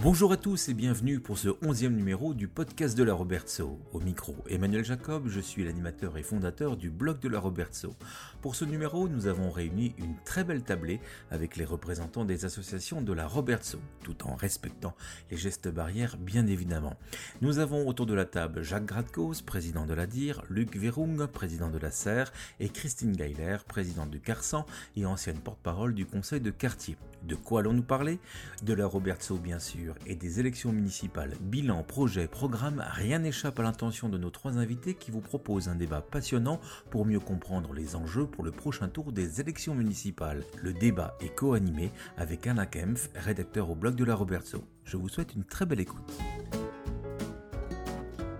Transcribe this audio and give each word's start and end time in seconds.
Bonjour 0.00 0.30
à 0.30 0.36
tous 0.36 0.68
et 0.68 0.74
bienvenue 0.74 1.18
pour 1.18 1.38
ce 1.38 1.48
onzième 1.60 1.96
numéro 1.96 2.32
du 2.32 2.46
podcast 2.46 2.96
de 2.96 3.02
la 3.02 3.14
Robertso. 3.14 3.80
Au 3.92 3.98
micro, 3.98 4.36
Emmanuel 4.48 4.84
Jacob, 4.84 5.26
je 5.26 5.40
suis 5.40 5.64
l'animateur 5.64 6.16
et 6.16 6.22
fondateur 6.22 6.76
du 6.76 6.88
blog 6.88 7.18
de 7.18 7.28
la 7.28 7.40
Robertso. 7.40 7.96
Pour 8.40 8.54
ce 8.54 8.64
numéro, 8.64 9.08
nous 9.08 9.26
avons 9.26 9.50
réuni 9.50 9.96
une 9.98 10.14
très 10.24 10.44
belle 10.44 10.62
tablée 10.62 11.00
avec 11.32 11.56
les 11.56 11.64
représentants 11.64 12.24
des 12.24 12.44
associations 12.44 13.02
de 13.02 13.12
la 13.12 13.26
Robertso, 13.26 13.80
tout 14.04 14.24
en 14.24 14.36
respectant 14.36 14.94
les 15.32 15.36
gestes 15.36 15.66
barrières 15.66 16.16
bien 16.16 16.46
évidemment. 16.46 16.94
Nous 17.40 17.58
avons 17.58 17.88
autour 17.88 18.06
de 18.06 18.14
la 18.14 18.24
table 18.24 18.62
Jacques 18.62 18.86
Gradkos, 18.86 19.42
président 19.44 19.84
de 19.84 19.94
la 19.94 20.06
DIR, 20.06 20.44
Luc 20.48 20.76
Verung, 20.76 21.26
président 21.26 21.70
de 21.70 21.78
la 21.78 21.90
Serre, 21.90 22.32
et 22.60 22.68
Christine 22.68 23.16
Geiler, 23.16 23.56
présidente 23.66 24.10
du 24.10 24.20
Carsan 24.20 24.64
et 24.94 25.06
ancienne 25.06 25.40
porte-parole 25.40 25.92
du 25.92 26.06
conseil 26.06 26.40
de 26.40 26.52
quartier. 26.52 26.96
De 27.24 27.34
quoi 27.34 27.60
allons-nous 27.60 27.82
parler? 27.82 28.20
De 28.62 28.74
la 28.74 28.86
Robertso 28.86 29.38
bien 29.38 29.58
sûr 29.58 29.87
et 30.06 30.14
des 30.14 30.40
élections 30.40 30.72
municipales. 30.72 31.34
Bilan, 31.40 31.82
projet, 31.82 32.28
programme, 32.28 32.84
rien 32.88 33.18
n'échappe 33.18 33.58
à 33.60 33.62
l'intention 33.62 34.08
de 34.08 34.18
nos 34.18 34.30
trois 34.30 34.58
invités 34.58 34.94
qui 34.94 35.10
vous 35.10 35.20
proposent 35.20 35.68
un 35.68 35.74
débat 35.74 36.00
passionnant 36.00 36.60
pour 36.90 37.06
mieux 37.06 37.20
comprendre 37.20 37.72
les 37.72 37.96
enjeux 37.96 38.26
pour 38.26 38.44
le 38.44 38.50
prochain 38.50 38.88
tour 38.88 39.12
des 39.12 39.40
élections 39.40 39.74
municipales. 39.74 40.44
Le 40.62 40.72
débat 40.72 41.16
est 41.20 41.34
co-animé 41.34 41.90
avec 42.16 42.46
Anna 42.46 42.66
Kempf, 42.66 43.10
rédacteur 43.14 43.70
au 43.70 43.74
blog 43.74 43.94
de 43.94 44.04
la 44.04 44.14
Robertso. 44.14 44.64
Je 44.84 44.96
vous 44.96 45.08
souhaite 45.08 45.34
une 45.34 45.44
très 45.44 45.66
belle 45.66 45.80
écoute. 45.80 46.18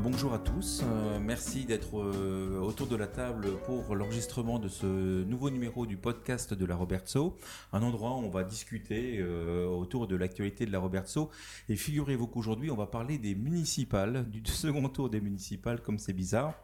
Bonjour 0.01 0.33
à 0.33 0.39
tous, 0.39 0.83
euh, 0.85 1.19
merci 1.19 1.65
d'être 1.65 1.99
euh, 1.99 2.61
autour 2.61 2.87
de 2.87 2.95
la 2.95 3.09
table 3.09 3.49
pour 3.67 3.97
l'enregistrement 3.97 4.61
de 4.61 4.69
ce 4.69 4.87
nouveau 5.25 5.51
numéro 5.51 5.87
du 5.87 5.97
podcast 5.97 6.55
de 6.55 6.65
la 6.65 6.77
Robertso, 6.77 7.37
un 7.73 7.83
endroit 7.83 8.11
où 8.11 8.21
on 8.21 8.31
va 8.31 8.45
discuter 8.45 9.19
euh, 9.19 9.67
autour 9.67 10.07
de 10.07 10.15
l'actualité 10.15 10.67
de 10.67 10.71
la 10.71 10.79
Robertso. 10.79 11.31
Et 11.69 11.75
figurez-vous 11.75 12.29
qu'aujourd'hui 12.29 12.71
on 12.71 12.77
va 12.77 12.87
parler 12.87 13.19
des 13.19 13.35
municipales, 13.35 14.31
du 14.31 14.41
second 14.49 14.89
tour 14.89 15.11
des 15.11 15.21
municipales, 15.21 15.81
comme 15.83 15.99
c'est 15.99 16.13
bizarre. 16.13 16.55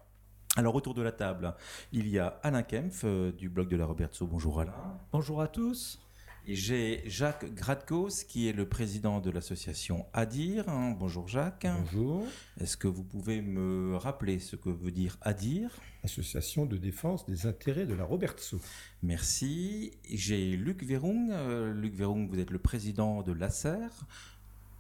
Alors 0.55 0.77
autour 0.77 0.95
de 0.95 1.03
la 1.03 1.11
table, 1.11 1.55
il 1.91 2.07
y 2.09 2.21
a 2.21 2.39
Alain 2.45 2.63
Kempf 2.63 3.05
du 3.37 3.49
blog 3.49 3.69
de 3.69 3.77
la 3.77 3.87
Robertso. 3.87 4.29
Bonjour 4.29 4.61
Alain. 4.61 4.75
Bonjour 5.11 5.43
à 5.43 5.49
tous. 5.49 6.04
J'ai 6.47 7.03
Jacques 7.07 7.55
Gradkos, 7.55 8.27
qui 8.29 8.49
est 8.49 8.53
le 8.53 8.69
président 8.69 9.21
de 9.21 9.31
l'association 9.31 10.05
ADIR. 10.13 10.69
Hein, 10.69 10.95
bonjour 10.99 11.27
Jacques. 11.27 11.67
Bonjour. 11.67 12.27
Est-ce 12.61 12.77
que 12.77 12.87
vous 12.87 13.03
pouvez 13.03 13.41
me 13.41 13.97
rappeler 13.97 14.39
ce 14.39 14.55
que 14.55 14.69
veut 14.69 14.91
dire 14.91 15.17
ADIR? 15.23 15.71
Association 16.03 16.67
de 16.67 16.77
défense 16.77 17.25
des 17.25 17.47
intérêts 17.47 17.87
de 17.87 17.95
la 17.95 18.05
Robertso. 18.05 18.61
Merci. 19.03 19.93
J'ai 20.11 20.55
Luc 20.59 20.83
Verung. 20.85 21.31
Euh, 21.31 21.73
Luc 21.73 21.95
Verung, 21.95 22.29
vous 22.29 22.39
êtes 22.39 22.51
le 22.51 22.59
président 22.59 23.23
de 23.23 23.33
l'ACER. 23.33 23.89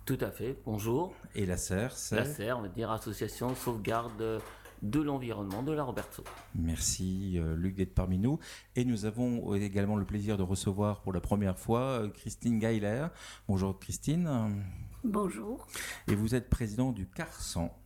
Tout 0.04 0.18
à 0.20 0.30
fait, 0.30 0.58
bonjour. 0.66 1.14
Et 1.34 1.46
l'ACER, 1.46 1.88
c'est 1.94 2.16
L'ACER, 2.16 2.52
on 2.58 2.60
va 2.60 2.68
dire 2.68 2.90
Association 2.90 3.54
Sauvegarde 3.54 4.42
de 4.84 5.00
l'environnement 5.00 5.62
de 5.62 5.72
la 5.72 5.82
Roberto. 5.82 6.22
Merci 6.54 7.38
euh, 7.38 7.56
Luc 7.56 7.74
d'être 7.74 7.94
parmi 7.94 8.18
nous. 8.18 8.38
Et 8.76 8.84
nous 8.84 9.06
avons 9.06 9.54
également 9.54 9.96
le 9.96 10.04
plaisir 10.04 10.36
de 10.36 10.42
recevoir 10.42 11.00
pour 11.00 11.12
la 11.12 11.20
première 11.20 11.58
fois 11.58 11.80
euh, 11.80 12.08
Christine 12.10 12.58
Geiler. 12.58 13.06
Bonjour 13.48 13.78
Christine. 13.80 14.62
Bonjour. 15.02 15.66
Et 16.06 16.14
vous 16.14 16.34
êtes 16.34 16.50
président 16.50 16.92
du 16.92 17.08
CARSAN. 17.08 17.76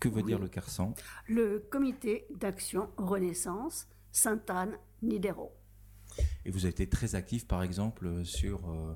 Que 0.00 0.08
veut 0.08 0.22
dire 0.22 0.38
le 0.38 0.48
CARSAN? 0.48 0.94
Le 1.28 1.58
Comité 1.70 2.26
d'action 2.34 2.88
Renaissance 2.96 3.86
Sainte-Anne-Nidero. 4.12 5.52
Et 6.44 6.50
vous 6.50 6.60
avez 6.60 6.70
été 6.70 6.88
très 6.88 7.14
actif, 7.14 7.46
par 7.46 7.62
exemple, 7.62 8.24
sur 8.24 8.70
euh, 8.70 8.94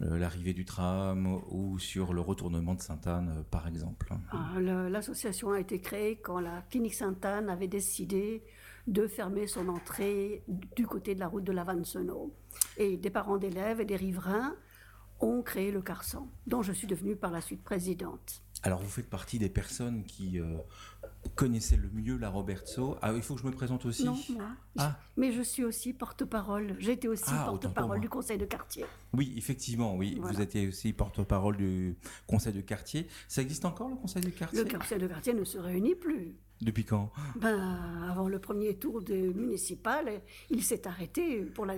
l'arrivée 0.00 0.52
du 0.52 0.64
tram 0.64 1.40
ou 1.48 1.78
sur 1.78 2.12
le 2.12 2.20
retournement 2.20 2.74
de 2.74 2.80
Sainte-Anne, 2.80 3.36
euh, 3.38 3.42
par 3.50 3.66
exemple. 3.68 4.12
Ah, 4.32 4.60
l'association 4.60 5.52
a 5.52 5.60
été 5.60 5.80
créée 5.80 6.16
quand 6.16 6.40
la 6.40 6.62
clinique 6.70 6.94
Sainte-Anne 6.94 7.48
avait 7.48 7.68
décidé 7.68 8.42
de 8.86 9.06
fermer 9.06 9.46
son 9.46 9.68
entrée 9.68 10.44
du 10.76 10.86
côté 10.86 11.14
de 11.14 11.20
la 11.20 11.28
route 11.28 11.44
de 11.44 11.52
la 11.52 11.64
Vansenau. 11.64 12.34
Et 12.76 12.96
des 12.96 13.10
parents 13.10 13.38
d'élèves 13.38 13.80
et 13.80 13.84
des 13.84 13.96
riverains 13.96 14.54
ont 15.20 15.42
créé 15.42 15.70
le 15.70 15.80
Carsan, 15.80 16.28
dont 16.46 16.62
je 16.62 16.72
suis 16.72 16.86
devenue 16.86 17.16
par 17.16 17.30
la 17.30 17.40
suite 17.40 17.62
présidente. 17.62 18.42
Alors 18.62 18.80
vous 18.80 18.88
faites 18.88 19.08
partie 19.08 19.38
des 19.38 19.48
personnes 19.48 20.04
qui 20.04 20.40
euh, 20.40 20.56
connaissaient 21.34 21.76
le 21.76 21.88
mieux 21.92 22.16
la 22.16 22.28
Robertso. 22.28 22.96
Ah, 23.02 23.12
il 23.14 23.22
faut 23.22 23.34
que 23.34 23.40
je 23.40 23.46
me 23.46 23.52
présente 23.52 23.84
aussi. 23.86 24.04
Non, 24.04 24.16
moi. 24.30 24.44
Ah. 24.78 24.98
Mais 25.16 25.32
je 25.32 25.42
suis 25.42 25.64
aussi 25.64 25.92
porte-parole. 25.92 26.76
Été 26.80 27.08
aussi 27.08 27.24
ah, 27.28 27.46
porte-parole 27.46 28.00
du 28.00 28.08
conseil 28.08 28.38
de 28.38 28.44
quartier. 28.44 28.84
Oui, 29.12 29.34
effectivement, 29.36 29.96
oui. 29.96 30.18
Vous 30.20 30.40
étiez 30.40 30.68
aussi 30.68 30.92
porte-parole 30.92 31.56
du 31.56 31.96
conseil 32.26 32.52
de 32.52 32.60
quartier. 32.60 33.08
Ça 33.28 33.42
existe 33.42 33.64
encore 33.64 33.88
le 33.88 33.96
conseil 33.96 34.22
de 34.22 34.30
quartier? 34.30 34.62
Le 34.62 34.78
conseil 34.78 34.98
de 34.98 35.06
quartier 35.06 35.34
ne 35.34 35.44
se 35.44 35.58
réunit 35.58 35.94
plus. 35.94 36.34
Depuis 36.60 36.84
quand? 36.84 37.10
Ben, 37.40 37.58
Avant 38.08 38.28
le 38.28 38.38
premier 38.38 38.76
tour 38.76 39.02
de 39.02 39.14
municipal, 39.14 40.22
il 40.50 40.62
s'est 40.62 40.86
arrêté. 40.86 41.42
Pour 41.42 41.66
la, 41.66 41.74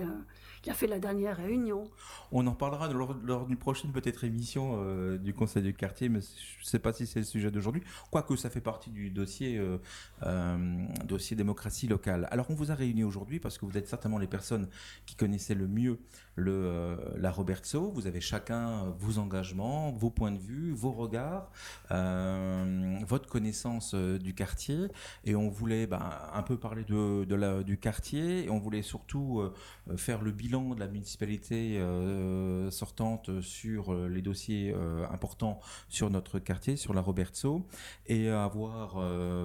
il 0.67 0.71
a 0.71 0.73
fait 0.73 0.87
la 0.87 0.99
dernière 0.99 1.37
réunion. 1.37 1.89
On 2.31 2.45
en 2.45 2.53
parlera 2.53 2.91
lors, 2.91 3.45
d'une 3.45 3.57
prochaine 3.57 3.93
peut-être 3.93 4.25
émission 4.25 4.81
euh, 4.81 5.17
du 5.17 5.33
Conseil 5.33 5.63
du 5.63 5.73
quartier, 5.73 6.09
mais 6.09 6.19
je 6.19 6.61
ne 6.61 6.65
sais 6.65 6.79
pas 6.79 6.91
si 6.91 7.07
c'est 7.07 7.19
le 7.19 7.25
sujet 7.25 7.49
d'aujourd'hui. 7.51 7.83
Quoique 8.11 8.35
ça 8.35 8.49
fait 8.49 8.59
partie 8.59 8.89
du 8.89 9.09
dossier, 9.17 9.57
euh, 9.57 9.77
euh, 10.23 10.85
dossier 11.05 11.35
démocratie 11.35 11.87
locale. 11.87 12.27
Alors 12.31 12.49
on 12.49 12.53
vous 12.53 12.71
a 12.71 12.75
réunis 12.75 13.03
aujourd'hui 13.03 13.39
parce 13.39 13.57
que 13.57 13.65
vous 13.65 13.77
êtes 13.77 13.87
certainement 13.87 14.19
les 14.19 14.27
personnes 14.27 14.69
qui 15.05 15.15
connaissaient 15.15 15.55
le 15.55 15.67
mieux 15.67 15.99
le, 16.37 16.97
la 17.17 17.31
Robertso. 17.31 17.91
Vous 17.91 18.07
avez 18.07 18.21
chacun 18.21 18.85
vos 18.97 19.17
engagements, 19.17 19.91
vos 19.91 20.09
points 20.09 20.31
de 20.31 20.39
vue, 20.39 20.71
vos 20.71 20.91
regards, 20.91 21.51
votre 21.89 23.27
connaissance 23.27 23.93
du 23.93 24.33
quartier. 24.33 24.87
Et 25.25 25.35
on 25.35 25.49
voulait 25.49 25.87
bah, 25.87 26.31
un 26.33 26.43
peu 26.43 26.57
parler 26.57 26.85
du 26.85 27.77
quartier. 27.77 28.45
Et 28.45 28.49
on 28.49 28.59
voulait 28.59 28.81
surtout 28.81 29.41
euh, 29.89 29.97
faire 29.97 30.21
le 30.21 30.31
bilan 30.31 30.75
de 30.75 30.79
la 30.79 30.87
municipalité 30.87 31.79
euh, 31.79 32.69
sortante 32.71 33.41
sur 33.41 33.93
euh, 33.93 34.07
les 34.07 34.21
dossiers 34.21 34.73
importants 35.11 35.59
sur 35.89 36.09
notre 36.09 36.39
quartier, 36.39 36.75
sur 36.75 36.93
la 36.93 37.01
Robertso 37.01 37.65
et 38.05 38.29
avoir 38.29 38.99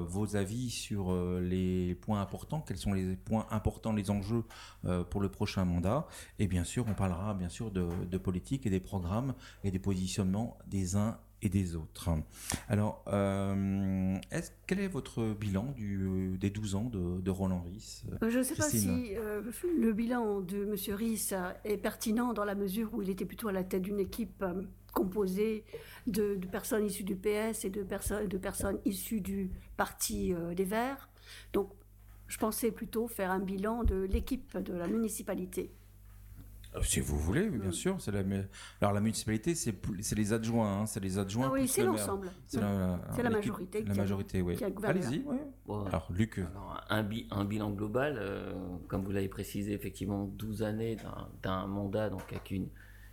vos 0.04 0.36
avis 0.36 0.70
sur 0.70 1.14
les 1.41 1.94
points 1.94 2.20
importants, 2.20 2.60
quels 2.60 2.76
sont 2.76 2.92
les 2.92 3.16
points 3.16 3.47
importants, 3.50 3.92
les 3.92 4.10
enjeux 4.10 4.44
pour 5.10 5.20
le 5.20 5.28
prochain 5.28 5.64
mandat. 5.64 6.06
Et 6.38 6.47
bien 6.47 6.64
sûr 6.64 6.81
on 6.88 6.94
parlera 6.94 7.34
bien 7.34 7.48
sûr 7.48 7.70
de, 7.70 7.88
de 8.10 8.19
politique 8.19 8.66
et 8.66 8.70
des 8.70 8.81
programmes 8.81 9.34
et 9.65 9.70
des 9.70 9.78
positionnements 9.78 10.59
des 10.66 10.97
uns 10.97 11.19
et 11.43 11.48
des 11.48 11.75
autres. 11.75 12.10
Alors, 12.69 13.03
euh, 13.09 14.16
est 14.31 14.54
quel 14.66 14.81
est 14.81 14.88
votre 14.88 15.34
bilan 15.34 15.72
du, 15.76 16.38
des 16.41 16.50
12 16.50 16.75
ans 16.76 16.91
de, 16.91 17.31
Roland 17.31 17.62
Ries 17.62 18.04
euh, 18.22 18.31
Je 18.31 18.38
ne 18.38 18.43
sais 18.43 18.54
pas 18.54 18.69
si 18.69 19.15
euh, 19.16 19.43
le 19.76 19.93
bilan 19.93 20.41
de 20.41 20.65
M. 20.65 20.94
Ries 20.94 21.31
est 21.65 21.76
pertinent 21.76 22.32
dans 22.32 22.44
la 22.44 22.54
mesure 22.54 22.94
où 22.94 23.03
il 23.03 23.10
était 23.10 23.25
plutôt 23.25 23.49
à 23.49 23.53
la 23.53 23.64
tête 23.64 23.82
d'une 23.82 23.99
équipe 23.99 24.44
composée 24.93 25.64
de, 26.06 26.38
personnes 26.50 26.87
issues 26.87 27.04
du 27.04 27.16
PS 27.16 27.64
et 27.64 27.70
de, 27.70 27.82
personnes 27.82 28.28
de 28.28 28.38
personnes 28.38 28.78
issues 28.84 29.20
du 29.20 29.50
Parti 29.76 30.32
des 30.54 30.64
Verts. 30.64 31.09
Donc, 31.53 31.70
je 32.28 32.38
pensais 32.38 32.70
plutôt 32.70 33.09
faire 33.09 33.31
un 33.31 33.41
bilan 33.41 33.82
de 33.82 34.03
l'équipe 34.04 34.56
de 34.56 34.75
la 34.75 34.87
municipalité. 34.87 35.72
Euh, 36.74 36.82
si 36.82 37.00
vous 37.00 37.18
voulez, 37.18 37.48
bien 37.50 37.68
mm. 37.68 37.72
sûr. 37.72 37.98
La, 38.12 38.22
alors 38.80 38.94
la 38.94 39.00
municipalité, 39.00 39.54
c'est 39.54 39.74
les 40.16 40.32
adjoints, 40.32 40.80
hein, 40.80 40.86
c'est 40.86 41.00
les 41.00 41.18
adjoints. 41.18 41.48
Ah 41.48 41.52
oui, 41.52 41.68
c'est 41.68 41.84
l'ensemble. 41.84 42.30
C'est 42.46 42.60
la, 42.60 43.30
majorité. 43.30 43.82
La 43.82 43.94
majorité, 43.94 44.40
oui. 44.40 44.56
Allez-y. 44.82 45.24
alors 45.68 46.08
Luc. 46.10 46.40
un, 46.88 47.02
bilan 47.44 47.70
global, 47.70 48.16
euh, 48.18 48.52
comme 48.88 49.04
vous 49.04 49.12
l'avez 49.12 49.28
précisé, 49.28 49.72
effectivement, 49.72 50.24
12 50.24 50.62
années 50.62 50.96
d'un 51.42 51.66
mandat, 51.66 52.08
donc 52.08 52.24
avec 52.30 52.50
une 52.50 52.69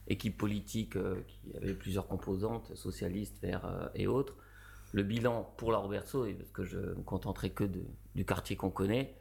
équipe 0.07 0.37
politique 0.37 0.95
euh, 0.95 1.21
qui 1.27 1.55
avait 1.57 1.73
plusieurs 1.73 2.07
composantes, 2.07 2.75
socialistes, 2.75 3.39
verts 3.41 3.91
et 3.93 4.07
autres. 4.07 4.35
Le 4.91 5.03
bilan 5.03 5.53
pour 5.57 5.71
la 5.71 5.77
Roberto, 5.77 6.25
parce 6.37 6.51
que 6.51 6.63
je 6.63 6.77
ne 6.77 6.95
me 6.95 7.03
contenterai 7.03 7.51
que 7.51 7.63
de, 7.63 7.83
du 8.15 8.25
quartier 8.25 8.55
qu'on 8.55 8.71
connaît, 8.71 9.18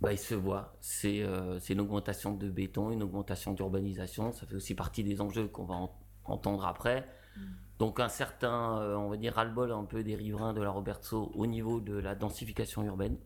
bah, 0.00 0.12
il 0.12 0.18
se 0.18 0.34
voit. 0.34 0.76
Euh, 1.04 1.58
c'est 1.60 1.72
une 1.74 1.80
augmentation 1.80 2.34
de 2.34 2.48
béton, 2.48 2.90
une 2.90 3.02
augmentation 3.02 3.52
d'urbanisation. 3.52 4.32
Ça 4.32 4.46
fait 4.46 4.54
aussi 4.54 4.74
partie 4.74 5.04
des 5.04 5.20
enjeux 5.20 5.48
qu'on 5.48 5.64
va 5.64 5.76
entendre 6.24 6.66
après. 6.66 7.06
Mm. 7.36 7.40
Donc 7.78 8.00
un 8.00 8.08
certain, 8.08 8.78
euh, 8.80 8.96
on 8.96 9.10
va 9.10 9.16
dire, 9.16 9.34
ras-le-bol 9.34 9.72
un 9.72 9.84
peu 9.84 10.02
des 10.02 10.14
riverains 10.14 10.54
de 10.54 10.62
la 10.62 10.70
Roberto 10.70 11.30
au 11.34 11.46
niveau 11.46 11.80
de 11.80 11.94
la 11.94 12.14
densification 12.14 12.82
urbaine. 12.82 13.18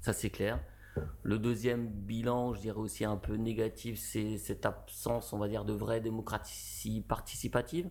Ça 0.00 0.12
c'est 0.12 0.30
clair. 0.30 0.60
Le 1.22 1.38
deuxième 1.38 1.88
bilan, 1.88 2.54
je 2.54 2.60
dirais 2.60 2.78
aussi 2.78 3.04
un 3.04 3.16
peu 3.16 3.34
négatif, 3.34 3.98
c'est 4.00 4.36
cette 4.36 4.66
absence, 4.66 5.32
on 5.32 5.38
va 5.38 5.46
dire, 5.46 5.64
de 5.64 5.72
vraie 5.72 6.00
démocratie 6.00 7.04
participative. 7.06 7.88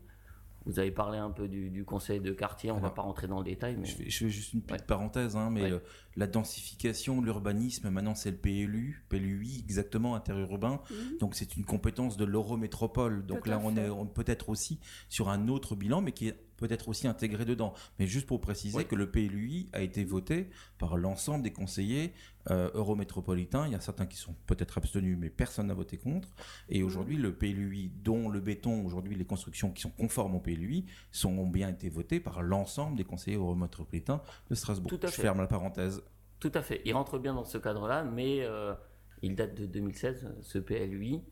Vous 0.66 0.80
avez 0.80 0.92
parlé 0.92 1.18
un 1.18 1.32
peu 1.32 1.48
du, 1.48 1.86
conseil 1.86 2.20
de 2.20 2.34
quartier, 2.34 2.72
on 2.72 2.78
ne 2.78 2.82
va 2.82 2.90
pas 2.90 3.02
rentrer 3.02 3.28
dans 3.28 3.38
le 3.38 3.46
détail. 3.46 3.78
Mais... 3.78 3.86
Je, 3.86 3.96
fais, 3.96 4.30
juste 4.30 4.52
une 4.52 4.62
petite 4.62 4.86
parenthèse, 4.86 5.38
hein, 5.38 5.50
mais 5.50 5.72
la 6.18 6.28
densification, 6.28 7.22
l'urbanisme, 7.22 7.90
maintenant 7.90 8.16
c'est 8.16 8.32
le 8.32 8.38
PLU, 8.38 9.06
PLUI 9.08 9.60
exactement, 9.64 10.16
interurbain. 10.16 10.82
Mhm. 10.90 11.18
Donc 11.20 11.36
c'est 11.36 11.56
une 11.56 11.64
compétence 11.64 12.18
de 12.18 12.26
l'eurométropole. 12.26 13.26
Donc 13.26 13.44
Tout 13.44 13.50
là 13.50 13.60
on 13.64 13.74
fait. 13.74 13.82
est 13.88 14.14
peut-être 14.14 14.50
aussi 14.50 14.80
sur 15.10 15.30
un 15.30 15.48
autre 15.48 15.76
bilan, 15.76 16.02
mais 16.02 16.12
qui 16.12 16.28
est 16.28 16.38
peut-être 16.58 16.90
aussi 16.90 17.08
intégré 17.08 17.46
dedans. 17.46 17.76
Mais 18.00 18.08
juste 18.08 18.26
pour 18.26 18.42
préciser 18.42 18.78
Oui. 18.78 18.86
que 18.88 18.96
le 18.96 19.12
PLUI 19.12 19.70
a 19.74 19.82
été 19.82 20.04
voté 20.04 20.50
par 20.80 20.98
l'ensemble 20.98 21.44
des 21.44 21.54
conseillers 21.54 22.14
euh, 22.50 22.72
eurométropolitains. 22.74 23.68
Il 23.68 23.74
y 23.74 23.76
a 23.76 23.80
certains 23.80 24.08
qui 24.08 24.18
sont 24.18 24.34
peut-être 24.48 24.78
abstenus, 24.80 25.18
mais 25.20 25.30
personne 25.30 25.68
n'a 25.68 25.76
voté 25.76 25.98
contre. 25.98 26.30
Et 26.70 26.82
aujourd'hui, 26.82 27.18
le 27.18 27.32
PLUI, 27.36 27.92
dont 28.04 28.28
le 28.30 28.40
béton, 28.40 28.84
aujourd'hui, 28.86 29.14
les 29.16 29.26
constructions 29.26 29.70
qui 29.70 29.82
sont 29.84 29.92
conformes 29.92 30.34
au 30.34 30.40
PLUI, 30.40 30.86
sont, 31.12 31.38
ont 31.38 31.48
bien 31.48 31.70
été 31.70 31.90
votées 31.90 32.20
par 32.20 32.42
l'ensemble 32.42 32.98
des 32.98 33.04
conseillers 33.04 33.38
eurométropolitains 33.38 34.22
de 34.50 34.56
Strasbourg. 34.56 34.90
Tout 34.90 35.00
à 35.04 35.08
Je 35.10 35.14
fait. 35.16 35.22
ferme 35.24 35.40
la 35.40 35.48
parenthèse. 35.48 36.02
Tout 36.40 36.52
à 36.54 36.62
fait. 36.62 36.82
Il 36.86 36.94
rentre 36.94 37.18
bien 37.18 37.34
dans 37.34 37.46
ce 37.46 37.58
cadre-là, 37.58 38.04
mais 38.04 38.42
euh, 38.42 38.74
il 39.22 39.36
date 39.36 39.56
de 39.56 39.66
2016, 39.66 40.36
ce 40.42 40.60
PLUI. 40.60 41.24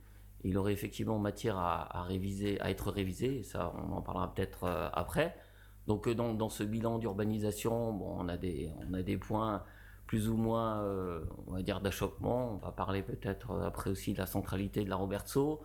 Il 0.44 0.58
aurait 0.58 0.74
effectivement 0.74 1.20
matière 1.20 1.58
à, 1.58 2.04
réviser, 2.04 2.60
à 2.62 2.70
être 2.70 2.92
révisé, 2.92 3.40
et 3.40 3.44
ça, 3.44 3.74
on 3.76 3.92
en 3.94 4.02
parlera 4.02 4.34
peut-être 4.34 4.64
euh, 4.64 4.90
après. 4.94 5.36
Donc, 5.88 6.08
euh, 6.08 6.16
dans, 6.16 6.50
ce 6.50 6.64
bilan 6.64 6.98
d'urbanisation, 6.98 7.94
bon, 7.94 8.18
on, 8.20 8.28
a 8.28 8.38
des, 8.38 9.18
points 9.18 9.64
plus 10.08 10.30
ou 10.30 10.38
moins, 10.38 10.84
on 11.48 11.54
va 11.54 11.62
dire, 11.62 11.82
d'achoppement. 11.82 12.54
On 12.54 12.58
va 12.58 12.72
parler 12.72 13.02
peut-être 13.02 13.52
après 13.62 13.90
aussi 13.90 14.14
de 14.14 14.20
la 14.20 14.28
centralité 14.28 14.84
de 14.84 14.90
la 14.90 14.96
Robertso, 14.96 15.64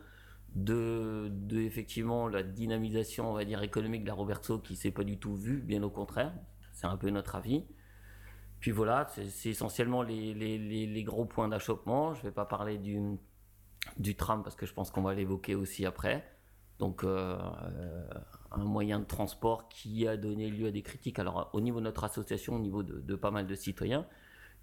de, 0.55 1.29
de 1.31 1.61
effectivement 1.61 2.27
la 2.29 2.43
dynamisation, 2.43 3.31
on 3.31 3.35
va 3.35 3.45
dire, 3.45 3.63
économique 3.63 4.03
de 4.03 4.09
la 4.09 4.15
Robertso 4.15 4.59
qui 4.59 4.77
s'est 4.77 4.91
pas 4.91 5.05
du 5.05 5.19
tout 5.19 5.35
vue, 5.35 5.61
bien 5.61 5.83
au 5.83 5.91
contraire. 5.91 6.33
C'est 6.73 6.87
un 6.87 6.97
peu 6.97 7.11
notre 7.11 7.37
avis. 7.37 7.65
Puis 8.61 8.71
voilà, 8.71 9.07
c'est 9.09 9.49
essentiellement 9.49 10.03
les, 10.03 11.03
gros 11.05 11.25
points 11.25 11.49
d'achoppement. 11.49 12.15
Je 12.15 12.21
ne 12.21 12.25
vais 12.25 12.33
pas 12.33 12.45
parler 12.45 12.79
du, 12.79 13.19
tram 14.17 14.43
parce 14.43 14.55
que 14.55 14.67
je 14.67 14.75
pense 14.75 14.91
qu'on 14.91 15.03
va 15.03 15.15
l'évoquer 15.15 15.55
aussi 15.55 15.87
après. 15.87 16.25
Donc, 16.79 17.05
euh, 17.05 17.39
euh, 17.63 18.09
un 18.53 18.65
moyen 18.65 19.01
de 19.01 19.05
transport 19.05 19.69
qui 19.69 20.07
a 20.07 20.17
donné 20.17 20.51
lieu 20.51 20.69
à 20.69 20.71
des 20.71 20.83
critiques. 20.83 21.19
Alors, 21.19 21.51
au 21.53 21.61
niveau 21.61 21.79
de 21.79 21.85
notre 21.85 22.05
association, 22.05 22.57
au 22.57 22.59
niveau 22.59 22.83
de, 22.83 23.17
pas 23.17 23.31
mal 23.31 23.47
de 23.47 23.55
citoyens, 23.55 24.07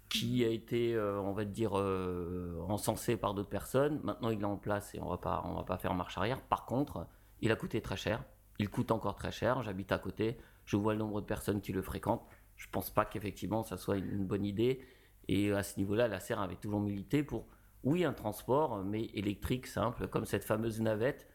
qui 0.08 0.44
a 0.44 0.48
été, 0.48 0.94
euh, 0.94 1.20
on 1.20 1.32
va 1.32 1.44
dire, 1.44 1.78
euh, 1.78 2.64
encensé 2.68 3.16
par 3.16 3.34
d'autres 3.34 3.48
personnes. 3.48 4.00
Maintenant, 4.04 4.30
il 4.30 4.40
est 4.40 4.44
en 4.44 4.56
place 4.56 4.94
et 4.94 5.00
on 5.00 5.06
on 5.06 5.54
va 5.54 5.64
pas 5.66 5.78
faire 5.78 5.94
marche 5.94 6.16
arrière. 6.18 6.40
Par 6.40 6.66
contre, 6.66 7.06
il 7.40 7.52
a 7.52 7.56
coûté 7.56 7.80
très 7.80 7.96
cher. 7.96 8.24
Il 8.58 8.70
coûte 8.70 8.90
encore 8.90 9.16
très 9.16 9.32
cher. 9.32 9.62
J'habite 9.62 9.92
à 9.92 9.98
côté. 9.98 10.38
Je 10.64 10.76
vois 10.76 10.92
le 10.92 10.98
nombre 10.98 11.20
de 11.20 11.26
personnes 11.26 11.60
qui 11.60 11.72
le 11.72 11.82
fréquentent. 11.82 12.26
Je 12.58 12.66
pense 12.70 12.90
pas 12.90 13.06
qu'effectivement 13.06 13.62
ça 13.62 13.78
soit 13.78 13.96
une, 13.96 14.26
bonne 14.26 14.44
idée. 14.44 14.80
Et 15.28 15.52
à 15.52 15.62
ce 15.62 15.78
niveau-là, 15.78 16.08
la 16.08 16.20
SER 16.20 16.34
avait 16.34 16.56
toujours 16.56 16.80
milité 16.80 17.22
pour, 17.22 17.46
oui, 17.84 18.04
un 18.04 18.12
transport, 18.12 18.82
mais 18.84 19.04
électrique, 19.14 19.66
simple, 19.66 20.08
comme 20.08 20.26
cette 20.26 20.44
fameuse 20.44 20.80
navette 20.80 21.26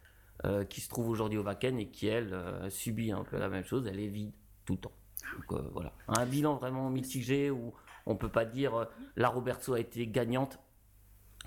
euh, 0.46 0.66
qui 0.66 0.81
se 0.81 0.90
trouve 0.90 1.10
aujourd'hui 1.10 1.38
au 1.38 1.44
Wacken 1.44 1.80
et 1.80 1.90
qui, 1.90 2.08
elle, 2.08 2.34
euh, 2.34 2.70
subit 2.70 3.12
un 3.12 3.24
peu 3.24 3.38
la 3.38 3.50
même 3.50 3.64
chose. 3.64 3.88
Elle 3.88 4.00
est 4.00 4.08
vide 4.08 4.34
tout 4.66 4.74
le 4.74 4.80
temps. 4.80 4.92
Donc 5.36 5.60
euh, 5.60 5.70
voilà. 5.72 5.94
Un 6.08 6.25
bilan 6.25 6.56
vraiment 6.56 6.90
mitigé 6.90 7.52
où 7.52 7.74
on 8.06 8.16
peut 8.16 8.30
pas 8.30 8.46
dire 8.46 8.76
euh, 8.76 8.86
la 9.16 9.30
Robertso 9.30 9.74
a 9.74 9.80
été 9.80 10.08
gagnante 10.08 10.60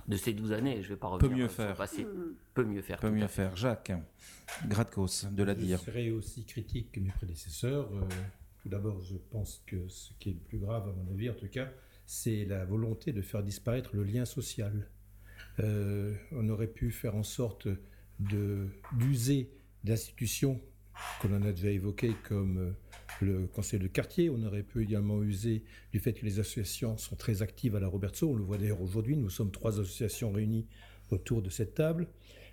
de 0.06 0.16
ces 0.16 0.32
12 0.32 0.52
années. 0.52 0.82
Je 0.82 0.90
vais 0.90 0.96
pas 0.96 1.08
revenir 1.08 1.36
mieux 1.36 1.48
sur 1.48 1.62
le 1.62 1.68
faire. 1.68 1.76
passé. 1.76 2.06
Peut 2.54 2.64
mieux 2.64 2.82
faire. 2.82 2.98
Peut 2.98 3.10
mieux 3.10 3.26
faire. 3.26 3.56
Jacques, 3.56 3.92
Gradkos, 4.66 5.26
de 5.30 5.42
la 5.42 5.54
Je 5.54 5.58
dire. 5.58 5.80
serai 5.80 6.10
aussi 6.10 6.44
critique 6.44 6.92
que 6.92 7.00
mes 7.00 7.10
prédécesseurs. 7.10 7.88
Tout 8.66 8.70
d'abord, 8.70 9.00
je 9.00 9.14
pense 9.30 9.62
que 9.64 9.86
ce 9.86 10.10
qui 10.18 10.30
est 10.30 10.32
le 10.32 10.40
plus 10.40 10.58
grave, 10.58 10.88
à 10.88 10.92
mon 10.92 11.08
avis 11.12 11.30
en 11.30 11.34
tout 11.34 11.46
cas, 11.46 11.68
c'est 12.04 12.44
la 12.46 12.64
volonté 12.64 13.12
de 13.12 13.22
faire 13.22 13.44
disparaître 13.44 13.94
le 13.94 14.02
lien 14.02 14.24
social. 14.24 14.88
Euh, 15.60 16.12
on 16.32 16.48
aurait 16.48 16.66
pu 16.66 16.90
faire 16.90 17.14
en 17.14 17.22
sorte 17.22 17.68
d'user 18.18 19.52
d'institutions 19.84 20.60
qu'on 21.20 21.32
en 21.36 21.42
a 21.42 21.52
déjà 21.52 21.70
évoquées 21.70 22.16
comme 22.24 22.58
euh, 22.58 22.72
le 23.20 23.46
conseil 23.46 23.78
de 23.78 23.86
quartier. 23.86 24.30
On 24.30 24.42
aurait 24.42 24.64
pu 24.64 24.82
également 24.82 25.22
user 25.22 25.62
du 25.92 26.00
fait 26.00 26.14
que 26.14 26.24
les 26.24 26.40
associations 26.40 26.96
sont 26.96 27.14
très 27.14 27.42
actives 27.42 27.76
à 27.76 27.78
la 27.78 27.86
Robertso. 27.86 28.28
On 28.28 28.34
le 28.34 28.42
voit 28.42 28.58
d'ailleurs 28.58 28.82
aujourd'hui. 28.82 29.16
Nous 29.16 29.30
sommes 29.30 29.52
trois 29.52 29.78
associations 29.78 30.32
réunies 30.32 30.66
autour 31.10 31.40
de 31.40 31.50
cette 31.50 31.74
table. 31.74 32.08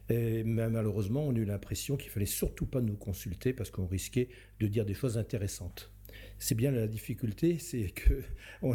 Et 0.09 0.43
mais 0.43 0.69
malheureusement, 0.69 1.25
on 1.25 1.33
a 1.33 1.39
eu 1.39 1.45
l'impression 1.45 1.97
qu'il 1.97 2.11
fallait 2.11 2.27
surtout 2.27 2.67
pas 2.67 2.81
nous 2.81 2.97
consulter 2.97 3.51
parce 3.51 3.71
qu'on 3.71 3.87
risquait 3.87 4.29
de 4.59 4.67
dire 4.67 4.85
des 4.85 4.93
choses 4.93 5.17
intéressantes. 5.17 5.89
C'est 6.39 6.55
bien 6.55 6.71
la 6.71 6.87
difficulté, 6.87 7.57
c'est 7.59 7.89
que 7.89 8.21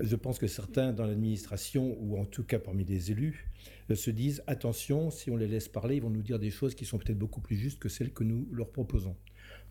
je 0.00 0.16
pense 0.16 0.38
que 0.38 0.46
certains 0.46 0.92
dans 0.92 1.06
l'administration, 1.06 1.96
ou 2.00 2.18
en 2.18 2.24
tout 2.24 2.44
cas 2.44 2.58
parmi 2.58 2.84
les 2.84 3.10
élus, 3.10 3.48
euh, 3.90 3.94
se 3.94 4.10
disent 4.10 4.42
attention, 4.46 5.10
si 5.10 5.30
on 5.30 5.36
les 5.36 5.48
laisse 5.48 5.68
parler, 5.68 5.96
ils 5.96 6.02
vont 6.02 6.10
nous 6.10 6.22
dire 6.22 6.38
des 6.38 6.50
choses 6.50 6.74
qui 6.74 6.84
sont 6.84 6.98
peut-être 6.98 7.18
beaucoup 7.18 7.40
plus 7.40 7.56
justes 7.56 7.78
que 7.78 7.88
celles 7.88 8.12
que 8.12 8.24
nous 8.24 8.48
leur 8.52 8.70
proposons. 8.70 9.16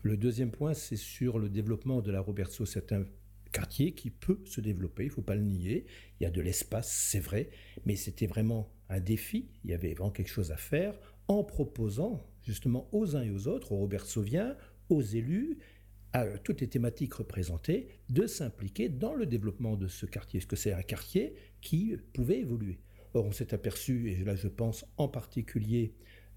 Le 0.02 0.16
deuxième 0.16 0.50
point, 0.50 0.74
c'est 0.74 0.96
sur 0.96 1.38
le 1.38 1.48
développement 1.48 2.00
de 2.00 2.10
la 2.10 2.20
Robertso. 2.20 2.64
C'est 2.64 2.92
un 2.92 3.04
quartier 3.52 3.92
qui 3.92 4.10
peut 4.10 4.40
se 4.44 4.60
développer, 4.60 5.04
il 5.04 5.08
ne 5.08 5.12
faut 5.12 5.22
pas 5.22 5.34
le 5.34 5.42
nier. 5.42 5.86
Il 6.18 6.24
y 6.24 6.26
a 6.26 6.30
de 6.30 6.40
l'espace, 6.40 6.90
c'est 6.90 7.20
vrai, 7.20 7.50
mais 7.84 7.96
c'était 7.96 8.26
vraiment 8.26 8.72
un 8.88 9.00
défi. 9.00 9.48
Il 9.64 9.70
y 9.70 9.74
avait 9.74 9.92
vraiment 9.92 10.10
quelque 10.10 10.30
chose 10.30 10.52
à 10.52 10.56
faire 10.56 10.94
en 11.28 11.44
proposant 11.44 12.20
justement 12.42 12.88
aux 12.92 13.16
uns 13.16 13.22
et 13.22 13.30
aux 13.30 13.46
autres, 13.48 13.72
aux 13.72 13.76
Robertsoviens, 13.76 14.56
aux 14.88 15.02
élus, 15.02 15.58
à 16.12 16.26
toutes 16.38 16.60
les 16.60 16.68
thématiques 16.68 17.14
représentées, 17.14 17.88
de 18.08 18.26
s'impliquer 18.26 18.88
dans 18.88 19.14
le 19.14 19.26
développement 19.26 19.76
de 19.76 19.86
ce 19.86 20.06
quartier. 20.06 20.38
Est-ce 20.38 20.46
que 20.46 20.56
c'est 20.56 20.72
un 20.72 20.82
quartier 20.82 21.34
qui 21.60 21.96
pouvait 22.12 22.40
évoluer? 22.40 22.80
Or, 23.14 23.26
on 23.26 23.32
s'est 23.32 23.54
aperçu, 23.54 24.10
et 24.10 24.24
là 24.24 24.36
je 24.36 24.48
pense 24.48 24.84
en 24.96 25.08
particulier 25.08 25.94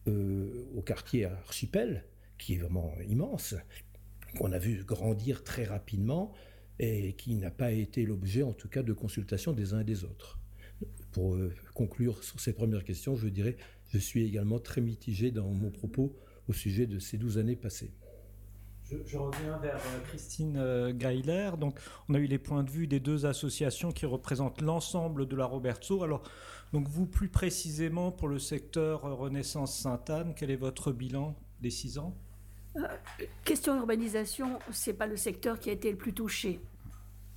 euh, 0.08 0.66
au 0.76 0.82
quartier 0.82 1.26
Archipel, 1.26 2.06
qui 2.38 2.56
est 2.56 2.58
vraiment 2.58 2.94
immense, 3.08 3.56
qu'on 4.38 4.52
a 4.52 4.60
vu 4.60 4.84
grandir 4.84 5.44
très 5.44 5.64
rapidement 5.64 6.34
et 6.80 7.14
qui 7.14 7.36
n'a 7.36 7.52
pas 7.52 7.72
été 7.72 8.06
l'objet, 8.06 8.44
en 8.44 8.54
tout 8.54 8.68
cas, 8.68 8.84
de 8.84 8.94
consultation 8.94 9.54
des 9.54 9.74
uns 9.74 9.82
et 9.82 9.84
des 9.84 10.04
autres. 10.04 10.40
Pour 11.12 11.36
euh, 11.36 11.54
conclure 11.74 12.24
sur 12.24 12.40
cette 12.40 12.56
première 12.56 12.84
question, 12.84 13.16
je 13.16 13.28
dirais, 13.28 13.56
je 13.92 14.00
suis 14.00 14.26
également 14.26 14.60
très 14.60 14.82
mitigé 14.82 15.32
dans 15.32 15.50
mon 15.50 15.70
propos 15.70 16.16
au 16.48 16.54
sujet 16.54 16.88
de 16.88 17.00
ces 17.00 17.18
12 17.18 17.38
années 17.38 17.56
passées. 17.56 17.92
Je, 19.06 19.18
reviens 19.18 19.58
vers 19.58 19.76
euh, 19.76 20.00
Christine 20.08 20.58
euh, 20.58 20.94
Geiler. 20.94 21.52
Donc, 21.60 21.80
on 22.10 22.14
a 22.14 22.20
eu 22.20 22.26
les 22.26 22.38
points 22.40 22.64
de 22.64 22.70
vue 22.70 22.88
des 22.88 23.00
deux 23.00 23.26
associations 23.26 23.92
qui 23.92 24.06
représentent 24.06 24.62
l'ensemble 24.62 25.28
de 25.28 25.36
la 25.36 25.46
Robertso. 25.46 26.04
Alors, 26.04 26.24
donc 26.74 26.88
vous 26.88 27.06
plus 27.06 27.30
précisément 27.30 28.12
pour 28.12 28.28
le 28.28 28.40
secteur 28.40 29.06
euh, 29.06 29.14
Renaissance 29.14 29.78
Sainte-Anne, 29.78 30.34
quel 30.36 30.50
est 30.50 30.56
votre 30.56 30.92
bilan 30.92 31.36
des 31.62 31.70
six 31.70 32.00
ans? 32.00 32.16
Question 33.44 33.78
urbanisation, 33.78 34.58
c'est 34.72 34.94
pas 34.94 35.06
le 35.06 35.16
secteur 35.16 35.60
qui 35.60 35.70
a 35.70 35.74
été 35.74 35.92
le 35.92 35.98
plus 35.98 36.14
touché. 36.14 36.60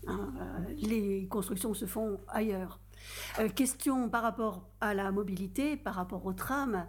Hein, 0.07 0.33
euh, 0.41 0.75
les 0.79 1.27
constructions 1.29 1.75
se 1.75 1.85
font 1.85 2.19
ailleurs. 2.29 2.81
Euh, 3.39 3.49
question 3.49 4.09
par 4.09 4.23
rapport 4.23 4.69
à 4.81 4.95
la 4.95 5.13
mobilité, 5.13 5.77
par 5.77 5.95
rapport 5.95 6.25
au 6.25 6.33
tram, 6.33 6.87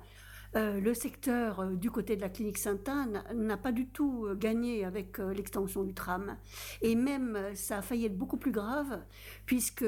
euh, 0.56 0.80
le 0.80 0.94
secteur 0.94 1.60
euh, 1.60 1.76
du 1.76 1.92
côté 1.92 2.16
de 2.16 2.22
la 2.22 2.30
clinique 2.30 2.58
Sainte-Anne 2.58 3.24
n'a 3.34 3.58
pas 3.58 3.72
du 3.72 3.88
tout 3.88 4.26
euh, 4.26 4.36
gagné 4.36 4.86
avec 4.86 5.18
l'extension 5.18 5.84
du 5.84 5.94
tram. 5.94 6.38
Et 6.82 6.96
même, 6.96 7.38
ça 7.54 7.78
a 7.78 7.82
failli 7.82 8.06
être 8.06 8.18
beaucoup 8.18 8.38
plus 8.38 8.52
grave, 8.52 9.02
puisque, 9.46 9.86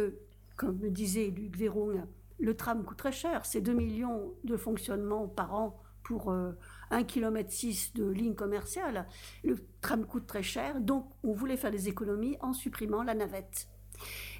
comme 0.55 0.77
me 0.79 0.89
disait 0.89 1.27
Luc 1.27 1.57
Véron, 1.57 2.07
le 2.39 2.55
tram 2.55 2.83
coûte 2.83 2.97
très 2.97 3.11
cher. 3.11 3.45
C'est 3.45 3.61
2 3.61 3.73
millions 3.73 4.33
de 4.43 4.57
fonctionnement 4.57 5.27
par 5.27 5.53
an 5.53 5.81
pour 6.03 6.31
euh, 6.31 6.51
1,6 6.91 7.05
km 7.05 7.93
de 7.95 8.09
ligne 8.09 8.35
commerciale. 8.35 9.07
Le 9.43 9.57
tram 9.81 10.05
coûte 10.05 10.27
très 10.27 10.43
cher, 10.43 10.81
donc 10.81 11.05
on 11.23 11.33
voulait 11.33 11.57
faire 11.57 11.71
des 11.71 11.87
économies 11.87 12.37
en 12.41 12.53
supprimant 12.53 13.03
la 13.03 13.13
navette. 13.13 13.67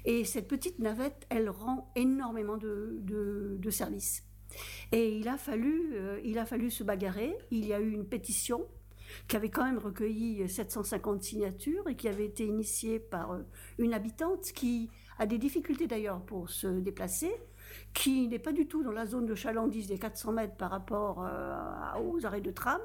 Et 0.04 0.24
cette 0.24 0.48
petite 0.48 0.78
navette, 0.78 1.26
elle 1.28 1.50
rend 1.50 1.92
énormément 1.94 2.56
de 2.56 3.70
services. 3.70 4.29
Et 4.92 5.16
il 5.16 5.28
a, 5.28 5.36
fallu, 5.36 5.92
euh, 5.94 6.20
il 6.24 6.38
a 6.38 6.46
fallu 6.46 6.70
se 6.70 6.84
bagarrer. 6.84 7.36
Il 7.50 7.66
y 7.66 7.72
a 7.72 7.80
eu 7.80 7.90
une 7.90 8.06
pétition 8.06 8.66
qui 9.26 9.36
avait 9.36 9.50
quand 9.50 9.64
même 9.64 9.78
recueilli 9.78 10.48
750 10.48 11.22
signatures 11.22 11.88
et 11.88 11.96
qui 11.96 12.08
avait 12.08 12.26
été 12.26 12.46
initiée 12.46 13.00
par 13.00 13.32
euh, 13.32 13.42
une 13.78 13.92
habitante 13.92 14.52
qui 14.52 14.88
a 15.18 15.26
des 15.26 15.38
difficultés 15.38 15.86
d'ailleurs 15.86 16.20
pour 16.22 16.48
se 16.48 16.66
déplacer, 16.66 17.30
qui 17.92 18.26
n'est 18.28 18.38
pas 18.38 18.52
du 18.52 18.66
tout 18.66 18.82
dans 18.82 18.92
la 18.92 19.06
zone 19.06 19.26
de 19.26 19.34
chalandise 19.34 19.86
des 19.86 19.98
400 19.98 20.32
mètres 20.32 20.56
par 20.56 20.70
rapport 20.70 21.24
euh, 21.24 22.00
aux 22.02 22.24
arrêts 22.24 22.40
de 22.40 22.50
tram. 22.50 22.80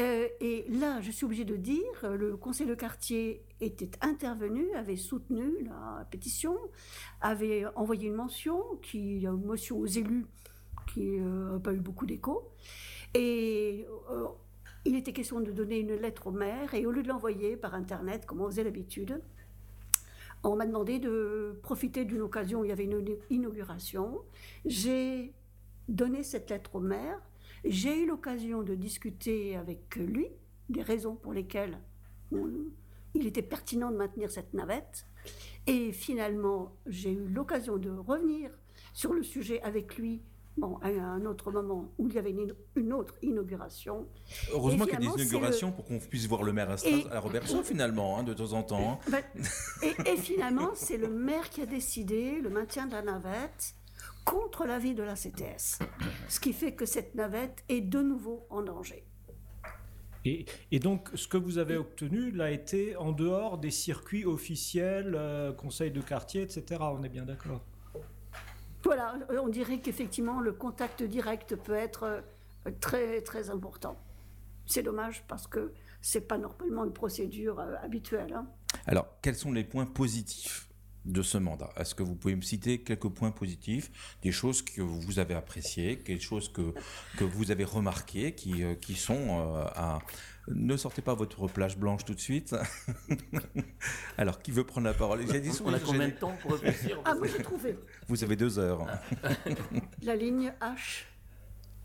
Euh, 0.00 0.26
et 0.40 0.64
là, 0.68 1.00
je 1.00 1.10
suis 1.12 1.24
obligée 1.24 1.44
de 1.44 1.56
dire, 1.56 1.80
euh, 2.02 2.16
le 2.16 2.36
conseil 2.36 2.66
de 2.66 2.74
quartier 2.74 3.44
était 3.60 3.90
intervenu, 4.00 4.74
avait 4.74 4.96
soutenu 4.96 5.62
la 5.64 6.04
pétition, 6.10 6.56
avait 7.20 7.64
envoyé 7.76 8.08
une 8.08 8.14
mention, 8.14 8.60
qui, 8.82 9.20
une 9.22 9.44
motion 9.44 9.78
aux 9.78 9.86
élus 9.86 10.26
qui 10.92 11.18
n'a 11.18 11.58
pas 11.58 11.72
eu 11.72 11.80
beaucoup 11.80 12.06
d'écho. 12.06 12.50
Et 13.14 13.86
euh, 14.10 14.26
il 14.84 14.96
était 14.96 15.12
question 15.12 15.40
de 15.40 15.50
donner 15.52 15.78
une 15.78 15.94
lettre 15.94 16.26
au 16.26 16.32
maire, 16.32 16.74
et 16.74 16.84
au 16.86 16.90
lieu 16.90 17.02
de 17.02 17.08
l'envoyer 17.08 17.56
par 17.56 17.74
Internet, 17.74 18.26
comme 18.26 18.40
on 18.40 18.46
faisait 18.46 18.64
l'habitude, 18.64 19.20
on 20.42 20.56
m'a 20.56 20.66
demandé 20.66 20.98
de 20.98 21.58
profiter 21.62 22.04
d'une 22.04 22.20
occasion 22.20 22.60
où 22.60 22.64
il 22.64 22.68
y 22.68 22.72
avait 22.72 22.84
une 22.84 23.02
inauguration. 23.30 24.20
J'ai 24.66 25.32
donné 25.88 26.22
cette 26.22 26.50
lettre 26.50 26.74
au 26.74 26.80
maire. 26.80 27.18
J'ai 27.64 28.02
eu 28.02 28.06
l'occasion 28.06 28.62
de 28.62 28.74
discuter 28.74 29.56
avec 29.56 29.96
lui 29.96 30.26
des 30.68 30.82
raisons 30.82 31.14
pour 31.14 31.32
lesquelles 31.32 31.78
il 33.14 33.26
était 33.26 33.42
pertinent 33.42 33.90
de 33.90 33.96
maintenir 33.96 34.30
cette 34.30 34.52
navette. 34.52 35.06
Et 35.66 35.92
finalement, 35.92 36.76
j'ai 36.86 37.12
eu 37.12 37.26
l'occasion 37.26 37.78
de 37.78 37.90
revenir 37.90 38.50
sur 38.92 39.14
le 39.14 39.22
sujet 39.22 39.62
avec 39.62 39.96
lui 39.96 40.20
bon, 40.56 40.76
à 40.82 40.88
un 40.88 41.24
autre 41.24 41.50
moment 41.50 41.92
où 41.98 42.08
il 42.08 42.14
y 42.14 42.18
avait 42.18 42.34
une, 42.76 42.92
autre 42.92 43.14
inauguration. 43.22 44.06
Heureusement 44.52 44.84
qu'il 44.84 44.94
y 44.94 44.96
a 44.96 45.14
des 45.14 45.22
inaugurations 45.22 45.72
pour 45.72 45.84
qu'on 45.84 45.98
puisse 45.98 46.26
voir 46.26 46.42
le 46.42 46.52
maire 46.52 46.70
à, 46.70 46.76
Strasbourg, 46.76 47.12
à 47.12 47.20
Robertson, 47.20 47.62
finalement, 47.62 48.18
hein, 48.18 48.22
de 48.22 48.34
temps 48.34 48.52
en 48.52 48.62
temps. 48.62 48.92
Hein. 48.92 49.10
Ben, 49.10 49.22
et, 50.06 50.16
finalement, 50.16 50.70
c'est 50.74 50.96
le 50.96 51.08
maire 51.08 51.50
qui 51.50 51.60
a 51.60 51.66
décidé 51.66 52.40
le 52.40 52.50
maintien 52.50 52.86
de 52.86 52.92
la 52.92 53.02
navette 53.02 53.74
contre 54.24 54.64
l'avis 54.64 54.94
de 54.94 55.02
la 55.02 55.14
CTS. 55.14 55.78
Ce 56.28 56.40
qui 56.40 56.52
fait 56.52 56.74
que 56.74 56.86
cette 56.86 57.14
navette 57.14 57.64
est 57.68 57.82
de 57.82 58.00
nouveau 58.00 58.46
en 58.50 58.62
danger. 58.62 59.04
Et, 60.26 60.78
donc, 60.78 61.10
ce 61.14 61.28
que 61.28 61.36
vous 61.36 61.58
avez 61.58 61.76
obtenu 61.76 62.30
l'a 62.30 62.50
été 62.50 62.96
en 62.96 63.12
dehors 63.12 63.58
des 63.58 63.70
circuits 63.70 64.24
officiels, 64.24 65.14
euh, 65.14 65.52
conseil 65.52 65.90
de 65.90 66.00
quartier, 66.00 66.40
etc. 66.40 66.80
On 66.80 67.02
est 67.02 67.10
bien 67.10 67.26
d'accord 67.26 67.60
voilà, 68.84 69.18
on 69.42 69.48
dirait 69.48 69.78
qu'effectivement, 69.80 70.40
le 70.40 70.52
contact 70.52 71.02
direct 71.02 71.56
peut 71.56 71.74
être 71.74 72.04
euh, 72.04 72.70
très, 72.80 73.22
très 73.22 73.50
important. 73.50 73.96
C'est 74.66 74.82
dommage 74.82 75.24
parce 75.26 75.46
que 75.46 75.72
ce 76.00 76.18
n'est 76.18 76.24
pas 76.24 76.38
normalement 76.38 76.84
une 76.84 76.92
procédure 76.92 77.60
euh, 77.60 77.74
habituelle. 77.82 78.32
Hein. 78.34 78.46
Alors, 78.86 79.06
quels 79.22 79.36
sont 79.36 79.52
les 79.52 79.64
points 79.64 79.86
positifs 79.86 80.68
de 81.04 81.22
ce 81.22 81.38
mandat? 81.38 81.70
Est-ce 81.76 81.94
que 81.94 82.02
vous 82.02 82.14
pouvez 82.14 82.36
me 82.36 82.42
citer 82.42 82.82
quelques 82.82 83.08
points 83.08 83.30
positifs, 83.30 84.16
des 84.22 84.32
choses 84.32 84.62
que 84.62 84.82
vous 84.82 85.18
avez 85.18 85.34
appréciées, 85.34 85.98
quelque 85.98 86.22
chose 86.22 86.50
que, 86.52 86.74
que 87.18 87.24
vous 87.24 87.50
avez 87.50 87.64
remarquées, 87.64 88.34
qui, 88.34 88.62
euh, 88.62 88.74
qui 88.74 88.94
sont 88.94 89.38
à, 89.74 90.00
ne 90.48 90.76
sortez 90.76 91.02
pas 91.02 91.14
votre 91.14 91.46
plage 91.48 91.78
blanche 91.78 92.04
tout 92.04 92.14
de 92.14 92.20
suite. 92.20 92.54
Alors, 94.18 94.40
qui 94.40 94.50
veut 94.50 94.64
prendre 94.64 94.86
la 94.86 94.94
parole? 94.94 95.20
On 95.64 95.72
a 95.72 95.78
combien 95.80 96.08
de 96.08 96.12
temps 96.12 96.36
pour 96.40 96.52
réfléchir? 96.52 97.00
Ah, 97.04 97.14
moi 97.14 97.26
j'ai 97.26 97.42
trouvé. 97.42 97.78
Vous 98.08 98.22
avez 98.24 98.36
deux 98.36 98.58
heures. 98.58 98.86
la 100.02 100.16
ligne 100.16 100.52
H. 100.60 101.04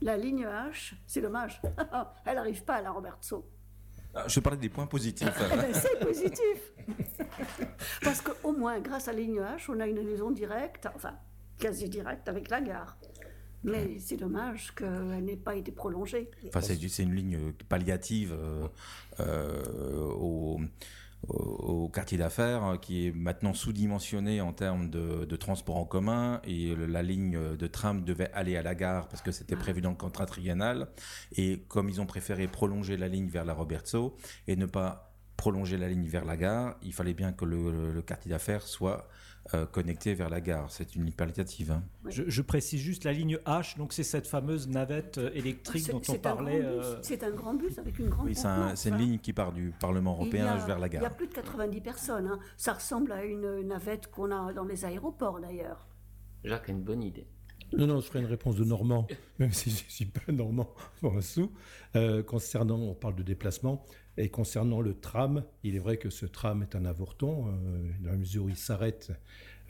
La 0.01 0.17
ligne 0.17 0.45
H, 0.45 0.93
c'est 1.07 1.21
dommage. 1.21 1.61
Elle 2.25 2.35
n'arrive 2.35 2.63
pas 2.63 2.75
à 2.75 2.81
la 2.81 2.91
Robertso. 2.91 3.49
Ah, 4.13 4.25
je 4.27 4.39
parlais 4.39 4.57
des 4.57 4.69
points 4.69 4.87
positifs. 4.87 5.29
Eh 5.53 5.55
ben, 5.55 5.73
c'est 5.73 5.99
positif. 5.99 6.73
Parce 8.01 8.21
qu'au 8.21 8.53
moins, 8.53 8.79
grâce 8.79 9.07
à 9.07 9.13
la 9.13 9.19
ligne 9.19 9.39
H, 9.39 9.65
on 9.69 9.79
a 9.79 9.87
une 9.87 9.99
liaison 9.99 10.31
directe, 10.31 10.87
enfin 10.95 11.13
quasi 11.59 11.89
directe 11.89 12.27
avec 12.27 12.49
la 12.49 12.61
gare. 12.61 12.97
Mais 13.63 13.99
c'est 13.99 14.17
dommage 14.17 14.73
qu'elle 14.75 15.23
n'ait 15.25 15.35
pas 15.35 15.55
été 15.55 15.71
prolongée. 15.71 16.29
Enfin, 16.47 16.61
c'est 16.61 17.03
une 17.03 17.15
ligne 17.15 17.51
palliative 17.67 18.33
euh, 18.33 18.67
euh, 19.19 20.05
au, 20.11 20.61
au, 21.27 21.89
quartier 21.89 22.17
d'affaires 22.17 22.63
hein, 22.63 22.77
qui 22.77 23.07
est 23.07 23.11
maintenant 23.11 23.53
sous-dimensionné 23.53 24.39
en 24.41 24.53
termes 24.53 24.89
de, 24.89 25.35
transport 25.35 25.77
en 25.77 25.85
commun 25.85 26.41
et 26.45 26.75
la 26.75 27.03
ligne 27.03 27.55
de 27.57 27.67
tram 27.67 28.03
devait 28.03 28.31
aller 28.33 28.55
à 28.55 28.61
la 28.61 28.75
gare 28.75 29.07
parce 29.09 29.21
que 29.21 29.31
c'était 29.31 29.55
ah. 29.55 29.59
prévu 29.59 29.81
dans 29.81 29.91
le 29.91 29.97
contrat 29.97 30.25
triennal. 30.25 30.87
Et 31.35 31.63
comme 31.67 31.89
ils 31.89 31.99
ont 31.99 32.05
préféré 32.05 32.47
prolonger 32.47 32.95
la 32.97 33.07
ligne 33.07 33.27
vers 33.27 33.45
la 33.45 33.53
Robertso 33.53 34.15
et 34.47 34.55
ne 34.55 34.65
pas 34.65 35.13
prolonger 35.35 35.77
la 35.77 35.87
ligne 35.87 36.07
vers 36.07 36.25
la 36.25 36.37
gare, 36.37 36.75
il 36.81 36.93
fallait 36.93 37.13
bien 37.13 37.31
que 37.31 37.45
le 37.45 38.01
quartier 38.01 38.29
d'affaires 38.29 38.63
soit 38.63 39.07
euh, 39.55 39.65
connecté 39.65 40.13
vers 40.13 40.29
la 40.29 40.41
gare. 40.41 40.69
C'est 40.69 40.95
une 40.95 41.07
hyperlative. 41.07 41.71
Hein. 41.71 41.83
Je, 42.07 42.41
précise 42.41 42.81
juste 42.81 43.03
la 43.03 43.13
ligne 43.13 43.37
H, 43.47 43.77
donc 43.77 43.93
c'est 43.93 44.03
cette 44.03 44.27
fameuse 44.27 44.67
navette 44.67 45.17
euh, 45.17 45.31
électrique 45.33 45.89
dont 45.89 46.01
on 46.07 46.19
parlait. 46.19 46.61
Euh, 46.61 47.01
c'est 47.01 47.23
un 47.23 47.31
grand 47.31 47.55
bus 47.55 47.79
avec 47.79 47.97
une 47.97 48.09
grande. 48.09 48.27
Oui, 48.27 48.35
c'est 48.75 48.89
une 48.89 48.97
ligne 48.97 49.17
qui 49.17 49.33
part 49.33 49.51
du 49.51 49.73
Parlement 49.79 50.11
européen 50.13 50.57
vers 50.57 50.77
la 50.77 50.87
gare. 50.87 51.01
Il 51.01 51.05
y 51.05 51.07
a 51.07 51.09
plus 51.09 51.27
de 51.27 51.33
90 51.33 51.81
personnes. 51.81 52.27
Hein. 52.27 52.39
Ça 52.57 52.73
ressemble 52.73 53.11
à 53.11 53.23
une 53.23 53.61
navette 53.61 54.11
qu'on 54.11 54.29
a 54.31 54.53
dans 54.53 54.65
les 54.65 54.85
aéroports 54.85 55.39
d'ailleurs. 55.39 55.87
Jacques 56.43 56.69
a 56.69 56.71
une 56.71 56.83
bonne 56.83 57.01
idée. 57.01 57.25
Non, 57.75 57.87
non, 57.87 58.01
je 58.01 58.07
ferai 58.07 58.19
une 58.19 58.25
réponse 58.25 58.55
de 58.55 58.65
Normand, 58.65 59.07
même 59.39 59.51
si 59.51 59.71
je 59.71 59.83
ne 59.83 59.89
suis 59.89 60.05
pas 60.05 60.31
Normand 60.31 60.69
pour 61.01 61.17
un 61.17 61.21
sou. 61.21 61.51
concernant, 62.27 62.77
on 62.77 62.93
parle 62.93 63.15
de 63.15 63.23
déplacement, 63.23 63.83
et 64.19 64.27
concernant 64.29 64.81
le 64.81 64.93
tram, 64.93 65.45
il 65.63 65.75
est 65.75 65.79
vrai 65.79 65.97
que 65.97 66.09
ce 66.09 66.25
tram 66.25 66.61
est 66.61 66.75
un 66.75 66.83
avorton, 66.83 67.47
euh, 67.47 67.89
dans 68.01 68.11
la 68.11 68.17
mesure 68.17 68.43
où 68.43 68.49
il 68.49 68.57
s'arrête 68.57 69.13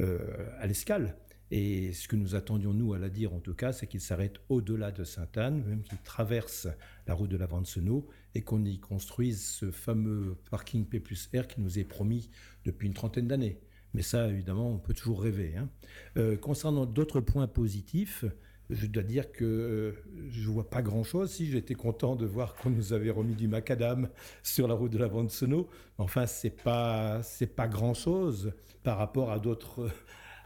euh, 0.01 0.17
à 0.57 0.65
l'escale. 0.65 1.15
Et 1.51 1.93
ce 1.93 2.07
que 2.07 2.15
nous 2.15 2.33
attendions, 2.33 2.73
nous, 2.73 2.93
à 2.93 2.99
la 2.99 3.09
dire 3.09 3.33
en 3.33 3.39
tout 3.39 3.53
cas, 3.53 3.73
c'est 3.73 3.85
qu'il 3.85 4.01
s'arrête 4.01 4.37
au-delà 4.49 4.91
de 4.91 5.03
Sainte-Anne, 5.03 5.63
même 5.67 5.83
qu'il 5.83 5.99
traverse 5.99 6.67
la 7.05 7.13
route 7.13 7.29
de 7.29 7.37
la 7.37 7.45
Vancenot 7.45 8.07
et 8.33 8.41
qu'on 8.41 8.65
y 8.65 8.79
construise 8.79 9.43
ce 9.43 9.69
fameux 9.69 10.35
parking 10.49 10.85
P 10.85 10.99
plus 10.99 11.29
R 11.35 11.47
qui 11.47 11.61
nous 11.61 11.77
est 11.77 11.83
promis 11.83 12.31
depuis 12.65 12.87
une 12.87 12.93
trentaine 12.95 13.27
d'années. 13.27 13.59
Mais 13.93 14.01
ça, 14.01 14.27
évidemment, 14.27 14.71
on 14.71 14.79
peut 14.79 14.93
toujours 14.93 15.21
rêver. 15.21 15.55
Hein. 15.57 15.69
Euh, 16.17 16.37
concernant 16.37 16.87
d'autres 16.87 17.21
points 17.21 17.47
positifs, 17.47 18.25
je 18.69 18.85
dois 18.85 19.03
dire 19.03 19.31
que 19.31 19.45
euh, 19.45 19.91
je 20.29 20.49
vois 20.49 20.69
pas 20.69 20.81
grand-chose. 20.81 21.31
Si 21.31 21.49
j'étais 21.49 21.75
content 21.75 22.15
de 22.15 22.25
voir 22.25 22.55
qu'on 22.55 22.69
nous 22.69 22.93
avait 22.93 23.09
remis 23.09 23.35
du 23.35 23.47
macadam 23.47 24.09
sur 24.43 24.67
la 24.67 24.73
route 24.73 24.91
de 24.91 24.97
la 24.97 25.07
Vancenot, 25.07 25.69
enfin 25.97 26.25
c'est 26.25 26.61
pas 26.63 27.21
c'est 27.23 27.55
pas 27.55 27.67
grand-chose 27.67 28.53
par 28.83 28.97
rapport 28.97 29.31
à 29.31 29.39
d'autres 29.39 29.89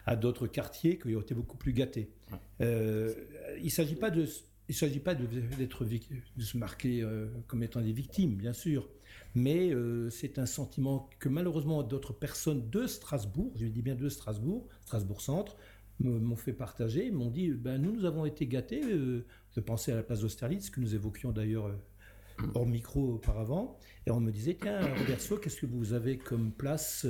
à 0.05 0.15
d'autres 0.15 0.47
quartiers 0.47 0.97
qui 0.97 1.15
ont 1.15 1.21
été 1.21 1.33
beaucoup 1.33 1.57
plus 1.57 1.73
gâtés. 1.73 2.09
Euh, 2.61 3.13
il 3.61 3.71
s'agit 3.71 3.95
pas 3.95 4.09
de 4.09 4.27
il 4.69 4.75
s'agit 4.75 4.99
pas 4.99 5.13
d'être 5.13 5.85
de 5.85 6.41
se 6.41 6.57
marquer 6.57 7.01
euh, 7.01 7.27
comme 7.47 7.63
étant 7.63 7.81
des 7.81 7.91
victimes, 7.91 8.35
bien 8.35 8.53
sûr, 8.53 8.87
mais 9.35 9.73
euh, 9.73 10.09
c'est 10.09 10.39
un 10.39 10.45
sentiment 10.45 11.09
que 11.19 11.27
malheureusement 11.27 11.83
d'autres 11.83 12.13
personnes 12.13 12.69
de 12.69 12.87
Strasbourg, 12.87 13.51
je 13.55 13.65
dis 13.65 13.81
bien 13.81 13.95
de 13.95 14.07
Strasbourg, 14.07 14.67
Strasbourg 14.81 15.21
Centre, 15.21 15.57
m'ont 16.03 16.35
fait 16.35 16.53
partager, 16.53 17.11
m'ont 17.11 17.29
dit 17.29 17.51
ben, 17.51 17.81
nous, 17.81 17.91
nous 17.91 18.05
avons 18.05 18.25
été 18.25 18.47
gâtés. 18.47 18.81
Euh, 18.83 19.25
je 19.55 19.59
pensais 19.59 19.91
à 19.91 19.95
la 19.95 20.03
place 20.03 20.21
d'Austerlitz, 20.21 20.69
que 20.69 20.79
nous 20.79 20.95
évoquions 20.95 21.31
d'ailleurs 21.31 21.67
euh, 21.67 22.45
hors 22.53 22.65
micro 22.65 23.15
auparavant. 23.15 23.77
Et 24.05 24.11
on 24.11 24.19
me 24.19 24.31
disait 24.31 24.57
tiens, 24.61 24.81
Roberto, 24.81 25.37
qu'est-ce 25.37 25.61
que 25.61 25.65
vous 25.65 25.93
avez 25.93 26.17
comme 26.17 26.51
place 26.51 27.05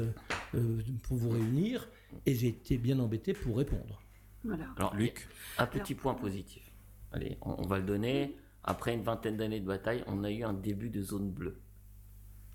euh, 0.56 0.82
pour 1.04 1.18
vous 1.18 1.30
réunir? 1.30 1.90
Et 2.26 2.36
j'ai 2.36 2.50
été 2.50 2.78
bien 2.78 3.00
embêté 3.00 3.34
pour 3.34 3.58
répondre. 3.58 4.02
Voilà. 4.44 4.68
Alors, 4.78 4.96
Luc, 4.96 5.28
un 5.58 5.66
petit 5.66 5.96
point 5.96 6.14
positif. 6.14 6.72
Allez, 7.12 7.38
on, 7.42 7.66
va 7.66 7.80
le 7.80 7.86
donner. 7.86 8.36
Après 8.64 8.94
une 8.94 9.04
vingtaine 9.04 9.38
d'années 9.38 9.60
de 9.60 9.66
bataille, 9.66 10.04
on 10.08 10.24
a 10.24 10.32
eu 10.32 10.44
un 10.44 10.54
début 10.54 10.90
de 10.90 11.02
zone 11.02 11.32
bleue. 11.32 11.62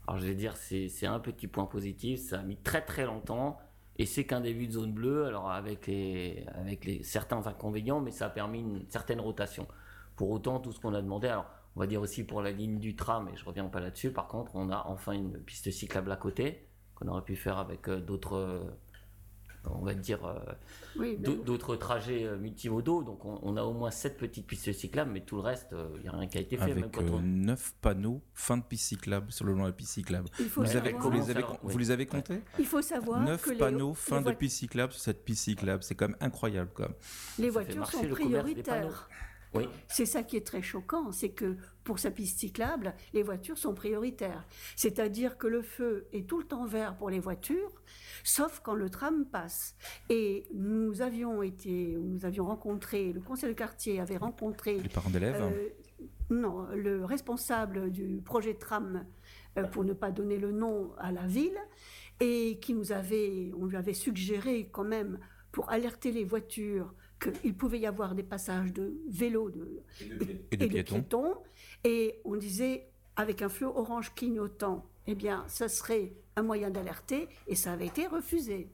Alors, 0.07 0.21
je 0.21 0.27
vais 0.27 0.35
dire, 0.35 0.57
c'est 0.57 1.07
un 1.07 1.21
petit 1.21 1.47
point 1.47 1.67
positif. 1.67 2.21
Ça 2.21 2.41
a 2.41 2.43
mis 2.43 2.57
très 2.57 2.85
très 2.85 3.05
longtemps. 3.05 3.59
Et 3.99 4.07
c'est 4.07 4.25
qu'un 4.25 4.41
début 4.41 4.69
de 4.69 4.73
zone 4.73 4.93
bleue, 4.93 5.27
alors 5.27 5.51
avec, 5.51 5.87
les, 5.89 6.47
avec 6.55 6.89
certains 7.03 7.47
inconvénients, 7.47 8.01
mais 8.01 8.13
ça 8.13 8.27
a 8.27 8.31
permis 8.31 8.61
une 8.61 8.85
certaine 8.89 9.21
rotation. 9.21 9.67
Pour 10.15 10.31
autant, 10.31 10.61
tout 10.61 10.73
ce 10.73 10.81
qu'on 10.81 10.95
a 10.95 11.03
demandé, 11.03 11.29
alors 11.29 11.47
on 11.75 11.81
va 11.81 11.87
dire 11.87 12.01
aussi 12.01 12.25
pour 12.25 12.43
la 12.43 12.53
ligne 12.53 12.79
du 12.79 12.95
tram, 12.95 13.29
et 13.29 13.37
je 13.37 13.45
reviens 13.45 13.65
pas 13.67 13.81
là-dessus, 13.81 14.13
par 14.13 14.29
contre, 14.29 14.53
on 14.55 14.71
a 14.71 14.85
enfin 14.87 15.13
une 15.13 15.39
piste 15.39 15.71
cyclable 15.71 16.13
à 16.13 16.17
côté, 16.17 16.67
qu'on 16.95 17.09
aurait 17.09 17.23
pu 17.23 17.37
faire 17.37 17.59
avec 17.59 17.89
euh, 17.89 18.01
d'autres 18.01 18.35
on 19.65 19.85
va 19.85 19.95
dire, 19.95 20.25
euh, 20.25 21.17
d'autres 21.19 21.77
trajets 21.77 22.25
euh, 22.25 22.37
multimodaux. 22.37 23.03
Donc 23.03 23.25
on, 23.25 23.57
a 23.57 23.63
au 23.63 23.73
moins 23.73 23.91
sept 23.91 24.17
petites 24.17 24.47
pistes 24.47 24.73
cyclables, 24.73 25.11
mais 25.11 25.21
tout 25.21 25.37
le 25.37 25.43
reste, 25.43 25.69
il 25.73 25.77
euh, 25.77 26.03
n'y 26.03 26.09
a 26.09 26.13
rien 26.13 26.27
qui 26.27 26.39
a 26.39 26.41
été 26.41 26.57
fait. 26.57 26.71
Avec 26.71 26.97
neuf 27.23 27.75
panneaux 27.81 28.23
fin 28.35 28.57
de 28.57 28.63
piste 28.63 28.87
cyclable 28.87 29.33
sur 29.33 29.45
le 29.45 29.53
long 29.53 29.63
de 29.63 29.69
la 29.69 29.73
piste 29.73 29.93
cyclable. 29.93 30.29
Vous, 30.55 30.63
les 30.63 30.77
avez, 30.77 30.93
vous, 30.93 31.79
les 31.79 31.91
avez, 31.91 32.07
comptés? 32.07 32.41
Il 32.59 32.67
faut 32.67 32.83
savoir 32.83 33.21
neuf 33.21 33.49
panneaux 33.59 33.95
fin 33.95 34.23
de 34.23 34.33
piste 34.33 34.59
cyclable 34.59 34.93
sur 34.93 35.03
cette 35.03 35.25
piste 35.25 35.45
cyclable. 35.45 35.83
C'est 35.83 35.95
quand 35.95 36.09
même 36.09 36.17
incroyable. 36.21 36.71
Quoi. 36.75 36.89
Les 37.39 37.51
voitures 37.51 37.91
sont 37.91 38.07
prioritaires. 38.09 39.09
C'est 39.89 40.07
ça 40.07 40.23
qui 40.23 40.37
est 40.37 40.47
très 40.47 40.63
choquant, 40.63 41.13
c'est 41.13 41.31
que 41.31 41.57
pour 41.85 41.99
sa 41.99 42.11
piste 42.11 42.39
cyclable, 42.39 42.95
les 43.15 43.23
voitures 43.23 43.57
sont 43.57 43.75
prioritaires. 43.75 44.45
C'est-à-dire 44.77 45.39
que 45.39 45.47
le 45.47 45.63
feu 45.63 46.07
est 46.13 46.29
tout 46.29 46.39
le 46.39 46.45
temps 46.45 46.67
vert 46.67 46.97
pour 46.97 47.11
les 47.11 47.21
voitures, 47.21 47.83
sauf 48.25 48.61
quand 48.63 48.75
le 48.75 48.91
tram 48.91 49.25
passe. 49.25 49.75
Et 50.11 50.47
nous 50.53 51.01
avions 51.01 51.43
été, 51.43 51.97
nous 51.99 52.25
avions 52.25 52.45
rencontré, 52.45 53.13
le 53.13 53.21
conseil 53.21 53.49
de 53.49 53.55
quartier 53.55 54.01
avait 54.01 54.19
rencontré. 54.19 54.79
Les 54.79 54.89
parents 54.89 55.11
d'élèves 55.11 55.41
euh, 55.41 55.69
Non, 56.31 56.67
le 56.75 57.05
responsable 57.05 57.91
du 57.91 58.21
projet 58.23 58.55
tram, 58.55 59.07
euh, 59.57 59.65
pour 59.65 59.85
ne 59.85 59.95
pas 59.95 60.11
donner 60.11 60.39
le 60.39 60.53
nom 60.53 60.93
à 60.99 61.11
la 61.11 61.27
ville, 61.27 61.59
et 62.21 62.59
qui 62.61 62.75
nous 62.75 62.93
avait, 62.93 63.53
on 63.59 63.67
lui 63.67 63.77
avait 63.77 63.95
suggéré 63.95 64.69
quand 64.71 64.85
même, 64.85 65.19
pour 65.53 65.71
alerter 65.71 66.13
les 66.13 66.25
voitures, 66.25 66.95
qu'il 67.19 67.55
pouvait 67.55 67.81
y 67.81 67.87
avoir 67.87 68.15
des 68.15 68.23
passages 68.23 68.73
de 68.73 68.95
vélos 69.09 69.51
de, 69.51 69.83
et 70.51 70.57
de, 70.57 70.67
piétons. 70.67 71.37
Et 71.85 72.21
on 72.25 72.37
disait, 72.37 72.89
avec 73.17 73.43
un 73.43 73.49
feu 73.49 73.67
orange 73.67 74.15
clignotant 74.15 74.87
eh 75.11 75.15
bien, 75.15 75.45
ce 75.49 75.69
serait 75.69 76.13
un 76.37 76.43
moyen 76.43 76.69
d'alerter, 76.71 77.29
et 77.47 77.55
ça 77.55 77.73
avait 77.73 77.87
été 77.87 78.07
refusé. 78.07 78.69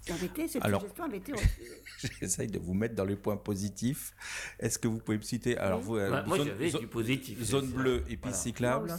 Ça 0.00 0.14
avait 0.14 0.26
été, 0.26 0.48
cette 0.48 0.64
Alors, 0.64 0.80
suggestion 0.80 1.04
avait 1.04 1.18
été 1.18 1.32
refusée. 1.32 1.82
J'essaye 2.20 2.48
de 2.48 2.58
vous 2.58 2.74
mettre 2.74 2.96
dans 2.96 3.04
les 3.04 3.14
points 3.14 3.36
positifs. 3.36 4.12
Est-ce 4.58 4.80
que 4.80 4.88
vous 4.88 4.98
pouvez 4.98 5.18
me 5.18 5.22
citer 5.22 5.56
Alors, 5.58 5.78
vous, 5.80 5.96
euh, 5.96 6.10
Ouais, 6.10 6.26
moi, 6.26 6.38
zone- 6.38 6.46
j'avais 6.48 6.70
zone- 6.70 6.80
du 6.80 6.86
positif. 6.88 7.40
Zone 7.42 7.68
bleue 7.70 8.02
et 8.08 8.16
piste 8.16 8.34
cyclable. 8.34 8.92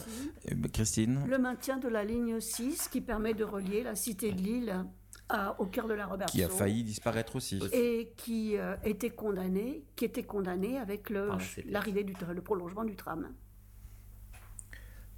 Ben, 0.48 0.72
Christine 0.72 1.26
Le 1.28 1.38
maintien 1.40 1.78
de 1.78 1.90
la 1.90 2.06
ligne 2.06 2.40
6 2.40 2.88
qui 2.88 3.02
permet 3.02 3.34
de 3.34 3.44
relier 3.44 3.84
la 3.84 3.96
cité 3.96 4.32
de 4.32 4.40
Lille 4.42 4.86
à- 5.32 5.60
au 5.60 5.66
cœur 5.66 5.88
de 5.88 5.94
la 5.94 6.06
Robertson. 6.06 6.32
qui 6.38 6.44
a 6.44 6.50
failli 6.50 6.84
disparaître 6.84 7.36
aussi. 7.36 7.60
et 7.74 8.14
qui 8.18 8.58
euh, 8.58 8.76
était 8.84 9.10
condamné, 9.12 9.84
qui 9.96 10.06
était 10.06 10.24
condamné 10.24 10.78
avec 10.78 11.08
CTS. 11.10 11.64
l'arrivée 11.70 12.04
du 12.04 12.14
le 12.34 12.42
prolongement 12.42 12.84
du 12.84 12.96
tram. 12.96 13.30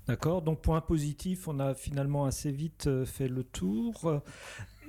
D'accord, 0.08 0.41
donc 0.41 0.62
point 0.62 0.82
positif, 0.82 1.48
on 1.48 1.60
a 1.60 1.74
finalement 1.74 2.25
assez 2.25 2.51
vite 2.51 2.88
euh, 2.88 3.05
fait 3.05 3.29
le 3.29 3.43
tour. 3.46 4.22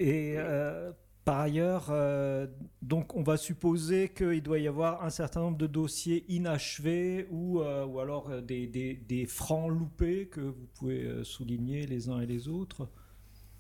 Et 0.01 0.35
euh, 0.39 0.91
par 1.25 1.39
ailleurs, 1.41 1.87
euh, 1.91 2.49
donc 2.83 3.15
on 3.15 3.23
va 3.23 3.37
supposer 3.37 4.09
qu'il 4.09 4.43
doit 4.43 4.59
y 4.59 4.67
avoir 4.67 5.05
un 5.05 5.11
certain 5.11 5.41
nombre 5.41 5.57
de 5.57 5.69
dossiers 5.69 6.25
inachevés 6.29 7.29
ou, 7.31 7.61
euh, 7.61 7.87
ou 7.87 8.01
alors 8.01 8.43
des, 8.43 8.67
des- 8.67 8.95
des 8.95 9.25
francs 9.27 9.71
loupés 9.71 10.27
que 10.27 10.41
vous 10.41 10.67
pouvez 10.79 11.23
souligner 11.23 11.87
les 11.87 12.09
uns 12.09 12.21
et 12.21 12.27
les 12.27 12.49
autres. 12.49 12.89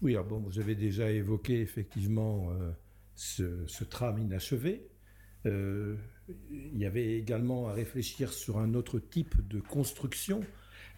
Oui, 0.04 0.12
alors 0.12 0.26
bon, 0.26 0.38
vous 0.38 0.58
avez 0.60 0.74
déjà 0.74 1.10
évoqué 1.10 1.60
effectivement 1.60 2.50
euh, 2.52 2.70
ce, 3.14 3.66
ce 3.66 3.84
tram 3.84 4.18
inachevé. 4.18 4.86
Euh, 5.46 5.96
il 6.50 6.78
y 6.78 6.84
avait 6.86 7.16
également 7.18 7.68
à 7.68 7.72
réfléchir 7.72 8.32
sur 8.32 8.58
un 8.58 8.74
autre 8.74 8.98
type 8.98 9.34
de 9.48 9.60
construction, 9.60 10.40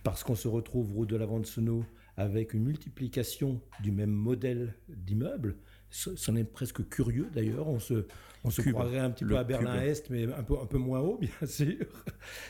parce 0.03 0.25
qu'on 0.25 0.35
se 0.35 0.49
retrouve 0.49 0.93
route 0.93 1.09
de 1.09 1.17
la 1.17 1.27
Vente-Senot 1.27 1.85
avec 2.17 2.53
une 2.55 2.65
multiplication 2.65 3.61
du 3.81 3.93
même 3.93 4.11
modèle 4.11 4.75
d'immeuble. 4.89 5.57
Ce- 5.91 6.17
C'en 6.17 6.35
est 6.35 6.45
presque 6.45 6.89
curieux 6.89 7.29
d'ailleurs. 7.33 7.69
On 7.69 7.79
se, 7.79 8.07
on 8.43 8.51
se 8.51 8.61
Cube. 8.63 8.73
croirait 8.73 8.99
un 8.99 9.11
petit 9.11 9.25
peu 9.25 9.37
à. 9.37 9.45
Berlin-Est, 9.45 10.11
mais 10.11 10.25
un 10.33 10.43
peu, 10.43 10.59
un 10.59 10.67
peu 10.67 10.79
moins 10.79 11.01
haut, 11.01 11.19
bien 11.21 11.47
sûr. 11.47 11.87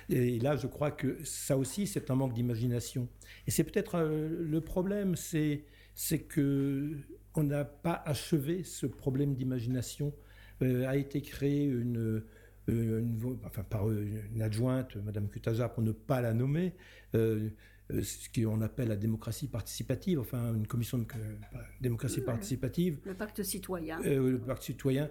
Et 0.08 0.38
là, 0.38 0.56
je 0.56 0.66
crois 0.68 0.90
que 0.90 1.18
ça 1.24 1.56
aussi, 1.58 1.86
c'est 1.86 2.10
un 2.10 2.14
manque 2.14 2.32
d'imagination. 2.32 3.08
Et 3.46 3.50
c'est 3.50 3.64
peut-être 3.64 3.96
euh, 3.96 4.28
le 4.42 4.60
problème, 4.60 5.16
c'est 5.16 5.64
c'est 5.96 6.20
que 6.20 6.92
on 7.34 7.42
n'a 7.42 7.64
pas 7.64 8.00
achevé 8.06 8.62
ce 8.62 8.86
problème 8.86 9.34
d'imagination. 9.34 10.14
Euh, 10.62 10.86
a 10.88 10.96
été 10.96 11.20
créée 11.20 11.64
une, 11.66 12.22
euh, 12.70 13.00
une 13.00 13.16
vo- 13.18 13.38
enfin, 13.44 13.62
par 13.62 13.88
euh, 13.90 14.06
une 14.34 14.40
adjointe, 14.40 14.96
Madame 14.96 15.28
Cutaja, 15.28 15.68
pour 15.68 15.82
ne 15.82 15.92
pas 15.92 16.20
la 16.22 16.32
nommer, 16.32 16.72
euh, 17.14 17.50
ce 17.90 18.28
qu'on 18.34 18.62
appelle 18.62 18.88
la 18.88 18.96
démocratie 18.96 19.48
participative, 19.48 20.18
enfin 20.18 20.54
une 20.54 20.66
commission 20.66 20.96
de 20.98 21.04
euh, 21.04 21.58
démocratie 21.82 22.22
participative. 22.22 22.98
Le 23.04 23.12
pacte 23.14 23.42
citoyen. 23.42 24.00
Euh, 24.04 24.30
le 24.32 24.38
Parti 24.38 24.72
citoyen, 24.72 25.10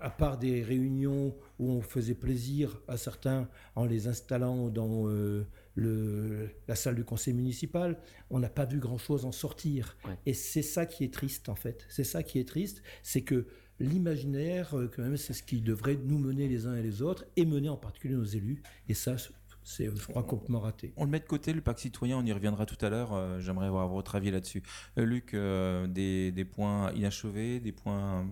à 0.00 0.10
part 0.10 0.38
des 0.38 0.62
réunions 0.62 1.36
où 1.58 1.70
on 1.70 1.82
faisait 1.82 2.14
plaisir 2.14 2.80
à 2.88 2.96
certains 2.96 3.48
en 3.76 3.84
les 3.84 4.08
installant 4.08 4.68
dans 4.70 5.06
le, 5.74 6.50
la 6.68 6.74
salle 6.74 6.94
du 6.96 7.04
conseil 7.04 7.34
municipal, 7.34 7.98
on 8.30 8.38
n'a 8.38 8.50
pas 8.50 8.64
vu 8.64 8.78
grand-chose 8.78 9.24
en 9.24 9.32
sortir. 9.32 9.96
Ouais. 10.04 10.18
Et 10.26 10.34
c'est 10.34 10.62
ça 10.62 10.86
qui 10.86 11.04
est 11.04 11.12
triste, 11.12 11.48
en 11.48 11.54
fait. 11.54 11.86
C'est 11.88 12.04
ça 12.04 12.22
qui 12.22 12.38
est 12.38 12.48
triste, 12.48 12.82
c'est 13.02 13.22
que 13.22 13.46
l'imaginaire, 13.80 14.78
euh, 14.78 14.90
quand 14.94 15.02
même, 15.02 15.16
c'est 15.16 15.32
ce 15.32 15.42
qui 15.42 15.60
devrait 15.60 15.96
nous 15.96 16.18
mener 16.18 16.46
les 16.46 16.66
uns 16.66 16.74
et 16.76 16.82
les 16.82 17.02
autres, 17.02 17.24
et 17.36 17.44
mener 17.46 17.68
en 17.68 17.76
particulier 17.76 18.14
nos 18.14 18.24
élus. 18.24 18.62
Et 18.88 18.94
ça, 18.94 19.16
c'est, 19.64 19.86
je 19.86 20.06
crois, 20.06 20.22
complètement 20.24 20.60
raté. 20.60 20.92
On 20.96 21.04
le 21.04 21.10
met 21.10 21.20
de 21.20 21.24
côté, 21.24 21.52
le 21.52 21.60
pacte 21.60 21.80
citoyen, 21.80 22.18
on 22.18 22.24
y 22.24 22.32
reviendra 22.32 22.66
tout 22.66 22.84
à 22.84 22.90
l'heure. 22.90 23.12
euh, 23.14 23.40
J'aimerais 23.40 23.66
avoir 23.66 23.88
votre 23.88 24.14
avis 24.14 24.30
là-dessus. 24.30 24.62
Euh, 24.98 25.04
Luc, 25.04 25.34
euh, 25.34 25.86
des, 25.86 26.32
des 26.32 26.44
points 26.44 26.92
inachevés, 26.92 27.60
des 27.60 27.72
points. 27.72 28.26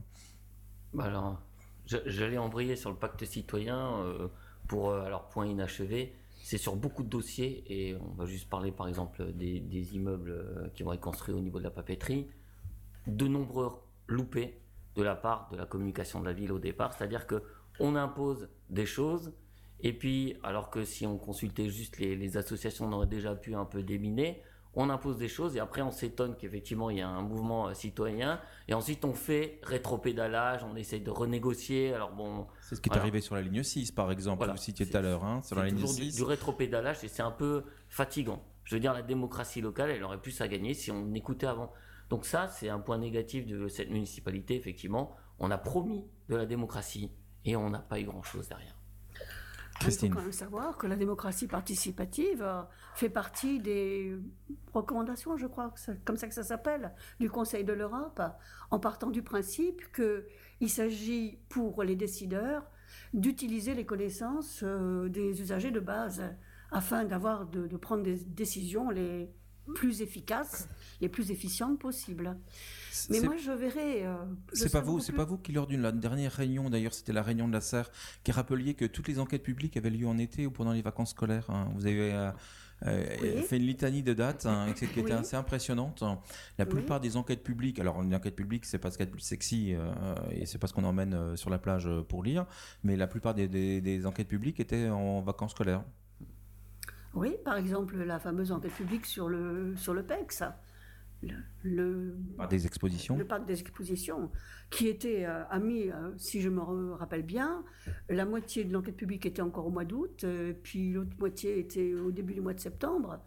Bah 0.93 1.05
alors, 1.05 1.41
j'allais 1.87 2.39
embrayer 2.39 2.77
sur 2.77 2.91
le 2.91 2.97
pacte 2.97 3.25
citoyen 3.25 4.03
euh, 4.03 4.29
pour 4.69 4.91
euh, 4.91 5.05
alors 5.05 5.29
point 5.29 5.47
inachevé. 5.47 6.15
C'est 6.43 6.59
sur 6.59 6.77
beaucoup 6.77 7.03
de 7.03 7.09
dossiers 7.09 7.65
et 7.69 7.97
on 7.97 8.15
va 8.15 8.27
juste 8.27 8.49
parler 8.49 8.73
par 8.73 8.89
exemple 8.89 9.33
des, 9.33 9.95
immeubles 9.95 10.31
euh, 10.31 10.69
qui 10.75 10.83
vont 10.83 10.93
être 10.93 11.01
construits 11.01 11.35
au 11.35 11.41
niveau 11.41 11.59
de 11.59 11.65
la 11.65 11.71
papeterie. 11.71 12.27
De 13.07 13.27
nombreux 13.27 13.73
loupés 14.07 14.61
de 14.97 15.03
la 15.03 15.15
part 15.15 15.49
de 15.53 15.57
la 15.57 15.67
communication 15.67 16.21
de 16.21 16.27
la 16.27 16.33
ville 16.33 16.53
au 16.53 16.59
départ, 16.59 16.93
c'est-à-dire 16.93 17.27
que 17.27 17.43
on 17.79 17.95
impose 17.95 18.49
des 18.69 18.87
choses 18.87 19.33
et 19.83 19.93
puis 19.93 20.37
alors 20.43 20.71
que 20.71 20.85
si 20.85 21.07
on 21.07 21.17
consultait 21.17 21.69
juste 21.69 21.99
les 21.99 22.37
associations, 22.37 22.87
on 22.87 22.93
aurait 22.93 23.07
déjà 23.07 23.35
pu 23.35 23.55
un 23.55 23.65
peu 23.65 23.83
déminer. 23.83 24.43
On 24.75 24.89
impose 24.89 25.19
des 25.19 25.29
choses 25.29 25.57
et 25.57 25.61
après 25.61 25.83
on 25.83 25.91
s'étonne 25.91 26.37
qu'effectivement 26.37 26.91
il 26.91 26.99
y 26.99 27.01
a 27.01 27.09
un 27.09 27.23
mouvement 27.23 27.69
euh, 27.69 27.75
citoyen 27.75 28.41
et 28.69 28.75
ensuite 28.75 29.05
on 29.05 29.15
fait 29.15 29.59
rétropédalage, 29.65 30.63
on 30.65 30.77
essaye 30.77 31.01
de 31.01 31.11
renégocier. 31.11 31.93
Alors 31.93 32.13
bon, 32.13 32.47
C'est 32.61 32.77
ce 32.77 32.81
qui 32.81 32.89
est 32.89 32.97
arrivé 32.97 33.21
sur 33.21 33.35
la 33.35 33.43
ligne 33.43 33.63
6, 33.63 33.91
par 33.91 34.13
exemple, 34.13 34.39
Voilà. 34.39 34.53
vous 34.53 34.59
citiez 34.59 34.87
tout 34.89 34.97
à 34.97 35.01
l'heure, 35.01 35.25
hein, 35.25 35.43
sur 35.43 35.57
la 35.57 35.67
ligne 35.67 35.75
toujours 35.75 35.95
du, 35.95 36.05
6. 36.11 36.15
du 36.17 36.23
rétropédalage 36.23 37.03
et 37.03 37.09
c'est 37.09 37.23
un 37.23 37.33
peu 37.33 37.65
fatigant. 37.89 38.43
Je 38.65 38.77
veux 38.77 38.81
dire, 38.81 38.93
la 38.93 39.03
démocratie 39.03 39.61
locale, 39.61 39.91
elle 39.91 40.05
aurait 40.05 40.21
plus 40.21 40.41
à 40.41 40.47
gagner 40.47 40.75
si 40.75 40.93
on 40.93 41.13
écoutait 41.15 41.47
avant. 41.47 41.73
Donc 42.09 42.25
ça, 42.25 42.47
c'est 42.47 42.69
un 42.69 42.79
point 42.79 42.99
négatif 42.99 43.47
de 43.47 43.67
cette 43.69 43.91
municipalité, 43.91 44.55
effectivement. 44.55 45.17
On 45.41 45.51
a 45.51 45.59
promis 45.59 46.05
de 46.29 46.37
la 46.37 46.47
démocratie 46.47 47.11
et 47.45 47.57
on 47.57 47.71
n'a 47.71 47.79
pas 47.81 47.99
eu 47.99 48.05
grand-chose 48.05 48.49
derrière. 48.49 48.77
Il 49.81 49.85
Christine. 49.85 50.13
faut 50.13 50.19
quand 50.19 50.25
même 50.25 50.33
savoir 50.33 50.77
que 50.77 50.87
la 50.87 50.97
démocratie 50.97 51.47
participative 51.47 52.43
euh, 52.43 52.63
fait 52.95 53.09
partie 53.09 53.61
des 53.61 54.15
recommandations, 54.75 55.37
je 55.39 55.47
crois, 55.47 55.73
comme 56.05 56.17
ça 56.17 56.29
que 56.29 56.35
ça 56.35 56.43
s'appelle, 56.43 56.93
du 57.19 57.31
Conseil 57.31 57.65
de 57.65 57.73
l'Europe, 57.73 58.21
en 58.71 58.79
partant 58.79 59.09
du 59.11 59.23
principe 59.23 59.81
qu'il 59.93 60.69
s'agit 60.71 61.39
pour 61.49 61.83
les 61.83 61.97
décideurs 61.97 62.71
d'utiliser 63.15 63.75
les 63.75 63.87
connaissances 63.87 64.61
euh, 64.63 65.09
des 65.09 65.41
usagers 65.41 65.71
de 65.71 65.81
base 65.81 66.23
afin 66.71 67.05
d'avoir 67.05 67.47
de, 67.47 67.67
de 67.67 67.77
prendre 67.77 68.03
des 68.03 68.17
décisions 68.17 68.91
les 68.91 69.31
plus 69.75 70.03
efficaces, 70.03 70.69
les 71.01 71.09
plus 71.09 71.31
efficientes 71.31 71.79
possibles. 71.79 72.37
Mais 73.11 73.21
moi, 73.21 73.37
je 73.37 73.53
verrais. 73.53 74.05
euh, 74.05 74.17
C'est 74.53 74.73
pas 74.73 74.81
vous, 74.81 74.99
c'est 75.01 75.13
pas 75.13 75.25
vous 75.25 75.39
qui 75.39 75.53
lors 75.53 75.67
d'une 75.67 75.83
la 75.83 75.93
dernière 75.93 76.33
réunion, 76.33 76.69
d'ailleurs 76.71 76.93
c'était 76.95 77.13
la 77.13 77.23
réunion 77.23 77.47
de 77.49 77.53
la 77.53 77.61
SER, 77.61 77.83
qui 78.25 78.33
rappeliez 78.33 78.75
que 78.75 78.85
toutes 78.85 79.09
les 79.09 79.19
enquêtes 79.19 79.43
publiques 79.43 79.77
avaient 79.77 79.91
lieu 79.91 80.07
en 80.09 80.19
été 80.19 80.47
ou 80.47 80.51
pendant 80.51 80.73
les 80.73 80.83
vacances 80.83 81.11
scolaires. 81.11 81.49
hein. 81.51 81.69
Vous 81.75 81.87
avez 81.87 82.13
euh, 82.13 82.31
euh, 82.87 83.05
Oui. 83.23 83.43
fait 83.43 83.59
une 83.59 83.67
litanie 83.67 84.03
de 84.03 84.13
dates 84.15 84.47
hein, 84.47 84.73
qui 84.75 84.87
était 84.87 85.03
Oui. 85.03 85.13
assez 85.13 85.37
impressionnante. 85.37 86.03
La 86.59 86.65
Oui. 86.65 86.71
plupart 86.71 86.99
des 87.01 87.17
enquêtes 87.17 87.43
publiques, 87.43 87.79
alors 87.79 88.03
une 88.03 88.15
enquête 88.15 88.35
publique 88.35 88.65
c'est 88.65 88.79
pas 88.79 88.91
ce 88.91 88.97
qu'il 88.97 89.05
y 89.05 89.09
a 89.09 89.11
de 89.11 89.13
plus 89.13 89.21
sexy 89.23 89.75
euh, 89.75 89.93
et 90.33 90.47
c'est 90.47 90.59
pas 90.59 90.67
ce 90.67 90.73
qu'on 90.73 90.85
emmène 90.85 91.15
euh, 91.15 91.37
sur 91.37 91.51
la 91.51 91.59
plage 91.59 91.89
pour 92.09 92.23
lire, 92.25 92.47
mais 92.83 92.97
la 92.97 93.07
plupart 93.07 93.35
des, 93.35 93.49
des- 93.49 93.81
des 93.81 94.07
enquêtes 94.07 94.29
publiques 94.29 94.59
étaient 94.61 94.89
en 94.89 95.21
vacances 95.21 95.53
scolaires. 95.53 95.85
Oui, 97.15 97.37
par 97.45 97.57
exemple, 97.57 97.97
la 97.97 98.19
fameuse 98.19 98.53
enquête 98.53 98.73
publique 98.73 99.07
sur 99.07 99.29
le, 99.29 99.75
sur 99.77 99.95
le 99.95 100.03
PEX, 100.03 100.45
le, 101.23 101.35
le, 101.63 102.17
Par 102.37 102.49
des 102.49 102.67
expositions. 102.67 103.17
le 103.17 103.27
parc 103.27 103.47
des 103.47 103.61
expositions, 103.61 104.31
qui 104.71 104.89
était, 104.89 105.27
euh, 105.27 105.45
a 105.51 105.59
mis, 105.59 105.91
euh, 105.91 106.13
si 106.17 106.41
je 106.41 106.49
me 106.49 106.93
rappelle 106.93 107.23
bien, 107.23 107.65
la 108.09 108.25
moitié 108.25 108.65
de 108.65 108.73
l'enquête 108.73 108.97
publique 108.97 109.27
était 109.27 109.43
encore 109.43 109.67
au 109.67 109.71
mois 109.71 109.85
d'août, 109.85 110.25
euh, 110.25 110.55
puis 110.63 110.93
l'autre 110.93 111.17
moitié 111.19 111.59
était 111.59 111.95
au 111.95 112.11
début 112.11 112.35
du 112.35 112.41
mois 112.41 112.55
de 112.55 112.61
septembre. 112.61 113.21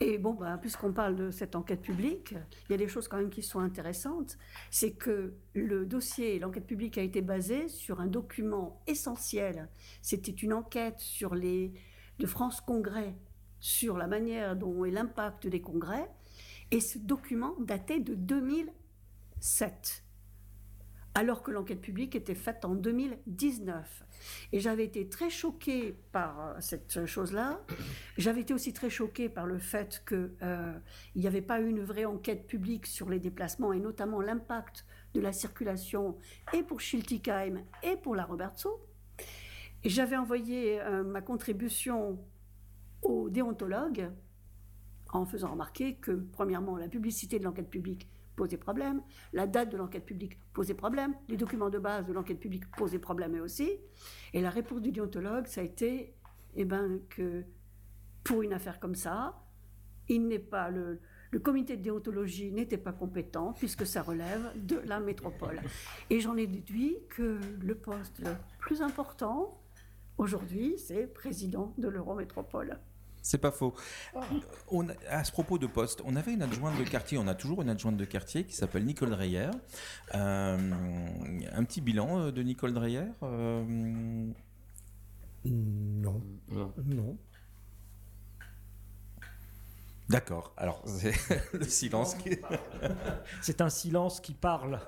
Et 0.00 0.18
bon, 0.18 0.34
ben, 0.34 0.58
puisqu'on 0.58 0.92
parle 0.92 1.14
de 1.14 1.30
cette 1.30 1.54
enquête 1.54 1.80
publique, 1.80 2.34
il 2.68 2.72
y 2.72 2.74
a 2.74 2.78
des 2.78 2.88
choses 2.88 3.06
quand 3.06 3.18
même 3.18 3.30
qui 3.30 3.42
sont 3.42 3.60
intéressantes. 3.60 4.36
C'est 4.68 4.92
que 4.92 5.34
le 5.54 5.86
dossier, 5.86 6.40
l'enquête 6.40 6.66
publique 6.66 6.98
a 6.98 7.02
été 7.02 7.20
basée 7.20 7.68
sur 7.68 8.00
un 8.00 8.08
document 8.08 8.82
essentiel. 8.88 9.68
C'était 10.00 10.32
une 10.32 10.54
enquête 10.54 10.98
sur 10.98 11.36
les, 11.36 11.72
de 12.22 12.26
France 12.28 12.60
Congrès 12.60 13.16
sur 13.58 13.98
la 13.98 14.06
manière 14.06 14.54
dont 14.54 14.84
est 14.84 14.92
l'impact 14.92 15.48
des 15.48 15.60
congrès. 15.60 16.08
Et 16.70 16.78
ce 16.80 16.98
document 16.98 17.54
datait 17.58 17.98
de 17.98 18.14
2007 18.14 20.04
alors 21.14 21.42
que 21.42 21.50
l'enquête 21.50 21.80
publique 21.80 22.14
était 22.14 22.36
faite 22.36 22.64
en 22.64 22.74
2019. 22.74 24.04
Et 24.52 24.60
j'avais 24.60 24.84
été 24.84 25.08
très 25.08 25.28
choquée 25.28 25.94
par 26.12 26.40
euh, 26.40 26.54
cette 26.60 27.04
chose-là. 27.04 27.60
J'avais 28.16 28.40
été 28.40 28.54
aussi 28.54 28.72
très 28.72 28.88
choquée 28.88 29.28
par 29.28 29.44
le 29.44 29.58
fait 29.58 30.02
qu'il 30.08 30.30
n'y 31.16 31.26
avait 31.26 31.42
pas 31.42 31.60
eu 31.60 31.68
une 31.68 31.82
vraie 31.82 32.06
enquête 32.06 32.46
publique 32.46 32.86
sur 32.86 33.10
les 33.10 33.18
déplacements 33.18 33.74
et 33.74 33.80
notamment 33.80 34.22
l'impact 34.22 34.86
de 35.12 35.20
la 35.20 35.32
circulation 35.32 36.16
et 36.54 36.62
pour 36.62 36.80
Schiltigheim 36.80 37.62
et 37.82 37.96
pour 37.96 38.14
la 38.14 38.24
Robertso. 38.24 38.80
J'avais 39.84 40.16
envoyé 40.16 40.80
euh, 40.80 41.02
ma 41.02 41.20
contribution 41.20 42.18
au 43.02 43.28
déontologue 43.28 44.10
en 45.12 45.26
faisant 45.26 45.50
remarquer 45.50 45.96
que, 45.96 46.12
premièrement, 46.12 46.76
la 46.76 46.88
publicité 46.88 47.38
de 47.38 47.44
l'enquête 47.44 47.68
publique 47.68 48.08
posait 48.36 48.56
problème, 48.56 49.02
la 49.32 49.46
date 49.46 49.70
de 49.70 49.76
l'enquête 49.76 50.06
publique 50.06 50.38
posait 50.54 50.74
problème, 50.74 51.14
les 51.28 51.36
documents 51.36 51.68
de 51.68 51.78
base 51.78 52.06
de 52.06 52.12
l'enquête 52.12 52.38
publique 52.38 52.70
posaient 52.76 52.98
problème 52.98 53.36
eux 53.36 53.42
aussi. 53.42 53.70
Et 54.32 54.40
la 54.40 54.50
réponse 54.50 54.80
du 54.80 54.92
déontologue, 54.92 55.46
ça 55.46 55.60
a 55.60 55.64
été 55.64 56.14
eh 56.54 56.64
ben, 56.64 57.00
que 57.10 57.44
pour 58.24 58.42
une 58.42 58.52
affaire 58.52 58.78
comme 58.78 58.94
ça, 58.94 59.42
il 60.08 60.28
n'est 60.28 60.38
pas 60.38 60.70
le, 60.70 61.00
le 61.30 61.40
comité 61.40 61.76
de 61.76 61.82
déontologie 61.82 62.52
n'était 62.52 62.78
pas 62.78 62.92
compétent 62.92 63.52
puisque 63.52 63.86
ça 63.86 64.02
relève 64.02 64.52
de 64.54 64.76
la 64.86 65.00
métropole. 65.00 65.60
Et 66.08 66.20
j'en 66.20 66.36
ai 66.36 66.46
déduit 66.46 66.98
que 67.10 67.40
le 67.60 67.74
poste 67.74 68.20
le 68.20 68.32
plus 68.58 68.80
important 68.80 69.61
aujourd'hui, 70.18 70.78
c'est 70.78 71.06
président 71.06 71.74
de 71.78 71.88
l'Eurométropole. 71.88 72.78
C'est 73.22 73.38
pas 73.38 73.52
faux. 73.52 73.72
On 74.68 74.88
à 75.08 75.22
ce 75.22 75.30
propos 75.30 75.56
de 75.56 75.68
poste, 75.68 76.02
on 76.04 76.16
avait 76.16 76.34
une 76.34 76.42
adjointe 76.42 76.76
de 76.76 76.84
quartier, 76.84 77.18
on 77.18 77.28
a 77.28 77.34
toujours 77.34 77.62
une 77.62 77.70
adjointe 77.70 77.96
de 77.96 78.04
quartier 78.04 78.44
qui 78.44 78.54
s'appelle 78.54 78.84
Nicole 78.84 79.10
Dreyer. 79.10 79.50
Euh, 80.14 80.58
un 81.52 81.64
petit 81.64 81.80
bilan 81.80 82.18
euh, 82.18 82.32
de 82.32 82.42
Nicole 82.42 82.74
Dreyer 82.74 83.04
euh, 83.22 83.64
Non. 85.44 86.20
Non. 86.84 87.16
D'accord. 90.08 90.52
Alors, 90.56 90.82
c'est 90.84 91.14
le 91.52 91.64
silence. 91.64 92.16
Qui... 92.16 92.38
c'est 93.40 93.60
un 93.60 93.70
silence 93.70 94.20
qui 94.20 94.34
parle. 94.34 94.80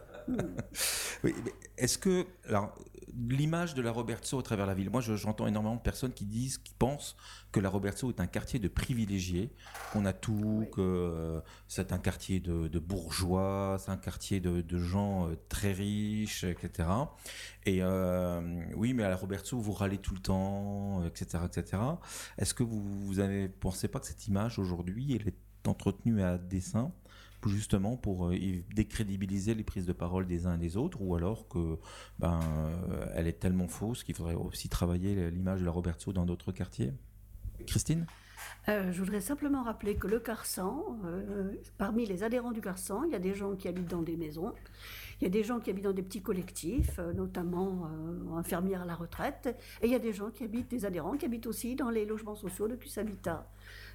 Oui, 1.25 1.35
est-ce 1.77 1.99
que 1.99 2.27
alors 2.49 2.75
l'image 3.29 3.75
de 3.75 3.83
la 3.83 3.93
Robertso 3.93 4.37
au 4.37 4.43
travers 4.43 4.67
la 4.67 4.75
ville, 4.75 4.91
moi 4.91 5.01
j'entends 5.01 5.47
énormément 5.47 5.77
de 5.77 5.81
personnes 5.81 6.13
qui 6.13 6.25
disent, 6.25 6.59
qui 6.59 6.75
pensent 6.75 7.17
que 7.53 7.61
la 7.61 7.69
Robertso 7.69 8.11
est 8.11 8.21
un 8.21 8.27
quartier 8.27 8.59
de 8.59 8.69
privilégiés, 8.69 9.53
qu'on 9.93 10.05
a 10.05 10.13
tout, 10.13 10.67
que 10.73 10.81
euh, 10.81 11.41
c'est 11.69 11.93
un 11.93 11.99
quartier 11.99 12.41
de, 12.41 12.79
bourgeois, 12.79 13.77
c'est 13.79 13.91
un 13.91 13.97
quartier 13.97 14.41
de, 14.41 14.79
gens 14.79 15.29
euh, 15.29 15.37
très 15.49 15.73
riches, 15.73 16.45
etc. 16.45 16.89
Et 17.65 17.79
euh, 17.83 18.65
oui, 18.75 18.93
mais 18.93 19.05
à 19.05 19.09
la 19.09 19.17
Robertso 19.17 19.59
vous 19.59 19.73
râlez 19.73 19.99
tout 19.99 20.15
le 20.15 20.21
temps, 20.21 21.05
etc., 21.07 21.45
etc. 21.45 21.83
Est-ce 22.39 22.55
que 22.55 22.63
vous, 22.63 22.83
vous 22.83 23.21
avez 23.21 23.49
pensez 23.49 23.89
pas 23.89 24.01
que 24.01 24.07
cette 24.07 24.27
image 24.27 24.59
aujourd'hui 24.59 25.17
elle 25.21 25.29
est 25.29 25.69
entretenue 25.69 26.23
à 26.23 26.39
dessein? 26.39 26.93
Justement 27.49 27.97
pour 27.97 28.29
euh, 28.29 28.37
décrédibiliser 28.75 29.55
les 29.55 29.65
prises 29.65 29.87
de 29.87 29.93
parole 29.93 30.27
des 30.27 30.47
uns 30.47 30.55
et 30.55 30.59
des 30.59 30.77
autres, 30.77 31.01
ou 31.01 31.15
alors 31.15 31.49
que 31.49 31.79
ben, 32.19 32.41
euh, 32.91 33.07
elle 33.15 33.27
est 33.27 33.41
tellement 33.41 33.69
fausse 33.69 34.05
qu'il 34.05 34.15
faudrait 34.15 34.35
aussi 34.35 34.69
travailler 34.69 35.31
l'image 35.31 35.61
de 35.61 35.65
la 35.65 35.71
Roberto 35.71 36.13
dans 36.13 36.25
d'autres 36.25 36.53
quartiers? 36.53 36.93
Christine? 37.67 38.07
Euh, 38.69 38.93
je 38.93 38.99
voudrais 38.99 39.21
simplement 39.21 39.63
rappeler 39.63 39.97
que 39.97 40.07
le 40.07 40.21
Carsan, 40.21 40.99
parmi 41.79 42.05
les 42.05 42.23
adhérents 42.23 42.53
du 42.53 42.61
Carsan, 42.61 43.05
il 43.07 43.13
y 43.13 43.15
a 43.15 43.19
des 43.19 43.35
gens 43.35 43.55
qui 43.55 43.69
habitent 43.69 43.91
dans 43.91 44.03
des 44.03 44.17
maisons, 44.17 44.53
il 45.21 45.25
y 45.25 45.27
a 45.27 45.31
des 45.31 45.45
gens 45.45 45.61
qui 45.61 45.71
habitent 45.71 45.85
dans 45.85 45.93
des 45.93 46.03
petits 46.03 46.23
collectifs, 46.23 46.99
notamment 47.15 47.89
infirmières 48.37 48.83
à 48.83 48.87
la 48.87 48.97
retraite, 48.97 49.57
et 49.81 49.87
il 49.87 49.93
y 49.93 49.95
a 49.95 49.99
des 49.99 50.13
gens 50.13 50.31
qui 50.31 50.45
habitent, 50.45 50.71
des 50.71 50.85
adhérents 50.85 51.17
qui 51.17 51.25
habitent 51.25 51.47
aussi 51.47 51.75
dans 51.75 51.91
les 51.91 52.05
logements 52.05 52.35
sociaux 52.35 52.69
de 52.69 52.77
Cus 52.77 52.99
Habitat. 52.99 53.49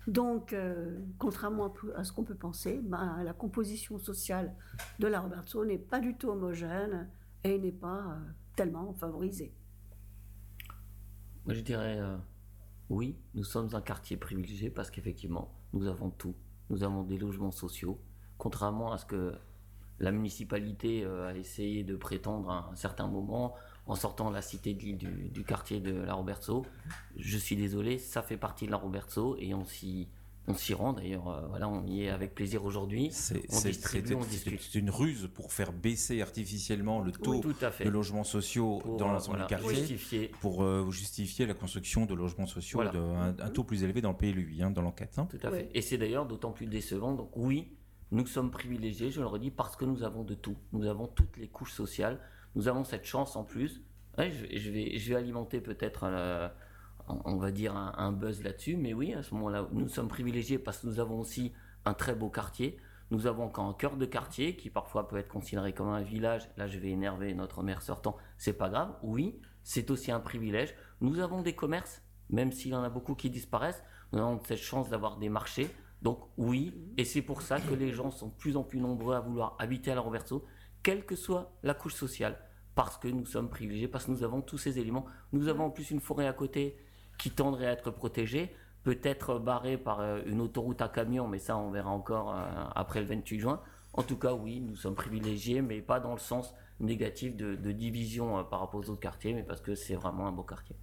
Donc, 0.09 0.53
euh, 0.53 0.97
contrairement 1.19 1.71
à, 1.95 2.03
ce 2.03 2.11
qu'on 2.11 2.23
peut 2.23 2.33
penser, 2.33 2.81
ben, 2.83 3.21
la 3.23 3.33
composition 3.33 3.99
sociale 3.99 4.55
de 4.97 5.05
la 5.05 5.19
Robertso 5.21 5.63
n'est 5.65 5.77
pas 5.77 5.99
du 5.99 6.15
tout 6.15 6.29
homogène 6.29 7.07
et 7.43 7.59
n'est 7.59 7.71
pas 7.71 7.99
euh, 7.99 8.15
tellement 8.55 8.91
favorisée. 8.93 9.53
Je 11.45 11.59
dirais 11.61 11.99
euh, 11.99 12.17
oui, 12.89 13.19
nous 13.35 13.43
sommes 13.43 13.69
un 13.75 13.81
quartier 13.81 14.17
privilégié 14.17 14.71
parce 14.71 14.89
qu'effectivement, 14.89 15.53
nous 15.73 15.85
avons 15.85 16.09
tout. 16.09 16.33
Nous 16.71 16.83
avons 16.83 17.03
des 17.03 17.19
logements 17.19 17.51
sociaux, 17.51 17.99
contrairement 18.39 18.91
à 18.91 18.97
ce 18.97 19.05
que 19.05 19.35
la 19.99 20.11
municipalité 20.11 21.05
a 21.05 21.35
essayé 21.35 21.83
de 21.83 21.95
prétendre 21.95 22.49
à 22.49 22.69
un 22.71 22.75
certain 22.75 23.07
moment 23.07 23.53
en 23.89 23.95
sortant 23.95 24.29
de 24.29 24.35
la 24.35 24.43
cité 24.43 24.75
du, 24.75 24.93
du, 24.93 25.43
quartier 25.43 25.79
de 25.79 25.93
la 25.93 26.13
Roberto. 26.13 26.63
Je 27.17 27.37
suis 27.37 27.55
désolé, 27.55 27.97
ça 27.97 28.21
fait 28.21 28.37
partie 28.37 28.67
de 28.67 28.71
la 28.71 28.77
Roberto 28.77 29.35
et 29.39 29.53
on 29.55 29.65
s'y 29.65 30.07
on 30.47 30.55
s'y 30.55 30.73
rend 30.73 30.93
d'ailleurs, 30.93 31.27
euh, 31.27 31.45
voilà, 31.47 31.69
on 31.69 31.85
y 31.85 32.03
est 32.03 32.09
avec 32.09 32.33
plaisir 32.33 32.65
aujourd'hui. 32.65 33.09
C'est 33.11 34.75
une 34.75 34.89
ruse 34.89 35.29
pour 35.33 35.53
faire 35.53 35.71
baisser 35.71 36.21
artificiellement 36.21 37.01
le 37.01 37.11
taux 37.11 37.41
de 37.41 37.89
logements 37.89 38.23
sociaux 38.23 38.81
dans 38.97 39.11
l'ensemble 39.11 39.41
du 39.41 39.45
quartier, 39.45 40.31
pour 40.39 40.63
euh, 40.63 40.89
justifier 40.89 41.45
la 41.45 41.53
construction 41.53 42.05
de 42.05 42.15
logements 42.15 42.47
sociaux 42.47 42.81
un, 42.81 43.49
taux 43.49 43.63
plus 43.63 43.83
élevé 43.83 44.01
dans 44.01 44.11
le 44.11 44.17
PLUI, 44.17 44.63
hein, 44.63 44.71
dans 44.71 44.81
l'enquête. 44.81 45.17
Hein. 45.17 45.27
Tout 45.29 45.45
à 45.45 45.51
fait. 45.51 45.69
Et 45.73 45.81
c'est 45.81 45.97
d'ailleurs 45.97 46.25
d'autant 46.25 46.51
plus 46.51 46.65
décevant. 46.67 47.13
Donc 47.13 47.35
oui, 47.35 47.75
nous 48.11 48.25
sommes 48.25 48.49
privilégiés, 48.49 49.11
je 49.11 49.19
le 49.19 49.27
redis, 49.27 49.51
parce 49.51 49.75
que 49.75 49.85
nous 49.85 50.01
avons 50.03 50.23
de 50.23 50.33
tout. 50.33 50.57
Nous 50.73 50.87
avons 50.87 51.07
toutes 51.07 51.37
les 51.37 51.47
couches 51.47 51.73
sociales 51.73 52.19
nous 52.55 52.67
avons 52.67 52.83
cette 52.83 53.05
chance 53.05 53.35
en 53.35 53.43
plus. 53.43 53.81
je, 54.17 54.69
vais, 54.71 55.15
alimenter 55.15 55.61
peut-être, 55.61 56.03
euh, 56.05 56.47
on 57.07 57.37
va 57.37 57.51
dire, 57.51 57.75
un, 57.75 58.11
buzz 58.11 58.43
là-dessus, 58.43 58.77
mais 58.77 58.93
oui, 58.93 59.13
à 59.13 59.23
ce 59.23 59.33
moment-là, 59.35 59.67
nous 59.71 59.89
sommes 59.89 60.07
privilégiés 60.07 60.59
parce 60.59 60.79
que 60.79 60.87
nous 60.87 60.99
avons 60.99 61.19
aussi 61.19 61.53
un 61.85 61.93
très 61.93 62.15
beau 62.15 62.29
quartier. 62.29 62.77
Nous 63.11 63.25
avons 63.25 63.45
encore 63.45 63.65
un 63.65 63.73
cœur 63.73 63.97
de 63.97 64.05
quartier 64.05 64.55
qui 64.55 64.69
parfois 64.69 65.07
peut 65.07 65.17
être 65.17 65.29
considéré 65.29 65.73
comme 65.73 65.87
un 65.87 66.01
village. 66.01 66.47
Là, 66.57 66.67
je 66.67 66.77
vais 66.77 66.89
énerver 66.89 67.33
notre 67.33 67.63
maire 67.63 67.81
sortant. 67.81 68.17
C'est 68.37 68.53
pas 68.53 68.69
grave. 68.69 68.93
Oui, 69.01 69.41
c'est 69.63 69.89
aussi 69.89 70.11
un 70.11 70.19
privilège. 70.19 70.75
Nous 71.01 71.19
avons 71.19 71.41
des 71.41 71.53
commerces, 71.53 72.03
même 72.29 72.51
s'il 72.51 72.71
y 72.71 72.75
en 72.75 72.83
a 72.83 72.89
beaucoup 72.89 73.15
qui 73.15 73.31
disparaissent. 73.31 73.83
Nous 74.11 74.19
avons 74.19 74.39
cette 74.43 74.59
chance 74.59 74.89
d'avoir 74.89 75.17
des 75.17 75.29
marchés. 75.29 75.69
Donc 76.01 76.19
oui, 76.37 76.73
et 76.97 77.03
c'est 77.03 77.21
pour 77.21 77.41
ça 77.41 77.59
que 77.59 77.73
les 77.73 77.91
gens 77.91 78.11
sont 78.11 78.27
de 78.27 78.33
plus 78.33 78.55
en 78.55 78.63
plus 78.63 78.79
nombreux 78.79 79.15
à 79.15 79.19
vouloir 79.19 79.55
habiter 79.59 79.91
à 79.91 79.95
la 79.95 80.01
Roberto 80.01 80.45
quelle 80.83 81.05
que 81.05 81.15
soit 81.15 81.51
la 81.63 81.73
couche 81.73 81.93
sociale, 81.93 82.37
parce 82.75 82.97
que 82.97 83.07
nous 83.07 83.25
sommes 83.25 83.49
privilégiés, 83.49 83.87
parce 83.87 84.05
que 84.05 84.11
nous 84.11 84.23
avons 84.23 84.41
tous 84.41 84.57
ces 84.57 84.79
éléments. 84.79 85.05
Nous 85.33 85.47
avons 85.47 85.65
en 85.65 85.69
plus 85.69 85.91
une 85.91 85.99
forêt 85.99 86.27
à 86.27 86.33
côté 86.33 86.77
qui 87.17 87.31
tendrait 87.31 87.67
à 87.67 87.71
être 87.73 87.91
protégée, 87.91 88.55
peut-être 88.83 89.39
barrée 89.39 89.77
par 89.77 89.99
euh, 89.99 90.21
une 90.25 90.41
autoroute 90.41 90.81
à 90.81 90.87
camion, 90.87 91.27
mais 91.27 91.39
ça 91.39 91.57
on 91.57 91.71
verra 91.71 91.89
encore 91.89 92.33
euh, 92.33 92.41
après 92.75 93.01
le 93.01 93.07
28 93.07 93.39
juin. 93.39 93.61
En 93.93 94.03
tout 94.03 94.17
cas, 94.17 94.33
oui, 94.33 94.61
nous 94.61 94.75
sommes 94.75 94.95
privilégiés, 94.95 95.61
mais 95.61 95.81
pas 95.81 95.99
dans 95.99 96.13
le 96.13 96.19
sens 96.19 96.53
négatif 96.79 97.35
de, 97.35 97.71
division 97.71 98.39
euh, 98.39 98.43
par 98.43 98.61
rapport 98.61 98.79
aux 98.79 98.89
autres 98.89 99.01
quartiers, 99.01 99.33
mais 99.33 99.43
parce 99.43 99.61
que 99.61 99.75
c'est 99.75 99.95
vraiment 99.95 100.27
un 100.27 100.31
beau 100.31 100.43
quartier. 100.43 100.75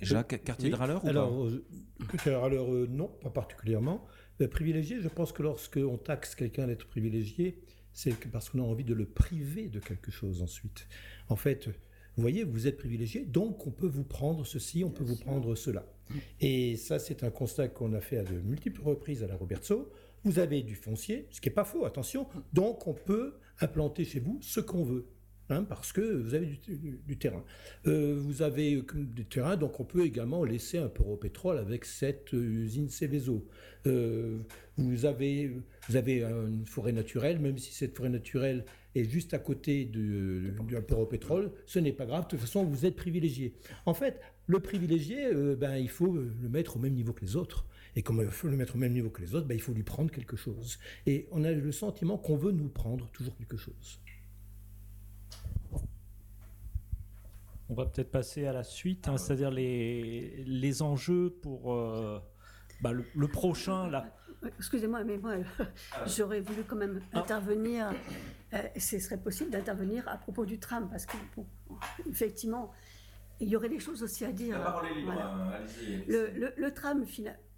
Jacques, 0.00 0.42
quartier 0.44 0.70
de 0.70 0.76
râleur 0.76 1.04
ou 1.04 1.08
Alors, 1.08 1.48
quartier 2.08 2.32
de 2.32 2.36
râleur, 2.36 2.66
non, 2.88 3.08
pas 3.08 3.30
particulièrement. 3.30 4.06
privilégié, 4.50 5.00
je 5.00 5.08
pense 5.08 5.32
que 5.32 5.42
lorsqu'on 5.42 5.98
taxe 5.98 6.36
quelqu'un 6.36 6.68
d'être 6.68 6.86
privilégié, 6.86 7.60
c'est 7.98 8.14
parce 8.30 8.48
qu'on 8.48 8.60
a 8.60 8.62
envie 8.62 8.84
de 8.84 8.94
le 8.94 9.06
priver 9.06 9.66
de 9.66 9.80
quelque 9.80 10.12
chose 10.12 10.40
ensuite. 10.40 10.86
En 11.28 11.34
fait, 11.34 11.66
vous 11.66 12.22
voyez, 12.22 12.44
vous 12.44 12.68
êtes 12.68 12.76
privilégié, 12.76 13.24
donc 13.24 13.66
on 13.66 13.72
peut 13.72 13.88
vous 13.88 14.04
prendre 14.04 14.46
ceci, 14.46 14.84
on 14.84 14.90
peut 14.90 15.02
vous 15.02 15.16
prendre 15.16 15.56
cela. 15.56 15.84
Et 16.40 16.76
ça, 16.76 17.00
c'est 17.00 17.24
un 17.24 17.30
constat 17.30 17.66
qu'on 17.66 17.92
a 17.94 18.00
fait 18.00 18.18
à 18.18 18.22
de 18.22 18.38
multiples 18.38 18.82
reprises 18.82 19.24
à 19.24 19.26
la 19.26 19.34
Robertso. 19.34 19.90
Vous 20.22 20.38
avez 20.38 20.62
du 20.62 20.76
foncier, 20.76 21.26
ce 21.32 21.40
qui 21.40 21.48
n'est 21.48 21.54
pas 21.54 21.64
faux, 21.64 21.86
attention, 21.86 22.28
donc 22.52 22.86
on 22.86 22.94
peut 22.94 23.34
implanter 23.60 24.04
chez 24.04 24.20
vous 24.20 24.38
ce 24.42 24.60
qu'on 24.60 24.84
veut. 24.84 25.08
Hein, 25.50 25.64
parce 25.64 25.94
que 25.94 26.00
vous 26.00 26.34
avez 26.34 26.60
du, 27.06 27.16
terrain. 27.16 27.42
Euh, 27.86 28.14
vous 28.18 28.42
avez 28.42 28.82
du 28.92 29.24
terrain, 29.24 29.56
donc 29.56 29.80
on 29.80 29.84
peut 29.84 30.04
également 30.04 30.44
laisser 30.44 30.76
un 30.76 30.88
peu 30.88 31.02
au 31.04 31.16
pétrole 31.16 31.56
avec 31.56 31.86
cette 31.86 32.32
usine 32.34 32.90
Céveso. 32.90 33.46
Euh, 33.86 34.38
vous, 34.76 35.06
avez, 35.06 35.56
vous 35.88 35.96
avez 35.96 36.22
une 36.22 36.66
forêt 36.66 36.92
naturelle, 36.92 37.38
même 37.38 37.56
si 37.56 37.72
cette 37.72 37.96
forêt 37.96 38.10
naturelle 38.10 38.66
est 38.94 39.04
juste 39.04 39.32
à 39.32 39.38
côté 39.38 39.86
d'un 39.86 40.82
port 40.82 41.00
au 41.00 41.06
pétrole, 41.06 41.52
ce 41.64 41.78
n'est 41.78 41.92
pas 41.92 42.04
grave, 42.04 42.24
de 42.24 42.28
toute 42.28 42.40
façon 42.40 42.64
vous 42.64 42.84
êtes 42.84 42.96
privilégié. 42.96 43.54
En 43.86 43.94
fait, 43.94 44.20
le 44.46 44.60
privilégié, 44.60 45.26
euh, 45.26 45.56
ben, 45.56 45.76
il 45.76 45.88
faut 45.88 46.12
le 46.12 46.48
mettre 46.50 46.76
au 46.76 46.78
même 46.78 46.94
niveau 46.94 47.14
que 47.14 47.24
les 47.24 47.36
autres. 47.36 47.64
Et 47.96 48.02
comme 48.02 48.20
il 48.20 48.28
faut 48.28 48.48
le 48.48 48.56
mettre 48.56 48.76
au 48.76 48.78
même 48.78 48.92
niveau 48.92 49.08
que 49.08 49.22
les 49.22 49.34
autres, 49.34 49.46
ben, 49.46 49.54
il 49.54 49.62
faut 49.62 49.72
lui 49.72 49.82
prendre 49.82 50.10
quelque 50.10 50.36
chose. 50.36 50.78
Et 51.06 51.26
on 51.30 51.42
a 51.44 51.52
le 51.52 51.72
sentiment 51.72 52.18
qu'on 52.18 52.36
veut 52.36 52.52
nous 52.52 52.68
prendre 52.68 53.08
toujours 53.12 53.36
quelque 53.36 53.56
chose. 53.56 54.00
On 57.68 57.74
va 57.74 57.86
peut-être 57.86 58.10
passer 58.10 58.46
à 58.46 58.52
la 58.52 58.64
suite, 58.64 59.08
hein, 59.08 59.18
c'est-à-dire 59.18 59.50
les, 59.50 60.42
les 60.46 60.82
enjeux 60.82 61.30
pour 61.42 61.74
euh, 61.74 62.18
bah, 62.80 62.92
le, 62.92 63.28
prochain. 63.28 63.88
Là. 63.90 64.06
Excusez-moi, 64.58 65.04
mais 65.04 65.18
moi, 65.18 65.34
j'aurais 66.06 66.40
voulu 66.40 66.64
quand 66.64 66.76
même 66.76 67.00
ah. 67.12 67.20
intervenir. 67.20 67.92
Euh, 68.54 68.62
ce 68.78 68.98
serait 68.98 69.18
possible 69.18 69.50
d'intervenir 69.50 70.08
à 70.08 70.16
propos 70.16 70.46
du 70.46 70.58
tram, 70.58 70.88
parce 70.88 71.04
que, 71.04 71.16
effectivement, 72.08 72.72
il 73.40 73.48
y 73.48 73.56
aurait 73.56 73.68
des 73.68 73.80
choses 73.80 74.02
aussi 74.02 74.24
à 74.24 74.32
dire. 74.32 74.56
Hein, 74.56 74.80
le, 76.06 76.30
le, 76.34 76.54
le, 76.56 76.74
tram, 76.74 77.04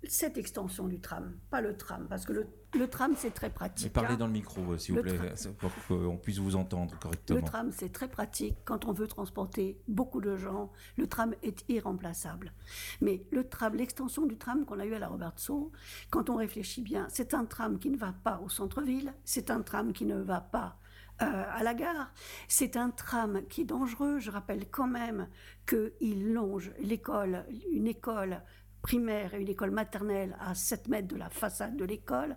cette 0.08 0.38
extension 0.38 0.88
du 0.88 1.00
tram, 1.00 1.36
pas 1.50 1.60
le 1.60 1.76
tram, 1.76 2.06
parce 2.08 2.24
que 2.24 2.32
le, 2.32 2.46
le 2.74 2.88
tram 2.88 3.14
c'est 3.16 3.32
très 3.32 3.50
pratique. 3.50 3.86
Mais 3.86 3.90
parlez 3.90 4.14
hein. 4.14 4.16
dans 4.16 4.26
le 4.26 4.32
micro, 4.32 4.60
euh, 4.72 4.78
s'il 4.78 4.94
vous 4.94 5.02
plaît, 5.02 5.18
pour 5.58 5.70
qu'on 5.86 6.16
puisse 6.16 6.38
vous 6.38 6.56
entendre 6.56 6.98
correctement. 6.98 7.38
Le 7.38 7.44
tram 7.44 7.70
c'est 7.72 7.92
très 7.92 8.08
pratique 8.08 8.56
quand 8.64 8.86
on 8.86 8.92
veut 8.92 9.06
transporter 9.06 9.78
beaucoup 9.88 10.20
de 10.20 10.36
gens. 10.36 10.72
Le 10.96 11.06
tram 11.06 11.34
est 11.42 11.64
irremplaçable. 11.68 12.52
Mais 13.00 13.26
le 13.30 13.48
tram, 13.48 13.74
l'extension 13.74 14.26
du 14.26 14.38
tram 14.38 14.64
qu'on 14.64 14.78
a 14.78 14.86
eu 14.86 14.94
à 14.94 14.98
la 14.98 15.08
Robertso, 15.08 15.70
quand 16.10 16.30
on 16.30 16.36
réfléchit 16.36 16.82
bien, 16.82 17.06
c'est 17.10 17.34
un 17.34 17.44
tram 17.44 17.78
qui 17.78 17.90
ne 17.90 17.96
va 17.96 18.12
pas 18.12 18.40
au 18.44 18.48
centre-ville, 18.48 19.12
c'est 19.24 19.50
un 19.50 19.60
tram 19.60 19.92
qui 19.92 20.06
ne 20.06 20.16
va 20.16 20.40
pas 20.40 20.78
euh, 21.22 21.44
à 21.50 21.62
la 21.62 21.74
gare. 21.74 22.10
C'est 22.48 22.78
un 22.78 22.88
tram 22.88 23.42
qui 23.48 23.62
est 23.62 23.66
dangereux. 23.66 24.18
Je 24.20 24.30
rappelle 24.30 24.70
quand 24.70 24.86
même 24.86 25.28
qu'il 25.66 26.32
longe 26.32 26.72
l'école, 26.78 27.44
une 27.70 27.86
école 27.86 28.42
primaire 28.82 29.34
et 29.34 29.40
une 29.40 29.48
école 29.48 29.70
maternelle 29.70 30.36
à 30.40 30.54
7 30.54 30.88
mètres 30.88 31.08
de 31.08 31.16
la 31.16 31.30
façade 31.30 31.76
de 31.76 31.84
l'école. 31.84 32.36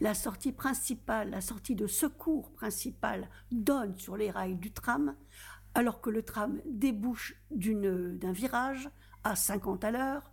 La 0.00 0.14
sortie 0.14 0.52
principale, 0.52 1.30
la 1.30 1.40
sortie 1.40 1.74
de 1.74 1.86
secours 1.86 2.50
principale 2.52 3.28
donne 3.50 3.96
sur 3.96 4.16
les 4.16 4.30
rails 4.30 4.56
du 4.56 4.72
tram, 4.72 5.14
alors 5.74 6.00
que 6.00 6.10
le 6.10 6.22
tram 6.22 6.60
débouche 6.66 7.34
d'un 7.50 8.32
virage 8.32 8.88
à 9.24 9.36
50 9.36 9.84
à 9.84 9.90
l'heure. 9.90 10.30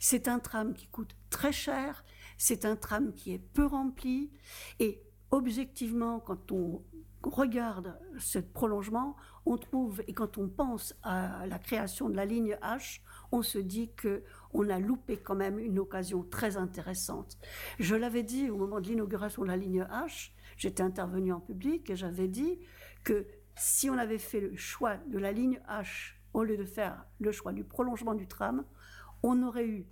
C'est 0.00 0.28
un 0.28 0.38
tram 0.38 0.74
qui 0.74 0.86
coûte 0.86 1.14
très 1.30 1.52
cher, 1.52 2.04
c'est 2.38 2.64
un 2.64 2.76
tram 2.76 3.14
qui 3.14 3.32
est 3.32 3.38
peu 3.38 3.66
rempli 3.66 4.30
et 4.78 5.02
objectivement, 5.30 6.20
quand 6.20 6.52
on 6.52 6.82
regarde 7.22 7.98
ce 8.18 8.38
prolongement, 8.38 9.16
on 9.46 9.56
trouve, 9.56 10.02
et 10.06 10.12
quand 10.12 10.38
on 10.38 10.48
pense 10.48 10.94
à 11.02 11.46
la 11.46 11.58
création 11.58 12.08
de 12.08 12.16
la 12.16 12.24
ligne 12.24 12.56
H, 12.62 13.00
on 13.30 13.42
se 13.42 13.58
dit 13.58 13.92
que 13.94 14.24
on 14.52 14.68
a 14.68 14.78
loupé 14.78 15.16
quand 15.16 15.34
même 15.34 15.58
une 15.58 15.78
occasion 15.78 16.22
très 16.22 16.56
intéressante. 16.56 17.38
Je 17.78 17.94
l'avais 17.94 18.22
dit 18.22 18.50
au 18.50 18.56
moment 18.56 18.80
de 18.80 18.88
l'inauguration 18.88 19.42
de 19.42 19.48
la 19.48 19.56
ligne 19.56 19.86
H, 19.90 20.32
j'étais 20.56 20.82
intervenu 20.82 21.32
en 21.32 21.40
public 21.40 21.90
et 21.90 21.96
j'avais 21.96 22.28
dit 22.28 22.58
que 23.04 23.26
si 23.56 23.90
on 23.90 23.98
avait 23.98 24.18
fait 24.18 24.40
le 24.40 24.56
choix 24.56 24.96
de 24.96 25.18
la 25.18 25.32
ligne 25.32 25.60
H 25.68 26.14
au 26.32 26.44
lieu 26.44 26.56
de 26.56 26.64
faire 26.64 27.04
le 27.20 27.32
choix 27.32 27.52
du 27.52 27.64
prolongement 27.64 28.14
du 28.14 28.26
tram, 28.26 28.64
on 29.22 29.42
aurait 29.42 29.66
eu, 29.66 29.86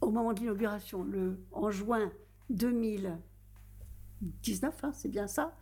au 0.00 0.10
moment 0.10 0.32
de 0.32 0.40
l'inauguration, 0.40 1.06
en 1.52 1.70
juin 1.70 2.10
2019, 2.50 4.84
hein, 4.84 4.92
c'est 4.92 5.08
bien 5.08 5.26
ça, 5.26 5.56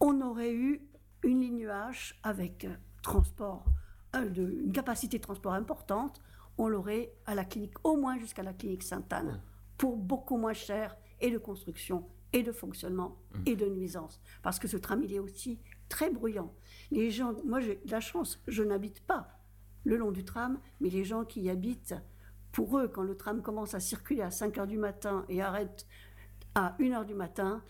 on 0.00 0.20
aurait 0.20 0.54
eu 0.54 0.88
une 1.22 1.40
ligne 1.40 1.66
H 1.66 2.14
avec 2.22 2.66
transport, 3.02 3.64
une 4.14 4.72
capacité 4.72 5.18
de 5.18 5.22
transport 5.22 5.54
importante, 5.54 6.20
on 6.58 6.68
l'aurait 6.68 7.12
à 7.26 7.34
la 7.34 7.44
clinique, 7.44 7.74
au 7.84 7.96
moins 7.96 8.18
jusqu'à 8.18 8.42
la 8.42 8.52
clinique 8.52 8.82
Sainte-Anne, 8.82 9.40
pour 9.76 9.96
beaucoup 9.96 10.36
moins 10.36 10.54
cher 10.54 10.96
et 11.20 11.30
de 11.30 11.38
construction 11.38 12.08
et 12.32 12.42
de 12.42 12.52
fonctionnement 12.52 13.18
mmh. 13.32 13.42
et 13.46 13.56
de 13.56 13.66
nuisance. 13.66 14.20
Parce 14.42 14.58
que 14.58 14.68
ce 14.68 14.76
tram, 14.76 15.02
il 15.02 15.12
est 15.12 15.18
aussi 15.18 15.60
très 15.88 16.10
bruyant. 16.10 16.54
Les 16.90 17.10
gens, 17.10 17.34
moi 17.44 17.60
j'ai 17.60 17.76
de 17.84 17.90
la 17.90 18.00
chance, 18.00 18.42
je 18.46 18.62
n'habite 18.62 19.00
pas 19.00 19.28
le 19.84 19.96
long 19.96 20.10
du 20.10 20.24
tram, 20.24 20.58
mais 20.80 20.90
les 20.90 21.04
gens 21.04 21.24
qui 21.24 21.42
y 21.42 21.50
habitent, 21.50 21.94
pour 22.52 22.78
eux, 22.78 22.88
quand 22.88 23.02
le 23.02 23.16
tram 23.16 23.42
commence 23.42 23.74
à 23.74 23.80
circuler 23.80 24.22
à 24.22 24.30
5 24.30 24.58
heures 24.58 24.66
du 24.66 24.78
matin 24.78 25.24
et 25.28 25.42
arrête 25.42 25.86
à 26.54 26.74
1 26.80 26.92
heure 26.92 27.04
du 27.04 27.14
matin, 27.14 27.62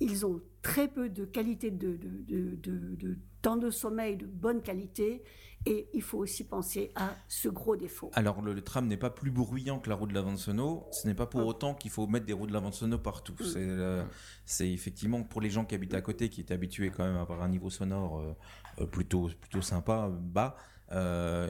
ils 0.00 0.26
ont 0.26 0.42
très 0.62 0.88
peu 0.88 1.08
de 1.08 1.24
qualité 1.24 1.70
de, 1.70 1.96
de, 1.96 3.18
temps 3.42 3.56
de 3.56 3.70
sommeil 3.70 4.16
de 4.16 4.26
bonne 4.26 4.62
qualité 4.62 5.22
et 5.66 5.88
il 5.92 6.02
faut 6.02 6.18
aussi 6.18 6.44
penser 6.44 6.90
à 6.94 7.14
ce 7.28 7.48
gros 7.48 7.76
défaut. 7.76 8.10
Alors 8.14 8.40
le, 8.40 8.58
tram 8.62 8.86
n'est 8.86 8.96
pas 8.96 9.10
plus 9.10 9.30
bruyant 9.30 9.78
que 9.78 9.90
la 9.90 9.94
route 9.94 10.08
de 10.08 10.14
l'Avancenot, 10.14 10.88
ce 10.90 11.06
n'est 11.06 11.14
pas 11.14 11.26
pour 11.26 11.42
ah. 11.42 11.46
autant 11.46 11.74
qu'il 11.74 11.90
faut 11.90 12.06
mettre 12.06 12.24
des 12.24 12.32
roues 12.32 12.46
de 12.46 12.52
l'Avancenot 12.52 12.98
partout. 12.98 13.34
Mm. 13.38 13.52
Euh, 13.56 14.04
c'est 14.46 14.70
effectivement 14.70 15.22
pour 15.22 15.40
les 15.40 15.50
gens 15.50 15.66
qui 15.66 15.74
habitent 15.74 15.94
à 15.94 16.00
côté, 16.00 16.30
qui 16.30 16.40
étaient 16.40 16.54
habitués 16.54 16.90
quand 16.90 17.04
même 17.04 17.16
à 17.16 17.20
avoir 17.20 17.42
un 17.42 17.48
niveau 17.48 17.68
sonore 17.68 18.20
euh, 18.20 18.34
euh, 18.80 18.86
plutôt, 18.86 19.28
plutôt 19.40 19.60
sympa, 19.60 20.10
bas, 20.10 20.56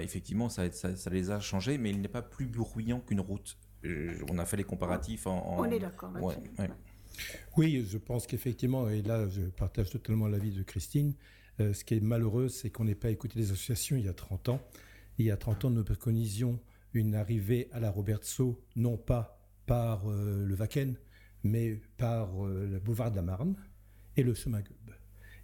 effectivement 0.00 0.48
ça, 0.48 0.70
ça, 0.72 1.11
les 1.11 1.31
a 1.31 1.38
changés, 1.38 1.79
mais 1.79 1.90
il 1.90 2.00
n'est 2.00 2.09
pas 2.09 2.22
plus 2.22 2.46
bruyant 2.46 3.00
qu'une 3.00 3.20
route. 3.20 3.59
on 4.29 4.38
a 4.38 4.44
fait 4.44 4.57
les 4.57 4.64
comparatifs 4.64 5.26
en... 5.26 5.57
On 5.59 5.64
est 5.64 5.79
d'accord. 5.79 6.12
Oui, 7.57 7.87
je 7.88 7.98
pense 7.98 8.26
qu'effectivement, 8.26 8.88
et 8.88 9.03
là 9.03 9.29
je 9.29 9.42
partage 9.42 9.90
totalement 9.90 10.26
l'avis 10.26 10.50
de 10.50 10.62
Christine, 10.62 11.14
euh, 11.61 11.73
ce 11.73 11.85
qui 11.85 11.94
est 11.94 12.01
malheureux, 12.01 12.49
c'est 12.49 12.70
qu'on 12.70 12.85
n'ait 12.85 12.94
pas 12.94 13.11
écouté 13.11 13.38
les 13.38 13.53
associations 13.53 13.96
il 13.96 14.05
y 14.05 14.09
a 14.09 14.14
30 14.14 14.49
ans. 14.51 14.61
il 15.18 15.27
y 15.27 15.31
a 15.31 15.37
30 15.37 15.66
ans, 15.66 15.70
nous 15.70 15.85
préconisions 15.85 16.59
une 16.92 17.14
arrivée 17.14 17.68
à 17.73 17.81
la 17.81 17.90
Robertso, 17.90 18.61
non 18.77 18.96
pas 18.96 19.38
par 19.66 20.11
euh, 20.11 20.44
le 20.44 20.55
Wacken, 20.55 20.96
mais 21.44 21.81
par 21.96 22.44
euh, 22.44 22.66
le 22.66 22.79
boulevard 22.81 23.11
de 23.11 23.16
la 23.16 23.23
Marne 23.23 23.57
et 24.16 24.23
le 24.23 24.35
Semagub. 24.35 24.75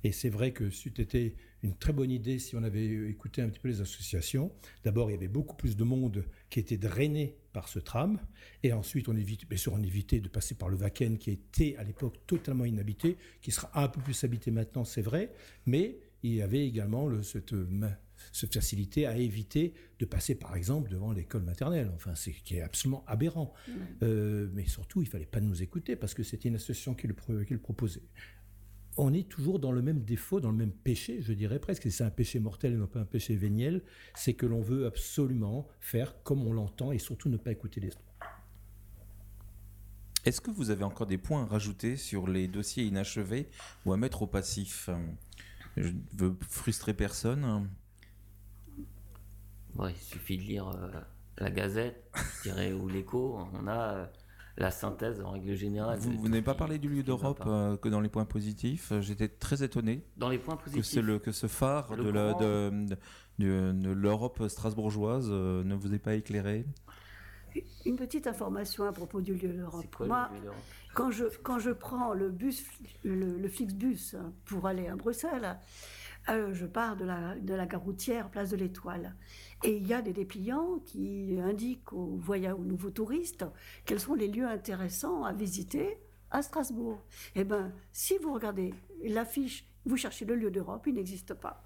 Et 0.04 0.12
c'est 0.12 0.28
vrai 0.28 0.52
que 0.52 0.70
c'était 0.70 1.34
une 1.62 1.74
très 1.74 1.92
bonne 1.92 2.10
idée 2.10 2.38
si 2.38 2.54
on 2.54 2.62
avait 2.62 3.08
écouté 3.08 3.42
un 3.42 3.48
petit 3.48 3.58
peu 3.58 3.68
les 3.68 3.80
associations. 3.80 4.52
D'abord, 4.84 5.10
il 5.10 5.14
y 5.14 5.16
avait 5.16 5.26
beaucoup 5.26 5.56
plus 5.56 5.76
de 5.76 5.82
monde 5.84 6.24
qui 6.48 6.60
était 6.60 6.76
drainé 6.76 7.36
par 7.52 7.68
ce 7.68 7.78
tram. 7.78 8.20
Et 8.62 8.72
ensuite, 8.72 9.08
on 9.08 9.16
évite, 9.16 9.48
bien 9.48 9.58
évitait 9.82 10.20
de 10.20 10.28
passer 10.28 10.54
par 10.54 10.68
le 10.68 10.76
Wacken 10.76 11.18
qui 11.18 11.30
était 11.30 11.76
à 11.76 11.82
l'époque 11.82 12.18
totalement 12.26 12.64
inhabité, 12.64 13.16
qui 13.40 13.50
sera 13.50 13.70
un 13.82 13.88
peu 13.88 14.00
plus 14.00 14.22
habité 14.22 14.50
maintenant, 14.50 14.84
c'est 14.84 15.02
vrai. 15.02 15.32
Mais 15.64 15.98
il 16.22 16.34
y 16.34 16.42
avait 16.42 16.66
également 16.66 17.10
cette, 17.22 17.54
facilité 18.52 19.06
à 19.06 19.16
éviter 19.16 19.74
de 19.98 20.04
passer, 20.04 20.34
par 20.34 20.56
exemple, 20.56 20.90
devant 20.90 21.12
l'école 21.12 21.42
maternelle. 21.42 21.90
Enfin, 21.94 22.14
c'est 22.14 22.32
qui 22.32 22.56
est 22.56 22.62
absolument 22.62 23.04
aberrant. 23.06 23.52
Euh, 24.02 24.48
mais 24.54 24.66
surtout, 24.66 25.02
il 25.02 25.08
fallait 25.08 25.26
pas 25.26 25.40
nous 25.40 25.62
écouter 25.62 25.96
parce 25.96 26.14
que 26.14 26.22
c'était 26.22 26.48
une 26.48 26.56
association 26.56 26.94
qui 26.94 27.06
le, 27.06 27.14
proposait. 27.58 28.02
On 28.96 29.12
est 29.12 29.28
toujours 29.28 29.58
dans 29.58 29.72
le 29.72 29.82
même 29.82 30.04
défaut, 30.04 30.40
dans 30.40 30.50
le 30.50 30.56
même 30.56 30.72
péché, 30.72 31.20
je 31.20 31.34
dirais 31.34 31.58
presque. 31.58 31.90
C'est 31.90 32.04
un 32.04 32.10
péché 32.10 32.40
mortel 32.40 32.72
et 32.72 32.76
non 32.76 32.86
pas 32.86 33.00
un 33.00 33.04
péché 33.04 33.36
véniel. 33.36 33.82
C'est 34.14 34.34
que 34.34 34.46
l'on 34.46 34.62
veut 34.62 34.86
absolument 34.86 35.68
faire 35.80 36.22
comme 36.22 36.46
on 36.46 36.52
l'entend 36.52 36.92
et 36.92 36.98
surtout 36.98 37.28
ne 37.28 37.36
pas 37.36 37.52
écouter 37.52 37.80
les 37.80 37.88
autres. 37.88 38.06
Est-ce 40.26 40.40
que 40.40 40.50
vous 40.50 40.70
avez 40.70 40.82
encore 40.82 41.06
des 41.06 41.18
points 41.18 41.44
à 41.44 41.46
rajouter 41.46 41.96
sur 41.96 42.26
les 42.26 42.48
dossiers 42.48 42.82
inachevés 42.82 43.48
ou 43.84 43.92
à 43.92 43.96
mettre 43.96 44.22
au 44.22 44.26
passif? 44.26 44.90
Je 45.76 45.88
ne 45.88 46.00
veux 46.14 46.36
frustrer 46.48 46.94
personne. 46.94 47.68
il 49.78 49.96
suffit 49.96 50.38
de 50.38 50.42
lire 50.42 50.68
euh, 50.68 50.88
la 51.38 51.50
Gazette, 51.50 52.10
je 52.14 52.50
dirais, 52.50 52.72
ou 52.72 52.88
l'Écho. 52.88 53.38
On 53.52 53.66
a 53.66 53.94
euh, 53.94 54.06
la 54.56 54.70
synthèse 54.70 55.20
en 55.20 55.32
règle 55.32 55.54
générale. 55.54 55.98
Vous, 55.98 56.28
n'avez 56.28 56.42
pas 56.42 56.54
parlé 56.54 56.78
du 56.78 56.88
lieu 56.88 57.02
d'Europe 57.02 57.42
euh, 57.46 57.76
que 57.76 57.88
dans 57.88 58.00
les 58.00 58.08
points 58.08 58.24
positifs. 58.24 58.92
J'étais 59.00 59.28
très 59.28 59.62
étonné. 59.62 60.04
Dans 60.16 60.30
les 60.30 60.38
points 60.38 60.56
positifs. 60.56 60.94
Que, 60.94 61.00
le, 61.00 61.18
que 61.18 61.32
ce 61.32 61.46
phare 61.46 61.94
de, 61.96 62.10
de, 63.38 63.92
l'Europe 63.92 64.48
strasbourgeoise 64.48 65.30
ne 65.30 65.74
vous 65.74 65.94
ait 65.94 65.98
pas 65.98 66.14
éclairé. 66.14 66.64
Une 67.84 67.96
petite 67.96 68.26
information 68.26 68.84
à 68.84 68.92
propos 68.92 69.20
du 69.20 69.34
lieu 69.34 69.52
d'Europe. 69.52 70.04
Moi, 70.06 70.30
quand 70.94 71.10
je, 71.10 71.24
quand 71.42 71.58
je 71.58 71.70
prends 71.70 72.14
le 72.14 72.30
bus, 72.30 72.64
le, 73.04 73.48
Flixbus 73.48 74.16
pour 74.44 74.66
aller 74.66 74.88
à 74.88 74.96
Bruxelles, 74.96 75.58
euh, 76.28 76.52
je 76.52 76.66
pars 76.66 76.96
de 76.96 77.04
la, 77.04 77.36
de 77.36 77.54
la 77.54 77.66
gare 77.66 77.82
routière, 77.82 78.30
place 78.30 78.50
de 78.50 78.56
l'Étoile. 78.56 79.14
Et 79.62 79.76
il 79.76 79.86
y 79.86 79.94
a 79.94 80.02
des 80.02 80.12
dépliants 80.12 80.80
qui 80.84 81.38
indiquent 81.40 81.92
aux, 81.92 82.16
voyageurs, 82.16 82.58
aux 82.58 82.64
nouveaux 82.64 82.90
touristes 82.90 83.44
quels 83.84 84.00
sont 84.00 84.14
les 84.14 84.28
lieux 84.28 84.46
intéressants 84.46 85.24
à 85.24 85.32
visiter 85.32 85.98
à 86.30 86.42
Strasbourg. 86.42 87.00
Eh 87.34 87.44
bien, 87.44 87.72
si 87.92 88.18
vous 88.18 88.32
regardez 88.32 88.74
l'affiche, 89.04 89.66
vous 89.84 89.96
cherchez 89.96 90.24
le 90.24 90.34
lieu 90.34 90.50
d'Europe, 90.50 90.84
il 90.86 90.94
n'existe 90.94 91.34
pas. 91.34 91.65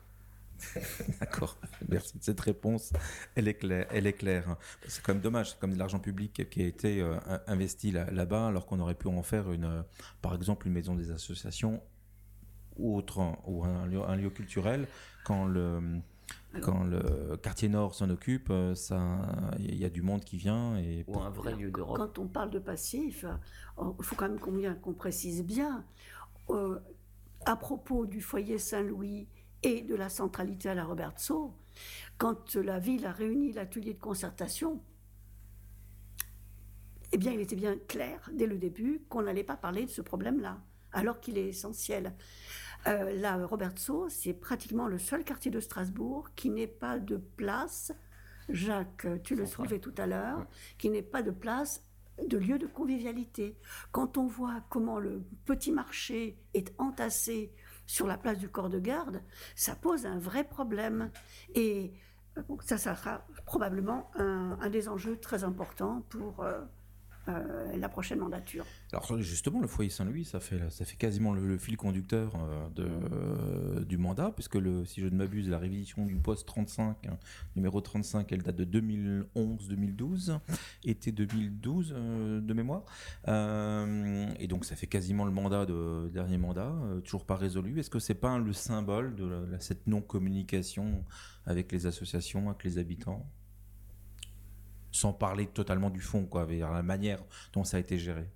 D'accord, 1.20 1.56
merci 1.88 2.18
de 2.18 2.22
cette 2.22 2.40
réponse. 2.40 2.92
Elle 3.34 3.48
est 3.48 3.54
claire. 3.54 3.86
Elle 3.90 4.06
est 4.06 4.12
claire. 4.12 4.56
C'est 4.86 5.02
quand 5.02 5.14
même 5.14 5.22
dommage, 5.22 5.58
comme 5.58 5.72
de 5.72 5.78
l'argent 5.78 5.98
public 5.98 6.48
qui 6.50 6.62
a 6.62 6.66
été 6.66 7.00
euh, 7.00 7.16
investi 7.46 7.90
là-bas, 7.90 8.48
alors 8.48 8.66
qu'on 8.66 8.80
aurait 8.80 8.94
pu 8.94 9.08
en 9.08 9.22
faire 9.22 9.52
une, 9.52 9.64
euh, 9.64 9.82
par 10.22 10.34
exemple, 10.34 10.66
une 10.66 10.72
maison 10.72 10.94
des 10.94 11.10
associations 11.10 11.82
ou 12.76 12.96
autre, 12.96 13.20
ou 13.46 13.64
un 13.64 13.86
lieu, 13.86 14.02
un 14.02 14.16
lieu 14.16 14.30
culturel. 14.30 14.86
Quand 15.24 15.46
le 15.46 16.00
quand 16.62 16.82
le 16.82 17.36
quartier 17.36 17.68
nord 17.68 17.94
s'en 17.94 18.10
occupe, 18.10 18.48
euh, 18.50 18.74
il 19.58 19.76
y 19.76 19.84
a 19.84 19.90
du 19.90 20.02
monde 20.02 20.24
qui 20.24 20.36
vient. 20.36 20.76
Et 20.78 21.04
Ou 21.06 21.20
un 21.20 21.30
vrai 21.30 21.54
lieu 21.54 21.70
d'Europe. 21.70 21.96
Quand 21.96 22.18
on 22.18 22.26
parle 22.26 22.50
de 22.50 22.58
passif, 22.58 23.24
il 23.78 24.04
faut 24.04 24.16
quand 24.16 24.28
même 24.28 24.76
qu'on 24.80 24.92
précise 24.92 25.44
bien. 25.44 25.84
à 27.46 27.56
propos 27.56 28.06
du 28.06 28.20
foyer 28.20 28.58
Saint-Louis 28.58 29.28
et 29.62 29.82
de 29.82 29.94
la 29.94 30.08
centralité 30.08 30.68
à 30.68 30.74
la 30.74 30.84
Robertso, 30.84 31.54
quand 32.18 32.54
la 32.56 32.78
ville 32.78 33.06
a 33.06 33.12
réuni 33.12 33.52
l'atelier 33.52 33.94
de 33.94 34.00
concertation, 34.00 34.82
eh 37.12 37.18
bien, 37.18 37.32
il 37.32 37.40
était 37.40 37.56
bien 37.56 37.76
clair 37.88 38.30
dès 38.32 38.46
le 38.46 38.56
début 38.56 39.02
qu'on 39.08 39.22
n'allait 39.22 39.44
pas 39.44 39.56
parler 39.56 39.84
de 39.84 39.90
ce 39.90 40.00
problème-là, 40.00 40.62
alors 40.92 41.20
qu'il 41.20 41.38
est 41.38 41.48
essentiel. 41.48 42.14
Euh, 42.86 43.12
la 43.14 43.44
Robertso, 43.44 44.08
c'est 44.08 44.32
pratiquement 44.32 44.86
le 44.86 44.98
seul 44.98 45.24
quartier 45.24 45.50
de 45.50 45.60
Strasbourg 45.60 46.28
qui 46.34 46.50
n'ait 46.50 46.66
pas 46.66 46.98
de 46.98 47.16
place, 47.16 47.92
Jacques, 48.48 49.06
tu 49.22 49.34
le 49.34 49.46
soulevais 49.46 49.80
tout 49.80 49.94
à 49.98 50.06
l'heure, 50.06 50.46
qui 50.78 50.88
n'ait 50.88 51.02
pas 51.02 51.22
de 51.22 51.30
place 51.30 51.84
de 52.26 52.38
lieu 52.38 52.58
de 52.58 52.66
convivialité. 52.66 53.56
Quand 53.92 54.18
on 54.18 54.26
voit 54.26 54.62
comment 54.68 54.98
le 54.98 55.22
petit 55.44 55.72
marché 55.72 56.38
est 56.54 56.72
entassé 56.78 57.52
sur 57.90 58.06
la 58.06 58.16
place 58.16 58.38
du 58.38 58.48
corps 58.48 58.68
de 58.70 58.78
garde, 58.78 59.20
ça 59.56 59.74
pose 59.74 60.06
un 60.06 60.16
vrai 60.16 60.44
problème. 60.44 61.10
Et 61.56 61.92
euh, 62.38 62.42
ça, 62.60 62.78
ça 62.78 62.94
sera 62.94 63.26
probablement 63.46 64.12
un, 64.14 64.70
des 64.70 64.88
enjeux 64.88 65.16
très 65.18 65.42
importants 65.42 66.02
pour, 66.08 66.44
euh, 66.44 66.60
euh, 67.36 67.76
la 67.76 67.88
prochaine 67.88 68.18
mandature. 68.18 68.64
Alors 68.92 69.18
justement, 69.18 69.60
le 69.60 69.66
foyer 69.66 69.90
Saint-Louis, 69.90 70.24
ça 70.24 70.40
fait, 70.40 70.60
ça 70.70 70.84
fait 70.84 70.96
quasiment 70.96 71.32
le, 71.32 71.58
fil 71.58 71.76
conducteur 71.76 72.32
euh, 72.36 72.68
euh, 72.78 73.84
du 73.84 73.98
mandat, 73.98 74.32
puisque 74.34 74.56
le, 74.56 74.84
si 74.84 75.00
je 75.00 75.06
ne 75.06 75.16
m'abuse, 75.16 75.48
la 75.48 75.58
révision 75.58 76.06
du 76.06 76.16
poste 76.16 76.46
35, 76.46 77.06
hein, 77.06 77.18
numéro 77.56 77.80
35, 77.80 78.30
elle 78.32 78.42
date 78.42 78.56
de 78.56 78.80
2011-2012, 79.34 80.38
été 80.84 81.12
2012 81.12 81.94
de 82.42 82.54
mémoire. 82.54 82.84
et 83.26 84.46
donc 84.46 84.64
ça 84.64 84.76
fait 84.76 84.86
quasiment 84.86 85.24
le 85.24 85.32
mandat 85.32 85.66
de 85.66 86.10
dernier 86.12 86.38
mandat, 86.38 86.72
toujours 87.04 87.24
pas 87.24 87.36
résolu. 87.36 87.78
Est-ce 87.78 87.90
que 87.90 87.98
c'est 87.98 88.14
pas 88.14 88.38
le 88.38 88.52
symbole 88.52 89.14
de 89.14 89.46
cette 89.58 89.86
non-communication 89.86 91.04
avec 91.46 91.72
les 91.72 91.86
associations, 91.86 92.48
avec 92.48 92.64
les 92.64 92.78
habitants? 92.78 93.26
Sans 94.92 95.12
parler 95.12 95.46
totalement 95.46 95.90
du 95.90 96.00
fond, 96.00 96.26
quoi, 96.26 96.42
avec 96.42 96.60
la 96.60 96.82
manière 96.82 97.22
dont 97.52 97.64
ça 97.64 97.76
a 97.76 97.80
été 97.80 97.98
géré. 97.98 98.26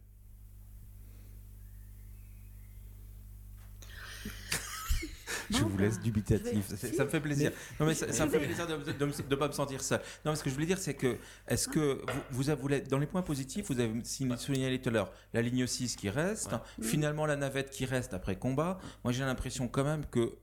Je 5.51 5.59
vous 5.59 5.79
laisse 5.79 6.01
dubitatif. 6.01 6.75
Ça 6.77 7.05
me 7.05 7.09
fait 7.09 7.21
plaisir. 7.21 7.53
Non, 7.79 7.87
mais 7.87 7.95
ça, 7.95 8.27
me 8.27 8.31
fait 8.31 8.39
plaisir 8.39 8.67
de 8.67 8.75
ne 8.75 9.35
pas 9.37 9.49
me 9.49 9.53
sentir 9.53 9.83
seul. 9.83 10.01
Non, 10.25 10.35
ce 10.35 10.43
que 10.43 10.51
je 10.51 10.55
voulais 10.55 10.67
dire, 10.67 10.79
c'est 10.79 10.95
que, 10.95 11.17
est-ce 11.49 11.69
que 11.69 12.01
vous, 12.31 12.45
vous 12.45 12.51
avez, 12.51 12.81
dans 12.83 12.99
les 12.99 13.07
points 13.07 13.23
positifs, 13.23 13.67
vous 13.71 13.81
avez 13.81 13.93
signalé 14.05 14.81
tout 14.81 14.89
à 14.89 14.93
l'heure 14.93 15.13
la 15.33 15.43
ligne 15.43 15.67
6 15.67 15.97
qui 15.97 16.11
reste, 16.11 16.51
finalement 16.81 17.27
la 17.27 17.37
navette 17.37 17.71
qui 17.71 17.85
reste 17.85 18.15
après 18.15 18.37
combat. 18.37 18.79
Moi, 19.03 19.13
j'ai 19.13 19.25
l'impression 19.25 19.69
quand 19.69 19.85
même 19.85 20.05
que 20.07 20.37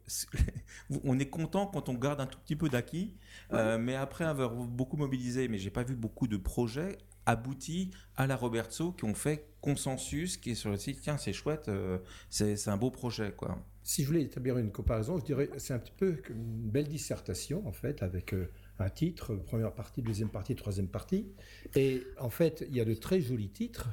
on 1.04 1.20
est 1.20 1.30
content 1.30 1.68
quand 1.68 1.90
on 1.90 1.94
garde 1.94 2.22
un 2.22 2.26
tout 2.26 2.40
petit 2.40 2.56
peu 2.56 2.70
d'acquis, 2.70 3.16
euh, 3.54 3.78
mais 3.78 3.96
après 3.96 4.26
avoir 4.26 4.54
beaucoup 4.54 4.98
mobilisé, 4.98 5.48
mais 5.48 5.58
j'ai 5.58 5.70
pas 5.70 5.84
vu 5.84 5.96
beaucoup 5.96 6.28
de 6.28 6.38
projets 6.38 6.98
aboutis 7.26 7.92
à 8.16 8.28
la 8.28 8.36
Roberto 8.36 8.92
qui 8.92 9.06
ont 9.06 9.14
fait 9.14 9.54
consensus, 9.62 10.38
qui 10.38 10.52
est 10.52 10.56
sur 10.56 10.72
le 10.72 10.78
site, 10.78 11.02
tiens, 11.02 11.18
c'est 11.18 11.34
chouette, 11.34 11.70
euh, 11.70 12.00
c'est 12.30 12.68
un 12.68 12.78
beau 12.78 12.92
projet, 12.92 13.32
quoi. 13.32 13.58
Si 13.84 14.04
je 14.04 14.08
voulais 14.08 14.22
établir 14.22 14.58
une 14.58 14.72
comparaison, 14.72 15.18
je 15.18 15.26
dirais 15.26 15.50
c'est 15.58 15.74
un 15.74 15.80
petit 15.80 15.94
peu 15.96 16.22
une 16.30 16.70
belle 16.70 16.88
dissertation 16.88 17.68
en 17.68 17.72
fait 17.72 18.04
avec 18.04 18.34
euh, 18.34 18.52
un 18.80 18.90
titre, 18.90 19.36
première 19.36 19.74
partie, 19.74 20.02
deuxième 20.02 20.30
partie, 20.30 20.56
troisième 20.56 20.88
partie. 20.88 21.32
Et 21.76 22.04
en 22.20 22.30
fait, 22.30 22.64
il 22.70 22.76
y 22.76 22.82
a 22.82 22.86
de 22.86 22.94
très 22.94 23.22
jolis 23.22 23.50
titres. 23.50 23.90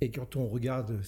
Et 0.00 0.10
quand 0.10 0.36
on 0.36 0.46
regarde 0.46 1.00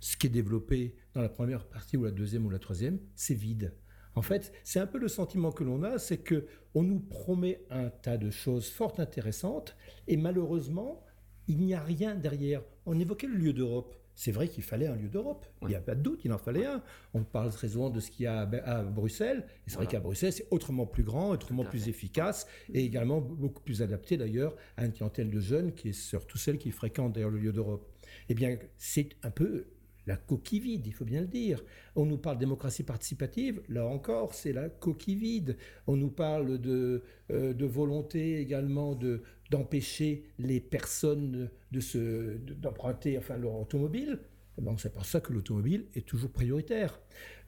ce 0.00 0.16
qui 0.16 0.26
est 0.26 0.30
développé 0.30 0.96
dans 1.14 1.22
la 1.22 1.28
première 1.28 1.66
partie 1.68 1.96
ou 1.96 2.04
la 2.04 2.10
deuxième 2.10 2.46
ou 2.46 2.50
la 2.50 2.58
troisième, 2.58 2.98
c'est 3.14 3.34
vide. 3.34 3.74
En 4.14 4.22
fait, 4.22 4.52
c'est 4.64 4.80
un 4.80 4.86
peu 4.86 4.98
le 4.98 5.08
sentiment 5.08 5.52
que 5.52 5.62
l'on 5.62 5.82
a, 5.82 5.98
c'est 5.98 6.18
que 6.18 6.46
on 6.74 6.82
nous 6.82 7.00
promet 7.00 7.64
un 7.70 7.90
tas 7.90 8.16
de 8.16 8.30
choses 8.30 8.68
fort 8.68 8.98
intéressantes 8.98 9.76
et 10.08 10.16
malheureusement, 10.16 11.04
il 11.46 11.58
n'y 11.60 11.74
a 11.74 11.82
rien 11.82 12.14
derrière. 12.14 12.62
On 12.86 12.98
évoquait 12.98 13.26
le 13.26 13.36
lieu 13.36 13.52
d'Europe 13.52 13.94
c'est 14.20 14.32
vrai 14.32 14.48
qu'il 14.48 14.62
fallait 14.62 14.86
un 14.86 14.96
lieu 14.96 15.08
d'Europe. 15.08 15.46
Il 15.62 15.68
n'y 15.68 15.74
a 15.74 15.80
pas 15.80 15.94
de 15.94 16.02
doute, 16.02 16.20
il 16.26 16.32
en 16.34 16.36
fallait 16.36 16.66
un. 16.66 16.82
On 17.14 17.24
parle 17.24 17.50
très 17.52 17.68
souvent 17.68 17.88
de 17.88 18.00
ce 18.00 18.10
qu'il 18.10 18.24
y 18.24 18.26
a 18.26 18.40
à, 18.40 18.82
Bruxelles. 18.82 19.46
Et 19.66 19.70
c'est 19.70 19.76
vrai 19.76 19.86
qu'à 19.86 19.98
Bruxelles, 19.98 20.34
c'est 20.34 20.46
autrement 20.50 20.84
plus 20.84 21.04
grand, 21.04 21.30
autrement 21.30 21.64
plus 21.64 21.88
efficace 21.88 22.46
et 22.74 22.84
également 22.84 23.22
beaucoup 23.22 23.62
plus 23.62 23.80
adapté 23.80 24.18
d'ailleurs 24.18 24.54
à 24.76 24.84
une 24.84 24.92
clientèle 24.92 25.30
de 25.30 25.40
jeunes 25.40 25.72
qui 25.72 25.88
est 25.88 25.92
surtout 25.94 26.36
celle 26.36 26.58
qui 26.58 26.70
fréquente 26.70 27.14
d'ailleurs 27.14 27.30
le 27.30 27.38
lieu 27.38 27.50
d'Europe. 27.50 27.90
Eh 28.28 28.34
bien, 28.34 28.58
c'est 28.76 29.08
un 29.22 29.30
peu 29.30 29.64
la 30.06 30.16
coquille 30.16 30.60
vide, 30.60 30.86
il 30.86 30.92
faut 30.92 31.06
bien 31.06 31.22
le 31.22 31.26
dire. 31.26 31.64
On 31.96 32.04
nous 32.04 32.18
parle 32.18 32.36
de 32.36 32.40
démocratie 32.40 32.82
participative, 32.82 33.62
là 33.70 33.86
encore, 33.86 34.34
c'est 34.34 34.52
la 34.52 34.68
coquille 34.68 35.14
vide. 35.14 35.56
On 35.86 35.96
nous 35.96 36.10
parle 36.10 36.58
de, 36.58 37.04
euh, 37.30 37.54
de 37.54 37.64
volonté 37.64 38.38
également 38.38 38.94
de, 38.94 39.22
d'empêcher 39.50 40.24
les 40.38 40.60
personnes 40.60 41.50
de 41.72 41.80
se, 41.80 42.36
d'emprunter 42.38 43.18
enfin, 43.18 43.36
leur 43.36 43.54
automobile. 43.54 44.20
Eh 44.58 44.64
c'est 44.78 44.92
pour 44.92 45.04
ça 45.04 45.20
que 45.20 45.32
l'automobile 45.32 45.86
est 45.94 46.06
toujours 46.06 46.30
prioritaire. 46.30 47.00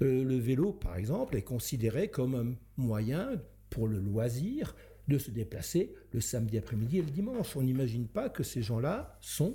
Euh, 0.03 0.25
le 0.25 0.37
vélo, 0.37 0.73
par 0.73 0.97
exemple, 0.97 1.37
est 1.37 1.43
considéré 1.43 2.09
comme 2.09 2.35
un 2.35 2.55
moyen 2.77 3.41
pour 3.71 3.87
le 3.87 3.99
loisir 3.99 4.75
de 5.09 5.19
se 5.19 5.31
déplacer 5.31 5.95
le 6.13 6.21
samedi 6.21 6.59
après-midi 6.59 6.99
et 6.99 7.03
le 7.03 7.11
dimanche. 7.11 7.57
On 7.57 7.63
n'imagine 7.63 8.07
pas 8.07 8.29
que 8.29 8.43
ces 8.43 8.63
gens-là 8.63 9.19
sont 9.21 9.55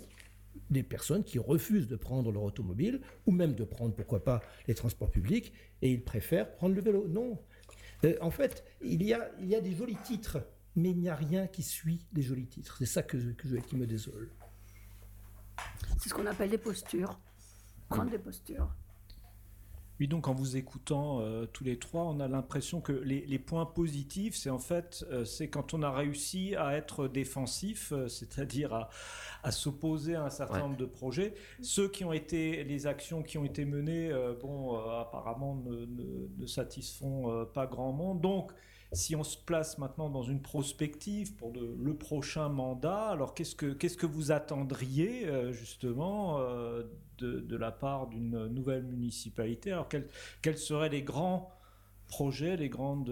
des 0.69 0.83
personnes 0.83 1.23
qui 1.23 1.39
refusent 1.39 1.87
de 1.87 1.95
prendre 1.95 2.31
leur 2.31 2.43
automobile 2.43 3.01
ou 3.25 3.31
même 3.31 3.53
de 3.53 3.63
prendre, 3.63 3.93
pourquoi 3.93 4.23
pas, 4.23 4.41
les 4.67 4.73
transports 4.73 5.11
publics 5.11 5.53
et 5.81 5.91
ils 5.91 6.03
préfèrent 6.03 6.51
prendre 6.51 6.75
le 6.75 6.81
vélo. 6.81 7.07
Non. 7.07 7.39
Euh, 8.03 8.15
en 8.21 8.31
fait, 8.31 8.63
il 8.81 9.03
y, 9.03 9.13
a, 9.13 9.31
il 9.39 9.47
y 9.47 9.55
a 9.55 9.61
des 9.61 9.73
jolis 9.73 9.97
titres 10.03 10.39
mais 10.77 10.91
il 10.91 10.99
n'y 10.99 11.09
a 11.09 11.15
rien 11.15 11.47
qui 11.47 11.63
suit 11.63 12.05
les 12.13 12.21
jolis 12.21 12.47
titres. 12.47 12.77
C'est 12.77 12.85
ça 12.85 13.03
que, 13.03 13.17
qui 13.17 13.75
me 13.75 13.87
désole. 13.87 14.29
C'est 15.99 16.09
ce 16.09 16.13
qu'on 16.13 16.27
appelle 16.27 16.51
des 16.51 16.59
postures. 16.59 17.19
Prendre 17.89 18.11
des 18.11 18.19
postures. 18.19 18.69
Oui, 19.99 20.07
donc 20.07 20.27
en 20.27 20.35
vous 20.35 20.55
écoutant 20.55 21.21
euh, 21.21 21.47
tous 21.47 21.63
les 21.63 21.79
trois, 21.79 22.03
on 22.03 22.19
a 22.19 22.27
l'impression 22.27 22.81
que 22.81 22.91
les, 22.91 23.39
points 23.39 23.65
positifs, 23.65 24.35
c'est 24.35 24.51
en 24.51 24.59
fait, 24.59 25.03
euh, 25.09 25.25
c'est 25.25 25.49
quand 25.49 25.73
on 25.73 25.81
a 25.81 25.89
réussi 25.89 26.55
à 26.55 26.77
être 26.77 27.07
défensif, 27.07 27.91
euh, 27.91 28.07
c'est-à-dire 28.07 28.89
à, 29.41 29.51
s'opposer 29.51 30.13
à 30.13 30.25
un 30.25 30.29
certain 30.29 30.59
nombre 30.59 30.77
de 30.77 30.85
projets. 30.85 31.33
Ceux 31.63 31.89
qui 31.89 32.05
ont 32.05 32.13
été, 32.13 32.63
les 32.63 32.85
actions 32.85 33.23
qui 33.23 33.39
ont 33.39 33.45
été 33.45 33.65
menées, 33.65 34.11
bon, 34.41 34.77
apparemment 34.77 35.55
ne, 35.55 35.85
ne, 36.37 36.45
satisfont 36.45 37.45
pas 37.53 37.65
grand 37.65 37.93
monde. 37.93 38.19
Donc, 38.19 38.51
si 38.93 39.15
on 39.15 39.23
se 39.23 39.37
place 39.37 39.77
maintenant 39.77 40.09
dans 40.09 40.23
une 40.23 40.41
prospective 40.41 41.35
pour 41.35 41.51
le 41.53 41.93
prochain 41.93 42.47
mandat, 42.47 43.09
alors 43.09 43.33
qu'est-ce 43.33 43.55
que, 43.55 43.73
qu'est-ce 43.73 43.97
que 43.97 44.05
vous 44.05 44.31
attendriez 44.31 45.27
euh, 45.27 45.51
justement 45.51 46.39
euh, 46.39 46.83
de, 47.17 47.57
la 47.57 47.71
part 47.71 48.07
d'une 48.07 48.47
nouvelle 48.47 48.83
municipalité? 48.83 49.73
Alors 49.73 49.89
quels, 49.89 50.57
seraient 50.57 50.89
les 50.89 51.01
grands 51.01 51.51
projets, 52.07 52.55
les 52.55 52.69
grandes 52.69 53.11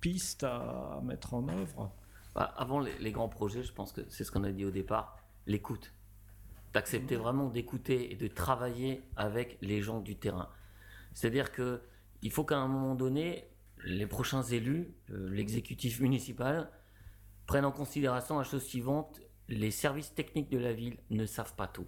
pistes 0.00 0.44
à, 0.44 1.00
mettre 1.04 1.34
en 1.34 1.46
œuvre? 1.48 1.92
Bah, 2.34 2.54
Avant 2.56 2.80
les, 2.80 3.12
grands 3.12 3.28
projets, 3.28 3.62
je 3.62 3.72
pense 3.72 3.92
que 3.92 4.00
c'est 4.08 4.24
ce 4.24 4.32
qu'on 4.32 4.44
a 4.44 4.52
dit 4.52 4.64
au 4.64 4.70
départ, 4.70 5.18
l'écoute. 5.46 5.92
D'accepter 6.72 7.16
vraiment 7.16 7.48
d'écouter 7.48 8.12
et 8.12 8.16
de 8.16 8.28
travailler 8.28 9.02
avec 9.16 9.58
les 9.60 9.82
gens 9.82 10.00
du 10.00 10.16
terrain. 10.16 10.48
C'est-à-dire 11.12 11.52
que 11.52 11.82
il 12.22 12.30
faut 12.30 12.44
qu'à 12.44 12.56
un 12.56 12.68
moment 12.68 12.94
donné, 12.94 13.46
les 13.84 14.06
prochains 14.06 14.42
élus, 14.42 14.94
euh, 15.10 15.28
l'exécutif 15.30 16.00
municipal, 16.00 16.70
prennent 17.46 17.64
en 17.64 17.72
considération 17.72 18.38
la 18.38 18.44
chose 18.44 18.64
suivante, 18.64 19.20
les 19.48 19.70
services 19.70 20.14
techniques 20.14 20.50
de 20.50 20.58
la 20.58 20.72
ville 20.72 20.96
ne 21.10 21.26
savent 21.26 21.54
pas 21.54 21.68
tout. 21.68 21.86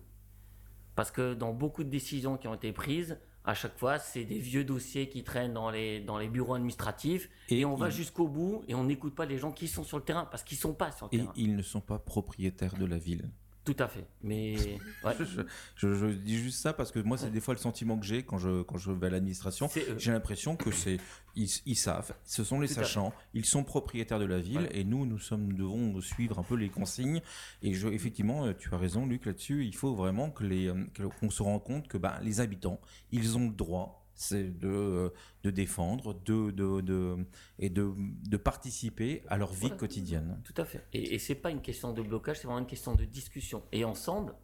Parce 0.95 1.11
que 1.11 1.35
dans 1.35 1.53
beaucoup 1.53 1.85
de 1.85 1.91
décisions 1.91 2.37
qui 2.37 2.49
ont 2.49 2.55
été 2.55 2.73
prises, 2.73 3.19
à 3.45 3.55
chaque 3.55 3.79
fois, 3.79 3.99
c'est 3.99 4.25
des 4.25 4.39
vieux 4.39 4.65
dossiers 4.65 5.09
qui 5.09 5.25
traînent 5.25 5.55
dans 5.55 5.71
les, 5.71 6.01
dans 6.01 6.19
les 6.19 6.29
bureaux 6.29 6.55
administratifs 6.55 7.31
et, 7.49 7.65
on 7.65 7.77
va 7.77 7.89
jusqu'au 7.89 8.29
bout 8.29 8.63
et 8.69 8.75
on 8.75 8.85
n'écoute 8.85 9.15
pas 9.15 9.25
les 9.25 9.39
gens 9.39 9.53
qui 9.53 9.69
sont 9.69 9.85
sur 9.85 9.97
le 9.97 10.05
terrain 10.05 10.27
parce 10.27 10.43
qu'ils 10.43 10.59
ne 10.59 10.61
sont 10.61 10.75
pas 10.75 10.93
sur 10.93 11.09
le 11.11 11.19
terrain. 11.19 11.33
Ils 11.35 11.57
ne 11.57 11.63
sont 11.63 11.81
pas 11.81 11.99
propriétaires 11.99 12.77
de 12.77 12.85
la 12.85 12.99
ville. 12.99 13.31
Tout 13.69 13.83
à 13.83 13.87
fait. 13.87 14.07
Mais 14.23 14.57
je, 15.77 16.07
dis 16.07 16.39
juste 16.39 16.63
ça 16.63 16.73
parce 16.73 16.91
que 16.91 17.01
moi, 17.01 17.19
c'est 17.19 17.31
des 17.31 17.41
fois 17.41 17.53
le 17.53 17.61
sentiment 17.61 17.99
que 17.99 18.07
j'ai 18.07 18.23
quand 18.23 18.39
je, 18.39 18.63
quand 18.63 18.79
je 18.79 18.91
vais 18.91 19.09
à 19.09 19.11
l'administration. 19.11 19.69
J'ai 19.99 20.11
l'impression 20.11 20.57
que 20.57 20.71
c'est 20.71 20.97
ils, 21.37 21.77
savent, 21.77 22.15
ce 22.25 22.43
sont 22.43 22.61
les 22.61 22.67
sachants, 22.67 23.13
ils 23.35 23.45
sont 23.45 23.63
propriétaires 23.63 24.19
de 24.19 24.25
la 24.25 24.39
ville 24.39 24.69
et 24.73 24.85
nous, 24.85 25.05
nous 25.05 25.19
sommes 25.19 25.53
devons 25.53 26.01
suivre 26.01 26.39
un 26.39 26.43
peu 26.43 26.55
les 26.55 26.71
consignes. 26.71 27.21
Et 27.63 27.75
je, 27.75 27.89
effectivement, 27.89 28.51
tu 28.55 28.73
as 28.73 28.79
raison, 28.79 29.05
Luc, 29.05 29.27
là-dessus. 29.27 29.67
Il 29.67 29.77
faut 29.77 29.95
vraiment 29.95 30.31
que 30.31 30.45
les 30.45 30.73
qu'on 31.21 31.29
se 31.29 31.43
rende 31.43 31.63
compte 31.63 31.89
que 31.89 31.99
ben, 31.99 32.15
les 32.23 32.41
habitants, 32.41 32.81
ils 33.13 33.37
ont 33.37 33.49
le 33.49 33.55
droit 33.55 33.98
c'est 34.19 34.59
de, 34.59 34.69
euh, 34.69 35.09
de 35.45 35.51
défendre 35.51 36.13
de, 36.25 36.51
de, 36.51 36.81
de, 36.81 37.17
et 37.59 37.71
de, 37.71 37.93
de 37.97 38.37
participer 38.37 39.23
à 39.29 39.39
leur 39.39 39.53
vie 39.53 39.71
quotidienne. 39.71 40.41
Tout 40.45 40.61
à 40.61 40.65
fait. 40.65 40.85
Et, 40.93 41.15
et 41.15 41.19
ce 41.19 41.33
n'est 41.33 41.39
pas 41.39 41.51
une 41.51 41.63
question 41.63 41.93
de 41.93 42.03
blocage, 42.03 42.39
c'est 42.39 42.47
vraiment 42.47 42.61
une 42.61 42.67
question 42.67 42.95
de 42.95 43.05
discussion. 43.05 43.63
Et 43.73 43.85
ensemble, 43.85 44.35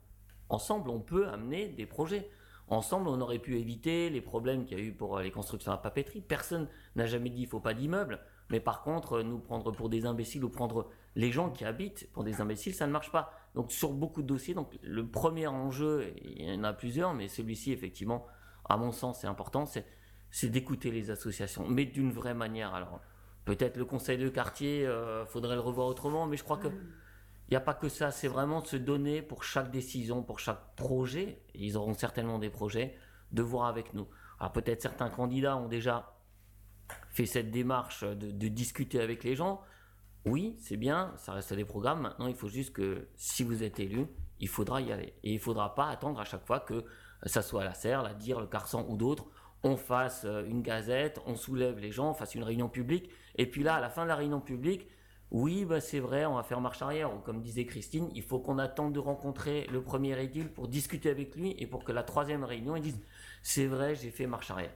ensemble, 0.49 0.91
on 0.91 1.01
peut 1.01 1.29
amener 1.29 1.69
des 1.69 1.87
projets. 1.87 2.31
Ensemble, 2.69 3.09
on 3.09 3.21
aurait 3.21 3.41
pu 3.41 3.59
éviter 3.59 4.09
les 4.09 4.23
problèmes 4.23 4.65
qu'il 4.65 4.79
y 4.79 4.81
a 4.81 4.85
eu 4.85 4.93
pour 4.93 5.19
les 5.19 5.31
constructions 5.31 5.73
à 5.73 5.77
papeterie. 5.77 6.23
Personne 6.23 6.69
n'a 6.97 7.07
jamais 7.07 7.29
dit 7.29 7.37
qu'il 7.37 7.45
ne 7.45 7.51
faut 7.51 7.61
pas 7.61 7.75
d'immeubles. 7.75 8.21
Mais 8.51 8.61
par 8.61 8.83
contre, 8.83 9.23
nous 9.23 9.39
prendre 9.39 9.73
pour 9.73 9.89
des 9.89 10.07
imbéciles 10.07 10.45
ou 10.45 10.51
prendre 10.51 10.89
les 11.17 11.33
gens 11.33 11.51
qui 11.51 11.65
habitent 11.65 12.09
pour 12.13 12.25
des 12.25 12.41
imbéciles, 12.41 12.75
ça 12.75 12.87
ne 12.87 12.93
marche 12.93 13.11
pas. 13.11 13.33
Donc 13.55 13.73
sur 13.73 13.93
beaucoup 13.93 14.23
de 14.23 14.27
dossiers, 14.27 14.55
donc 14.55 14.79
le 14.83 15.07
premier 15.07 15.47
enjeu, 15.47 16.13
il 16.23 16.43
y 16.43 16.53
en 16.53 16.65
a 16.65 16.73
plusieurs, 16.73 17.15
mais 17.15 17.29
celui-ci, 17.29 17.73
effectivement, 17.73 18.27
à 18.69 18.77
mon 18.77 18.93
sens, 18.93 19.21
c'est 19.21 19.27
important, 19.27 19.65
c'est 19.67 20.49
d'écouter 20.49 20.91
les 20.91 21.11
associations, 21.11 21.67
mais 21.69 21.85
d'une 21.85 22.11
vraie 22.11 22.35
manière. 22.35 22.75
Alors, 22.75 23.01
peut-être 23.45 23.77
le 23.77 23.85
conseil 23.85 24.19
de 24.19 24.29
quartier, 24.29 24.81
il 24.81 24.87
euh, 24.87 25.27
faudrait 25.27 25.55
le 25.55 25.61
revoir 25.61 25.87
autrement, 25.87 26.27
mais 26.27 26.37
je 26.37 26.45
crois 26.45 26.59
que 26.59 26.69
il 27.49 27.51
n'y 27.51 27.57
a 27.57 27.61
pas 27.61 27.75
que 27.75 27.91
ça, 27.91 28.11
c'est 28.11 28.29
vraiment 28.29 28.63
de 28.63 28.67
se 28.67 28.77
donner 28.77 29.21
pour 29.21 29.45
chaque 29.45 29.71
décision, 29.71 30.23
pour 30.23 30.39
chaque 30.39 30.75
projet, 30.77 31.43
ils 31.55 31.77
auront 31.77 31.93
certainement 31.93 32.39
des 32.39 32.49
projets, 32.49 32.97
de 33.33 33.43
voir 33.43 33.67
avec 33.67 33.93
nous. 33.93 34.09
Alors 34.41 34.53
peut-être 34.53 34.81
certains 34.81 35.11
candidats 35.11 35.57
ont 35.57 35.69
déjà 35.69 36.15
fait 37.11 37.27
cette 37.27 37.51
démarche 37.51 38.03
de, 38.03 38.49
discuter 38.49 39.01
avec 39.01 39.25
les 39.25 39.37
gens. 39.37 39.61
oui, 40.25 40.57
c'est 40.59 40.79
bien, 40.79 41.13
ça 41.17 41.33
reste 41.33 41.53
des 41.53 41.67
programmes. 41.67 42.01
Maintenant, 42.01 42.29
il 42.29 42.35
faut 42.35 42.49
juste 42.49 42.73
que 42.73 43.09
si 43.15 43.45
vous 43.45 43.63
êtes 43.63 43.79
élu, 43.79 44.07
il 44.41 44.49
faudra 44.49 44.81
y 44.81 44.91
aller. 44.91 45.15
Et 45.23 45.31
il 45.33 45.35
ne 45.35 45.41
faudra 45.41 45.75
pas 45.75 45.89
attendre 45.89 46.21
à 46.21 46.25
chaque 46.25 46.47
fois 46.47 46.61
que 46.61 46.85
ça 47.27 47.43
soit 47.43 47.65
la 47.65 47.75
Serre, 47.75 48.03
la 48.03 48.15
Dire, 48.15 48.41
le 48.41 48.47
Carsan 48.47 48.87
ou 48.89 48.97
d'autres, 48.97 49.27
on 49.63 49.77
fasse 49.77 50.25
euh, 50.25 50.45
une 50.45 50.63
gazette, 50.63 51.21
on 51.27 51.37
soulève 51.37 51.79
les 51.79 51.91
gens, 51.91 52.11
on 52.11 52.15
fasse 52.15 52.35
une 52.35 52.43
réunion 52.43 52.69
publique. 52.69 53.11
Et 53.37 53.47
puis 53.47 53.63
là, 53.63 53.77
à 53.77 53.81
la 53.81 53.89
fin 53.89 54.03
de 54.03 54.09
la 54.09 54.17
réunion 54.17 54.41
publique, 54.41 54.87
oui, 55.31 55.65
bah 55.65 55.81
c'est 55.81 56.01
vrai, 56.01 56.27
on 56.27 56.35
va 56.35 56.43
faire 56.43 56.61
marche 56.61 56.83
arrière. 56.83 57.13
Ou 57.15 57.19
comme 57.19 57.41
disait 57.41 57.67
Christine, 57.67 58.09
il 58.15 58.23
faut 58.23 58.39
qu'on 58.39 58.59
attende 58.59 58.93
de 58.93 59.01
rencontrer 59.01 59.67
le 59.73 59.83
premier 59.83 60.23
édile 60.23 60.49
pour 60.49 60.69
discuter 60.69 61.11
avec 61.11 61.35
lui 61.35 61.57
et 61.59 61.67
pour 61.67 61.83
que 61.83 61.93
la 61.93 62.03
troisième 62.03 62.45
réunion, 62.45 62.77
il 62.77 62.83
dise 62.83 63.01
c'est 63.43 63.67
vrai, 63.67 63.95
j'ai 63.95 64.11
fait 64.11 64.27
marche 64.27 64.51
arrière. 64.51 64.73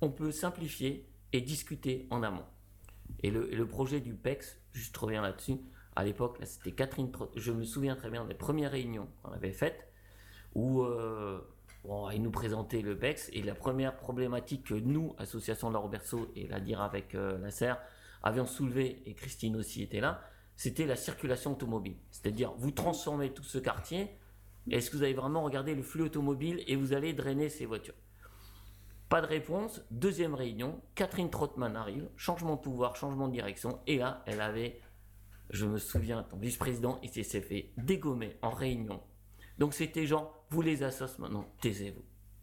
On 0.00 0.10
peut 0.10 0.32
simplifier 0.32 1.08
et 1.32 1.40
discuter 1.40 2.08
en 2.10 2.22
amont. 2.22 2.44
Et 3.22 3.30
le, 3.30 3.66
projet 3.66 4.00
du 4.00 4.14
PEX, 4.14 4.58
juste 4.72 4.96
reviens 4.96 5.22
là-dessus, 5.22 5.58
à 5.94 6.04
l'époque, 6.04 6.38
c'était 6.42 6.72
Catherine 6.72 7.12
je 7.36 7.52
me 7.52 7.62
souviens 7.62 7.94
très 7.94 8.10
bien 8.10 8.24
des 8.24 8.34
premières 8.34 8.72
réunions 8.72 9.08
qu'on 9.22 9.30
avait 9.30 9.52
faites, 9.52 9.92
où 10.54 10.82
euh, 10.82 11.40
il 11.84 12.22
nous 12.22 12.30
présentait 12.30 12.80
le 12.80 12.96
PEX, 12.96 13.28
et 13.32 13.42
la 13.42 13.54
première 13.54 13.96
problématique 13.96 14.66
que 14.66 14.74
nous, 14.74 15.14
Association 15.18 15.68
de 15.68 15.74
la 15.74 15.80
Roberto, 15.80 16.30
et 16.36 16.46
la 16.46 16.60
dire 16.60 16.80
avec 16.80 17.14
euh, 17.14 17.38
la 17.38 17.50
serre, 17.50 17.78
avions 18.22 18.46
soulevé, 18.46 19.02
et 19.06 19.14
Christine 19.14 19.56
aussi 19.56 19.82
était 19.82 20.00
là, 20.00 20.22
c'était 20.56 20.86
la 20.86 20.96
circulation 20.96 21.52
automobile. 21.52 21.96
C'est-à-dire, 22.10 22.52
vous 22.56 22.70
transformez 22.70 23.32
tout 23.32 23.42
ce 23.42 23.58
quartier, 23.58 24.10
est-ce 24.70 24.90
que 24.90 24.96
vous 24.96 25.02
avez 25.02 25.14
vraiment 25.14 25.42
regardé 25.42 25.74
le 25.74 25.82
flux 25.82 26.02
automobile 26.02 26.62
et 26.66 26.76
vous 26.76 26.92
allez 26.92 27.12
drainer 27.14 27.48
ces 27.48 27.66
voitures? 27.66 27.94
Pas 29.08 29.20
de 29.20 29.26
réponse. 29.26 29.82
Deuxième 29.90 30.34
réunion, 30.34 30.80
Catherine 30.94 31.30
Trottmann 31.30 31.76
arrive, 31.76 32.08
changement 32.16 32.56
de 32.56 32.60
pouvoir, 32.60 32.96
changement 32.96 33.28
de 33.28 33.32
direction. 33.32 33.80
Et 33.86 33.98
là, 33.98 34.22
elle 34.26 34.40
avait, 34.40 34.80
je 35.50 35.66
me 35.66 35.78
souviens, 35.78 36.22
ton 36.22 36.38
vice-président, 36.38 36.98
il 37.02 37.10
s'est 37.10 37.40
fait 37.40 37.72
dégommer 37.76 38.38
en 38.40 38.50
réunion. 38.50 39.02
Donc 39.58 39.74
c'était 39.74 40.06
genre, 40.06 40.41
vous 40.52 40.62
les 40.62 40.82
associez 40.82 41.16
maintenant, 41.18 41.46
taisez-vous. 41.60 42.02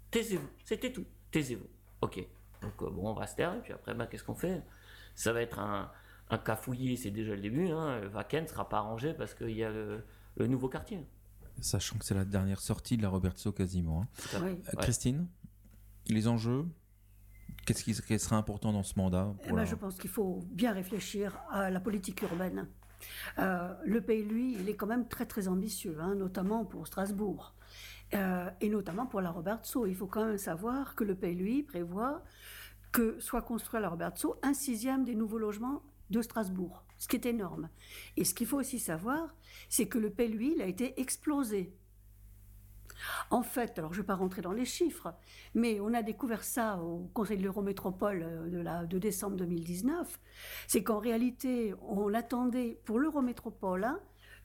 Taisez-vous, 0.09 0.49
c'était 0.65 0.91
tout. 0.91 1.05
Taisez-vous. 1.31 1.67
Ok. 2.01 2.25
Donc 2.61 2.73
euh, 2.81 2.89
bon, 2.89 3.09
on 3.09 3.13
va 3.13 3.27
se 3.27 3.35
taire, 3.35 3.53
et 3.53 3.61
puis 3.61 3.71
après, 3.71 3.93
bah, 3.93 4.07
qu'est-ce 4.07 4.23
qu'on 4.23 4.35
fait? 4.35 4.63
Ça 5.13 5.31
va 5.31 5.41
être 5.41 5.59
un, 5.59 5.91
un 6.29 6.37
cafouillis, 6.39 6.97
c'est 6.97 7.11
déjà 7.11 7.35
le 7.35 7.41
début. 7.41 7.69
Hein. 7.69 8.01
Vaken 8.07 8.43
ne 8.43 8.49
sera 8.49 8.67
pas 8.67 8.77
arrangé 8.77 9.13
parce 9.13 9.35
qu'il 9.35 9.51
y 9.51 9.63
a 9.63 9.69
le, 9.69 10.03
nouveau 10.47 10.69
quartier. 10.69 11.05
Sachant 11.61 11.97
que 11.97 12.05
c'est 12.05 12.15
la 12.15 12.25
dernière 12.25 12.61
sortie 12.61 12.97
de 12.97 13.03
la 13.03 13.09
Roberto 13.09 13.51
quasiment. 13.51 14.01
Hein. 14.01 14.39
Euh, 14.41 14.55
Christine 14.79 15.27
les 16.07 16.27
enjeux 16.27 16.65
Qu'est-ce 17.65 17.83
qui 17.83 17.93
serait 17.93 18.35
important 18.35 18.73
dans 18.73 18.81
ce 18.81 18.93
mandat 18.97 19.31
eh 19.45 19.51
ben, 19.51 19.65
Je 19.65 19.75
pense 19.75 19.95
qu'il 19.97 20.09
faut 20.09 20.39
bien 20.49 20.71
réfléchir 20.71 21.39
à 21.51 21.69
la 21.69 21.79
politique 21.79 22.21
urbaine. 22.23 22.67
Euh, 23.37 23.73
le 23.85 24.01
pays, 24.01 24.23
lui, 24.23 24.55
il 24.55 24.69
est 24.69 24.75
quand 24.75 24.87
même 24.87 25.07
très 25.07 25.25
très 25.25 25.47
ambitieux, 25.47 25.97
hein, 25.99 26.15
notamment 26.15 26.65
pour 26.65 26.87
Strasbourg. 26.87 27.53
Euh, 28.13 28.49
et 28.59 28.69
notamment 28.69 29.05
pour 29.05 29.21
la 29.21 29.31
Robertso. 29.31 29.85
Il 29.85 29.95
faut 29.95 30.07
quand 30.07 30.25
même 30.25 30.37
savoir 30.37 30.95
que 30.95 31.03
le 31.03 31.15
pays, 31.15 31.35
lui, 31.35 31.63
prévoit 31.63 32.23
que 32.91 33.19
soit 33.19 33.43
construit 33.43 33.77
à 33.77 33.81
la 33.81 33.89
Robertso 33.89 34.39
un 34.41 34.53
sixième 34.53 35.03
des 35.03 35.13
nouveaux 35.13 35.37
logements 35.37 35.83
de 36.09 36.21
Strasbourg, 36.23 36.83
ce 36.97 37.07
qui 37.07 37.17
est 37.17 37.27
énorme. 37.27 37.69
Et 38.17 38.25
ce 38.25 38.33
qu'il 38.33 38.47
faut 38.47 38.57
aussi 38.57 38.79
savoir, 38.79 39.35
c'est 39.69 39.87
que 39.87 39.99
le 39.99 40.09
pays, 40.09 40.29
lui, 40.29 40.53
il 40.55 40.61
a 40.61 40.65
été 40.65 40.99
explosé 40.99 41.71
en 43.29 43.43
fait, 43.43 43.79
alors 43.79 43.93
je 43.93 43.99
ne 43.99 44.03
vais 44.03 44.07
pas 44.07 44.15
rentrer 44.15 44.41
dans 44.41 44.51
les 44.51 44.65
chiffres, 44.65 45.13
mais 45.53 45.79
on 45.79 45.93
a 45.93 46.01
découvert 46.03 46.43
ça 46.43 46.77
au 46.77 47.09
Conseil 47.13 47.37
de 47.37 47.43
l'Eurométropole 47.43 48.23
euh, 48.23 48.83
de, 48.83 48.87
de 48.87 48.99
décembre 48.99 49.37
2019, 49.37 50.19
c'est 50.67 50.83
qu'en 50.83 50.99
réalité, 50.99 51.73
on 51.81 52.13
attendait 52.13 52.81
pour 52.85 52.99
l'Eurométropole 52.99 53.87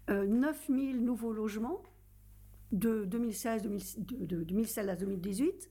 9000 0.08 0.96
hein, 0.96 0.98
euh, 0.98 1.00
nouveaux 1.00 1.32
logements 1.32 1.82
de 2.74 3.04
2016, 3.06 3.62
de 3.62 4.42
2016 4.42 4.88
à 4.88 4.96
2018, 4.96 5.70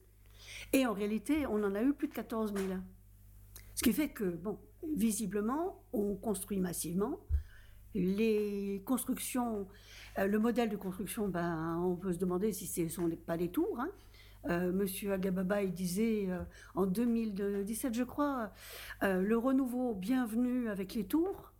et 0.73 0.85
en 0.85 0.93
réalité, 0.93 1.45
on 1.45 1.63
en 1.63 1.75
a 1.75 1.83
eu 1.83 1.93
plus 1.93 2.07
de 2.07 2.13
14 2.13 2.53
000. 2.55 2.65
Ce 3.75 3.83
qui 3.83 3.93
fait 3.93 4.09
que, 4.09 4.23
bon, 4.23 4.57
visiblement, 4.95 5.83
on 5.93 6.15
construit 6.15 6.59
massivement. 6.59 7.19
Les 7.95 8.81
constructions 8.85 9.67
euh, 10.19 10.27
le 10.27 10.39
modèle 10.39 10.69
de 10.69 10.77
construction, 10.77 11.27
ben, 11.27 11.79
on 11.83 11.95
peut 11.95 12.13
se 12.13 12.19
demander 12.19 12.51
si 12.51 12.67
ce 12.67 12.81
ne 12.81 12.87
sont 12.87 13.09
pas 13.25 13.37
des 13.37 13.49
tours. 13.49 13.79
Hein. 13.79 13.89
Euh, 14.49 14.71
Monsieur 14.71 15.13
Agababa, 15.13 15.65
disait 15.65 16.27
euh, 16.29 16.43
en 16.75 16.85
2017, 16.85 17.93
je 17.93 18.03
crois, 18.03 18.51
le 19.01 19.35
renouveau 19.37 19.93
bienvenu 19.93 20.69
avec 20.69 20.93
les 20.93 21.05
tours. 21.05 21.51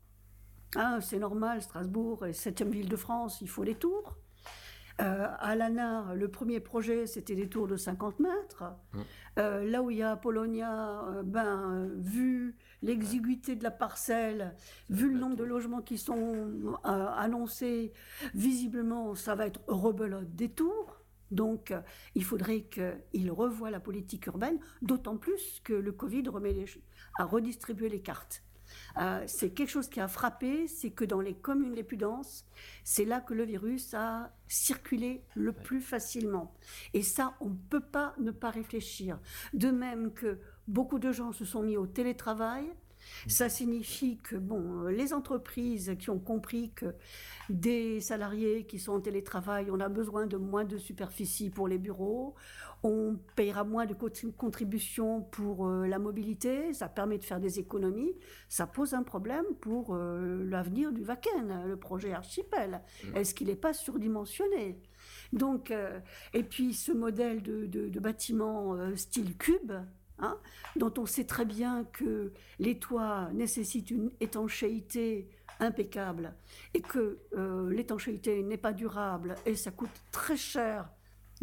Ah, 0.75 0.99
c'est 1.01 1.19
normal, 1.19 1.61
Strasbourg 1.61 2.25
est 2.25 2.33
septième 2.33 2.71
ville 2.71 2.89
de 2.89 2.95
France, 2.95 3.41
il 3.41 3.49
faut 3.49 3.63
les 3.63 3.75
tours. 3.75 4.17
À 4.99 5.55
l'ANA, 5.55 6.13
le 6.15 6.27
premier 6.27 6.59
projet, 6.59 7.07
c'était 7.07 7.35
des 7.35 7.49
tours 7.49 7.67
de 7.67 7.77
50 7.77 8.19
mètres. 8.19 8.63
Mmh. 8.93 9.01
là 9.37 9.81
où 9.81 9.89
il 9.89 9.97
y 9.97 10.03
a 10.03 10.15
Polonia, 10.15 11.03
ben, 11.23 11.89
vu 11.97 12.55
l'exiguïté 12.83 13.55
de 13.55 13.63
la 13.63 13.71
parcelle, 13.71 14.55
vu 14.89 15.11
le 15.11 15.17
nombre 15.17 15.35
de 15.35 15.43
logements 15.43 15.81
qui 15.81 15.97
sont 15.97 16.77
euh, 16.85 17.07
annoncés, 17.15 17.93
visiblement, 18.35 19.15
ça 19.15 19.33
va 19.35 19.47
être 19.47 19.61
rebelote 19.67 20.35
des 20.35 20.49
tours. 20.49 20.99
Donc, 21.31 21.71
euh, 21.71 21.81
il 22.13 22.23
faudrait 22.23 22.61
qu'il 22.61 23.31
revoie 23.31 23.71
la 23.71 23.79
politique 23.79 24.27
urbaine, 24.27 24.59
d'autant 24.81 25.17
plus 25.17 25.61
que 25.63 25.73
le 25.73 25.91
Covid 25.91 26.27
remet 26.27 26.53
a 27.17 27.25
redistribué 27.25 27.89
les 27.89 28.01
cartes. 28.01 28.43
Euh, 28.97 29.23
c'est 29.27 29.49
quelque 29.49 29.69
chose 29.69 29.89
qui 29.89 29.99
a 29.99 30.07
frappé, 30.07 30.67
c'est 30.67 30.91
que 30.91 31.05
dans 31.05 31.19
les 31.19 31.33
communes 31.33 31.73
les 31.73 31.83
plus 31.83 31.97
denses, 31.97 32.45
c'est 32.83 33.05
là 33.05 33.21
que 33.21 33.33
le 33.33 33.43
virus 33.43 33.93
a 33.93 34.31
circulé 34.47 35.23
le 35.35 35.51
plus 35.51 35.81
facilement. 35.81 36.53
Et 36.93 37.01
ça, 37.01 37.35
on 37.39 37.49
ne 37.49 37.57
peut 37.69 37.79
pas 37.79 38.13
ne 38.19 38.31
pas 38.31 38.51
réfléchir. 38.51 39.19
De 39.53 39.71
même 39.71 40.13
que 40.13 40.37
beaucoup 40.67 40.99
de 40.99 41.11
gens 41.11 41.31
se 41.31 41.45
sont 41.45 41.63
mis 41.63 41.77
au 41.77 41.87
télétravail, 41.87 42.65
ça 43.27 43.49
signifie 43.49 44.17
que 44.17 44.35
bon, 44.35 44.83
les 44.83 45.13
entreprises 45.13 45.95
qui 45.99 46.09
ont 46.09 46.19
compris 46.19 46.71
que 46.71 46.93
des 47.49 47.99
salariés 47.99 48.65
qui 48.65 48.79
sont 48.79 48.93
en 48.93 49.01
télétravail, 49.01 49.69
on 49.71 49.79
a 49.79 49.89
besoin 49.89 50.25
de 50.25 50.37
moins 50.37 50.63
de 50.63 50.77
superficie 50.77 51.49
pour 51.49 51.67
les 51.67 51.77
bureaux, 51.77 52.35
on 52.83 53.17
payera 53.35 53.63
moins 53.63 53.85
de 53.85 53.93
contributions 53.93 55.21
pour 55.21 55.67
euh, 55.67 55.87
la 55.87 55.99
mobilité, 55.99 56.73
ça 56.73 56.89
permet 56.89 57.17
de 57.17 57.23
faire 57.23 57.39
des 57.39 57.57
économies, 57.59 58.13
ça 58.49 58.67
pose 58.67 58.93
un 58.93 59.03
problème 59.03 59.45
pour 59.61 59.95
euh, 59.95 60.43
l'avenir 60.49 60.91
du 60.91 61.01
Vaken, 61.01 61.63
le 61.65 61.77
projet 61.77 62.11
Archipel. 62.11 62.81
Mmh. 63.03 63.17
Est-ce 63.17 63.33
qu'il 63.33 63.47
n'est 63.47 63.55
pas 63.55 63.73
surdimensionné? 63.73 64.81
Donc, 65.31 65.71
euh, 65.71 65.99
et 66.33 66.43
puis 66.43 66.73
ce 66.73 66.91
modèle 66.91 67.41
de, 67.41 67.65
de 67.65 67.99
bâtiment 67.99 68.77
style 68.95 69.37
cube, 69.37 69.73
Hein, 70.19 70.37
dont 70.75 70.93
on 70.99 71.07
sait 71.07 71.25
très 71.25 71.43
bien 71.43 71.85
que 71.91 72.31
les 72.59 72.77
toits 72.77 73.29
nécessitent 73.33 73.89
une 73.89 74.11
étanchéité 74.21 75.27
impeccable 75.59 76.35
et 76.75 76.81
que 76.81 77.17
l'étanchéité 77.71 78.43
n'est 78.43 78.57
pas 78.57 78.73
durable 78.73 79.33
et 79.47 79.55
ça 79.55 79.71
coûte 79.71 79.89
très 80.11 80.37
cher 80.37 80.87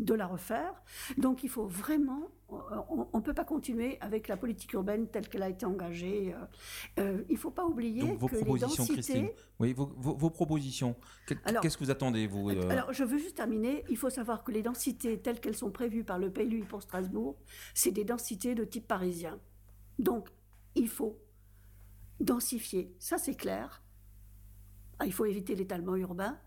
de 0.00 0.14
la 0.14 0.26
refaire. 0.26 0.82
Donc 1.18 1.44
il 1.44 1.50
faut 1.50 1.66
vraiment, 1.66 2.28
on 2.48 3.18
ne 3.18 3.22
peut 3.22 3.34
pas 3.34 3.44
continuer 3.44 3.98
avec 4.00 4.28
la 4.28 4.36
politique 4.36 4.72
urbaine 4.72 5.06
telle 5.08 5.28
qu'elle 5.28 5.42
a 5.42 5.48
été 5.48 5.66
engagée. 5.66 6.34
Euh, 6.34 7.02
euh, 7.02 7.24
il 7.28 7.34
ne 7.34 7.38
faut 7.38 7.50
pas 7.50 7.66
oublier 7.66 8.14
vos 8.14 8.26
que 8.26 8.36
propositions, 8.36 8.84
les 8.88 8.96
densités... 8.96 9.34
Oui, 9.58 9.72
vos, 9.74 9.86
vos, 9.86 10.30
propositions. 10.30 10.96
Qu'est-ce 11.26 11.76
que 11.76 11.84
vous 11.84 11.90
attendez, 11.90 12.26
vous 12.26 12.48
euh 12.50 12.68
Alors, 12.70 12.92
je 12.92 13.04
veux 13.04 13.18
juste 13.18 13.36
terminer. 13.36 13.84
Il 13.90 13.98
faut 13.98 14.10
savoir 14.10 14.42
que 14.42 14.52
les 14.52 14.62
densités 14.62 15.20
telles 15.20 15.38
qu'elles 15.38 15.56
sont 15.56 15.70
prévues 15.70 16.04
par 16.04 16.18
le 16.18 16.32
PLU 16.32 16.64
pour 16.64 16.82
Strasbourg, 16.82 17.36
c'est 17.74 17.92
des 17.92 18.04
densités 18.04 18.54
de 18.54 18.64
type 18.64 18.88
parisien. 18.88 19.38
Donc, 19.98 20.28
il 20.74 20.88
faut 20.88 21.18
densifier. 22.20 22.94
Ça, 22.98 23.18
c'est 23.18 23.34
clair. 23.34 23.82
Ah, 24.98 25.06
il 25.06 25.12
faut 25.12 25.26
éviter 25.26 25.54
l'étalement 25.54 25.96
urbain, 25.96 26.38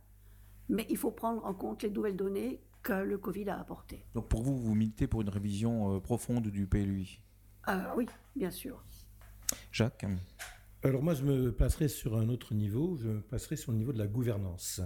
mais 0.70 0.88
il 0.90 0.98
faut 0.98 1.12
prendre 1.12 1.46
en 1.46 1.54
compte 1.54 1.84
les 1.84 1.90
nouvelles 1.90 2.16
données 2.16 2.62
que 2.84 2.94
le 2.94 3.18
Covid 3.18 3.50
a 3.50 3.60
apporté. 3.60 4.06
Donc 4.14 4.28
pour 4.28 4.44
vous, 4.44 4.58
vous 4.58 4.76
militez 4.76 5.08
pour 5.08 5.22
une 5.22 5.30
révision 5.30 5.96
euh, 5.96 6.00
profonde 6.00 6.48
du 6.48 6.68
PLUI 6.68 7.22
ah, 7.64 7.94
Oui, 7.96 8.06
bien 8.36 8.52
sûr. 8.52 8.84
Jacques 9.72 10.06
Alors 10.84 11.02
moi, 11.02 11.14
je 11.14 11.24
me 11.24 11.52
placerai 11.52 11.88
sur 11.88 12.18
un 12.18 12.30
autre 12.30 12.54
niveau, 12.54 12.98
je 12.98 13.08
me 13.08 13.22
placerai 13.22 13.56
sur 13.56 13.72
le 13.72 13.78
niveau 13.78 13.94
de 13.94 14.00
la 14.00 14.08
gouvernance. 14.08 14.82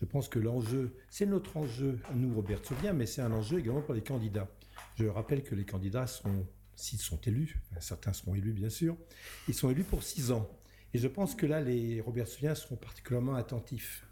Je 0.00 0.04
pense 0.06 0.28
que 0.28 0.38
l'enjeu, 0.38 0.96
c'est 1.10 1.26
notre 1.26 1.56
enjeu, 1.56 1.98
nous, 2.14 2.34
Robert 2.34 2.64
Souvien, 2.64 2.92
mais 2.92 3.04
c'est 3.04 3.20
un 3.20 3.32
enjeu 3.32 3.58
également 3.58 3.82
pour 3.82 3.94
les 3.94 4.02
candidats. 4.02 4.48
Je 4.96 5.06
rappelle 5.06 5.42
que 5.42 5.54
les 5.54 5.66
candidats 5.66 6.06
sont, 6.06 6.46
s'ils 6.74 7.00
sont 7.00 7.20
élus, 7.22 7.60
certains 7.80 8.12
seront 8.12 8.34
élus 8.34 8.52
bien 8.52 8.70
sûr, 8.70 8.96
ils 9.48 9.54
sont 9.54 9.68
élus 9.68 9.84
pour 9.84 10.02
six 10.02 10.30
ans. 10.30 10.48
Et 10.94 10.98
je 10.98 11.06
pense 11.06 11.34
que 11.34 11.46
là, 11.46 11.60
les 11.60 12.00
Robert 12.00 12.26
Souvien 12.26 12.54
seront 12.54 12.76
particulièrement 12.76 13.34
attentifs 13.34 14.06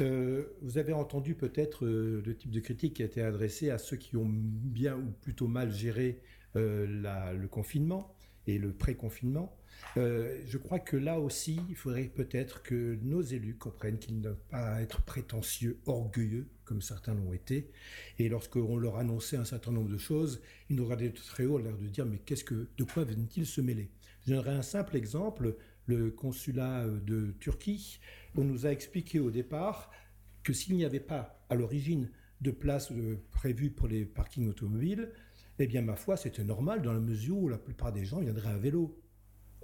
euh, 0.00 0.56
vous 0.62 0.78
avez 0.78 0.92
entendu 0.92 1.34
peut-être 1.34 1.84
euh, 1.84 2.22
le 2.24 2.36
type 2.36 2.50
de 2.50 2.60
critique 2.60 2.94
qui 2.94 3.02
a 3.02 3.06
été 3.06 3.22
adressé 3.22 3.70
à 3.70 3.78
ceux 3.78 3.96
qui 3.96 4.16
ont 4.16 4.28
bien 4.28 4.96
ou 4.96 5.10
plutôt 5.20 5.48
mal 5.48 5.72
géré 5.72 6.20
euh, 6.56 7.32
le 7.32 7.48
confinement. 7.48 8.14
et 8.48 8.58
le 8.58 8.72
pré-confinement. 8.72 9.56
Je 9.96 10.58
crois 10.58 10.80
que 10.80 10.96
là 10.96 11.20
aussi, 11.20 11.60
il 11.68 11.76
faudrait 11.76 12.04
peut-être 12.04 12.62
que 12.62 12.98
nos 13.02 13.22
élus 13.22 13.56
comprennent 13.56 13.98
qu'ils 13.98 14.16
ne 14.16 14.22
doivent 14.22 14.48
pas 14.50 14.82
être 14.82 15.02
prétentieux, 15.02 15.78
orgueilleux, 15.86 16.48
comme 16.64 16.82
certains 16.82 17.14
l'ont 17.14 17.32
été. 17.32 17.70
Et 18.18 18.28
lorsqu'on 18.28 18.76
leur 18.76 18.96
annonçait 18.96 19.36
un 19.36 19.44
certain 19.44 19.70
nombre 19.70 19.90
de 19.90 19.98
choses, 19.98 20.40
ils 20.68 20.76
nous 20.76 20.84
regardaient 20.84 21.12
très 21.12 21.44
haut, 21.44 21.58
l'air 21.58 21.76
de 21.76 21.86
dire 21.86 22.04
Mais 22.04 22.18
qu'est-ce 22.18 22.44
que, 22.44 22.66
de 22.76 22.84
quoi 22.84 23.04
viennent-ils 23.04 23.46
se 23.46 23.60
mêler? 23.60 23.90
Je 24.26 24.34
donnerai 24.34 24.50
un 24.50 24.62
simple 24.62 24.96
exemple 24.96 25.56
le 25.86 26.10
consulat 26.10 26.86
de 26.86 27.34
Turquie, 27.40 28.00
on 28.36 28.44
nous 28.44 28.66
a 28.66 28.70
expliqué 28.70 29.20
au 29.20 29.30
départ 29.30 29.90
que 30.42 30.52
s'il 30.52 30.76
n'y 30.76 30.84
avait 30.84 31.00
pas 31.00 31.44
à 31.48 31.54
l'origine 31.54 32.10
de 32.40 32.50
place 32.50 32.90
euh, 32.92 33.22
prévue 33.30 33.70
pour 33.70 33.88
les 33.88 34.04
parkings 34.04 34.48
automobiles, 34.48 35.10
eh 35.58 35.66
bien, 35.66 35.82
ma 35.82 35.94
foi, 35.94 36.16
c'était 36.16 36.44
normal 36.44 36.82
dans 36.82 36.92
la 36.92 37.00
mesure 37.00 37.38
où 37.38 37.48
la 37.48 37.58
plupart 37.58 37.92
des 37.92 38.04
gens 38.04 38.20
viendraient 38.20 38.50
à 38.50 38.58
vélo 38.58 38.98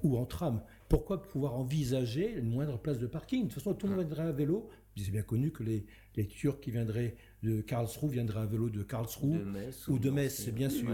ou 0.03 0.17
en 0.17 0.27
tram. 0.27 0.63
Pourquoi 0.89 1.23
pouvoir 1.23 1.55
envisager 1.55 2.39
une 2.39 2.51
moindre 2.51 2.79
place 2.79 2.99
de 2.99 3.07
parking? 3.07 3.43
De 3.43 3.45
toute 3.47 3.55
façon, 3.55 3.75
tout 3.75 3.87
le 3.87 3.97
monde 3.97 4.07
viendrait 4.07 4.29
à 4.29 4.33
vélo. 4.33 4.69
C'est 4.97 5.11
bien 5.11 5.23
connu 5.23 5.51
que 5.51 5.63
les, 5.63 5.87
Turcs 6.29 6.61
qui 6.61 6.73
viendraient 6.73 7.17
de 7.43 7.61
Karlsruhe 7.61 8.11
viendraient 8.11 8.41
à 8.41 8.47
vélo 8.47 8.69
de 8.69 8.83
Karlsruhe 8.83 9.41
ou 9.87 9.99
de 9.99 10.11
Metz, 10.11 10.35
c'est 10.45 10.55
bien 10.55 10.69
sûr. 10.69 10.91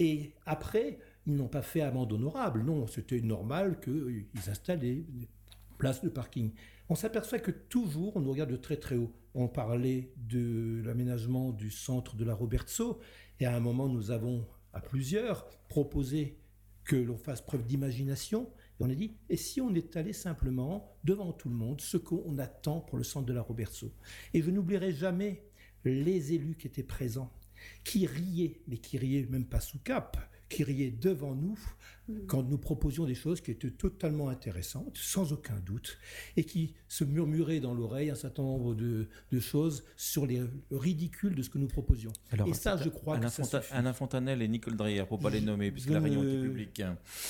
Et 0.00 0.32
après, 0.46 0.98
ils 1.26 1.34
n'ont 1.34 1.48
pas 1.48 1.62
fait 1.62 1.80
amende 1.80 2.12
honorable. 2.12 2.62
Non, 2.64 2.86
c'était 2.88 3.20
normal 3.20 3.78
qu'ils 3.80 4.26
installent 4.48 4.80
des 4.80 5.04
places 5.78 6.02
de 6.02 6.08
parking. 6.08 6.50
On 6.90 6.94
s'aperçoit 6.94 7.38
que 7.38 7.50
toujours, 7.50 8.16
on 8.16 8.20
nous 8.20 8.30
regarde 8.30 8.50
de 8.50 8.56
très 8.56 8.76
très 8.76 8.96
haut. 8.96 9.10
On 9.34 9.48
parlait 9.48 10.12
de 10.16 10.82
l'aménagement 10.84 11.50
du 11.50 11.70
centre 11.70 12.14
de 12.14 12.24
la 12.24 12.34
Robertso, 12.34 13.00
et 13.40 13.46
à 13.46 13.56
un 13.56 13.60
moment, 13.60 13.88
nous 13.88 14.10
avons, 14.10 14.46
à 14.72 14.80
plusieurs, 14.80 15.48
proposé 15.68 16.38
que 16.84 16.96
l'on 16.96 17.16
fasse 17.16 17.40
preuve 17.40 17.64
d'imagination. 17.64 18.50
Et 18.78 18.84
on 18.84 18.90
a 18.90 18.94
dit, 18.94 19.16
et 19.30 19.36
si 19.36 19.62
on 19.62 19.74
étalait 19.74 20.12
simplement 20.12 20.94
devant 21.04 21.32
tout 21.32 21.48
le 21.48 21.54
monde 21.54 21.80
ce 21.80 21.96
qu'on 21.96 22.38
attend 22.38 22.80
pour 22.80 22.98
le 22.98 23.04
centre 23.04 23.26
de 23.26 23.32
la 23.32 23.40
Robertso? 23.40 23.90
Et 24.34 24.42
je 24.42 24.50
n'oublierai 24.50 24.92
jamais 24.92 25.42
les 25.84 26.34
élus 26.34 26.56
qui 26.56 26.66
étaient 26.66 26.82
présents, 26.82 27.32
qui 27.82 28.06
riaient, 28.06 28.60
mais 28.68 28.76
qui 28.76 28.98
riaient 28.98 29.26
même 29.30 29.46
pas 29.46 29.60
sous 29.60 29.78
cap, 29.78 30.18
qui 30.48 30.64
riait 30.64 30.90
devant 30.90 31.34
nous 31.34 31.58
quand 32.26 32.42
nous 32.42 32.58
proposions 32.58 33.06
des 33.06 33.14
choses 33.14 33.40
qui 33.40 33.50
étaient 33.50 33.70
totalement 33.70 34.28
intéressantes, 34.28 34.96
sans 34.98 35.32
aucun 35.32 35.58
doute, 35.60 35.98
et 36.36 36.44
qui 36.44 36.74
se 36.86 37.02
murmuraient 37.04 37.60
dans 37.60 37.72
l'oreille 37.72 38.10
un 38.10 38.14
certain 38.14 38.42
nombre 38.42 38.74
de, 38.74 39.08
choses 39.40 39.84
sur 39.96 40.26
les 40.26 40.42
ridicules 40.70 41.34
de 41.34 41.42
ce 41.42 41.50
que 41.50 41.58
nous 41.58 41.66
proposions. 41.66 42.12
et 42.46 42.54
ça, 42.54 42.76
je 42.76 42.88
crois 42.88 43.16
Alain 43.16 43.30
que 43.30 43.42
ça 43.42 43.62
Alain 43.70 43.92
Fontanel 43.92 44.42
et 44.42 44.48
Nicole 44.48 44.76
Dreyer, 44.76 45.04
pour 45.06 45.18
pas 45.18 45.30
les 45.30 45.40
nommer, 45.40 45.70
puisque 45.70 45.90
la 45.90 46.00
réunion 46.00 46.22
était 46.22 46.40
publique. 46.40 46.82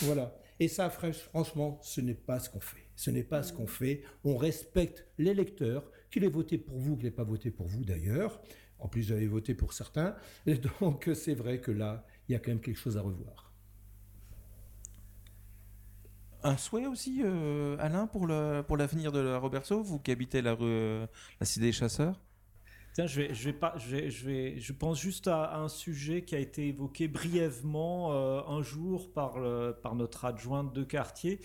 Voilà. 0.03 0.37
Et 0.61 0.69
ça, 0.69 0.91
franchement, 0.91 1.81
ce 1.83 2.01
n'est 2.01 2.15
pas 2.15 2.39
ce 2.39 2.49
qu'on 2.49 2.61
fait. 2.61 2.87
Ce 2.97 3.11
n'est 3.11 3.25
pas 3.25 3.43
ce 3.43 3.53
qu'on 3.53 3.67
fait. 3.67 4.03
On 4.23 4.37
respecte 4.37 5.07
l'électeur, 5.19 5.91
qu'il 6.11 6.25
ait 6.25 6.29
voté 6.29 6.59
pour 6.59 6.79
vous, 6.79 6.97
qu'il 6.97 7.07
n'ait 7.07 7.11
pas 7.11 7.25
voté 7.25 7.51
pour 7.51 7.67
vous 7.67 7.85
d'ailleurs. 7.85 8.41
En 8.79 8.89
plus, 8.89 9.03
j'avais 9.03 9.27
voté 9.27 9.55
pour 9.55 9.73
certains. 9.73 10.15
Et 10.47 10.55
donc, 10.81 11.11
c'est 11.15 11.35
vrai 11.35 11.61
que 11.61 11.71
là, 11.71 12.07
il 12.29 12.33
y 12.33 12.35
a 12.35 12.39
quand 12.39 12.51
même 12.51 12.61
quelque 12.61 12.79
chose 12.79 12.97
à 12.97 13.03
revoir. 13.03 13.53
Un 16.43 16.59
souhait 16.59 16.87
aussi, 16.87 17.23
euh, 17.25 17.77
Alain, 17.81 18.07
pour 18.07 18.27
l'avenir 18.27 19.13
pour 19.13 19.13
de 19.13 19.21
la 19.21 19.39
Roberto, 19.39 19.83
vous 19.83 19.99
qui 19.99 20.11
habitez 20.11 20.43
la, 20.43 20.53
rue, 20.53 20.67
euh, 20.67 21.07
la 21.41 21.47
Cité 21.47 21.67
des 21.67 21.73
Chasseurs? 21.73 22.21
Je 22.97 24.73
pense 24.73 25.01
juste 25.01 25.27
à, 25.27 25.57
un 25.57 25.69
sujet 25.69 26.23
qui 26.23 26.37
a 26.37 26.39
été 26.39 26.69
évoqué 26.69 27.09
brièvement 27.09 28.13
euh, 28.13 28.41
un 28.47 28.63
jour 28.63 29.11
par 29.13 29.37
notre 29.97 30.25
adjointe 30.25 30.73
de 30.73 30.85
quartier. 30.85 31.41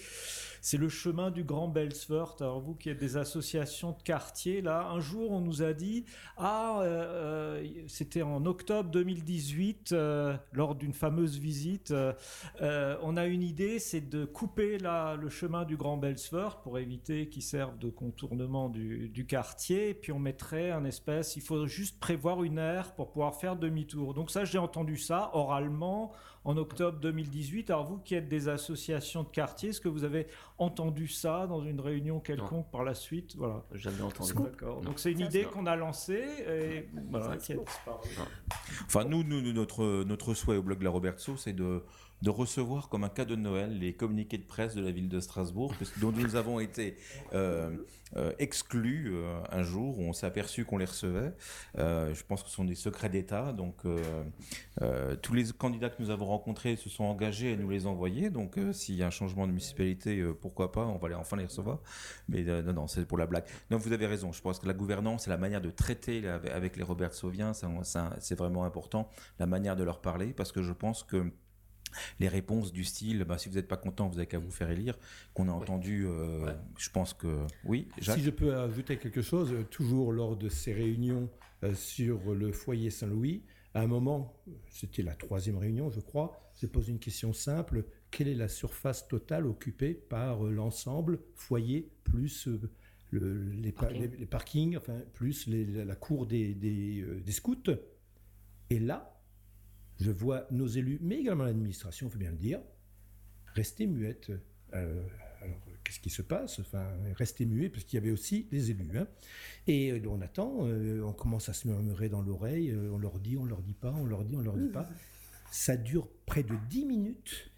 C'est 0.62 0.78
le 0.78 0.90
chemin 0.90 1.32
du 1.32 1.44
Grand 1.44 1.68
Belsford. 1.68 2.36
Alors 2.42 2.60
vous 2.60 2.76
qui 2.76 2.90
êtes 2.90 3.00
des 3.00 3.18
associations 3.18 3.94
de 3.94 4.04
quartier, 4.04 4.62
là, 4.62 4.90
un 4.92 5.00
jour 5.00 5.32
on 5.32 5.40
nous 5.40 5.64
a 5.64 5.74
dit, 5.74 6.06
ah, 6.38 6.82
euh, 6.82 7.64
euh, 7.64 7.84
c'était 7.88 8.22
en 8.22 8.46
octobre 8.46 8.92
2018, 8.92 9.96
lors 10.54 10.76
d'une 10.76 10.94
fameuse 10.94 11.40
visite, 11.40 11.94
on 12.62 13.18
a 13.18 13.26
une 13.26 13.42
idée, 13.42 13.80
c'est 13.80 14.08
de 14.08 14.26
couper 14.26 14.78
là 14.78 15.16
le 15.16 15.30
chemin 15.30 15.66
du 15.66 15.78
Grand 15.78 15.98
Belsford 15.98 16.62
pour 16.62 16.78
éviter 16.78 17.28
qu'il 17.30 17.42
serve 17.42 17.80
de 17.80 17.90
contournement 17.90 18.70
du, 18.70 19.10
du 19.10 19.26
quartier, 19.26 19.90
et 19.90 19.94
puis 19.96 20.12
on 20.12 20.20
mettrait 20.20 20.70
un 20.70 20.86
espèce 20.86 21.39
il 21.40 21.42
faut 21.42 21.68
juste 21.68 22.02
prévoir 22.02 22.44
une 22.44 22.58
aire 22.58 22.94
pour 22.96 23.12
pouvoir 23.12 23.34
faire 23.34 23.56
demi-tour. 23.56 24.14
Donc 24.14 24.30
ça, 24.30 24.44
j'ai 24.44 24.58
entendu 24.58 24.98
ça 24.98 25.32
oralement 25.34 26.12
en 26.44 26.58
octobre 26.58 27.00
2018. 27.00 27.70
Alors 27.70 27.86
vous 27.86 27.98
qui 27.98 28.14
êtes 28.14 28.28
des 28.28 28.50
associations 28.50 29.24
de 29.24 29.30
quartier, 29.30 29.70
est-ce 29.70 29.80
que 29.80 29.88
vous 29.88 30.04
avez 30.04 30.28
entendu 30.58 31.08
ça 31.08 31.48
dans 31.48 31.64
une 31.64 31.80
réunion 31.80 32.20
quelconque 32.20 32.70
par 32.72 32.84
la 32.84 32.94
suite? 32.94 33.38
Voilà. 33.38 33.64
Jamais 33.72 34.02
entendu. 34.02 34.34
D'accord. 34.34 34.82
Donc 34.82 35.00
c'est 35.00 35.14
une 35.14 35.22
idée 35.22 35.44
qu'on 35.46 35.66
a 35.66 35.78
lancée 35.78 36.26
et 36.46 36.90
voilà, 37.10 37.38
qui 37.38 37.54
a 37.54 37.56
disparu. 37.56 38.10
Enfin, 38.86 39.06
nous, 39.06 39.24
nous, 39.24 39.42
notre, 39.54 40.04
notre 40.04 40.34
souhait 40.34 40.58
au 40.58 40.62
blog 40.62 40.84
La 40.84 40.90
Roberto, 40.90 41.38
c'est 41.38 41.54
de 41.54 41.86
de 42.22 42.30
recevoir 42.30 42.90
comme 42.90 43.04
un 43.04 43.10
cadeau 43.10 43.36
de 43.36 43.42
Noël 43.42 43.78
les 43.78 43.94
communiqués 43.94 44.38
de 44.38 44.44
presse 44.44 44.76
de 44.76 44.82
la 44.82 44.92
ville 44.92 45.10
de 45.10 45.20
Strasbourg, 45.20 45.74
dont 46.02 46.12
nous 46.12 46.36
avons 46.36 46.60
été 46.60 46.98
euh, 47.34 47.76
euh, 48.16 48.34
exclus 48.40 49.12
euh, 49.14 49.40
un 49.52 49.64
jour 49.64 50.00
où 50.00 50.04
on 50.04 50.14
s'est 50.14 50.26
aperçu 50.26 50.66
qu'on 50.66 50.78
les 50.78 50.86
recevait. 50.86 51.34
je 51.78 52.24
pense 52.24 52.44
que 52.44 52.50
ce 52.50 52.56
sont 52.56 52.66
des 52.66 52.76
secrets 52.76 53.10
d'État, 53.10 53.54
donc 53.54 53.78
tous 55.22 55.34
les 55.34 55.46
candidats 55.58 55.90
que 55.90 56.02
nous 56.02 56.10
avons 56.10 56.26
rencontrés 56.26 56.76
se 56.76 56.90
sont 56.90 57.06
engagés 57.06 57.54
à 57.54 57.56
nous 57.56 57.70
les 57.70 57.86
envoyer. 57.86 58.30
Donc 58.30 58.58
s'il 58.74 58.96
y 58.96 59.04
a 59.04 59.08
un 59.08 59.12
changement 59.12 59.46
de 59.46 59.52
municipalité, 59.52 60.24
pourquoi 60.42 60.72
pas, 60.72 60.86
on 60.86 60.98
va 60.98 61.18
enfin 61.18 61.38
les 61.38 61.46
recevoir. 61.46 61.80
Mais 62.28 62.44
non, 62.44 62.74
non, 62.74 62.88
c'est 62.88 63.06
pour 63.06 63.18
la 63.18 63.26
blague. 63.26 63.46
Non, 63.72 63.78
vous 63.78 63.94
avez 63.94 64.06
raison. 64.06 64.32
Je 64.32 64.42
pense 64.42 64.60
que 64.60 64.68
la 64.68 64.74
gouvernance 64.74 65.28
et 65.28 65.30
la 65.30 65.38
manière 65.38 65.62
de 65.62 65.70
traiter 65.70 66.28
avec 66.28 66.76
les 66.76 66.84
Robert 66.84 67.14
Sauviens, 67.14 67.54
c'est 67.54 68.36
vraiment 68.36 68.64
important, 68.64 69.10
la 69.40 69.46
manière 69.46 69.76
de 69.76 69.84
leur 69.84 70.02
parler, 70.02 70.34
parce 70.34 70.52
que 70.52 70.62
je 70.62 70.74
pense 70.74 71.04
que 71.04 71.32
les 72.20 72.28
réponses 72.28 72.72
du 72.72 72.84
style 72.84 73.24
bah, 73.24 73.38
si 73.38 73.50
vous 73.50 73.56
n'êtes 73.56 73.68
pas 73.68 73.78
content, 73.78 74.08
vous 74.08 74.16
n'avez 74.16 74.28
qu'à 74.28 74.40
vous 74.40 74.52
faire 74.52 74.70
élire, 74.70 74.98
qu'on 75.34 75.48
a 75.48 75.52
entendu, 75.52 76.06
euh, 76.08 76.54
je 76.78 76.90
pense 76.90 77.14
que 77.14 77.46
oui. 77.64 77.88
Si 78.02 78.22
je 78.22 78.30
peux 78.30 78.56
ajouter 78.56 78.98
quelque 78.98 79.22
chose, 79.22 79.54
euh, 79.54 79.64
toujours 79.64 80.12
lors 80.12 80.36
de 80.36 80.50
ces 80.50 80.74
réunions 80.74 81.30
euh, 81.64 81.74
sur 81.74 82.34
le 82.34 82.52
foyer 82.52 82.90
Saint-Louis, 82.90 83.44
à 83.74 83.82
un 83.82 83.88
moment, 83.88 84.36
c'était 84.70 85.04
la 85.04 85.16
troisième 85.16 85.58
réunion, 85.58 85.90
je 85.90 86.00
crois, 86.00 86.52
j'ai 86.60 86.68
posé 86.68 86.92
une 86.92 87.00
question 87.00 87.34
simple. 87.34 87.86
Quelle 88.10 88.28
est 88.28 88.36
la 88.36 88.48
surface 88.48 89.08
totale 89.08 89.46
occupée 89.46 89.94
par 89.94 90.42
l'ensemble 90.42 91.20
foyer 91.36 91.92
plus 92.04 92.50
les, 93.12 93.72
parkings, 93.72 94.76
enfin, 94.76 94.98
plus 95.14 95.48
la 95.48 95.96
cour 95.96 96.26
des, 96.26 96.56
des 96.56 97.32
scouts? 97.32 97.56
Et 98.72 98.80
là, 98.80 99.19
je 100.00 100.12
vois 100.12 100.48
nos 100.52 100.68
élus, 100.68 100.98
mais 101.02 101.18
également 101.18 101.44
l'administration, 101.44 102.08
il 102.08 102.12
faut 102.12 102.20
bien 102.20 102.32
le 102.32 102.38
dire, 102.38 102.62
rester 103.54 103.86
muettes. 103.86 104.32
Euh, 104.74 105.04
alors, 105.42 105.60
qu'est-ce 105.84 106.00
qui 106.00 106.10
se 106.10 106.22
passe? 106.22 106.60
Enfin, 106.60 106.88
rester 107.16 107.46
muets, 107.46 107.70
parce 107.70 107.84
qu'il 107.84 108.00
y 108.00 108.02
avait 108.02 108.12
aussi 108.12 108.48
les 108.52 108.72
élus. 108.72 108.98
Hein. 108.98 109.08
Et 109.68 109.92
euh, 109.92 110.02
on 110.10 110.22
attend, 110.22 110.60
euh, 110.62 111.02
on 111.04 111.14
commence 111.14 111.50
à 111.50 111.54
se 111.54 111.68
murmurer 111.68 112.08
dans 112.08 112.22
l'oreille, 112.22 112.74
on 112.92 112.98
leur 112.98 113.20
dit, 113.20 113.38
on 113.38 113.46
leur 113.46 113.62
dit 113.62 113.74
pas, 113.74 113.92
on 113.92 114.06
leur 114.06 114.24
dit, 114.24 114.36
on 114.36 114.42
leur 114.42 114.58
dit 114.58 114.70
pas. 114.70 114.88
Ça 115.52 115.76
dure 115.76 116.08
près 116.26 116.44
de 116.44 116.56
10 116.70 116.86
minutes. 116.86 117.52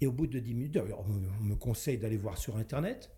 Et 0.00 0.06
au 0.06 0.12
bout 0.12 0.26
de 0.26 0.38
10 0.38 0.54
minutes, 0.54 0.78
on 0.78 1.44
me 1.44 1.56
conseille 1.56 1.98
d'aller 1.98 2.16
voir 2.16 2.38
sur 2.38 2.56
Internet. 2.56 3.10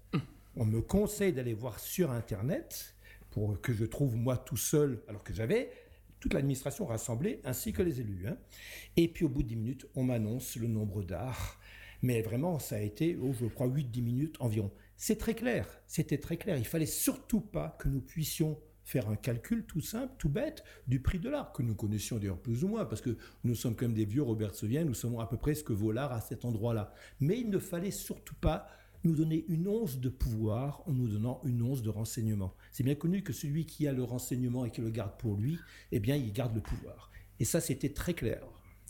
On 0.56 0.64
me 0.64 0.80
conseille 0.80 1.32
d'aller 1.32 1.54
voir 1.54 1.78
sur 1.78 2.10
Internet 2.10 2.96
pour 3.30 3.60
que 3.60 3.72
je 3.72 3.84
trouve 3.84 4.16
moi 4.16 4.36
tout 4.36 4.56
seul, 4.56 5.02
alors 5.06 5.22
que 5.22 5.32
j'avais 5.32 5.70
toute 6.20 6.34
l'administration 6.34 6.86
rassemblée, 6.86 7.40
ainsi 7.44 7.72
que 7.72 7.82
les 7.82 8.00
élus. 8.00 8.26
Hein. 8.28 8.36
Et 8.96 9.08
puis 9.08 9.24
au 9.24 9.28
bout 9.28 9.42
de 9.42 9.48
10 9.48 9.56
minutes, 9.56 9.86
on 9.94 10.04
m'annonce 10.04 10.56
le 10.56 10.68
nombre 10.68 11.02
d'arts. 11.02 11.58
Mais 12.02 12.22
vraiment, 12.22 12.58
ça 12.58 12.76
a 12.76 12.80
été, 12.80 13.18
oh, 13.20 13.32
je 13.32 13.46
crois, 13.46 13.66
8-10 13.66 14.02
minutes 14.02 14.36
environ. 14.40 14.70
C'est 14.96 15.16
très 15.16 15.34
clair, 15.34 15.66
c'était 15.86 16.18
très 16.18 16.36
clair. 16.36 16.56
Il 16.56 16.66
fallait 16.66 16.86
surtout 16.86 17.40
pas 17.40 17.76
que 17.78 17.88
nous 17.88 18.00
puissions 18.00 18.58
faire 18.84 19.08
un 19.08 19.16
calcul 19.16 19.64
tout 19.64 19.80
simple, 19.80 20.12
tout 20.18 20.28
bête, 20.28 20.64
du 20.88 21.00
prix 21.00 21.18
de 21.18 21.28
l'art, 21.28 21.52
que 21.52 21.62
nous 21.62 21.74
connaissions 21.74 22.18
d'ailleurs 22.18 22.40
plus 22.40 22.64
ou 22.64 22.68
moins, 22.68 22.84
parce 22.84 23.00
que 23.00 23.16
nous 23.44 23.54
sommes 23.54 23.76
comme 23.76 23.94
des 23.94 24.04
vieux 24.04 24.22
Robert 24.22 24.54
Soviens, 24.54 24.84
nous 24.84 24.94
savons 24.94 25.20
à 25.20 25.26
peu 25.26 25.36
près 25.36 25.54
ce 25.54 25.62
que 25.62 25.72
vaut 25.72 25.92
l'art 25.92 26.12
à 26.12 26.20
cet 26.20 26.44
endroit-là. 26.44 26.92
Mais 27.20 27.38
il 27.38 27.50
ne 27.50 27.58
fallait 27.58 27.92
surtout 27.92 28.34
pas 28.34 28.66
nous 29.04 29.14
donner 29.14 29.44
une 29.48 29.66
once 29.68 29.98
de 29.98 30.08
pouvoir 30.08 30.82
en 30.86 30.92
nous 30.92 31.08
donnant 31.08 31.40
une 31.44 31.62
once 31.62 31.82
de 31.82 31.90
renseignement. 31.90 32.54
C'est 32.72 32.84
bien 32.84 32.94
connu 32.94 33.22
que 33.22 33.32
celui 33.32 33.66
qui 33.66 33.86
a 33.88 33.92
le 33.92 34.04
renseignement 34.04 34.64
et 34.64 34.70
qui 34.70 34.80
le 34.80 34.90
garde 34.90 35.16
pour 35.18 35.36
lui, 35.36 35.58
eh 35.92 36.00
bien, 36.00 36.16
il 36.16 36.32
garde 36.32 36.54
le 36.54 36.60
pouvoir. 36.60 37.10
Et 37.38 37.44
ça, 37.44 37.60
c'était 37.60 37.92
très 37.92 38.14
clair. 38.14 38.42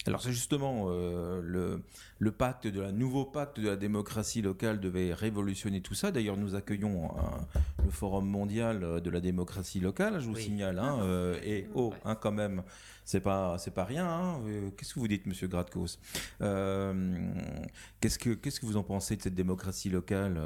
Alors 0.07 0.23
c'est 0.23 0.33
justement 0.33 0.87
euh, 0.89 1.43
le, 1.43 1.83
le, 2.19 2.33
pacte 2.33 2.67
de 2.67 2.81
la 2.81 2.91
nouveau 2.91 3.27
pacte 3.27 3.61
de 3.61 3.69
la 3.69 3.77
démocratie 3.77 4.41
locale 4.41 4.81
devait 4.81 5.13
révolutionner 5.13 5.83
tout 5.83 5.95
ça. 5.95 6.11
D'ailleurs, 6.11 6.39
nous 6.39 6.55
accueillons 6.55 7.11
le 7.85 7.91
Forum 7.91 8.27
mondial 8.27 9.03
de 9.03 9.11
la 9.11 9.21
démocratie 9.21 9.79
locale, 9.79 10.19
je 10.21 10.27
vous 10.27 10.37
signale. 10.37 10.79
Hein, 10.79 11.01
euh, 11.03 11.39
et 11.45 11.67
oh, 11.75 11.93
hein, 12.07 12.15
quand 12.15 12.33
même, 12.33 12.63
c'est 13.05 13.21
pas 13.21 13.59
c'est 13.59 13.75
pas 13.75 13.85
rien. 13.85 14.09
Hein. 14.09 14.41
Euh, 14.47 14.71
qu'est-ce 14.71 14.95
que 14.95 15.01
vous 15.01 15.09
dites, 15.09 15.27
Monsieur 15.27 15.49
Gradkos 15.49 15.99
Qu'est-ce 16.41 18.19
que 18.19 18.31
qu'est-ce 18.31 18.59
que 18.59 18.67
vous 18.67 18.79
en 18.79 18.85
pensez 18.85 19.17
de 19.17 19.23
cette 19.23 19.35
démocratie 19.35 19.91
locale 19.91 20.41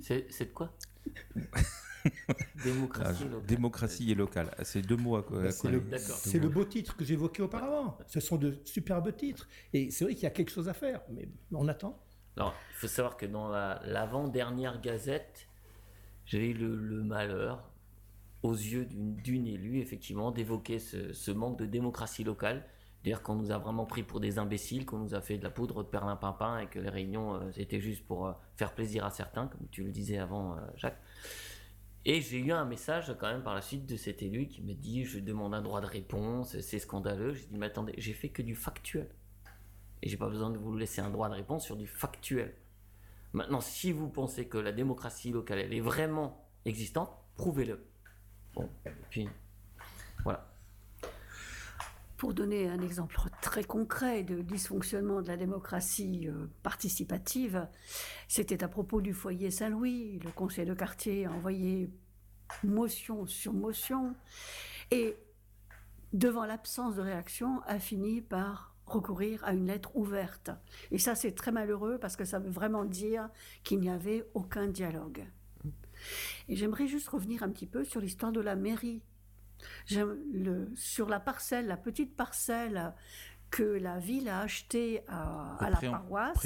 C'est 0.00 0.40
de 0.40 0.52
quoi? 0.52 0.72
démocratie, 2.64 3.24
locale. 3.24 3.46
démocratie 3.46 4.10
et 4.10 4.14
locale. 4.14 4.50
C'est 4.62 4.82
deux 4.82 4.96
mots 4.96 5.16
à 5.16 5.22
bah, 5.22 5.50
C'est 5.50 5.68
le, 5.70 5.80
le, 5.80 6.48
beau 6.48 6.64
titre 6.64 6.96
que 6.96 7.04
j'évoquais 7.04 7.42
auparavant. 7.42 7.98
Ce 8.06 8.20
sont 8.20 8.36
de 8.36 8.58
superbes 8.64 9.14
titres. 9.16 9.48
Et 9.72 9.90
c'est 9.90 10.04
vrai 10.04 10.14
qu'il 10.14 10.24
y 10.24 10.26
a 10.26 10.30
quelque 10.30 10.50
chose 10.50 10.68
à 10.68 10.74
faire, 10.74 11.00
mais 11.10 11.28
on 11.52 11.68
attend. 11.68 12.00
Alors, 12.36 12.54
il 12.70 12.74
faut 12.76 12.88
savoir 12.88 13.16
que 13.16 13.26
dans 13.26 13.48
l'avant-dernière 13.48 14.80
gazette, 14.80 15.48
j'ai 16.26 16.50
eu 16.50 16.54
le, 16.54 17.02
malheur, 17.02 17.70
aux 18.42 18.54
yeux 18.54 18.86
d'une 18.86 19.46
élue, 19.46 19.78
effectivement, 19.78 20.30
d'évoquer 20.30 20.78
ce, 20.78 21.30
manque 21.30 21.58
de 21.58 21.66
démocratie 21.66 22.24
locale. 22.24 22.64
Dire 23.04 23.22
qu'on 23.22 23.34
nous 23.34 23.50
a 23.50 23.58
vraiment 23.58 23.84
pris 23.84 24.02
pour 24.02 24.18
des 24.18 24.38
imbéciles, 24.38 24.86
qu'on 24.86 24.98
nous 24.98 25.14
a 25.14 25.20
fait 25.20 25.36
de 25.36 25.44
la 25.44 25.50
poudre 25.50 25.82
de 25.82 25.88
perlimpinpin 25.88 26.60
et 26.60 26.66
que 26.68 26.78
les 26.78 26.88
réunions 26.88 27.34
euh, 27.34 27.50
étaient 27.58 27.80
juste 27.80 28.06
pour 28.06 28.26
euh, 28.26 28.32
faire 28.56 28.74
plaisir 28.74 29.04
à 29.04 29.10
certains, 29.10 29.46
comme 29.46 29.68
tu 29.70 29.84
le 29.84 29.92
disais 29.92 30.16
avant, 30.16 30.56
euh, 30.56 30.60
Jacques. 30.76 30.98
Et 32.06 32.20
j'ai 32.20 32.38
eu 32.38 32.52
un 32.52 32.64
message 32.66 33.14
quand 33.18 33.28
même 33.28 33.42
par 33.42 33.54
la 33.54 33.62
suite 33.62 33.86
de 33.86 33.96
cet 33.96 34.22
élu 34.22 34.46
qui 34.46 34.62
me 34.62 34.74
dit 34.74 35.04
je 35.04 35.18
demande 35.18 35.54
un 35.54 35.62
droit 35.62 35.80
de 35.80 35.86
réponse, 35.86 36.58
c'est 36.60 36.78
scandaleux. 36.78 37.32
J'ai 37.32 37.46
dit 37.46 37.56
mais 37.56 37.66
attendez, 37.66 37.94
j'ai 37.96 38.12
fait 38.12 38.28
que 38.28 38.42
du 38.42 38.54
factuel. 38.54 39.08
Et 40.02 40.08
j'ai 40.08 40.18
pas 40.18 40.28
besoin 40.28 40.50
de 40.50 40.58
vous 40.58 40.76
laisser 40.76 41.00
un 41.00 41.10
droit 41.10 41.30
de 41.30 41.34
réponse 41.34 41.64
sur 41.64 41.76
du 41.76 41.86
factuel. 41.86 42.54
Maintenant, 43.32 43.62
si 43.62 43.90
vous 43.90 44.08
pensez 44.08 44.46
que 44.48 44.58
la 44.58 44.72
démocratie 44.72 45.32
locale 45.32 45.60
elle 45.60 45.72
est 45.72 45.80
vraiment 45.80 46.46
existante, 46.66 47.10
prouvez-le. 47.36 47.86
Bon, 48.54 48.68
et 48.84 48.90
puis 49.10 49.28
voilà. 50.22 50.53
Pour 52.24 52.32
donner 52.32 52.70
un 52.70 52.80
exemple 52.80 53.20
très 53.42 53.64
concret 53.64 54.22
de 54.22 54.40
dysfonctionnement 54.40 55.20
de 55.20 55.28
la 55.28 55.36
démocratie 55.36 56.26
euh, 56.26 56.46
participative, 56.62 57.68
c'était 58.28 58.64
à 58.64 58.68
propos 58.68 59.02
du 59.02 59.12
foyer 59.12 59.50
Saint-Louis. 59.50 60.20
Le 60.24 60.30
conseil 60.30 60.64
de 60.64 60.72
quartier 60.72 61.26
a 61.26 61.32
envoyé 61.32 61.90
motion 62.62 63.26
sur 63.26 63.52
motion 63.52 64.14
et, 64.90 65.18
devant 66.14 66.46
l'absence 66.46 66.94
de 66.96 67.02
réaction, 67.02 67.60
a 67.66 67.78
fini 67.78 68.22
par 68.22 68.74
recourir 68.86 69.44
à 69.44 69.52
une 69.52 69.66
lettre 69.66 69.94
ouverte. 69.94 70.50
Et 70.92 70.98
ça, 70.98 71.14
c'est 71.14 71.32
très 71.32 71.52
malheureux 71.52 71.98
parce 72.00 72.16
que 72.16 72.24
ça 72.24 72.38
veut 72.38 72.48
vraiment 72.48 72.86
dire 72.86 73.28
qu'il 73.64 73.80
n'y 73.80 73.90
avait 73.90 74.26
aucun 74.32 74.66
dialogue. 74.66 75.26
Et 76.48 76.56
j'aimerais 76.56 76.86
juste 76.86 77.08
revenir 77.08 77.42
un 77.42 77.50
petit 77.50 77.66
peu 77.66 77.84
sur 77.84 78.00
l'histoire 78.00 78.32
de 78.32 78.40
la 78.40 78.56
mairie 78.56 79.02
le, 79.90 80.70
sur 80.74 81.08
la 81.08 81.20
parcelle, 81.20 81.66
la 81.66 81.76
petite 81.76 82.16
parcelle 82.16 82.94
que 83.54 83.62
la 83.62 84.00
ville 84.00 84.28
a 84.28 84.40
achetée 84.40 85.04
à, 85.06 85.70
la 85.70 85.76
paroisse, 85.76 86.44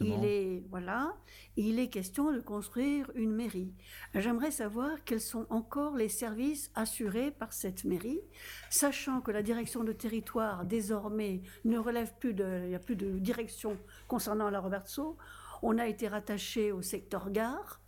il 0.00 0.24
est 0.24 0.64
voilà, 0.68 1.14
il 1.56 1.78
est 1.78 1.86
question 1.86 2.32
de 2.32 2.40
construire 2.40 3.08
une 3.14 3.32
mairie. 3.32 3.72
J'aimerais 4.14 4.50
savoir 4.50 5.04
quels 5.04 5.20
sont 5.20 5.46
encore 5.48 5.94
les 5.94 6.08
services 6.08 6.72
assurés 6.74 7.30
par 7.30 7.52
cette 7.52 7.84
mairie, 7.84 8.20
sachant 8.68 9.20
que 9.20 9.30
la 9.30 9.42
direction 9.42 9.84
de 9.84 9.92
territoire 9.92 10.64
désormais 10.64 11.42
ne 11.64 11.78
relève 11.78 12.12
plus 12.18 12.34
de, 12.34 12.62
il 12.64 12.70
n'y 12.70 12.74
a 12.74 12.80
plus 12.80 12.96
de 12.96 13.16
direction 13.20 13.76
concernant 14.08 14.50
la 14.50 14.58
Robertso. 14.58 15.16
On 15.62 15.78
a 15.78 15.86
été 15.86 16.08
rattaché 16.08 16.72
au 16.72 16.82
secteur 16.82 17.30
gare. 17.30 17.80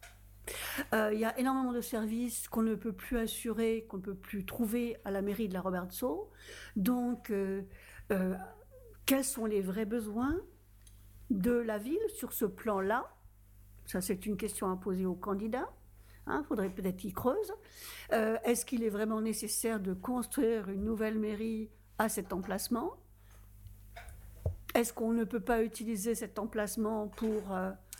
Euh, 0.92 1.10
il 1.12 1.20
y 1.20 1.24
a 1.24 1.38
énormément 1.38 1.72
de 1.72 1.80
services 1.80 2.48
qu'on 2.48 2.62
ne 2.62 2.74
peut 2.74 2.92
plus 2.92 3.18
assurer, 3.18 3.86
qu'on 3.88 3.98
ne 3.98 4.02
peut 4.02 4.14
plus 4.14 4.44
trouver 4.44 4.96
à 5.04 5.10
la 5.10 5.22
mairie 5.22 5.48
de 5.48 5.54
la 5.54 5.60
Robertso. 5.60 6.30
Donc, 6.76 7.30
euh, 7.30 7.62
euh, 8.12 8.34
quels 9.04 9.24
sont 9.24 9.46
les 9.46 9.60
vrais 9.60 9.86
besoins 9.86 10.40
de 11.30 11.52
la 11.52 11.78
ville 11.78 11.98
sur 12.08 12.32
ce 12.32 12.44
plan-là? 12.44 13.10
Ça, 13.84 14.00
c'est 14.00 14.26
une 14.26 14.36
question 14.36 14.70
à 14.70 14.76
poser 14.76 15.06
aux 15.06 15.14
candidats. 15.14 15.72
Il 16.26 16.32
hein, 16.32 16.44
faudrait 16.48 16.70
peut-être 16.70 17.04
y 17.04 17.12
creuse. 17.12 17.52
Est-ce 18.10 18.66
qu'il 18.66 18.82
est 18.82 18.88
vraiment 18.88 19.20
nécessaire 19.20 19.78
de 19.78 19.94
construire 19.94 20.68
une 20.68 20.84
nouvelle 20.84 21.18
mairie 21.20 21.70
à 21.98 22.08
cet 22.08 22.32
emplacement? 22.32 22.96
Est-ce 24.74 24.92
qu'on 24.92 25.12
ne 25.12 25.22
peut 25.22 25.40
pas 25.40 25.62
utiliser 25.62 26.16
cet 26.16 26.40
emplacement 26.40 27.06
pour 27.06 27.56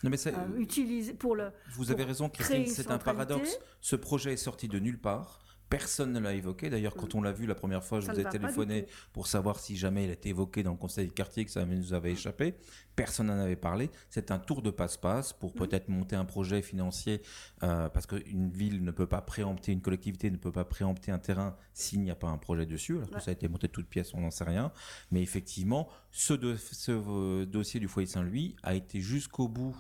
non 0.06 0.10
mais 0.10 0.26
euh, 0.28 1.14
pour 1.18 1.34
le. 1.34 1.50
Vous 1.72 1.90
avez 1.90 2.04
raison, 2.04 2.28
Christine, 2.28 2.66
c'est 2.66 2.90
un 2.92 2.98
paradoxe. 2.98 3.58
Ce 3.80 3.96
projet 3.96 4.34
est 4.34 4.36
sorti 4.36 4.68
de 4.68 4.78
nulle 4.78 5.00
part. 5.00 5.42
Personne 5.68 6.12
ne 6.12 6.20
l'a 6.20 6.32
évoqué. 6.32 6.70
D'ailleurs, 6.70 6.94
quand 6.94 7.12
mm. 7.12 7.18
on 7.18 7.22
l'a 7.22 7.32
vu 7.32 7.44
la 7.44 7.56
première 7.56 7.82
fois, 7.82 7.98
je 7.98 8.08
vous 8.08 8.20
ai 8.20 8.24
téléphoné 8.24 8.86
pour 9.12 9.26
savoir 9.26 9.58
si 9.58 9.76
jamais 9.76 10.04
il 10.04 10.10
était 10.12 10.28
évoqué 10.28 10.62
dans 10.62 10.70
le 10.70 10.76
conseil 10.76 11.08
de 11.08 11.12
quartier, 11.12 11.44
que 11.44 11.50
ça 11.50 11.64
nous 11.64 11.92
avait 11.92 12.12
échappé. 12.12 12.54
Personne 12.94 13.26
n'en 13.26 13.40
avait 13.40 13.56
parlé. 13.56 13.90
C'est 14.08 14.30
un 14.30 14.38
tour 14.38 14.62
de 14.62 14.70
passe-passe 14.70 15.32
pour 15.32 15.50
mm. 15.50 15.54
peut-être 15.54 15.88
monter 15.88 16.14
un 16.14 16.24
projet 16.24 16.62
financier, 16.62 17.20
euh, 17.64 17.88
parce 17.88 18.06
qu'une 18.06 18.50
ville 18.50 18.84
ne 18.84 18.92
peut 18.92 19.08
pas 19.08 19.22
préempter, 19.22 19.72
une 19.72 19.82
collectivité 19.82 20.30
ne 20.30 20.36
peut 20.36 20.52
pas 20.52 20.64
préempter 20.64 21.10
un 21.10 21.18
terrain 21.18 21.56
s'il 21.74 22.00
n'y 22.02 22.12
a 22.12 22.16
pas 22.16 22.28
un 22.28 22.38
projet 22.38 22.64
dessus. 22.64 22.98
Alors 22.98 23.10
que 23.10 23.20
ça 23.20 23.32
a 23.32 23.34
été 23.34 23.48
monté 23.48 23.66
de 23.66 23.72
toutes 23.72 23.88
pièces, 23.88 24.14
on 24.14 24.20
n'en 24.20 24.30
sait 24.30 24.44
rien. 24.44 24.70
Mais 25.10 25.20
effectivement, 25.20 25.88
ce, 26.12 26.34
ce 26.56 26.92
euh, 26.92 27.44
dossier 27.44 27.80
du 27.80 27.88
foyer 27.88 28.06
Saint-Louis 28.06 28.54
a 28.62 28.76
été 28.76 29.00
jusqu'au 29.00 29.48
bout 29.48 29.76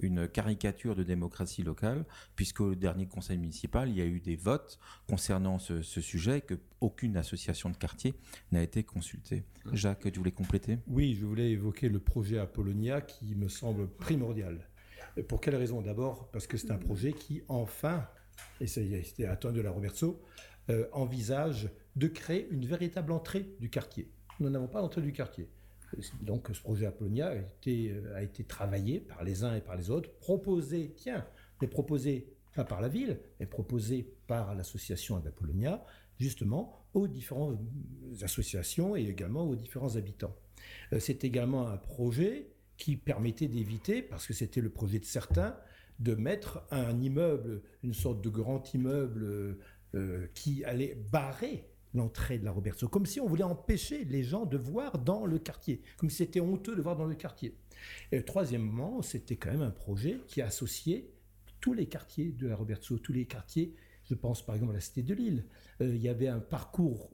une 0.00 0.28
caricature 0.28 0.94
de 0.94 1.02
démocratie 1.02 1.62
locale, 1.62 2.04
puisque 2.36 2.60
au 2.60 2.74
dernier 2.74 3.06
conseil 3.06 3.38
municipal, 3.38 3.88
il 3.88 3.96
y 3.96 4.00
a 4.00 4.06
eu 4.06 4.20
des 4.20 4.36
votes 4.36 4.78
concernant 5.08 5.58
ce, 5.58 5.82
sujet, 5.82 6.40
que 6.40 6.54
aucune 6.80 7.16
association 7.16 7.70
de 7.70 7.76
quartier 7.76 8.14
n'a 8.52 8.62
été 8.62 8.84
consultée. 8.84 9.44
Jacques, 9.72 10.10
tu 10.10 10.18
voulais 10.18 10.32
compléter? 10.32 10.78
Oui, 10.86 11.16
je 11.18 11.26
voulais 11.26 11.50
évoquer 11.50 11.88
le 11.88 11.98
projet 11.98 12.38
Apollonia 12.38 13.00
qui 13.00 13.34
me 13.34 13.48
semble 13.48 13.88
primordial. 13.88 14.68
Pour 15.28 15.40
quelle 15.40 15.56
raison? 15.56 15.82
D'abord 15.82 16.30
parce 16.30 16.46
que 16.46 16.56
c'est 16.56 16.70
un 16.70 16.78
projet 16.78 17.12
qui, 17.12 17.42
enfin, 17.48 18.06
et 18.60 18.66
c'était 18.66 19.26
atteint 19.26 19.52
de 19.52 19.60
la 19.60 19.70
Roberto, 19.70 20.22
euh, 20.70 20.86
envisage 20.92 21.70
de 21.96 22.08
créer 22.08 22.48
une 22.50 22.66
véritable 22.66 23.12
entrée 23.12 23.56
du 23.58 23.70
quartier. 23.70 24.10
Nous 24.40 24.50
n'avons 24.50 24.68
pas 24.68 24.80
d'entrée 24.80 25.02
du 25.02 25.12
quartier. 25.12 25.48
Donc 26.22 26.48
ce 26.52 26.60
projet 26.60 26.86
Apollonia 26.86 27.28
a 27.28 27.34
été, 27.36 27.90
euh, 27.90 28.16
a 28.16 28.22
été 28.22 28.44
travaillé 28.44 29.00
par 29.00 29.24
les 29.24 29.44
uns 29.44 29.54
et 29.54 29.60
par 29.60 29.76
les 29.76 29.90
autres, 29.90 30.10
proposé, 30.20 30.92
tiens, 30.96 31.26
mais 31.60 31.68
proposé 31.68 32.34
pas 32.54 32.64
par 32.64 32.80
la 32.80 32.88
ville, 32.88 33.20
mais 33.38 33.46
proposé 33.46 34.14
par 34.26 34.54
l'association 34.54 35.16
Apollonia, 35.16 35.84
justement 36.18 36.84
aux 36.94 37.06
différentes 37.06 37.58
associations 38.22 38.96
et 38.96 39.02
également 39.02 39.44
aux 39.44 39.56
différents 39.56 39.96
habitants. 39.96 40.34
Euh, 40.92 40.98
c'est 41.00 41.24
également 41.24 41.68
un 41.68 41.76
projet 41.76 42.50
qui 42.76 42.96
permettait 42.96 43.48
d'éviter, 43.48 44.02
parce 44.02 44.26
que 44.26 44.34
c'était 44.34 44.60
le 44.60 44.70
projet 44.70 44.98
de 44.98 45.04
certains, 45.04 45.56
de 45.98 46.14
mettre 46.14 46.64
un 46.70 47.00
immeuble, 47.00 47.62
une 47.82 47.94
sorte 47.94 48.22
de 48.22 48.28
grand 48.28 48.72
immeuble 48.72 49.58
euh, 49.94 50.26
qui 50.34 50.64
allait 50.64 50.94
barrer 51.10 51.68
l'entrée 51.94 52.38
de 52.38 52.44
la 52.44 52.50
Roberto, 52.50 52.88
comme 52.88 53.06
si 53.06 53.20
on 53.20 53.26
voulait 53.26 53.44
empêcher 53.44 54.04
les 54.04 54.22
gens 54.22 54.46
de 54.46 54.56
voir 54.56 54.98
dans 54.98 55.26
le 55.26 55.38
quartier, 55.38 55.82
comme 55.96 56.10
si 56.10 56.16
c'était 56.16 56.40
honteux 56.40 56.76
de 56.76 56.82
voir 56.82 56.96
dans 56.96 57.06
le 57.06 57.14
quartier. 57.14 57.54
Et 58.12 58.22
troisièmement, 58.22 59.02
c'était 59.02 59.36
quand 59.36 59.50
même 59.50 59.62
un 59.62 59.70
projet 59.70 60.20
qui 60.26 60.42
associait 60.42 61.10
tous 61.60 61.72
les 61.72 61.86
quartiers 61.86 62.32
de 62.32 62.46
la 62.46 62.56
Roberto, 62.56 62.98
tous 62.98 63.12
les 63.12 63.26
quartiers, 63.26 63.74
je 64.08 64.14
pense 64.14 64.44
par 64.44 64.54
exemple 64.54 64.72
à 64.72 64.74
la 64.74 64.80
Cité 64.80 65.02
de 65.02 65.14
Lille. 65.14 65.44
Euh, 65.80 65.94
il 65.94 66.00
y 66.00 66.08
avait 66.08 66.28
un 66.28 66.40
parcours 66.40 67.10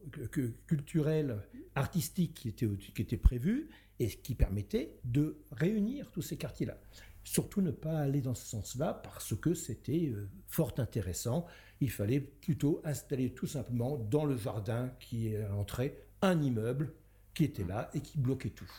culturel, 0.66 1.41
artistique 1.75 2.35
qui 2.35 2.49
était, 2.49 2.68
qui 2.95 3.03
était 3.03 3.16
prévu 3.16 3.68
et 3.99 4.09
qui 4.09 4.35
permettait 4.35 4.97
de 5.05 5.39
réunir 5.51 6.11
tous 6.11 6.22
ces 6.22 6.37
quartiers-là. 6.37 6.79
Surtout 7.25 7.62
ne 7.62 7.70
pas 7.70 7.99
aller 7.99 8.20
dans 8.20 8.35
ce 8.35 8.47
sens-là 8.47 9.01
parce 9.03 9.35
que 9.35 9.55
c'était 9.55 10.12
euh, 10.14 10.29
fort 10.47 10.75
intéressant 10.79 11.47
il 11.81 11.91
fallait 11.91 12.20
plutôt 12.20 12.81
installer 12.85 13.35
tout 13.35 13.47
simplement 13.47 13.99
dans 13.99 14.25
le 14.25 14.37
jardin 14.37 14.91
qui 15.01 15.29
est 15.29 15.37
à 15.43 15.49
l'entrée 15.49 15.99
un 16.22 16.41
immeuble 16.41 16.93
qui 17.35 17.45
était 17.45 17.64
là 17.64 17.91
et 17.95 18.01
qui 18.01 18.18
bloquait 18.18 18.51
tout. 18.51 18.70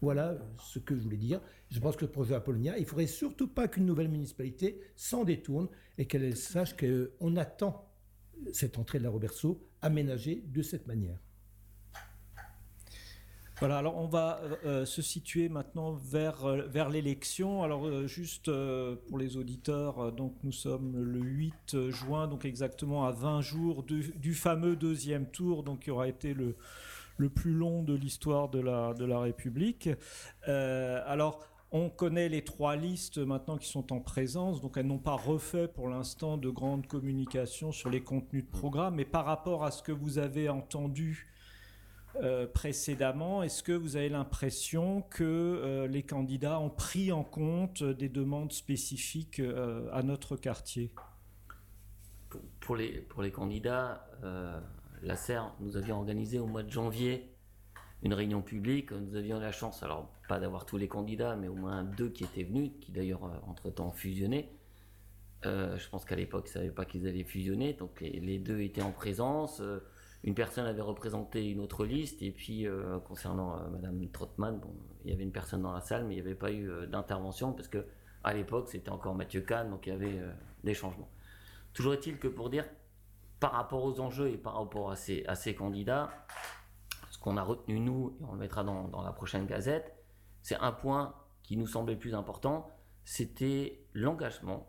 Voilà 0.00 0.36
ce 0.58 0.78
que 0.78 0.94
je 0.94 1.00
voulais 1.00 1.16
dire. 1.16 1.40
Je 1.70 1.80
pense 1.80 1.96
que 1.96 2.04
le 2.04 2.10
projet 2.10 2.34
Apollonia, 2.34 2.76
il 2.76 2.82
ne 2.82 2.86
faudrait 2.86 3.06
surtout 3.06 3.48
pas 3.48 3.68
qu'une 3.68 3.86
nouvelle 3.86 4.08
municipalité 4.08 4.80
s'en 4.96 5.24
détourne 5.24 5.68
et 5.98 6.06
qu'elle 6.06 6.36
sache 6.36 6.76
qu'on 6.76 7.36
attend 7.36 7.88
cette 8.52 8.78
entrée 8.78 8.98
de 8.98 9.04
la 9.04 9.10
Roberceau 9.10 9.60
aménagée 9.80 10.44
de 10.46 10.62
cette 10.62 10.86
manière. 10.86 11.18
Voilà, 13.62 13.78
alors 13.78 13.96
on 13.96 14.08
va 14.08 14.40
euh, 14.42 14.56
euh, 14.64 14.84
se 14.84 15.02
situer 15.02 15.48
maintenant 15.48 15.92
vers, 15.92 16.44
euh, 16.46 16.62
vers 16.62 16.88
l'élection. 16.88 17.62
Alors 17.62 18.08
juste 18.08 18.50
pour 19.06 19.18
les 19.18 19.36
auditeurs, 19.36 20.10
donc 20.10 20.34
nous 20.42 20.50
sommes 20.50 20.96
le 20.96 21.20
8 21.20 21.88
juin, 21.90 22.26
donc 22.26 22.44
exactement 22.44 23.06
à 23.06 23.12
20 23.12 23.40
jours 23.40 23.84
du, 23.84 24.34
fameux 24.34 24.74
deuxième 24.74 25.26
tour, 25.26 25.62
donc 25.62 25.82
qui 25.82 25.92
aura 25.92 26.08
été 26.08 26.34
le, 26.34 26.56
le 27.18 27.28
plus 27.28 27.52
long 27.52 27.84
de 27.84 27.94
l'histoire 27.94 28.48
de 28.48 28.58
la, 28.58 28.94
de 28.94 29.04
la 29.04 29.20
République. 29.20 29.90
alors, 30.44 31.46
on 31.70 31.88
connaît 31.88 32.28
les 32.28 32.42
trois 32.42 32.74
listes 32.74 33.18
maintenant 33.18 33.58
qui 33.58 33.68
sont 33.68 33.92
en 33.92 34.00
présence, 34.00 34.60
donc 34.60 34.76
elles 34.76 34.88
n'ont 34.88 34.98
pas 34.98 35.14
refait 35.14 35.68
pour 35.68 35.88
l'instant 35.88 36.36
de 36.36 36.50
grandes 36.50 36.88
communications 36.88 37.70
sur 37.70 37.90
les 37.90 38.02
contenus 38.02 38.44
de 38.44 38.50
programme, 38.50 38.96
mais 38.96 39.04
par 39.04 39.24
rapport 39.24 39.64
à 39.64 39.70
ce 39.70 39.84
que 39.84 39.92
vous 39.92 40.18
avez 40.18 40.48
entendu 40.48 41.28
euh, 42.16 42.46
précédemment, 42.46 43.42
est-ce 43.42 43.62
que 43.62 43.72
vous 43.72 43.96
avez 43.96 44.08
l'impression 44.08 45.02
que 45.02 45.22
euh, 45.24 45.86
les 45.86 46.02
candidats 46.02 46.60
ont 46.60 46.70
pris 46.70 47.10
en 47.10 47.24
compte 47.24 47.82
des 47.82 48.08
demandes 48.08 48.52
spécifiques 48.52 49.40
euh, 49.40 49.88
à 49.92 50.02
notre 50.02 50.36
quartier? 50.36 50.92
Pour, 52.60 52.76
les, 52.76 53.06
candidats, 53.32 54.06
la 55.02 55.16
SER, 55.16 55.40
nous 55.60 55.76
avions 55.76 55.98
organisé 55.98 56.38
au 56.38 56.46
mois 56.46 56.62
de 56.62 56.70
janvier 56.70 57.30
une 58.02 58.14
réunion 58.14 58.40
publique. 58.40 58.90
Nous 58.92 59.16
avions 59.16 59.38
la 59.38 59.52
chance, 59.52 59.82
alors 59.82 60.10
pas 60.28 60.40
d'avoir 60.40 60.64
tous 60.64 60.78
les 60.78 60.88
candidats, 60.88 61.36
mais 61.36 61.48
au 61.48 61.54
moins 61.54 61.82
deux 61.82 62.08
qui 62.08 62.24
étaient 62.24 62.44
venus, 62.44 62.70
qui 62.80 62.90
d'ailleurs 62.90 63.20
entre-temps 63.46 63.88
ont 63.88 63.92
fusionné. 63.92 64.50
Je 65.44 65.88
pense 65.90 66.06
qu'à 66.06 66.16
l'époque, 66.16 66.44
ils 66.46 66.50
ne 66.50 66.54
savaient 66.54 66.70
pas 66.70 66.86
qu'ils 66.86 67.06
allaient 67.06 67.24
fusionner, 67.24 67.74
donc 67.74 68.00
les, 68.00 68.38
deux 68.38 68.60
étaient 68.62 68.80
en 68.80 68.92
présence. 68.92 69.60
Euh, 70.24 70.28
une 70.28 70.34
personne 70.34 70.66
avait 70.66 70.82
représenté 70.82 71.50
une 71.50 71.60
autre 71.60 71.84
liste, 71.84 72.22
et 72.22 72.30
puis 72.30 72.66
concernant 73.06 73.68
Madame 73.70 74.08
Trottmann, 74.10 74.58
bon, 74.58 74.74
il 75.04 75.10
y 75.10 75.14
avait 75.14 75.24
une 75.24 75.32
personne 75.32 75.62
dans 75.62 75.72
la 75.72 75.80
salle, 75.80 76.04
mais 76.04 76.14
il 76.14 76.22
n'y 76.22 76.26
avait 76.26 76.34
pas 76.34 76.52
eu 76.52 76.70
d'intervention, 76.86 77.52
parce 77.52 77.68
que 77.68 77.84
à 78.24 78.32
l'époque, 78.32 78.68
c'était 78.68 78.90
encore 78.90 79.14
Mathieu 79.14 79.40
Kahn, 79.40 79.70
donc 79.70 79.86
il 79.86 79.90
y 79.90 79.92
avait 79.92 80.20
des 80.62 80.74
changements. 80.74 81.08
Toujours 81.72 81.94
est-il 81.94 82.18
que 82.18 82.28
pour 82.28 82.50
dire, 82.50 82.64
par 83.40 83.52
rapport 83.52 83.82
aux 83.82 83.98
enjeux 83.98 84.28
et 84.28 84.38
par 84.38 84.54
rapport 84.54 84.92
à 84.92 84.96
ces, 84.96 85.54
candidats, 85.56 86.10
qu'on 87.22 87.36
a 87.36 87.42
retenu 87.42 87.80
nous, 87.80 88.16
et 88.20 88.24
on 88.24 88.32
le 88.32 88.38
mettra 88.38 88.64
dans, 88.64 89.02
la 89.02 89.12
prochaine 89.12 89.46
gazette, 89.46 89.94
c'est 90.42 90.56
un 90.56 90.72
point 90.72 91.14
qui 91.42 91.56
nous 91.56 91.66
semblait 91.66 91.96
plus 91.96 92.14
important, 92.14 92.68
c'était 93.04 93.84
l'engagement 93.94 94.68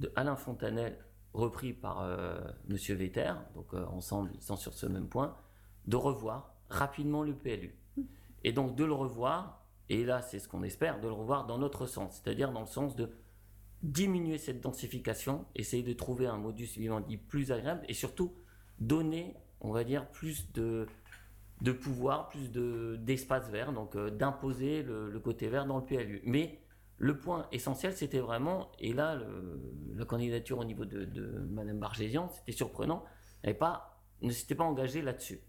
de 0.00 0.12
Alain 0.16 0.36
Fontanel, 0.36 0.96
repris 1.34 1.72
par 1.72 2.00
euh, 2.02 2.38
Monsieur 2.68 2.94
Vetter, 2.94 3.32
donc 3.54 3.74
euh, 3.74 3.84
ensemble 3.86 4.30
ils 4.34 4.42
sont 4.42 4.56
sur 4.56 4.74
ce 4.74 4.86
même 4.86 5.08
point, 5.08 5.36
de 5.86 5.96
revoir 5.96 6.54
rapidement 6.68 7.22
le 7.22 7.34
PLU. 7.34 7.76
Et 8.44 8.52
donc 8.52 8.76
de 8.76 8.84
le 8.84 8.92
revoir, 8.92 9.66
et 9.88 10.04
là 10.04 10.22
c'est 10.22 10.38
ce 10.38 10.48
qu'on 10.48 10.62
espère, 10.62 11.00
de 11.00 11.08
le 11.08 11.14
revoir 11.14 11.46
dans 11.46 11.58
notre 11.58 11.86
sens, 11.86 12.20
c'est-à-dire 12.22 12.52
dans 12.52 12.60
le 12.60 12.66
sens 12.66 12.96
de 12.96 13.10
diminuer 13.82 14.38
cette 14.38 14.60
densification, 14.60 15.46
essayer 15.54 15.82
de 15.82 15.92
trouver 15.92 16.26
un 16.26 16.36
modus 16.36 16.70
vivendi 16.76 17.16
plus 17.16 17.52
agréable 17.52 17.84
et 17.88 17.94
surtout 17.94 18.34
donner, 18.80 19.36
on 19.60 19.70
va 19.70 19.84
dire, 19.84 20.08
plus 20.10 20.50
de, 20.52 20.86
de 21.60 21.72
pouvoir, 21.72 22.28
plus 22.28 22.50
d'espace 22.50 23.50
vert, 23.50 23.72
donc 23.72 23.96
euh, 23.96 24.10
d'imposer 24.10 24.82
le, 24.82 25.18
côté 25.20 25.48
vert 25.48 25.66
dans 25.66 25.78
le 25.78 25.84
PLU. 25.84 26.22
Mais 26.24 26.60
le 26.98 27.18
point 27.18 27.46
essentiel, 27.52 27.92
c'était 27.94 28.18
vraiment, 28.18 28.72
et 28.80 28.92
là, 28.92 29.20
la 29.94 30.04
candidature 30.04 30.58
au 30.58 30.64
niveau 30.64 30.84
de, 30.84 31.04
de 31.04 31.46
Mme 31.50 31.78
Bargésian, 31.78 32.28
c'était 32.28 32.52
surprenant, 32.52 33.04
elle 33.42 33.56
pas, 33.56 34.02
ne 34.20 34.30
s'était 34.30 34.56
pas 34.56 34.64
engagée 34.64 35.00
là-dessus. 35.00 35.40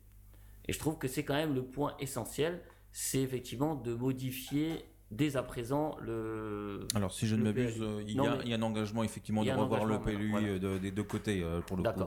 Et 0.68 0.74
je 0.74 0.80
trouve 0.80 1.00
que 1.00 1.08
c'est 1.08 1.24
quand 1.24 1.34
même 1.34 1.56
le 1.56 1.66
point 1.66 1.96
essentiel, 2.00 2.62
c'est 2.92 3.22
effectivement 3.22 3.74
de 3.76 3.96
modifier 3.96 4.86
dès 5.12 5.38
à 5.38 5.44
présent 5.44 5.98
le. 6.02 6.88
Alors, 6.96 7.12
si 7.12 7.28
je 7.28 7.36
ne 7.36 7.44
m'abuse, 7.44 7.82
euh, 7.82 8.04
il, 8.08 8.16
y 8.16 8.54
a 8.54 8.58
un 8.58 8.62
engagement 8.62 9.04
effectivement 9.04 9.44
de 9.44 9.52
revoir 9.52 9.86
le 9.86 10.00
PLU 10.00 10.34
euh, 10.36 10.80
des 10.80 10.92
deux 10.92 11.04
côtés 11.04 11.44
euh, 11.44 11.62
pour 11.62 11.78
le 11.78 11.84
coup. 11.84 12.02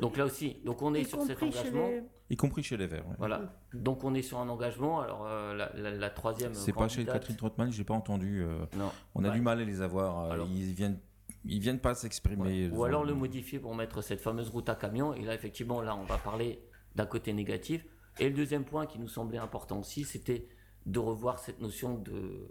Donc 0.00 0.16
là 0.16 0.24
aussi, 0.24 0.58
donc 0.64 0.82
on 0.82 0.94
est 0.94 1.04
sur 1.04 1.22
cet 1.22 1.42
engagement. 1.42 1.88
Y 2.30 2.36
compris 2.36 2.62
chez 2.62 2.78
les 2.78 2.86
Verts. 2.86 3.04
Voilà. 3.18 3.54
Donc 3.74 4.04
on 4.04 4.14
est 4.14 4.22
sur 4.22 4.38
un 4.38 4.48
engagement. 4.48 5.00
Alors 5.00 5.26
la, 5.26 6.10
troisième. 6.10 6.54
C'est 6.54 6.72
pas 6.72 6.88
chez 6.88 7.04
Catherine 7.04 7.36
Trottmann, 7.36 7.72
j'ai 7.72 7.84
pas 7.84 7.94
entendu. 7.94 8.44
non. 8.76 8.90
On 9.14 9.24
a 9.24 9.30
du 9.30 9.40
mal 9.40 9.60
à 9.60 9.64
les 9.64 9.80
avoir. 9.80 10.36
ils 10.46 10.72
viennent. 10.72 10.98
Ils 11.44 11.58
viennent 11.58 11.80
pas 11.80 11.96
s'exprimer. 11.96 12.70
Ou 12.70 12.84
alors 12.84 13.04
le 13.04 13.14
modifier 13.14 13.58
pour 13.58 13.74
mettre 13.74 14.00
cette 14.00 14.20
fameuse 14.20 14.48
route 14.48 14.68
à 14.68 14.76
camion. 14.76 15.12
Et 15.12 15.24
là, 15.24 15.34
effectivement, 15.34 15.82
là, 15.82 15.96
on 15.96 16.04
va 16.04 16.16
parler 16.16 16.60
d'un 16.94 17.06
côté 17.06 17.32
négatif. 17.32 17.84
Et 18.20 18.28
le 18.28 18.36
deuxième 18.36 18.64
point 18.64 18.86
qui 18.86 19.00
nous 19.00 19.08
semblait 19.08 19.38
important 19.38 19.80
aussi, 19.80 20.04
c'était 20.04 20.46
de 20.86 20.98
revoir 20.98 21.38
cette 21.38 21.60
notion 21.60 21.98
de 21.98 22.48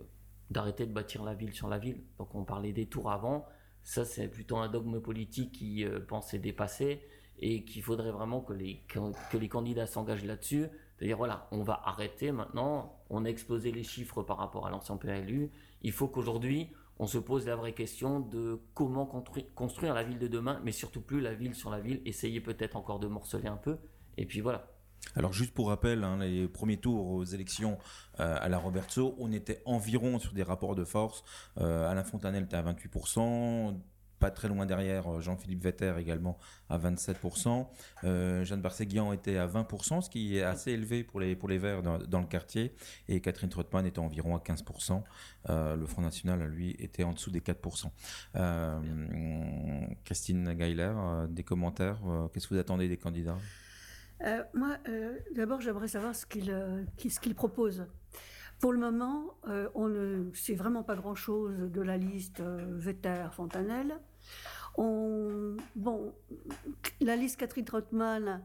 d'arrêter 0.50 0.86
de 0.86 0.92
bâtir 0.92 1.24
la 1.24 1.34
ville 1.34 1.54
sur 1.54 1.70
la 1.70 1.80
ville. 1.80 2.04
Donc 2.20 2.36
on 2.36 2.44
parlait 2.44 2.74
des 2.74 2.86
tours 2.86 3.10
avant, 3.10 3.46
ça 3.84 4.04
c'est 4.04 4.28
plutôt 4.28 4.58
un 4.58 4.68
dogme 4.68 5.00
politique 5.00 5.54
qui 5.54 5.86
euh, 5.86 6.00
pensait 6.00 6.40
dépasser 6.40 7.02
et 7.40 7.64
qu'il 7.64 7.82
faudrait 7.82 8.12
vraiment 8.12 8.42
que 8.42 8.52
les, 8.52 8.84
que 8.88 9.38
les 9.38 9.48
candidats 9.48 9.88
s'engagent 9.88 10.26
là-dessus. 10.26 10.68
C'est-à-dire 10.98 11.18
voilà, 11.18 11.48
on 11.52 11.64
va 11.64 11.82
arrêter 11.86 12.32
maintenant, 12.32 13.00
on 13.10 13.24
a 13.24 13.30
explosé 13.30 13.72
les 13.72 13.84
chiffres 13.84 14.24
par 14.24 14.38
rapport 14.38 14.68
à 14.68 14.70
l'ancien 14.70 14.98
PLU, 14.98 15.52
il 15.82 15.92
faut 15.92 16.08
qu'aujourd'hui 16.08 16.70
on 17.02 17.08
se 17.08 17.18
pose 17.18 17.48
la 17.48 17.56
vraie 17.56 17.74
question 17.74 18.20
de 18.20 18.62
comment 18.76 19.08
construire 19.56 19.96
la 19.96 20.04
ville 20.04 20.20
de 20.20 20.28
demain, 20.28 20.62
mais 20.64 20.72
surtout 20.72 21.02
plus 21.02 21.20
la 21.20 21.34
ville 21.34 21.56
sur 21.56 21.72
la 21.72 21.80
ville, 21.80 22.00
essayer 22.06 22.42
peut-être 22.42 22.76
encore 22.76 23.00
de 23.00 23.08
morceler 23.08 23.48
un 23.48 23.58
peu, 23.58 23.80
et 24.18 24.28
puis 24.28 24.40
voilà. 24.40 24.71
Alors 25.16 25.34
juste 25.34 25.54
pour 25.54 25.68
rappel, 25.68 26.04
hein, 26.04 26.18
les 26.20 26.48
premiers 26.48 26.78
tours 26.78 27.08
aux 27.08 27.24
élections 27.24 27.78
euh, 28.20 28.38
à 28.40 28.48
la 28.50 28.58
Roberto, 28.58 29.16
on 29.20 29.32
était 29.32 29.62
environ 29.66 30.20
sur 30.20 30.34
des 30.34 30.44
rapports 30.44 30.76
de 30.76 30.86
force. 30.86 31.24
Euh, 31.60 31.90
Alain 31.90 32.04
Fontanel 32.04 32.44
était 32.44 32.56
à 32.56 32.64
28%, 32.64 33.78
pas 34.20 34.32
très 34.32 34.48
loin 34.48 34.66
derrière, 34.66 35.12
euh, 35.12 35.20
Jean-Philippe 35.20 35.64
Vetter 35.64 35.94
également 36.00 36.38
à 36.70 36.78
27%. 36.78 37.68
Jeanne 38.04 38.62
Barséguian 38.62 39.12
était 39.12 39.36
à 39.36 39.48
20%, 39.48 40.02
ce 40.02 40.10
qui 40.10 40.38
est 40.38 40.44
assez 40.44 40.72
élevé 40.72 41.04
pour 41.04 41.20
les, 41.20 41.36
pour 41.36 41.50
les 41.50 41.58
Verts 41.58 41.82
dans, 41.82 41.98
le 41.98 42.28
quartier. 42.28 42.74
Et 43.10 43.20
Catherine 43.20 43.50
Trottmann 43.50 43.86
était 43.86 44.00
environ 44.00 44.38
à 44.38 44.40
15%. 44.40 45.04
le 45.50 45.86
Front 45.88 46.04
National, 46.04 46.42
lui, 46.44 46.76
était 46.80 47.04
en 47.04 47.12
dessous 47.12 47.32
des 47.32 47.42
4%. 47.42 47.90
Christine 50.06 50.54
Geiler, 50.54 50.94
des 51.28 51.44
commentaires 51.44 52.00
Qu'est-ce 52.32 52.48
que 52.48 52.54
vous 52.54 52.60
attendez 52.60 52.88
des 52.88 52.98
candidats? 52.98 53.38
Euh, 54.24 54.44
moi, 54.54 54.78
euh, 54.88 55.18
d'abord, 55.36 55.62
j'aimerais 55.62 55.88
savoir 55.88 56.16
ce 56.16 56.26
qu'il 56.26 56.52
euh, 56.52 56.84
qu'il 56.98 57.36
propose. 57.36 57.86
Pour 58.60 58.74
le 58.74 58.80
moment, 58.80 59.40
on 59.74 59.88
ne 59.88 60.32
sait 60.36 60.54
vraiment 60.54 60.84
pas 60.84 60.96
grand-chose 60.96 61.72
de 61.72 61.82
la 61.82 61.98
liste 61.98 62.44
Vetter-Fontanelle. 62.44 64.00
Bon, 64.78 66.14
la 67.00 67.16
liste 67.16 67.40
Catherine 67.40 67.66
Trottmann, 67.66 68.44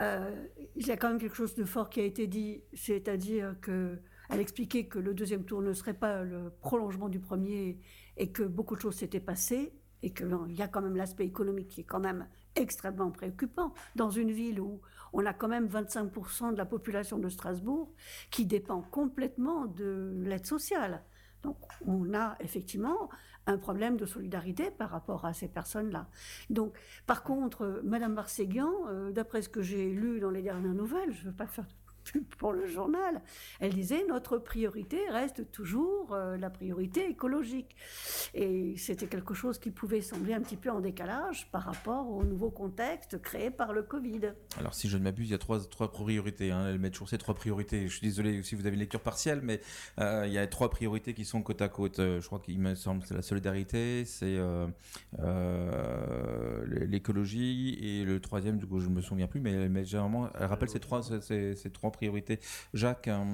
il 0.00 0.86
y 0.86 0.90
a 0.90 0.96
quand 0.96 1.08
même 1.08 1.20
quelque 1.20 1.36
chose 1.36 1.54
de 1.54 1.62
fort 1.62 1.88
qui 1.88 2.00
a 2.00 2.02
été 2.02 2.26
dit, 2.26 2.64
c'est-à-dire 2.72 3.54
qu'elle 3.62 4.40
expliquait 4.40 4.86
que 4.86 4.98
le 4.98 5.14
deuxième 5.14 5.44
tour 5.44 5.62
ne 5.62 5.72
serait 5.72 5.94
pas 5.94 6.24
le 6.24 6.50
prolongement 6.60 7.08
du 7.08 7.20
premier 7.20 7.78
et 8.16 8.32
que 8.32 8.42
beaucoup 8.42 8.74
de 8.74 8.80
choses 8.80 8.96
s'étaient 8.96 9.20
passées 9.20 9.72
et 10.02 10.12
qu'il 10.12 10.28
y 10.48 10.62
a 10.62 10.66
quand 10.66 10.82
même 10.82 10.96
l'aspect 10.96 11.26
économique 11.26 11.68
qui 11.68 11.82
est 11.82 11.84
quand 11.84 12.00
même 12.00 12.26
extrêmement 12.56 13.10
préoccupant 13.10 13.72
dans 13.96 14.10
une 14.10 14.30
ville 14.30 14.60
où 14.60 14.80
on 15.14 15.24
a 15.24 15.32
quand 15.32 15.48
même 15.48 15.68
25% 15.68 16.52
de 16.52 16.58
la 16.58 16.66
population 16.66 17.18
de 17.18 17.28
Strasbourg 17.28 17.90
qui 18.30 18.44
dépend 18.44 18.82
complètement 18.82 19.66
de 19.66 20.20
l'aide 20.24 20.44
sociale. 20.44 21.02
Donc 21.42 21.56
on 21.86 22.12
a 22.14 22.36
effectivement 22.40 23.08
un 23.46 23.58
problème 23.58 23.96
de 23.96 24.06
solidarité 24.06 24.70
par 24.70 24.90
rapport 24.90 25.24
à 25.24 25.32
ces 25.32 25.48
personnes-là. 25.48 26.08
Donc 26.50 26.76
par 27.06 27.22
contre, 27.22 27.80
Madame 27.84 28.14
Marséguian, 28.14 28.72
euh, 28.88 29.12
d'après 29.12 29.42
ce 29.42 29.48
que 29.48 29.62
j'ai 29.62 29.90
lu 29.90 30.20
dans 30.20 30.30
les 30.30 30.42
dernières 30.42 30.74
nouvelles, 30.74 31.12
je 31.12 31.24
ne 31.24 31.30
veux 31.30 31.36
pas 31.36 31.46
faire 31.46 31.66
pour 32.38 32.52
le 32.52 32.66
journal, 32.66 33.22
elle 33.60 33.74
disait 33.74 34.04
notre 34.08 34.38
priorité 34.38 34.98
reste 35.10 35.50
toujours 35.50 36.12
euh, 36.12 36.36
la 36.36 36.50
priorité 36.50 37.08
écologique. 37.08 37.76
Et 38.34 38.74
c'était 38.76 39.06
quelque 39.06 39.34
chose 39.34 39.58
qui 39.58 39.70
pouvait 39.70 40.00
sembler 40.00 40.34
un 40.34 40.40
petit 40.40 40.56
peu 40.56 40.70
en 40.70 40.80
décalage 40.80 41.48
par 41.50 41.62
rapport 41.62 42.10
au 42.10 42.24
nouveau 42.24 42.50
contexte 42.50 43.20
créé 43.20 43.50
par 43.50 43.72
le 43.72 43.82
Covid. 43.82 44.32
Alors 44.58 44.74
si 44.74 44.88
je 44.88 44.98
ne 44.98 45.04
m'abuse, 45.04 45.28
il 45.28 45.32
y 45.32 45.34
a 45.34 45.38
trois, 45.38 45.60
trois 45.64 45.90
priorités. 45.90 46.50
Hein. 46.50 46.68
Elle 46.68 46.78
met 46.78 46.90
toujours 46.90 47.08
ces 47.08 47.18
trois 47.18 47.34
priorités. 47.34 47.88
Je 47.88 47.96
suis 47.96 48.06
désolé 48.06 48.42
si 48.42 48.54
vous 48.54 48.66
avez 48.66 48.74
une 48.74 48.80
lecture 48.80 49.00
partielle, 49.00 49.40
mais 49.42 49.60
euh, 49.98 50.24
il 50.26 50.32
y 50.32 50.38
a 50.38 50.46
trois 50.46 50.70
priorités 50.70 51.14
qui 51.14 51.24
sont 51.24 51.42
côte 51.42 51.62
à 51.62 51.68
côte. 51.68 51.98
Euh, 51.98 52.20
je 52.20 52.26
crois 52.26 52.40
qu'il 52.40 52.58
me 52.58 52.74
semble 52.74 53.02
c'est 53.06 53.14
la 53.14 53.22
solidarité, 53.22 54.04
c'est 54.04 54.38
l'écologie 56.66 57.78
et 57.80 58.04
le 58.04 58.20
troisième, 58.20 58.58
du 58.58 58.66
coup 58.66 58.80
je 58.80 58.88
ne 58.88 58.94
me 58.94 59.00
souviens 59.00 59.26
plus, 59.26 59.40
mais 59.40 59.68
met 59.68 59.84
généralement, 59.84 60.28
elle 60.38 60.46
rappelle 60.46 60.68
ces 60.68 60.80
trois, 60.80 61.02
ces, 61.02 61.54
ces 61.54 61.70
trois 61.70 61.90
priorité. 61.94 62.38
Jacques 62.74 63.08
euh, 63.08 63.24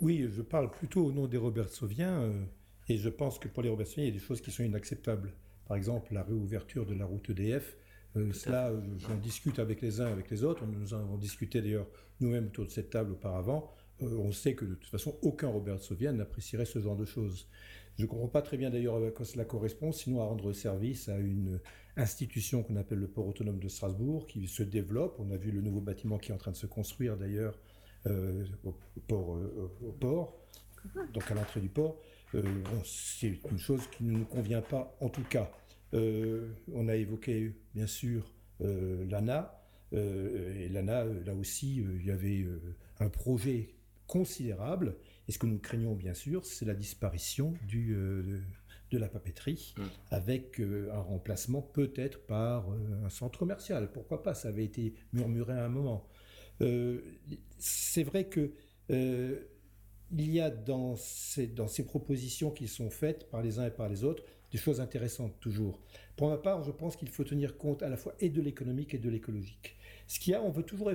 Oui, 0.00 0.28
je 0.30 0.42
parle 0.42 0.70
plutôt 0.70 1.04
au 1.04 1.12
nom 1.12 1.26
des 1.26 1.36
Robertsoviens, 1.36 2.20
euh, 2.20 2.44
et 2.88 2.98
je 2.98 3.08
pense 3.08 3.38
que 3.38 3.48
pour 3.48 3.62
les 3.62 3.68
Robertsoviens, 3.68 4.04
il 4.04 4.08
y 4.08 4.10
a 4.10 4.18
des 4.18 4.24
choses 4.24 4.40
qui 4.40 4.50
sont 4.50 4.62
inacceptables. 4.62 5.32
Par 5.66 5.76
exemple, 5.76 6.14
la 6.14 6.22
réouverture 6.22 6.86
de 6.86 6.94
la 6.94 7.04
route 7.04 7.30
EDF. 7.30 7.76
Euh, 8.16 8.32
cela, 8.32 8.72
j'en 8.98 9.16
discute 9.16 9.58
avec 9.58 9.82
les 9.82 10.00
uns, 10.00 10.06
avec 10.06 10.30
les 10.30 10.44
autres. 10.44 10.64
Nous 10.64 10.94
en 10.94 11.00
avons 11.00 11.16
discuté 11.16 11.60
d'ailleurs 11.60 11.88
nous-mêmes 12.20 12.46
autour 12.46 12.64
de 12.66 12.70
cette 12.70 12.90
table 12.90 13.12
auparavant. 13.12 13.74
on 14.00 14.30
sait 14.32 14.54
que 14.54 14.64
de 14.64 14.74
toute 14.74 14.90
façon, 14.90 15.16
aucun 15.22 15.48
Robertsovien 15.48 16.12
n'apprécierait 16.12 16.64
ce 16.64 16.78
genre 16.78 16.96
de 16.96 17.04
choses. 17.04 17.48
Je 17.98 18.02
ne 18.02 18.08
comprends 18.08 18.28
pas 18.28 18.42
très 18.42 18.58
bien 18.58 18.70
d'ailleurs 18.70 19.02
à 19.02 19.10
quoi 19.10 19.24
cela 19.24 19.44
correspond, 19.44 19.90
sinon 19.90 20.20
à 20.20 20.24
rendre 20.24 20.52
service 20.52 21.08
à 21.08 21.18
une 21.18 21.60
institution 21.96 22.62
qu'on 22.62 22.76
appelle 22.76 22.98
le 22.98 23.08
port 23.08 23.26
autonome 23.26 23.58
de 23.58 23.68
Strasbourg, 23.68 24.26
qui 24.26 24.46
se 24.48 24.62
développe. 24.62 25.16
On 25.18 25.30
a 25.30 25.36
vu 25.36 25.50
le 25.50 25.62
nouveau 25.62 25.80
bâtiment 25.80 26.18
qui 26.18 26.30
est 26.30 26.34
en 26.34 26.38
train 26.38 26.50
de 26.50 26.56
se 26.56 26.66
construire 26.66 27.16
d'ailleurs 27.16 27.58
au, 28.64 28.74
port, 29.06 29.38
au, 29.82 29.92
port, 29.92 30.38
donc 31.12 31.30
à 31.30 31.34
l'entrée 31.34 31.60
du 31.60 31.68
port. 31.68 32.00
c'est 32.84 33.38
une 33.50 33.58
chose 33.58 33.82
qui 33.88 34.04
ne 34.04 34.18
nous 34.18 34.24
convient 34.24 34.62
pas 34.62 34.96
en 35.00 35.08
tout 35.08 35.24
cas. 35.24 35.50
on 35.92 36.88
a 36.88 36.96
évoqué 36.96 37.54
bien 37.74 37.86
sûr 37.86 38.32
l'ANA. 38.60 39.60
et 39.92 40.68
l'ANA, 40.68 41.04
là 41.04 41.34
aussi, 41.34 41.76
il 41.76 42.04
y 42.04 42.10
avait 42.10 42.46
un 43.00 43.08
projet 43.08 43.76
considérable. 44.06 44.96
Et 45.28 45.32
ce 45.32 45.38
que 45.38 45.46
nous 45.46 45.58
craignons 45.58 45.94
bien 45.94 46.14
sûr, 46.14 46.44
c'est 46.44 46.64
la 46.64 46.74
disparition 46.74 47.54
du, 47.66 47.94
euh, 47.94 48.40
de 48.90 48.98
la 48.98 49.08
papeterie, 49.08 49.74
mm. 49.76 49.82
avec 50.10 50.60
euh, 50.60 50.90
un 50.92 51.00
remplacement 51.00 51.62
peut-être 51.62 52.24
par 52.26 52.70
euh, 52.70 53.04
un 53.04 53.08
centre 53.08 53.38
commercial. 53.38 53.90
Pourquoi 53.92 54.22
pas? 54.22 54.34
Ça 54.34 54.48
avait 54.48 54.64
été 54.64 54.94
murmuré 55.12 55.54
à 55.54 55.64
un 55.64 55.68
moment. 55.68 56.06
C'est 57.58 58.02
vrai 58.02 58.28
que 58.28 58.52
il 60.12 60.32
y 60.32 60.40
a 60.40 60.50
dans 60.50 60.94
ces, 60.96 61.46
dans 61.46 61.68
ces 61.68 61.84
propositions 61.84 62.50
qui 62.50 62.68
sont 62.68 62.90
faites 62.90 63.28
par 63.28 63.42
les 63.42 63.58
uns 63.58 63.66
et 63.66 63.70
par 63.70 63.88
les 63.88 64.04
autres 64.04 64.22
des 64.52 64.58
choses 64.58 64.80
intéressantes 64.80 65.38
toujours. 65.40 65.80
Pour 66.16 66.28
ma 66.28 66.38
part, 66.38 66.62
je 66.62 66.70
pense 66.70 66.96
qu'il 66.96 67.08
faut 67.08 67.24
tenir 67.24 67.58
compte 67.58 67.82
à 67.82 67.88
la 67.88 67.96
fois 67.96 68.14
et 68.20 68.30
de 68.30 68.40
l'économique 68.40 68.94
et 68.94 68.98
de 68.98 69.10
l'écologique. 69.10 69.76
Ce 70.06 70.20
qu'il 70.20 70.32
y 70.32 70.34
a, 70.34 70.42
on 70.42 70.50
veut 70.50 70.62
toujours 70.62 70.90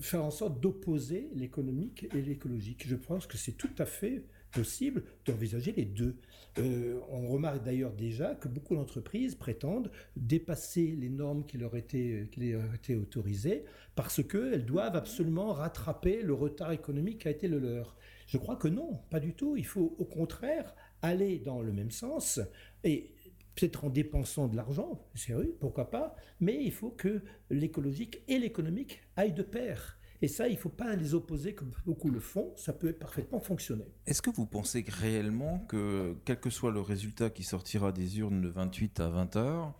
faire 0.00 0.24
en 0.24 0.30
sorte 0.30 0.60
d'opposer 0.60 1.30
l'économique 1.34 2.06
et 2.14 2.20
l'écologique. 2.20 2.86
Je 2.86 2.96
pense 2.96 3.26
que 3.26 3.38
c'est 3.38 3.56
tout 3.56 3.74
à 3.78 3.86
fait 3.86 4.24
possible 4.56 5.02
d'envisager 5.26 5.72
les 5.72 5.84
deux. 5.84 6.16
Euh, 6.58 6.98
on 7.10 7.28
remarque 7.28 7.62
d'ailleurs 7.62 7.92
déjà 7.92 8.34
que 8.34 8.48
beaucoup 8.48 8.74
d'entreprises 8.74 9.34
prétendent 9.34 9.90
dépasser 10.16 10.96
les 10.98 11.10
normes 11.10 11.44
qui 11.44 11.58
leur 11.58 11.76
étaient, 11.76 12.28
qui 12.32 12.52
leur 12.52 12.74
étaient 12.74 12.94
autorisées 12.94 13.64
parce 13.94 14.22
qu'elles 14.26 14.64
doivent 14.64 14.96
absolument 14.96 15.52
rattraper 15.52 16.22
le 16.22 16.32
retard 16.32 16.72
économique 16.72 17.22
qui 17.22 17.28
a 17.28 17.30
été 17.30 17.48
le 17.48 17.58
leur. 17.58 17.96
Je 18.26 18.38
crois 18.38 18.56
que 18.56 18.68
non, 18.68 19.00
pas 19.10 19.20
du 19.20 19.34
tout. 19.34 19.56
Il 19.56 19.66
faut 19.66 19.94
au 19.98 20.04
contraire 20.04 20.74
aller 21.02 21.38
dans 21.38 21.60
le 21.60 21.72
même 21.72 21.90
sens 21.90 22.40
et 22.82 23.12
peut-être 23.54 23.84
en 23.84 23.90
dépensant 23.90 24.48
de 24.48 24.56
l'argent, 24.56 25.00
vrai, 25.28 25.48
pourquoi 25.60 25.90
pas, 25.90 26.16
mais 26.40 26.62
il 26.62 26.72
faut 26.72 26.90
que 26.90 27.22
l'écologique 27.50 28.22
et 28.28 28.38
l'économique 28.38 29.02
aillent 29.16 29.32
de 29.32 29.42
pair. 29.42 29.95
Et 30.22 30.28
ça, 30.28 30.48
il 30.48 30.54
ne 30.54 30.58
faut 30.58 30.68
pas 30.68 30.94
les 30.96 31.14
opposer 31.14 31.54
comme 31.54 31.70
beaucoup 31.84 32.10
le 32.10 32.20
font, 32.20 32.52
ça 32.56 32.72
peut 32.72 32.92
parfaitement 32.92 33.40
fonctionner. 33.40 33.86
Est-ce 34.06 34.22
que 34.22 34.30
vous 34.30 34.46
pensez 34.46 34.84
réellement 34.88 35.58
que, 35.68 36.16
quel 36.24 36.40
que 36.40 36.50
soit 36.50 36.70
le 36.70 36.80
résultat 36.80 37.30
qui 37.30 37.42
sortira 37.42 37.92
des 37.92 38.18
urnes 38.18 38.40
de 38.40 38.48
28 38.48 39.00
à 39.00 39.08
20 39.08 39.36
heures, 39.36 39.74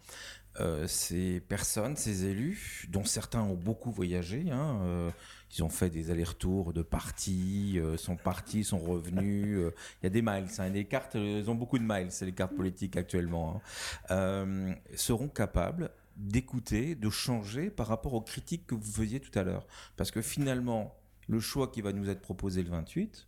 euh, 0.61 0.87
ces 0.87 1.41
personnes, 1.41 1.97
ces 1.97 2.25
élus, 2.25 2.87
dont 2.91 3.05
certains 3.05 3.43
ont 3.43 3.55
beaucoup 3.55 3.91
voyagé, 3.91 4.51
hein, 4.51 4.81
euh, 4.85 5.11
ils 5.55 5.63
ont 5.63 5.69
fait 5.69 5.91
des 5.91 6.11
allers-retours 6.11 6.73
de 6.73 6.81
partis, 6.81 7.75
euh, 7.77 7.99
sont 7.99 8.17
partis, 8.17 8.65
sont 8.65 8.79
revenus. 8.79 9.59
Il 9.59 10.05
y 10.05 10.07
a 10.07 10.11
des 10.11 10.23
miles, 10.23 10.47
hein, 10.59 10.71
des 10.71 10.87
cartes, 10.87 11.15
ils 11.15 11.51
ont 11.51 11.55
beaucoup 11.55 11.79
de 11.79 11.85
miles, 11.85 12.11
c'est 12.11 12.25
les 12.25 12.33
cartes 12.33 12.57
politiques 12.57 12.97
actuellement, 12.97 13.61
hein, 14.09 14.75
seront 14.95 15.29
capables 15.29 15.91
d'écouter, 16.17 16.95
de 16.95 17.11
changer 17.11 17.71
par 17.71 17.87
rapport 17.87 18.15
aux 18.15 18.21
critiques 18.21 18.67
que 18.67 18.75
vous 18.75 18.91
faisiez 18.91 19.21
tout 19.21 19.37
à 19.39 19.43
l'heure. 19.43 19.67
Parce 19.97 20.11
que 20.11 20.23
finalement, 20.23 20.95
le 21.29 21.41
choix 21.41 21.69
qui 21.69 21.81
va 21.81 21.93
nous 21.93 22.09
être 22.09 22.21
proposé 22.21 22.63
le 22.63 22.71
28, 22.71 23.27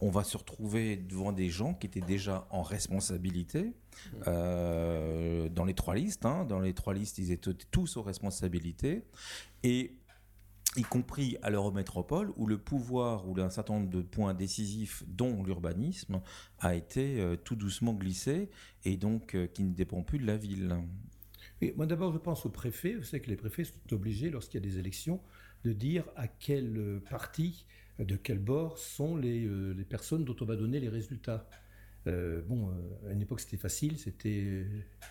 on 0.00 0.10
va 0.10 0.24
se 0.24 0.36
retrouver 0.36 0.96
devant 0.96 1.32
des 1.32 1.50
gens 1.50 1.74
qui 1.74 1.86
étaient 1.86 2.00
déjà 2.00 2.46
en 2.50 2.62
responsabilité 2.62 3.74
euh, 4.26 5.48
dans 5.50 5.64
les 5.64 5.74
trois 5.74 5.94
listes. 5.94 6.24
Hein. 6.24 6.44
Dans 6.44 6.60
les 6.60 6.72
trois 6.72 6.94
listes, 6.94 7.18
ils 7.18 7.32
étaient 7.32 7.52
tous 7.70 7.96
aux 7.96 8.02
responsabilités. 8.02 9.04
Et 9.62 9.96
y 10.76 10.82
compris 10.82 11.36
à 11.42 11.50
l'Eurométropole, 11.50 12.32
où 12.36 12.46
le 12.46 12.56
pouvoir, 12.56 13.28
ou 13.28 13.38
un 13.40 13.50
certain 13.50 13.74
nombre 13.74 13.90
de 13.90 14.02
points 14.02 14.34
décisifs, 14.34 15.02
dont 15.06 15.42
l'urbanisme, 15.42 16.20
a 16.60 16.74
été 16.74 17.20
euh, 17.20 17.36
tout 17.36 17.56
doucement 17.56 17.92
glissé, 17.92 18.50
et 18.84 18.96
donc 18.96 19.34
euh, 19.34 19.46
qui 19.48 19.64
ne 19.64 19.74
dépend 19.74 20.02
plus 20.02 20.18
de 20.18 20.26
la 20.26 20.36
ville. 20.36 20.78
Moi 21.76 21.86
d'abord, 21.86 22.12
je 22.12 22.18
pense 22.18 22.46
aux 22.46 22.50
préfets. 22.50 22.94
Vous 22.94 23.02
savez 23.02 23.22
que 23.22 23.30
les 23.30 23.36
préfets 23.36 23.64
sont 23.64 23.92
obligés, 23.92 24.30
lorsqu'il 24.30 24.62
y 24.62 24.66
a 24.66 24.66
des 24.66 24.78
élections, 24.78 25.20
de 25.64 25.72
dire 25.72 26.04
à 26.16 26.26
quel 26.26 27.00
parti 27.10 27.66
de 28.04 28.16
quel 28.16 28.38
bord 28.38 28.78
sont 28.78 29.20
euh, 29.22 29.74
les, 29.74 29.84
personnes 29.84 30.24
dont 30.24 30.36
on 30.40 30.44
va 30.44 30.56
donner 30.56 30.80
les 30.80 30.88
résultats. 30.88 31.46
Euh, 32.06 32.40
bon, 32.48 32.70
euh, 32.70 33.10
à 33.10 33.12
une 33.12 33.20
époque 33.20 33.40
c'était 33.40 33.58
facile, 33.58 33.98
c'était 33.98 34.64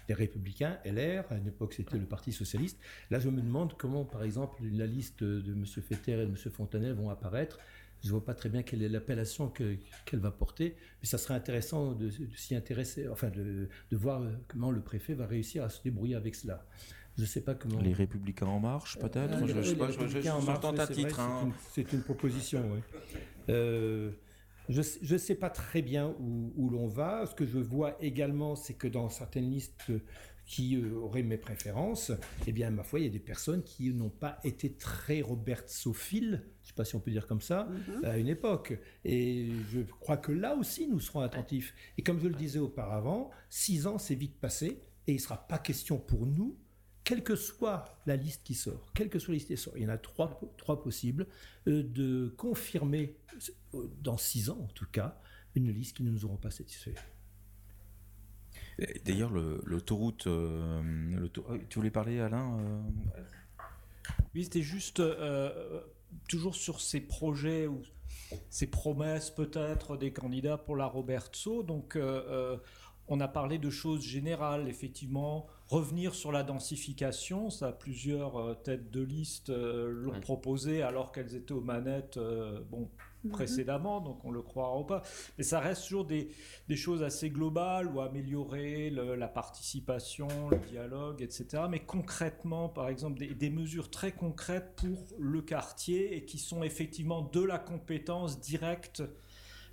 les 0.08 0.16
Républicains, 0.16 0.80
LR, 0.86 1.24
à 1.32 1.38
une 1.38 1.47
époque 1.47 1.74
c'était 1.74 1.97
le 1.97 2.06
Parti 2.06 2.32
Socialiste. 2.32 2.80
Là 3.12 3.20
je 3.20 3.30
me 3.30 3.41
demande 3.41 3.78
comment, 3.78 4.06
par 4.06 4.24
exemple, 4.24 4.64
la 4.64 4.88
liste 4.88 5.24
de 5.24 5.54
M. 5.54 5.66
Fetter 5.66 6.14
et 6.14 6.26
de 6.26 6.32
M. 6.32 6.36
Fontanel 6.36 6.93
vont 6.93 7.10
apparaître. 7.10 7.60
Je 8.02 8.08
ne 8.08 8.12
vois 8.12 8.24
pas 8.24 8.34
très 8.34 8.50
bien 8.50 8.64
quelle 8.64 8.82
est 8.82 8.89
l'appellation 8.89 9.50
qu'elle 9.50 10.20
va 10.20 10.32
porter, 10.32 10.76
mais 11.02 11.08
ça 11.08 11.18
serait 11.18 11.34
intéressant 11.34 11.93
de, 11.93 12.10
s'y 12.36 12.56
intéresser, 12.56 13.08
enfin 13.10 13.30
de, 13.30 13.68
de, 13.91 13.97
voir 13.97 14.22
comment 14.47 14.72
le 14.72 14.82
préfet 14.82 15.14
va 15.14 15.26
réussir 15.26 15.64
à 15.64 15.70
se 15.70 15.84
débrouiller 15.84 16.16
avec 16.16 16.36
cela. 16.36 16.66
Je 17.18 17.26
sais 17.26 17.41
pas 17.41 17.54
comment. 17.54 17.82
Les 17.82 17.93
Républicains 17.93 18.45
en 18.45 18.60
marche, 18.62 18.97
peut-être 18.97 19.45
Je 19.45 19.54
ne 19.54 19.62
sais 19.62 19.76
pas, 19.76 19.91
je, 19.91 20.80
à 20.80 20.88
titre. 20.88 21.20
Hein. 21.20 21.52
C'est 21.72 21.91
une, 21.91 22.02
proposition, 22.02 22.64
oui. 22.72 22.80
Euh, 23.50 24.12
je 24.70 25.14
ne 25.14 25.18
sais 25.18 25.36
pas 25.36 25.50
très 25.50 25.82
bien 25.82 26.14
où, 26.20 26.70
l'on 26.70 26.88
va. 26.88 27.26
Ce 27.26 27.36
que 27.36 27.45
je 27.45 27.58
vois 27.58 27.97
également, 28.02 28.56
c'est 28.56 28.76
que 28.76 28.88
dans 28.88 29.10
certaines 29.10 29.50
listes 29.50 29.91
qui 30.50 30.76
euh, 30.76 30.95
auraient 30.95 31.22
mes 31.22 31.38
préférences, 31.38 32.12
eh 32.47 32.52
bien, 32.52 32.72
ma 32.72 32.84
foi, 32.84 33.00
il 33.00 33.06
y 33.06 33.08
a 33.08 33.12
des 33.12 33.20
personnes 33.20 33.64
qui 33.64 33.93
n'ont 33.93 34.10
pas 34.10 34.39
été 34.43 34.74
très 34.74 35.22
robertsophiles, 35.22 36.43
je 36.64 36.66
ne 36.66 36.68
sais 36.68 36.74
pas 36.74 36.86
si 36.86 36.95
on 36.95 37.00
peut 37.00 37.12
dire 37.12 37.28
comme 37.28 37.39
ça, 37.39 37.70
mm-hmm. 37.70 38.06
à 38.06 38.18
une 38.18 38.28
époque. 38.28 38.74
Et 39.06 39.52
je 39.72 39.82
crois 40.00 40.18
que 40.18 40.32
là 40.32 40.56
aussi, 40.56 40.88
nous 40.88 41.00
serons 41.00 41.20
attentifs. 41.20 41.76
Et 42.00 42.02
comme 42.02 42.20
je 42.20 42.28
le 42.28 42.34
disais 42.34 42.58
auparavant, 42.58 43.30
six 43.52 43.86
ans, 43.86 44.00
c'est 44.00 44.16
vite 44.16 44.39
passé, 44.39 44.82
et 45.06 45.12
il 45.12 45.16
ne 45.16 45.22
sera 45.22 45.47
pas 45.47 45.60
question 45.60 46.00
pour 46.00 46.26
nous 46.26 46.58
quelle 47.04 47.24
que 47.24 47.36
soit 47.36 48.02
la 48.08 48.16
liste 48.16 48.43
qui 48.43 48.56
sort, 48.56 48.91
quelle 48.95 49.10
que 49.10 49.20
soit 49.20 49.34
la 49.34 49.36
liste 49.36 49.47
qui 49.50 49.58
sort, 49.58 49.78
il 49.78 49.84
y 49.84 49.86
en 49.86 49.89
a 49.89 50.00
trois, 50.00 50.41
trois 50.58 50.82
possibles, 50.82 51.28
euh, 51.68 51.84
de 51.84 52.34
confirmer, 52.38 53.18
euh, 53.76 53.88
dans 54.02 54.18
six 54.18 54.50
ans 54.50 54.60
en 54.62 54.74
tout 54.74 54.88
cas, 54.91 55.20
une 55.54 55.72
liste 55.72 55.97
qui 55.97 56.04
ne 56.04 56.10
nous 56.10 56.26
auront 56.26 56.38
pas 56.38 56.52
satisfait. 56.52 56.95
D'ailleurs, 59.05 59.32
l'autoroute, 59.32 60.27
euh, 60.27 60.82
tu 61.69 61.80
voulais 61.80 61.91
parler, 61.91 62.19
Alain 62.19 62.57
Oui, 64.34 64.43
c'était 64.43 64.61
juste 64.61 65.01
toujours 66.27 66.55
sur 66.55 66.82
ces 66.82 67.01
projets 67.01 67.67
ou 67.67 67.82
ces 68.49 68.67
promesses 68.67 69.32
peut-être 69.32 69.97
des 69.97 70.11
candidats 70.11 70.57
pour 70.57 70.75
la 70.75 70.86
Roberto. 70.86 71.63
Donc, 71.63 71.97
on 73.09 73.19
a 73.19 73.27
parlé 73.27 73.57
de 73.57 73.69
choses 73.69 74.03
générales, 74.03 74.69
effectivement. 74.69 75.47
Revenir 75.67 76.13
sur 76.13 76.32
la 76.32 76.43
densification, 76.43 77.49
ça 77.49 77.71
plusieurs 77.71 78.38
euh, 78.38 78.53
têtes 78.53 78.91
de 78.91 79.01
liste 79.01 79.49
euh, 79.49 79.89
l'ont 79.91 80.19
proposé 80.19 80.84
alors 80.84 81.11
qu'elles 81.11 81.36
étaient 81.36 81.51
aux 81.51 81.61
manettes 81.61 82.17
euh, 82.17 82.59
bon. 82.69 82.88
Précédemment, 83.32 84.01
donc 84.01 84.24
on 84.24 84.32
le 84.32 84.41
croira 84.41 84.78
ou 84.78 84.84
pas. 84.84 85.01
Mais 85.38 85.43
ça 85.43 85.59
reste 85.59 85.84
toujours 85.84 86.05
des, 86.05 86.30
choses 86.76 87.03
assez 87.03 87.30
globales 87.30 87.88
ou 87.88 87.99
améliorer 87.99 88.89
la 88.89 89.28
participation, 89.28 90.28
le 90.49 90.57
dialogue, 90.70 91.22
etc. 91.22 91.63
Mais 91.70 91.80
concrètement, 91.80 92.70
par 92.70 92.89
exemple, 92.89 93.20
des, 93.20 93.34
des 93.34 93.49
mesures 93.49 93.89
très 93.89 94.11
concrètes 94.11 94.74
pour 94.76 95.05
le 95.20 95.41
quartier 95.41 96.15
et 96.15 96.26
qui 96.26 96.38
sont 96.38 96.63
effectivement 96.63 97.22
de 97.22 97.43
la 97.43 97.59
compétence 97.59 98.39
directe 98.39 99.03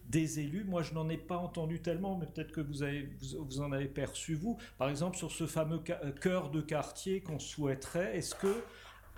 des 0.08 0.40
élus. 0.40 0.64
Moi, 0.64 0.82
je 0.82 0.94
n'en 0.94 1.08
ai 1.08 1.16
pas 1.16 1.36
entendu 1.36 1.80
tellement, 1.80 2.16
mais 2.16 2.26
peut-être 2.26 2.52
que 2.52 2.60
vous, 2.60 2.82
avez, 2.82 3.08
vous, 3.38 3.60
en 3.60 3.72
avez 3.72 3.88
perçu, 3.88 4.34
vous. 4.34 4.56
Par 4.78 4.88
exemple, 4.88 5.16
sur 5.16 5.30
ce 5.30 5.46
fameux 5.46 5.80
euh, 5.90 6.12
cœur 6.12 6.50
de 6.50 6.60
quartier 6.60 7.20
qu'on 7.20 7.38
souhaiterait, 7.38 8.16
est-ce 8.16 8.34
que 8.34 8.62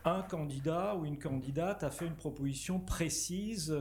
un 0.04 0.22
candidat 0.22 0.96
ou 0.96 1.04
une 1.04 1.18
candidate 1.18 1.82
a 1.82 1.90
fait 1.90 2.06
une 2.06 2.16
proposition 2.16 2.80
précise 2.80 3.76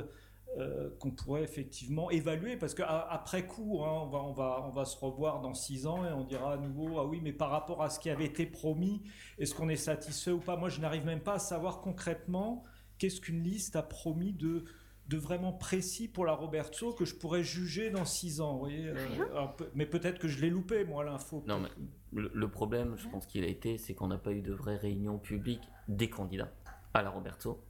euh, 0.58 0.90
qu'on 1.00 1.12
pourrait 1.12 1.44
effectivement 1.44 2.10
évaluer 2.10 2.58
parce 2.58 2.74
qu'après 2.74 3.46
coup, 3.46 3.84
hein, 3.84 4.02
on, 4.04 4.08
va, 4.08 4.20
on, 4.20 4.34
va, 4.34 4.64
on 4.66 4.72
va 4.72 4.86
se 4.86 4.98
revoir 4.98 5.42
dans 5.42 5.54
six 5.54 5.86
ans 5.86 6.06
et 6.06 6.12
on 6.12 6.24
dira 6.24 6.54
à 6.54 6.58
nouveau 6.58 7.00
ah 7.00 7.06
oui, 7.06 7.20
mais 7.22 7.34
par 7.34 7.50
rapport 7.50 7.84
à 7.84 7.90
ce 7.90 8.00
qui 8.00 8.10
avait 8.10 8.26
été 8.26 8.46
promis, 8.46 9.02
est-ce 9.38 9.54
qu'on 9.54 9.70
est 9.70 9.76
satisfait 9.76 10.32
ou 10.32 10.40
pas? 10.40 10.58
Moi, 10.58 10.70
je 10.70 10.82
n'arrive 10.82 11.06
même 11.06 11.22
pas 11.22 11.36
à 11.36 11.40
savoir 11.40 11.82
concrètement 11.82 12.64
qu'est-ce 12.98 13.22
qu'une 13.22 13.44
liste 13.44 13.76
a 13.76 13.84
promis 13.84 14.34
de 14.34 14.66
de 15.08 15.18
vraiment 15.18 15.54
précis 15.54 16.08
pour 16.08 16.26
la 16.26 16.34
Roberto 16.34 16.94
que 16.94 17.06
je 17.06 17.16
pourrais 17.16 17.44
juger 17.44 17.90
dans 17.90 18.06
six 18.06 18.42
ans. 18.42 18.54
Vous 18.54 18.60
voyez, 18.60 18.90
euh, 18.90 19.46
mais 19.74 19.86
peut-être 19.86 20.20
que 20.20 20.28
je 20.28 20.42
l'ai 20.42 20.50
loupé, 20.50 20.84
moi, 20.84 21.04
l'info. 21.04 21.44
Non, 21.48 21.60
mais 21.60 21.70
le, 22.12 22.48
problème, 22.50 22.96
je 22.98 23.08
pense 23.08 23.26
qu'il 23.26 23.44
a 23.44 23.48
été, 23.48 23.78
c'est 23.78 23.94
qu'on 23.94 24.08
n'a 24.08 24.18
pas 24.18 24.34
eu 24.34 24.42
de 24.42 24.54
vraie 24.54 24.76
réunion 24.76 25.18
publique 25.18 25.64
des 25.88 26.10
candidats 26.10 26.52
à 26.94 27.02
la 27.02 27.10
Roberto. 27.10 27.64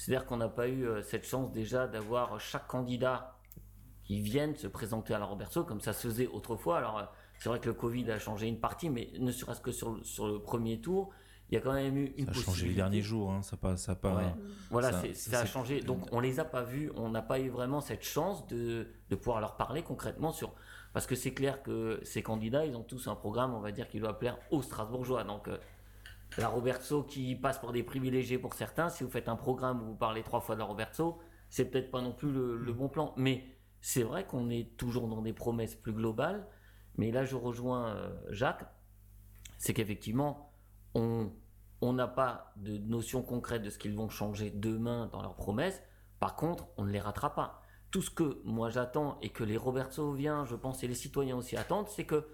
C'est-à-dire 0.00 0.24
qu'on 0.24 0.38
n'a 0.38 0.48
pas 0.48 0.66
eu 0.66 0.86
euh, 0.86 1.02
cette 1.02 1.26
chance 1.26 1.52
déjà 1.52 1.86
d'avoir 1.86 2.40
chaque 2.40 2.66
candidat 2.66 3.36
qui 4.02 4.22
vienne 4.22 4.56
se 4.56 4.66
présenter 4.66 5.12
à 5.12 5.18
la 5.18 5.26
Roberto, 5.26 5.62
comme 5.62 5.82
ça 5.82 5.92
se 5.92 6.08
faisait 6.08 6.26
autrefois. 6.26 6.78
Alors, 6.78 6.98
euh, 6.98 7.04
c'est 7.38 7.50
vrai 7.50 7.60
que 7.60 7.66
le 7.66 7.74
Covid 7.74 8.10
a 8.10 8.18
changé 8.18 8.46
une 8.46 8.58
partie, 8.58 8.88
mais 8.88 9.10
ne 9.18 9.30
serait-ce 9.30 9.60
que 9.60 9.72
sur, 9.72 10.00
sur 10.02 10.26
le 10.26 10.38
premier 10.38 10.80
tour, 10.80 11.10
il 11.50 11.54
y 11.54 11.58
a 11.58 11.60
quand 11.60 11.74
même 11.74 11.98
eu 11.98 12.14
une 12.16 12.24
Ça 12.24 12.30
a 12.30 12.34
changé 12.34 12.68
les 12.68 12.74
derniers 12.74 13.02
jours, 13.02 13.30
hein, 13.30 13.42
ça 13.42 13.58
pas, 13.58 13.76
ça 13.76 13.94
pas. 13.94 14.34
Voilà, 14.70 14.90
ça, 15.12 15.40
a 15.40 15.44
changé. 15.44 15.82
Donc 15.82 16.06
on 16.12 16.20
les 16.20 16.40
a 16.40 16.46
pas 16.46 16.62
vus, 16.62 16.90
on 16.96 17.10
n'a 17.10 17.22
pas 17.22 17.38
eu 17.38 17.50
vraiment 17.50 17.82
cette 17.82 18.04
chance 18.04 18.46
de, 18.46 18.86
de 19.10 19.16
pouvoir 19.16 19.40
leur 19.42 19.56
parler 19.56 19.82
concrètement 19.82 20.32
sur. 20.32 20.54
Parce 20.94 21.06
que 21.06 21.14
c'est 21.14 21.34
clair 21.34 21.62
que 21.62 22.00
ces 22.04 22.22
candidats, 22.22 22.64
ils 22.64 22.74
ont 22.74 22.82
tous 22.84 23.06
un 23.06 23.16
programme, 23.16 23.52
on 23.52 23.60
va 23.60 23.70
dire, 23.70 23.86
qui 23.86 24.00
doit 24.00 24.18
plaire 24.18 24.38
aux 24.50 24.62
Strasbourgeois. 24.62 25.24
Donc 25.24 25.46
euh, 25.48 25.58
la 26.38 26.48
Roberto 26.48 27.02
qui 27.02 27.34
passe 27.34 27.58
pour 27.58 27.72
des 27.72 27.82
privilégiés 27.82 28.38
pour 28.38 28.54
certains, 28.54 28.88
si 28.88 29.04
vous 29.04 29.10
faites 29.10 29.28
un 29.28 29.36
programme 29.36 29.82
où 29.82 29.86
vous 29.86 29.96
parlez 29.96 30.22
trois 30.22 30.40
fois 30.40 30.54
de 30.54 30.60
la 30.60 30.66
Roberto, 30.66 31.18
c'est 31.48 31.64
peut-être 31.64 31.90
pas 31.90 32.00
non 32.00 32.12
plus 32.12 32.30
le, 32.30 32.72
bon 32.72 32.88
plan. 32.88 33.12
Mais 33.16 33.44
c'est 33.80 34.02
vrai 34.02 34.26
qu'on 34.26 34.50
est 34.50 34.76
toujours 34.76 35.08
dans 35.08 35.22
des 35.22 35.32
promesses 35.32 35.74
plus 35.74 35.92
globales. 35.92 36.46
Mais 36.96 37.10
là, 37.10 37.24
je 37.24 37.36
rejoins 37.36 37.88
euh, 37.88 38.10
Jacques, 38.30 38.64
c'est 39.58 39.74
qu'effectivement, 39.74 40.52
on 40.94 41.30
n'a 41.82 42.06
pas 42.08 42.52
de 42.56 42.78
notion 42.78 43.22
concrète 43.22 43.62
de 43.62 43.70
ce 43.70 43.78
qu'ils 43.78 43.94
vont 43.94 44.08
changer 44.08 44.50
demain 44.50 45.08
dans 45.12 45.22
leurs 45.22 45.36
promesses. 45.36 45.82
Par 46.18 46.36
contre, 46.36 46.68
on 46.76 46.84
ne 46.84 46.90
les 46.90 47.00
ratera 47.00 47.34
pas. 47.34 47.62
Tout 47.90 48.02
ce 48.02 48.10
que 48.10 48.40
moi 48.44 48.70
j'attends 48.70 49.18
et 49.20 49.30
que 49.30 49.42
les 49.42 49.56
Robertsoviens, 49.56 50.44
je 50.44 50.54
pense, 50.54 50.84
et 50.84 50.88
les 50.88 50.94
citoyens 50.94 51.36
aussi 51.36 51.56
attendent, 51.56 51.88
c'est 51.88 52.04
que 52.04 52.28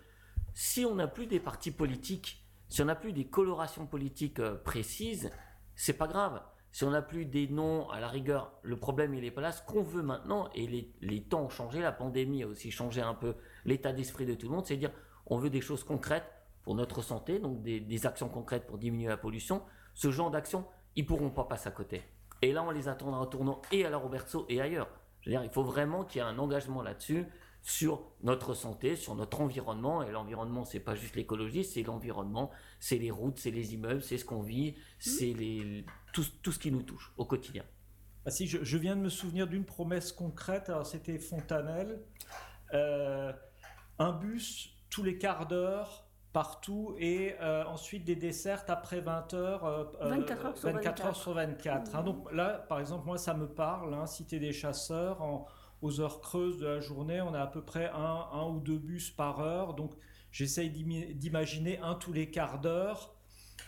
si 0.53 0.85
on 0.85 0.95
n'a 0.95 1.07
plus 1.07 1.27
des 1.27 1.41
partis 1.41 1.71
politiques, 1.71 2.46
si 2.69 2.83
on 2.83 2.87
n'a 2.87 2.95
plus 2.95 3.13
des 3.13 3.27
colorations 3.27 3.87
politiques 3.87 4.41
euh, 4.41 4.57
précises, 4.57 5.31
c'est 5.75 5.97
pas 5.97 6.07
grave. 6.07 6.43
Si 6.73 6.85
on 6.85 6.91
n'a 6.91 7.03
plus 7.03 7.25
des 7.25 7.49
noms, 7.49 7.89
à 7.91 8.01
la 8.01 8.09
rigueur, 8.09 8.53
le 8.63 8.77
problème 8.77 9.15
il 9.15 9.25
est 9.25 9.31
pas 9.31 9.41
là. 9.41 9.53
Ce 9.53 9.63
qu'on 9.63 9.83
veut 9.83 10.03
maintenant, 10.03 10.51
et 10.55 10.67
les, 11.01 11.23
temps 11.23 11.45
ont 11.45 11.49
changé, 11.49 11.81
la 11.81 11.93
pandémie 11.93 12.43
a 12.43 12.47
aussi 12.47 12.71
changé 12.71 13.01
un 13.01 13.15
peu 13.15 13.35
l'état 13.65 13.93
d'esprit 13.93 14.27
de 14.27 14.35
tout 14.35 14.49
le 14.49 14.55
monde, 14.55 14.67
c'est 14.67 14.77
dire 14.77 14.93
on 15.27 15.39
veut 15.39 15.51
des 15.51 15.61
choses 15.61 15.85
concrètes, 15.85 16.31
pour 16.67 16.75
notre 16.75 17.01
santé, 17.01 17.39
donc 17.39 17.63
des, 17.63 18.07
actions 18.07 18.29
concrètes 18.29 18.67
pour 18.67 18.77
diminuer 18.77 19.07
la 19.07 19.17
pollution, 19.17 19.63
ce 19.95 20.11
genre 20.11 20.33
d'actions, 20.33 20.67
ils 20.97 21.07
pourront 21.07 21.31
pas 21.31 21.45
passer 21.45 21.69
à 21.69 21.71
côté. 21.71 22.03
Et 22.43 22.53
là, 22.53 22.65
on 22.65 22.73
les 22.73 22.89
attendra 22.89 23.21
en 23.21 23.27
tournant 23.27 23.63
et 23.71 23.87
à 23.87 23.91
la 23.91 23.99
Roberto 23.99 24.47
et 24.49 24.61
ailleurs. 24.61 24.89
Je 25.21 25.31
veux 25.31 25.37
dire, 25.37 25.45
il 25.45 25.51
faut 25.51 25.63
vraiment 25.63 26.05
qu'il 26.05 26.21
y 26.21 26.25
ait 26.25 26.29
un 26.29 26.41
engagement 26.41 26.83
là-dessus 26.83 27.29
sur 27.67 28.13
notre 28.23 28.55
santé, 28.55 28.95
sur 28.95 29.17
notre 29.17 29.41
environnement. 29.41 30.05
Et 30.05 30.13
l'environnement, 30.13 30.65
c'est 30.65 30.79
pas 30.79 30.95
juste 30.95 31.17
l'écologie, 31.17 31.65
c'est 31.65 31.83
l'environnement, 31.83 32.53
c'est 32.79 32.97
les 32.97 33.11
routes, 33.11 33.41
c'est 33.41 33.51
les 33.51 33.75
immeubles, 33.75 34.03
c'est 34.03 34.19
ce 34.19 34.25
qu'on 34.25 34.41
vit, 34.41 34.77
c'est 35.01 35.33
les, 35.33 35.85
tout, 36.13 36.25
tout, 36.43 36.53
ce 36.53 36.61
qui 36.61 36.71
nous 36.71 36.85
touche 36.85 37.13
au 37.17 37.25
quotidien. 37.25 37.65
Ah 38.25 38.31
si, 38.31 38.47
je, 38.47 38.77
viens 38.79 38.95
de 38.95 39.01
me 39.01 39.09
souvenir 39.09 39.49
d'une 39.49 39.65
promesse 39.65 40.13
concrète. 40.13 40.69
Alors, 40.69 40.87
c'était 40.87 41.19
Fontanelle. 41.19 42.01
Euh, 42.73 43.33
un 43.99 44.13
bus 44.13 44.71
tous 44.89 45.03
les 45.03 45.19
quarts 45.19 45.49
d'heure 45.49 46.07
partout 46.33 46.95
et 46.99 47.35
euh, 47.41 47.65
ensuite 47.65 48.05
des 48.05 48.15
desserts 48.15 48.65
après 48.69 49.01
20 49.01 49.35
heures, 49.35 49.91
24 50.03 50.47
heures 50.47 50.57
sur 50.57 50.71
24. 50.71 51.17
sur 51.17 51.35
24. 51.35 51.97
Hein. 51.97 52.03
donc 52.05 52.31
là, 52.31 52.65
par 52.69 52.79
exemple, 52.79 53.07
moi, 53.07 53.19
ça 53.19 53.35
me 53.35 53.49
parle, 53.49 53.93
hein, 53.93 54.07
Cité 54.07 54.39
des 54.39 54.53
chasseurs, 54.53 55.21
en, 55.21 55.47
aux 55.83 56.01
heures 56.01 56.21
creuses 56.21 56.59
de 56.59 56.67
la 56.67 56.81
journée, 56.81 57.21
on 57.21 57.35
a 57.35 57.41
à 57.41 57.47
peu 57.47 57.63
près 57.63 57.91
un, 57.91 58.27
un 58.33 58.49
ou 58.49 58.61
deux 58.61 58.79
bus 58.79 59.11
par 59.11 59.41
heure. 59.41 59.75
Donc 59.75 59.95
j'essaye 60.31 60.71
d'imaginer 60.71 61.79
un 61.79 61.95
tous 61.95 62.13
les 62.13 62.31
quarts 62.31 62.61
d'heure 62.61 63.15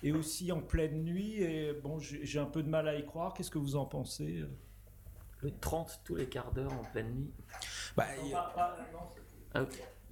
et 0.03 0.13
aussi 0.13 0.53
en 0.53 0.61
pleine 0.61 1.05
nuit. 1.05 1.43
Et 1.43 1.73
bon, 1.73 1.99
j'ai 1.99 2.39
un 2.39 2.47
peu 2.47 2.63
de 2.63 2.69
mal 2.69 2.89
à 2.89 2.97
y 2.97 3.05
croire. 3.05 3.35
Qu'est-ce 3.35 3.51
que 3.51 3.59
vous 3.59 3.77
en 3.77 3.85
pensez 3.85 4.45
Le 5.41 5.51
30 5.51 6.01
tous 6.05 6.15
les 6.15 6.27
quarts 6.27 6.53
d'heure 6.53 6.73
en 6.73 6.85
pleine 6.93 7.15
nuit 7.15 7.33
bah, 7.97 8.07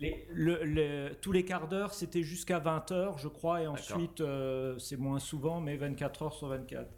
le, 0.01 1.15
tous 1.21 1.33
les 1.33 1.45
quarts 1.45 1.69
d'heure, 1.69 1.95
c'était 1.95 2.23
jusqu'à 2.23 2.59
20 2.59 2.93
heures, 2.93 3.19
je 3.19 3.29
crois, 3.29 3.63
et 3.63 3.67
ensuite, 3.67 4.21
euh, 4.21 4.79
c'est 4.79 4.97
moins 4.97 5.19
souvent, 5.19 5.61
mais 5.61 5.77
24 5.77 6.23
heures 6.23 6.35
sur 6.35 6.49
24. 6.49 6.89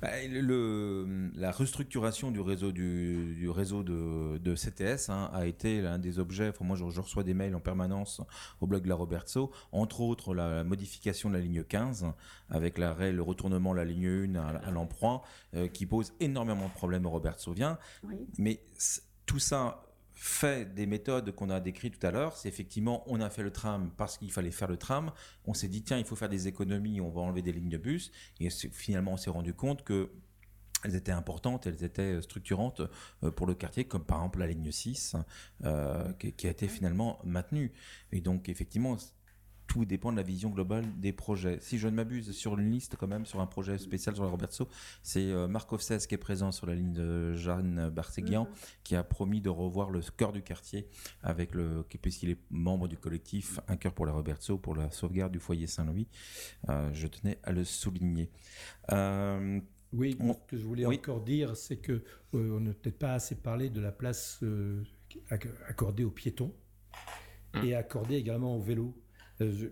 Bah, 0.00 0.08
le, 0.28 1.30
la 1.34 1.50
restructuration 1.50 2.30
du 2.30 2.40
réseau, 2.40 2.72
du, 2.72 3.48
réseau 3.48 3.82
de, 3.82 4.54
CTS 4.54 5.10
hein, 5.10 5.30
a 5.32 5.46
été 5.46 5.80
l'un 5.80 5.98
des 5.98 6.18
objets. 6.18 6.52
moi, 6.60 6.76
je, 6.76 6.84
reçois 7.00 7.22
des 7.22 7.34
mails 7.34 7.54
en 7.54 7.60
permanence 7.60 8.20
au 8.60 8.66
blog 8.66 8.82
de 8.82 8.88
la 8.88 8.94
Robertso, 8.94 9.50
entre 9.72 10.00
autres 10.00 10.34
la, 10.34 10.64
modification 10.64 11.28
de 11.30 11.34
la 11.34 11.40
ligne 11.40 11.64
15 11.64 12.06
avec 12.48 12.78
l'arrêt, 12.78 13.12
le 13.12 13.22
retournement 13.22 13.72
de 13.72 13.78
la 13.78 13.84
ligne 13.84 14.34
1 14.34 14.36
à, 14.36 14.70
l'emprunt, 14.70 15.22
euh, 15.54 15.68
qui 15.68 15.86
pose 15.86 16.12
énormément 16.20 16.68
de 16.68 16.72
problèmes 16.72 17.06
au 17.06 17.10
Robertsovien. 17.10 17.78
Oui. 18.04 18.16
Mais 18.38 18.60
tout 19.26 19.38
ça 19.38 19.82
fait 20.22 20.74
des 20.74 20.84
méthodes 20.84 21.34
qu'on 21.34 21.48
a 21.48 21.60
décrites 21.60 21.98
tout 21.98 22.06
à 22.06 22.10
l'heure, 22.10 22.36
c'est 22.36 22.46
effectivement 22.46 23.02
on 23.06 23.22
a 23.22 23.30
fait 23.30 23.42
le 23.42 23.50
tram 23.50 23.90
parce 23.96 24.18
qu'il 24.18 24.30
fallait 24.30 24.50
faire 24.50 24.68
le 24.68 24.76
tram, 24.76 25.12
on 25.46 25.54
s'est 25.54 25.66
dit 25.66 25.82
tiens 25.82 25.96
il 25.96 26.04
faut 26.04 26.14
faire 26.14 26.28
des 26.28 26.46
économies, 26.46 27.00
on 27.00 27.08
va 27.08 27.22
enlever 27.22 27.40
des 27.40 27.52
lignes 27.52 27.70
de 27.70 27.78
bus, 27.78 28.12
et 28.38 28.50
finalement 28.50 29.14
on 29.14 29.16
s'est 29.16 29.30
rendu 29.30 29.54
compte 29.54 29.82
que 29.82 30.10
elles 30.84 30.94
étaient 30.94 31.12
importantes, 31.12 31.66
elles 31.66 31.84
étaient 31.84 32.20
structurantes 32.20 32.82
euh, 33.22 33.30
pour 33.30 33.46
le 33.46 33.54
quartier, 33.54 33.84
comme 33.84 34.04
par 34.04 34.18
exemple 34.18 34.40
la 34.40 34.46
ligne 34.46 34.70
6, 34.70 35.16
euh, 35.64 36.12
qui, 36.14 36.46
a 36.46 36.50
été 36.50 36.68
finalement 36.68 37.18
maintenue. 37.24 37.72
Et 38.12 38.20
donc 38.20 38.48
effectivement, 38.48 38.96
tout 39.70 39.84
dépend 39.84 40.10
de 40.10 40.16
la 40.16 40.24
vision 40.24 40.50
globale 40.50 40.84
des 40.98 41.12
projets. 41.12 41.58
Si 41.60 41.78
je 41.78 41.86
ne 41.86 41.94
m'abuse, 41.94 42.32
sur 42.32 42.58
une 42.58 42.72
liste 42.72 42.96
quand 42.96 43.06
même, 43.06 43.24
sur 43.24 43.38
un 43.38 43.46
projet 43.46 43.78
spécial 43.78 44.16
sur 44.16 44.24
la 44.24 44.30
Roberto, 44.30 44.68
c'est 45.04 45.30
euh, 45.30 45.46
Marc 45.46 45.72
Offsès 45.72 45.98
qui 46.08 46.16
est 46.16 46.18
présent 46.18 46.50
sur 46.50 46.66
la 46.66 46.74
ligne 46.74 46.92
de 46.92 47.36
Jeanne 47.36 47.88
Barseguian, 47.88 48.46
mhm. 48.46 48.54
qui 48.82 48.96
a 48.96 49.04
promis 49.04 49.40
de 49.40 49.48
revoir 49.48 49.90
le 49.90 50.00
cœur 50.16 50.32
du 50.32 50.42
quartier, 50.42 50.88
avec 51.22 51.54
le, 51.54 51.84
puisqu'il 52.02 52.30
est 52.30 52.38
membre 52.50 52.88
du 52.88 52.96
collectif 52.96 53.60
Un 53.68 53.76
cœur 53.76 53.92
pour 53.92 54.06
la 54.06 54.12
Roberto, 54.12 54.58
pour 54.58 54.74
la 54.74 54.90
sauvegarde 54.90 55.30
du 55.30 55.38
foyer 55.38 55.68
Saint-Louis. 55.68 56.08
Euh, 56.68 56.90
je 56.92 57.06
tenais 57.06 57.38
à 57.44 57.52
le 57.52 57.62
souligner. 57.62 58.28
Euh, 58.90 59.60
oui, 59.92 60.18
ce 60.18 60.46
que 60.48 60.56
je 60.56 60.64
voulais 60.64 60.84
encore 60.84 61.20
dire, 61.20 61.56
c'est 61.56 61.76
que 61.76 62.02
on 62.32 62.58
n'a 62.58 62.72
peut-être 62.72 62.98
pas 62.98 63.14
assez 63.14 63.36
parlé 63.36 63.70
de 63.70 63.80
la 63.80 63.92
place 63.92 64.42
accordée 65.68 66.02
aux 66.02 66.10
piétons 66.10 66.52
hum. 67.54 67.64
et 67.64 67.76
accordée 67.76 68.16
également 68.16 68.56
aux 68.56 68.60
vélos. 68.60 68.96
Euh, 69.40 69.70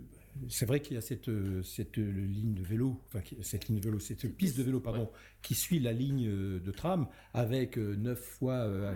c'est 0.49 0.67
vrai 0.67 0.81
qu'il 0.81 0.95
y 0.95 0.99
a 0.99 1.01
cette, 1.01 1.31
cette 1.65 1.97
ligne 1.97 2.55
de 2.55 2.63
vélo, 2.63 3.01
enfin 3.07 3.21
cette 3.43 3.67
ligne 3.69 3.81
de 3.81 3.85
vélo, 3.85 3.99
cette 3.99 4.37
piste 4.37 4.57
de 4.57 4.63
vélo, 4.63 4.79
pardon, 4.79 5.11
qui 5.43 5.55
suit 5.55 5.81
la 5.81 5.93
ligne 5.93 6.29
de 6.29 6.71
tram 6.71 7.09
avec 7.35 7.77
euh, 7.77 7.97
neuf 7.97 8.21
fois 8.21 8.55
euh, 8.55 8.95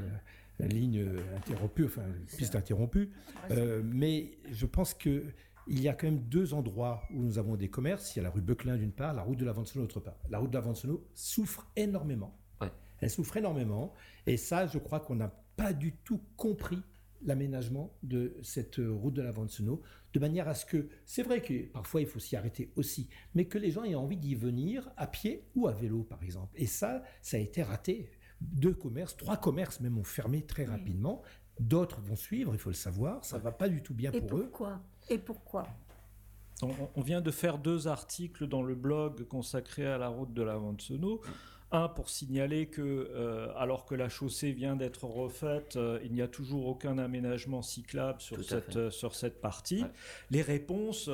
la 0.61 0.67
ligne 0.69 1.05
interrompue, 1.37 1.87
enfin 1.87 2.05
piste 2.37 2.55
interrompue. 2.55 3.11
mais 3.83 4.39
je 4.53 4.67
pense 4.67 4.95
que 4.95 5.25
il 5.69 5.81
y 5.81 5.89
a 5.89 5.95
quand 5.95 6.07
même 6.07 6.23
deux 6.23 6.55
endroits 6.55 7.03
où 7.13 7.23
nous 7.23 7.39
avons 7.39 7.57
des 7.57 7.69
commerces. 7.69 8.15
Il 8.15 8.19
y 8.19 8.21
a 8.21 8.25
la 8.25 8.31
rue 8.31 8.41
Beuclin 8.41 8.77
d'une 8.77 8.93
part, 8.93 9.15
la 9.15 9.23
route 9.23 9.39
de 9.39 9.45
la 9.45 9.53
Vansenot 9.53 9.85
d'autre 9.85 10.01
part. 10.01 10.17
La 10.29 10.39
route 10.39 10.51
de 10.51 10.55
la 10.55 10.61
Vansenot 10.61 11.05
souffre 11.15 11.67
énormément. 11.77 12.37
Elle 13.01 13.11
souffre 13.11 13.37
énormément. 13.37 13.93
Et 14.27 14.37
ça, 14.37 14.67
je 14.67 14.79
crois 14.79 15.01
qu'on 15.01 15.17
n'a 15.17 15.29
pas 15.57 15.73
du 15.73 15.93
tout 16.05 16.21
compris 16.37 16.83
l'aménagement 17.25 17.93
de 18.03 18.37
cette 18.43 18.77
route 18.79 19.15
de 19.15 19.23
la 19.23 19.31
Vansenot 19.31 19.83
de 20.13 20.19
manière 20.21 20.49
à 20.49 20.55
ce 20.55 20.67
que, 20.67 20.89
c'est 21.07 21.23
vrai 21.23 21.41
que 21.41 21.67
parfois 21.69 22.01
il 22.01 22.07
faut 22.07 22.19
s'y 22.19 22.37
arrêter 22.37 22.71
aussi, 22.77 23.09
mais 23.35 23.47
que 23.47 23.59
les 23.59 23.71
gens 23.71 23.85
aient 23.85 23.95
envie 23.95 24.17
d'y 24.17 24.35
venir 24.35 24.91
à 24.97 25.07
pied 25.07 25.45
ou 25.55 25.69
à 25.69 25.73
vélo, 25.73 26.03
par 26.03 26.23
exemple. 26.23 26.53
Et 26.55 26.67
ça, 26.67 27.03
ça 27.23 27.37
a 27.37 27.41
été 27.41 27.63
raté. 27.63 28.11
Deux 28.41 28.75
commerces, 28.75 29.17
trois 29.17 29.37
commerces 29.37 29.81
même 29.81 29.99
ont 29.99 30.05
fermé 30.05 30.43
très 30.43 30.65
rapidement. 30.65 31.23
D'autres 31.61 32.01
vont 32.01 32.17
suivre, 32.17 32.53
il 32.55 32.59
faut 32.59 32.71
le 32.71 32.75
savoir. 32.75 33.25
Ça 33.25 33.39
ne 33.39 33.43
va 33.43 33.53
pas 33.53 33.69
du 33.69 33.83
tout 33.83 33.95
bien 33.95 34.11
Et 34.13 34.21
pour 34.21 34.41
pourquoi? 34.41 34.83
Eux. 35.11 35.15
Et 35.15 35.19
pourquoi? 35.19 35.67
On, 36.95 37.01
vient 37.01 37.21
de 37.21 37.33
faire 37.33 37.59
deux 37.59 37.89
articles 37.89 38.47
dans 38.47 38.63
le 38.63 38.77
blog 38.77 39.27
consacré 39.27 39.85
à 39.85 39.99
la 39.99 40.09
route 40.09 40.33
de 40.33 40.43
la 40.43 40.57
Vansenot. 40.57 41.21
Un, 41.75 41.89
pour 41.89 42.11
signaler 42.11 42.67
que, 42.67 42.83
euh, 42.83 43.49
alors 43.57 43.87
que 43.87 43.95
la 43.95 44.11
chaussée 44.11 44.53
vient 44.53 44.77
d'être 44.77 45.05
refaite, 45.05 45.77
euh, 45.77 45.99
il 46.05 46.13
n'y 46.13 46.21
a 46.21 46.29
toujours 46.29 46.67
aucun 46.67 46.99
aménagement 46.99 47.63
cyclable 47.63 48.21
sur, 48.21 48.45
cette, 48.45 48.77
euh, 48.77 48.91
sur 48.91 49.15
cette 49.15 49.41
partie. 49.41 49.83
Les 50.31 50.43
réponses, 50.43 51.09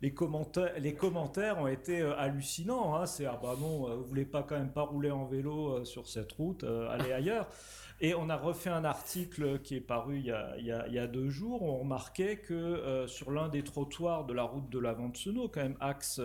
les, 0.00 0.14
commentaires, 0.14 0.72
les 0.78 0.94
commentaires 0.94 1.58
ont 1.58 1.66
été 1.66 2.00
hallucinants. 2.00 2.96
Hein. 2.96 3.04
C'est 3.04 3.26
ah 3.26 3.38
bah 3.42 3.54
non, 3.60 3.94
vous 3.98 4.04
voulez 4.04 4.24
pas 4.24 4.42
quand 4.42 4.56
même 4.56 4.72
pas 4.72 4.80
rouler 4.80 5.10
en 5.10 5.26
vélo 5.26 5.84
sur 5.84 6.08
cette 6.08 6.32
route, 6.32 6.64
allez 6.64 7.12
ailleurs. 7.12 7.46
Et 8.00 8.14
on 8.14 8.30
a 8.30 8.36
refait 8.36 8.70
un 8.70 8.84
article 8.84 9.58
qui 9.58 9.74
est 9.74 9.80
paru 9.80 10.20
il 10.20 10.24
y 10.24 10.32
a, 10.32 10.56
il 10.56 10.64
y 10.64 10.98
a, 10.98 11.06
deux 11.06 11.28
jours. 11.28 11.62
On 11.62 11.80
remarquait 11.80 12.38
que 12.38 13.04
sur 13.08 13.30
l'un 13.30 13.48
des 13.48 13.62
trottoirs 13.62 14.24
de 14.24 14.32
la 14.32 14.44
route 14.44 14.70
de 14.70 14.78
la 14.78 14.94
Vente-Seno, 14.94 15.48
quand 15.48 15.62
même 15.62 15.76
axe 15.80 16.18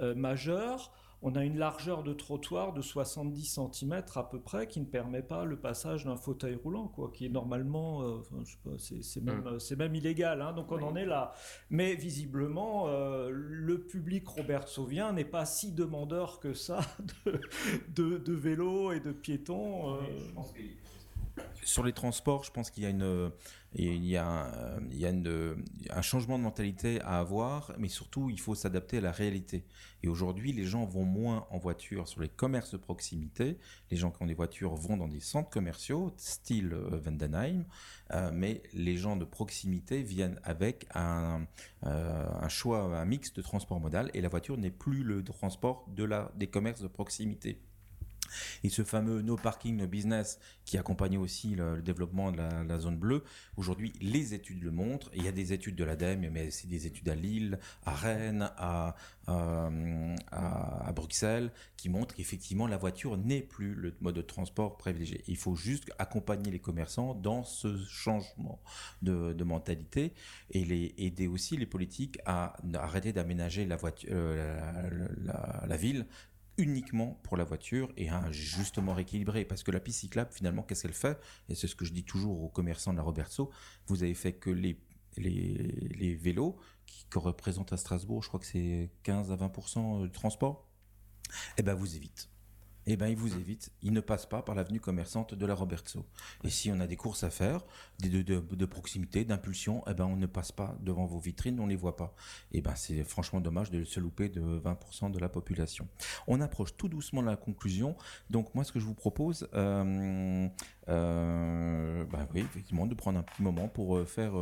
majeur, 0.00 0.92
on 1.22 1.36
a 1.36 1.44
une 1.44 1.56
largeur 1.56 2.02
de 2.02 2.12
trottoir 2.12 2.72
de 2.72 2.82
70 2.82 3.60
cm 3.72 4.02
à 4.16 4.24
peu 4.24 4.40
près 4.40 4.66
qui 4.66 4.80
ne 4.80 4.84
permet 4.84 5.22
pas 5.22 5.44
le 5.44 5.56
passage 5.56 6.04
d'un 6.04 6.16
fauteuil 6.16 6.56
roulant, 6.56 6.88
quoi, 6.88 7.12
qui 7.14 7.26
est 7.26 7.28
normalement, 7.28 8.02
euh, 8.02 8.20
c'est 8.78 9.22
même, 9.22 9.44
mm. 9.44 9.76
même, 9.76 9.94
illégal. 9.94 10.42
Hein, 10.42 10.52
donc 10.52 10.72
on 10.72 10.82
en 10.82 10.96
est 10.96 11.06
là. 11.06 11.32
Mais 11.70 11.94
visiblement, 11.94 12.88
euh, 12.88 13.30
le 13.30 13.80
public 13.80 14.26
Robert 14.26 14.66
Sauvien 14.66 15.12
n'est 15.12 15.24
pas 15.24 15.46
si 15.46 15.72
demandeur 15.72 16.40
que 16.40 16.54
ça 16.54 16.80
de, 17.94 18.18
de, 18.18 18.32
vélos 18.32 18.90
et 18.90 18.98
de 18.98 19.12
piétons. 19.12 19.94
Euh. 19.94 20.00
Je 21.60 21.66
sur 21.66 21.84
les 21.84 21.92
transports, 21.92 22.42
je 22.42 22.50
pense 22.50 22.70
qu'il 22.70 22.82
y 22.82 22.86
a 22.86 22.90
une, 22.90 23.30
il 23.74 24.04
y 24.04 24.16
a, 24.16 24.52
un 25.90 26.02
changement 26.02 26.38
de 26.38 26.42
mentalité 26.42 27.00
à 27.02 27.18
avoir, 27.18 27.72
mais 27.78 27.88
surtout, 27.88 28.28
il 28.30 28.38
faut 28.38 28.54
s'adapter 28.54 28.98
à 28.98 29.00
la 29.00 29.12
réalité. 29.12 29.64
Et 30.02 30.08
aujourd'hui, 30.08 30.52
les 30.52 30.64
gens 30.64 30.84
vont 30.84 31.04
moins 31.04 31.46
en 31.50 31.58
voiture 31.58 32.08
sur 32.08 32.20
les 32.20 32.28
commerces 32.28 32.72
de 32.72 32.76
proximité. 32.76 33.58
Les 33.90 33.96
gens 33.96 34.10
qui 34.10 34.22
ont 34.22 34.26
des 34.26 34.34
voitures 34.34 34.74
vont 34.74 34.96
dans 34.96 35.08
des 35.08 35.20
centres 35.20 35.48
commerciaux, 35.48 36.12
style 36.16 36.72
euh, 36.74 36.98
Vandenheim, 36.98 37.64
euh, 38.12 38.30
mais 38.32 38.62
les 38.74 38.96
gens 38.96 39.16
de 39.16 39.24
proximité 39.24 40.02
viennent 40.02 40.40
avec 40.44 40.86
un, 40.94 41.46
euh, 41.86 42.26
un 42.40 42.48
choix, 42.48 42.98
un 42.98 43.04
mix 43.04 43.32
de 43.32 43.42
transport 43.42 43.80
modal, 43.80 44.10
et 44.12 44.20
la 44.20 44.28
voiture 44.28 44.58
n'est 44.58 44.70
plus 44.70 45.02
le 45.02 45.22
transport 45.22 45.86
des 46.36 46.46
commerces 46.46 46.82
de 46.82 46.88
proximité. 46.88 47.58
Et 48.64 48.68
ce 48.68 48.84
fameux 48.84 49.22
no 49.22 49.36
parking, 49.36 49.76
no 49.76 49.86
business 49.86 50.38
qui 50.64 50.78
accompagnait 50.78 51.16
aussi 51.16 51.54
le, 51.54 51.82
développement 51.82 52.30
de 52.30 52.38
la, 52.38 52.78
zone 52.78 52.96
bleue, 52.96 53.24
aujourd'hui, 53.56 53.92
les 54.00 54.34
études 54.34 54.62
le 54.62 54.70
montrent. 54.70 55.10
Il 55.14 55.24
y 55.24 55.28
a 55.28 55.32
des 55.32 55.52
études 55.52 55.76
de 55.76 55.84
l'ADEME, 55.84 56.30
mais 56.30 56.50
c'est 56.50 56.68
des 56.68 56.86
études 56.86 57.08
à 57.08 57.14
Lille, 57.14 57.58
à 57.84 57.94
Rennes, 57.94 58.50
à, 58.56 58.94
à, 59.26 60.92
Bruxelles, 60.94 61.52
qui 61.76 61.88
montrent 61.88 62.14
qu'effectivement, 62.14 62.66
la 62.66 62.76
voiture 62.76 63.16
n'est 63.16 63.42
plus 63.42 63.74
le 63.74 63.94
mode 64.00 64.14
de 64.14 64.22
transport 64.22 64.76
privilégié. 64.76 65.22
Il 65.26 65.36
faut 65.36 65.54
juste 65.54 65.90
accompagner 65.98 66.50
les 66.50 66.60
commerçants 66.60 67.14
dans 67.14 67.44
ce 67.44 67.76
changement 67.84 68.60
de, 69.02 69.42
mentalité 69.42 70.12
et 70.50 70.64
les, 70.64 70.94
aider 70.98 71.26
aussi 71.26 71.56
les 71.56 71.66
politiques 71.66 72.18
à 72.26 72.54
arrêter 72.74 73.12
d'aménager 73.12 73.66
la, 73.66 73.76
voiture, 73.76 74.10
euh, 74.12 75.08
la 75.66 75.76
ville 75.76 76.06
uniquement 76.62 77.20
pour 77.24 77.36
la 77.36 77.44
voiture 77.44 77.92
et 77.96 78.08
un 78.08 78.30
justement 78.30 78.94
rééquilibré. 78.94 79.44
Parce 79.44 79.62
que 79.62 79.70
la 79.70 79.80
piste 79.80 80.00
cyclable, 80.00 80.30
finalement, 80.32 80.62
qu'est-ce 80.62 80.82
qu'elle 80.82 80.92
fait? 80.92 81.18
Et 81.48 81.54
c'est 81.54 81.66
ce 81.66 81.74
que 81.74 81.84
je 81.84 81.92
dis 81.92 82.04
toujours 82.04 82.40
aux 82.42 82.48
commerçants 82.48 82.92
de 82.92 82.98
la 82.98 83.02
Roberto, 83.02 83.50
vous 83.86 84.02
avez 84.02 84.14
fait 84.14 84.32
que 84.32 84.50
les, 84.50 84.78
vélos, 86.14 86.56
qui, 86.86 87.06
représentent 87.14 87.72
à 87.72 87.76
Strasbourg, 87.76 88.22
je 88.22 88.28
crois 88.28 88.40
que 88.40 88.46
c'est 88.46 88.90
15 89.02 89.30
à 89.32 89.36
20% 89.36 90.02
de 90.02 90.08
transport, 90.08 90.66
eh 91.58 91.62
ben 91.62 91.74
vous 91.74 91.96
évitez 91.96 92.31
eh 92.86 92.96
ben, 92.96 93.08
il 93.08 93.16
vous 93.16 93.36
évite. 93.36 93.70
Il 93.82 93.92
ne 93.92 94.00
passe 94.00 94.26
pas 94.26 94.42
par 94.42 94.54
l'avenue 94.54 94.80
commerçante 94.80 95.34
de 95.34 95.46
la 95.46 95.54
Robertso. 95.54 96.04
Et 96.44 96.50
si 96.50 96.70
on 96.72 96.80
a 96.80 96.86
des 96.86 96.96
courses 96.96 97.24
à 97.24 97.30
faire, 97.30 97.64
de, 98.00 98.22
de, 98.22 98.66
proximité, 98.66 99.24
d'impulsion, 99.24 99.82
eh 99.88 99.94
ben, 99.94 100.04
on 100.04 100.16
ne 100.16 100.26
passe 100.26 100.52
pas 100.52 100.76
devant 100.80 101.06
vos 101.06 101.18
vitrines, 101.18 101.58
on 101.60 101.64
ne 101.64 101.70
les 101.70 101.76
voit 101.76 101.96
pas. 101.96 102.14
Eh 102.52 102.60
ben, 102.60 102.74
c'est 102.74 103.04
franchement 103.04 103.40
dommage 103.40 103.70
de 103.70 103.84
se 103.84 104.00
louper 104.00 104.28
de 104.28 104.40
20% 104.40 105.10
de 105.10 105.18
la 105.18 105.28
population. 105.28 105.88
On 106.26 106.40
approche 106.40 106.76
tout 106.76 106.88
doucement 106.88 107.22
de 107.22 107.28
la 107.28 107.36
conclusion. 107.36 107.96
Donc, 108.30 108.54
moi, 108.54 108.64
ce 108.64 108.72
que 108.72 108.80
je 108.80 108.84
vous 108.84 108.94
propose, 108.94 109.48
euh, 109.54 110.48
euh, 110.88 112.04
ben 112.04 112.28
oui, 112.34 112.40
effectivement, 112.40 112.86
de 112.86 112.94
prendre 112.94 113.18
un 113.18 113.22
petit 113.22 113.42
moment 113.42 113.68
pour 113.68 113.96
euh, 113.96 114.04
faire 114.04 114.32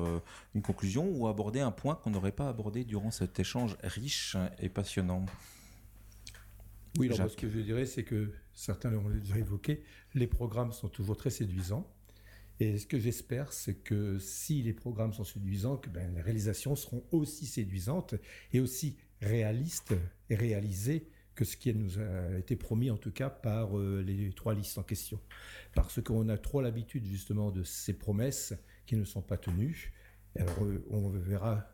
une 0.54 0.62
conclusion 0.62 1.08
ou 1.10 1.28
aborder 1.28 1.60
un 1.60 1.70
point 1.70 1.94
qu'on 1.94 2.10
n'aurait 2.10 2.32
pas 2.32 2.48
abordé 2.48 2.84
durant 2.84 3.10
cet 3.10 3.38
échange 3.38 3.76
riche 3.82 4.36
et 4.58 4.68
passionnant. 4.68 5.24
Oui, 6.98 7.12
alors 7.12 7.30
ce 7.30 7.36
que 7.36 7.48
je 7.48 7.60
dirais, 7.60 7.86
c'est 7.86 8.04
que 8.04 8.32
certains 8.52 8.90
l'ont 8.90 9.08
déjà 9.08 9.38
évoqué, 9.38 9.82
les 10.14 10.26
programmes 10.26 10.72
sont 10.72 10.88
toujours 10.88 11.16
très 11.16 11.30
séduisants. 11.30 11.88
Et 12.58 12.76
ce 12.76 12.86
que 12.86 12.98
j'espère, 12.98 13.52
c'est 13.52 13.76
que 13.76 14.18
si 14.18 14.62
les 14.62 14.74
programmes 14.74 15.14
sont 15.14 15.24
séduisants, 15.24 15.78
que 15.78 15.88
ben, 15.88 16.12
les 16.14 16.20
réalisations 16.20 16.76
seront 16.76 17.02
aussi 17.10 17.46
séduisantes 17.46 18.14
et 18.52 18.60
aussi 18.60 18.98
réalistes 19.22 19.94
et 20.28 20.34
réalisées 20.34 21.08
que 21.34 21.46
ce 21.46 21.56
qui 21.56 21.72
nous 21.72 21.98
a 21.98 22.36
été 22.36 22.56
promis, 22.56 22.90
en 22.90 22.98
tout 22.98 23.12
cas, 23.12 23.30
par 23.30 23.78
euh, 23.78 24.02
les 24.06 24.30
trois 24.32 24.52
listes 24.52 24.76
en 24.76 24.82
question. 24.82 25.18
Parce 25.74 26.02
qu'on 26.02 26.28
a 26.28 26.36
trop 26.36 26.60
l'habitude, 26.60 27.06
justement, 27.06 27.50
de 27.50 27.62
ces 27.62 27.94
promesses 27.94 28.52
qui 28.84 28.96
ne 28.96 29.04
sont 29.04 29.22
pas 29.22 29.38
tenues. 29.38 29.94
Alors, 30.38 30.62
euh, 30.64 30.84
on 30.90 31.08
verra, 31.08 31.66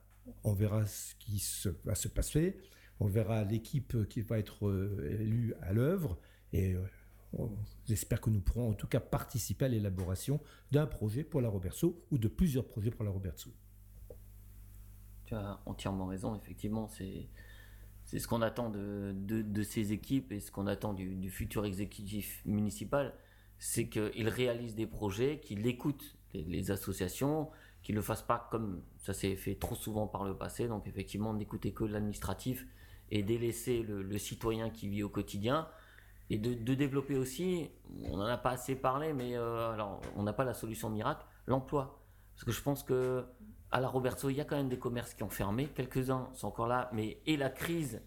on 0.45 0.53
verra 0.53 0.87
ce 0.87 1.17
qui 1.17 1.45
va 1.85 1.97
se 1.97 2.07
passer. 2.07 2.59
On 3.01 3.07
verra 3.07 3.45
l'équipe 3.45 4.09
qui 4.09 4.23
va 4.23 4.39
être 4.39 4.67
euh, 4.67 5.19
élue 5.21 5.55
à 5.61 5.73
l'œuvre 5.73 6.19
et 6.53 6.75
euh, 6.75 7.47
j'espère 7.85 8.21
que 8.21 8.31
nous 8.31 8.41
pourrons 8.41 8.71
en 8.71 8.75
tout 8.75 8.87
cas 8.87 9.01
participer 9.01 9.67
à 9.67 9.69
l'élaboration 9.69 10.41
d'un 10.71 10.87
projet 10.87 11.25
pour 11.25 11.41
la 11.41 11.49
Robertso 11.49 12.03
ou 12.11 12.19
de 12.19 12.29
plusieurs 12.29 12.67
projets 12.67 12.91
pour 12.91 13.05
la 13.05 13.11
Robertso. 13.11 13.51
Tu 15.27 15.35
as 15.35 15.61
entièrement 15.67 16.07
raison, 16.07 16.37
effectivement, 16.37 16.89
c'est 16.89 17.29
c'est 18.07 18.21
ce 18.21 18.29
qu'on 18.29 18.41
attend 18.41 18.71
de, 18.71 19.13
de, 19.27 19.63
ces 19.65 19.93
équipes 19.93 20.31
et 20.31 20.39
ce 20.39 20.53
qu'on 20.53 20.69
attend 20.69 20.95
du, 20.95 21.29
futur 21.29 21.65
exécutif 21.65 22.41
municipal, 22.47 23.13
c'est 23.59 23.89
qu'il 23.89 24.29
réalise 24.29 24.77
des 24.77 24.87
projets, 24.87 25.41
qu'il 25.41 25.67
écoute 25.67 26.17
les, 26.33 26.71
associations, 26.71 27.51
qu'il 27.83 27.97
ne 27.97 28.01
le 28.01 28.05
fasse 28.05 28.23
pas 28.23 28.49
comme 28.53 28.81
ça 28.99 29.13
s'est 29.13 29.35
fait 29.35 29.57
trop 29.57 29.75
souvent 29.75 30.07
par 30.07 30.25
le 30.25 30.37
passé, 30.37 30.69
donc 30.69 30.87
effectivement 30.87 31.35
n'écouter 31.35 31.73
que 31.73 31.83
l'administratif 31.83 32.65
et 33.11 33.23
délaisser 33.23 33.83
le, 33.83 34.19
citoyen 34.19 34.71
qui 34.71 34.89
vit 34.89 35.03
au 35.03 35.09
quotidien 35.09 35.69
et 36.29 36.39
de, 36.39 36.75
développer 36.75 37.17
aussi, 37.17 37.71
on 38.05 38.17
n'en 38.17 38.27
a 38.27 38.37
pas 38.37 38.51
assez 38.51 38.75
parlé, 38.75 39.13
mais 39.13 39.37
euh, 39.37 39.71
alors 39.71 40.01
on 40.17 40.25
n'a 40.25 40.33
pas 40.33 40.45
la 40.45 40.55
solution 40.55 40.91
miracle, 40.91 41.25
l'emploi. 41.47 42.03
Parce 42.35 42.45
que 42.45 42.53
je 42.53 42.63
pense 42.63 42.83
que 42.83 43.25
à 43.71 43.81
la 43.81 43.89
Roberto, 43.89 44.29
il 44.29 44.37
y 44.37 44.41
a 44.41 44.45
quand 44.45 44.57
même 44.57 44.69
des 44.69 44.79
commerces 44.79 45.15
qui 45.15 45.23
ont 45.23 45.29
fermé, 45.29 45.69
quelques-uns 45.69 46.29
sont 46.35 46.49
encore 46.49 46.67
là, 46.67 46.91
mais 46.93 47.21
et 47.27 47.37
la 47.37 47.51
crise 47.51 48.03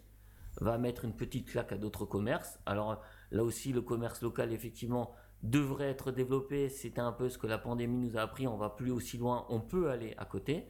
va 0.60 0.78
mettre 0.78 1.06
une 1.06 1.14
petite 1.14 1.48
claque 1.50 1.72
à 1.72 1.78
d'autres 1.78 2.06
commerces. 2.06 2.60
Alors 2.66 3.02
là 3.32 3.44
aussi, 3.44 3.72
le 3.72 3.82
commerce 3.82 4.22
local, 4.22 4.52
effectivement, 4.52 5.14
devrait 5.44 5.90
être 5.90 6.12
développé. 6.12 6.70
C'était 6.70 7.02
un 7.02 7.12
peu 7.12 7.30
ce 7.30 7.38
que 7.38 7.48
la 7.48 7.58
pandémie 7.58 7.98
nous 7.98 8.18
a 8.18 8.22
appris. 8.22 8.48
On 8.48 8.58
va 8.58 8.70
plus 8.70 8.92
aussi 8.92 9.18
loin, 9.18 9.46
on 9.50 9.62
peut 9.62 9.90
aller 9.90 10.14
à 10.18 10.26
côté. 10.26 10.66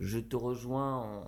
Je 0.00 0.18
te 0.18 0.36
rejoins 0.36 1.24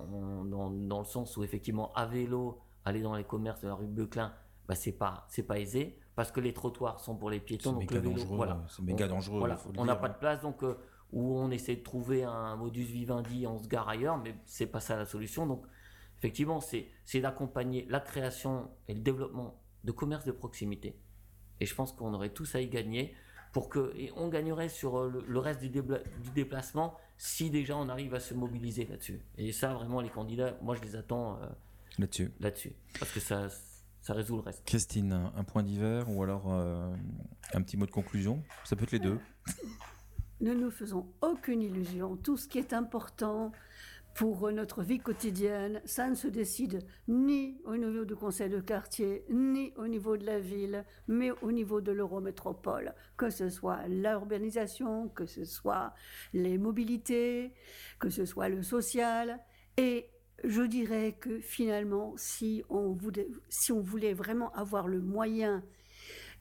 dans, 0.46 0.98
le 0.98 1.04
sens 1.04 1.36
où 1.36 1.44
effectivement 1.44 1.92
à 1.94 2.06
vélo, 2.06 2.60
aller 2.84 3.02
dans 3.02 3.14
les 3.14 3.24
commerces 3.24 3.60
de 3.60 3.68
la 3.68 3.74
rue 3.74 3.86
Beuclin, 3.86 4.32
bah 4.68 4.74
c'est 4.74 4.92
pas 4.92 5.26
c'est 5.28 5.42
pas 5.42 5.58
aisé 5.58 5.98
parce 6.14 6.30
que 6.30 6.40
les 6.40 6.52
trottoirs 6.52 7.00
sont 7.00 7.16
pour 7.16 7.30
les 7.30 7.40
piétons. 7.40 7.72
Dangereux. 7.72 8.36
Voilà. 8.36 8.62
C'est 8.68 8.82
méga 8.82 9.08
dangereux. 9.08 9.42
on 9.76 9.84
n'a 9.84 9.96
pas 9.96 10.08
de 10.08 10.18
place 10.18 10.40
donc 10.42 10.62
euh, 10.62 10.76
où 11.12 11.36
on 11.36 11.50
essaie 11.50 11.76
de 11.76 11.82
trouver 11.82 12.24
un 12.24 12.54
modus 12.56 12.84
vivendi, 12.84 13.46
on 13.46 13.58
se 13.58 13.66
gare 13.66 13.88
ailleurs, 13.88 14.18
mais 14.18 14.36
c'est 14.44 14.66
pas 14.66 14.80
ça 14.80 14.96
la 14.96 15.06
solution. 15.06 15.46
Donc 15.46 15.64
effectivement, 16.18 16.60
c'est 16.60 16.88
c'est 17.04 17.20
d'accompagner 17.20 17.86
la 17.88 18.00
création 18.00 18.70
et 18.86 18.94
le 18.94 19.00
développement 19.00 19.60
de 19.82 19.92
commerces 19.92 20.24
de 20.24 20.32
proximité. 20.32 20.96
Et 21.58 21.66
je 21.66 21.74
pense 21.74 21.92
qu'on 21.92 22.14
aurait 22.14 22.32
tous 22.32 22.54
à 22.54 22.60
y 22.60 22.68
gagner 22.68 23.14
pour 23.52 23.68
que 23.68 23.92
et 23.96 24.12
on 24.16 24.28
gagnerait 24.28 24.68
sur 24.68 24.98
euh, 24.98 25.24
le, 25.26 25.38
reste 25.38 25.60
du, 25.60 25.68
du 25.68 26.30
déplacement 26.34 26.96
si 27.16 27.50
déjà 27.50 27.76
on 27.76 27.88
arrive 27.88 28.14
à 28.14 28.20
se 28.20 28.34
mobiliser 28.34 28.86
là-dessus. 28.86 29.20
Et 29.36 29.52
ça, 29.52 29.74
vraiment, 29.74 30.00
les 30.00 30.08
candidats, 30.08 30.56
moi, 30.62 30.74
je 30.74 30.82
les 30.82 30.96
attends 30.96 31.38
euh, 31.42 31.46
là-dessus. 31.98 32.32
Là-dessus, 32.40 32.72
parce 32.98 33.12
que 33.12 33.20
ça, 33.20 33.48
ça 34.00 34.14
résout 34.14 34.36
le 34.36 34.42
reste. 34.42 34.64
Christine, 34.64 35.30
un 35.36 35.44
point 35.44 35.62
d'hiver 35.62 36.08
ou 36.08 36.22
alors 36.22 36.44
euh, 36.48 36.90
un 37.52 37.62
petit 37.62 37.76
mot 37.76 37.86
de 37.86 37.90
conclusion? 37.90 38.42
Ça 38.64 38.76
peut 38.76 38.84
être 38.84 38.92
les 38.92 38.98
deux. 38.98 39.18
Ne 40.40 40.54
nous 40.54 40.70
faisons 40.70 41.06
aucune 41.20 41.60
illusion. 41.60 42.16
Tout 42.16 42.38
ce 42.38 42.48
qui 42.48 42.58
est 42.58 42.72
important, 42.72 43.52
pour 44.14 44.50
notre 44.52 44.82
vie 44.82 44.98
quotidienne, 44.98 45.80
ça 45.84 46.08
ne 46.08 46.14
se 46.14 46.28
décide 46.28 46.86
ni 47.08 47.60
au 47.64 47.76
niveau 47.76 48.04
du 48.04 48.14
conseil 48.14 48.50
de 48.50 48.60
quartier, 48.60 49.24
ni 49.30 49.72
au 49.76 49.86
niveau 49.86 50.16
de 50.16 50.26
la 50.26 50.40
ville, 50.40 50.84
mais 51.08 51.30
au 51.42 51.52
niveau 51.52 51.80
de 51.80 51.92
l'eurométropole, 51.92 52.94
que 53.16 53.30
ce 53.30 53.48
soit 53.48 53.86
l'urbanisation, 53.88 55.08
que 55.08 55.26
ce 55.26 55.44
soit 55.44 55.94
les 56.32 56.58
mobilités, 56.58 57.54
que 57.98 58.10
ce 58.10 58.24
soit 58.24 58.48
le 58.48 58.62
social. 58.62 59.40
Et 59.76 60.10
je 60.44 60.62
dirais 60.62 61.16
que 61.18 61.40
finalement, 61.40 62.14
si 62.16 62.62
on 62.68 62.92
voulait, 62.92 63.28
si 63.48 63.72
on 63.72 63.80
voulait 63.80 64.14
vraiment 64.14 64.52
avoir 64.52 64.88
le 64.88 65.00
moyen 65.00 65.64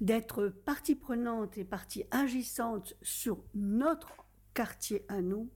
d'être 0.02 0.48
partie 0.48 0.96
prenante 0.96 1.58
et 1.58 1.66
partie 1.66 2.06
agissante 2.12 2.96
sur 3.02 3.44
notre 3.54 4.14
quartier 4.54 5.06
à 5.10 5.22
nous, 5.22 5.50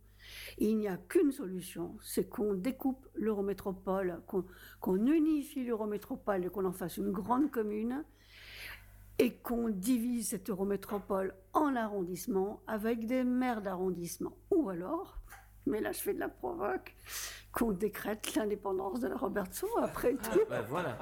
il 0.58 0.78
n'y 0.78 0.88
a 0.88 0.98
qu'une 0.98 1.32
solution, 1.32 1.96
c'est 2.02 2.30
qu'on 2.30 2.54
découpe 2.54 3.08
l'Eurométropole, 3.16 4.22
qu'on 4.80 5.06
unifie 5.06 5.64
l'Eurométropole 5.64 6.45
et 6.45 6.49
qu'on 6.49 6.66
en 6.66 6.72
fasse 6.72 6.98
une 6.98 7.12
grande 7.12 7.52
commune 7.52 8.03
et 9.20 9.36
qu'on 9.36 9.70
divise 9.70 10.30
cette 10.30 10.49
Eurométropole 10.49 11.36
en 11.53 11.76
arrondissements 11.76 12.62
avec 12.68 13.06
des 13.06 13.24
maires 13.24 13.62
d'arrondissement. 13.62 14.36
Ou 14.52 14.70
alors, 14.70 15.20
mais 15.65 15.81
là 15.81 15.91
je 15.91 15.99
fais 15.99 16.14
de 16.14 16.19
la 16.19 16.30
provoque, 16.30 16.95
qu'on 17.52 17.72
décrète 17.72 18.34
l'indépendance 18.35 18.99
de 18.99 19.07
la 19.07 19.15
Robertson 19.15 19.68
après 19.81 20.15
ah, 20.19 20.27
tout. 20.27 20.40
Bah, 20.49 20.65
voilà. 20.68 20.98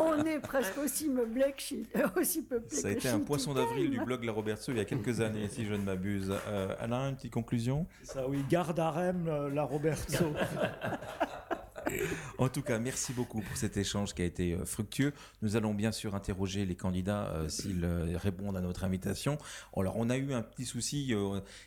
On 0.00 0.24
est 0.24 0.38
presque 0.38 0.78
aussi 0.78 1.08
meublé 1.08 1.54
que 1.56 2.20
aussi 2.20 2.42
peuplé 2.42 2.76
Ça 2.76 2.88
a 2.88 2.90
été 2.92 3.08
un 3.08 3.20
poisson 3.20 3.52
d'avril 3.52 3.90
du 3.90 4.00
blog 4.00 4.24
La 4.24 4.32
Robertson 4.32 4.72
il 4.72 4.78
y 4.78 4.80
a 4.80 4.84
quelques 4.84 5.20
années, 5.20 5.48
si 5.48 5.66
je 5.66 5.74
ne 5.74 5.82
m'abuse. 5.82 6.32
Euh, 6.48 6.74
Alain, 6.78 7.10
une 7.10 7.16
petite 7.16 7.32
conclusion? 7.32 7.86
Ça 8.04 8.28
oui, 8.28 8.44
garde 8.48 8.78
à 8.78 8.90
Rem, 8.90 9.26
euh, 9.28 9.50
La 9.50 9.64
Robertson. 9.64 10.32
En 12.38 12.48
tout 12.48 12.62
cas, 12.62 12.78
merci 12.78 13.12
beaucoup 13.12 13.40
pour 13.40 13.56
cet 13.56 13.76
échange 13.76 14.14
qui 14.14 14.22
a 14.22 14.24
été 14.24 14.52
euh, 14.52 14.64
fructueux. 14.64 15.12
Nous 15.42 15.56
allons 15.56 15.74
bien 15.74 15.92
sûr 15.92 16.14
interroger 16.14 16.66
les 16.66 16.76
candidats 16.76 17.28
euh, 17.28 17.48
s'ils 17.48 17.84
euh, 17.84 18.16
répondent 18.16 18.56
à 18.56 18.60
notre 18.60 18.84
invitation. 18.84 19.38
Alors, 19.76 19.96
on 19.96 20.10
a 20.10 20.16
eu 20.16 20.32
un 20.32 20.42
petit 20.42 20.64
souci. 20.64 21.12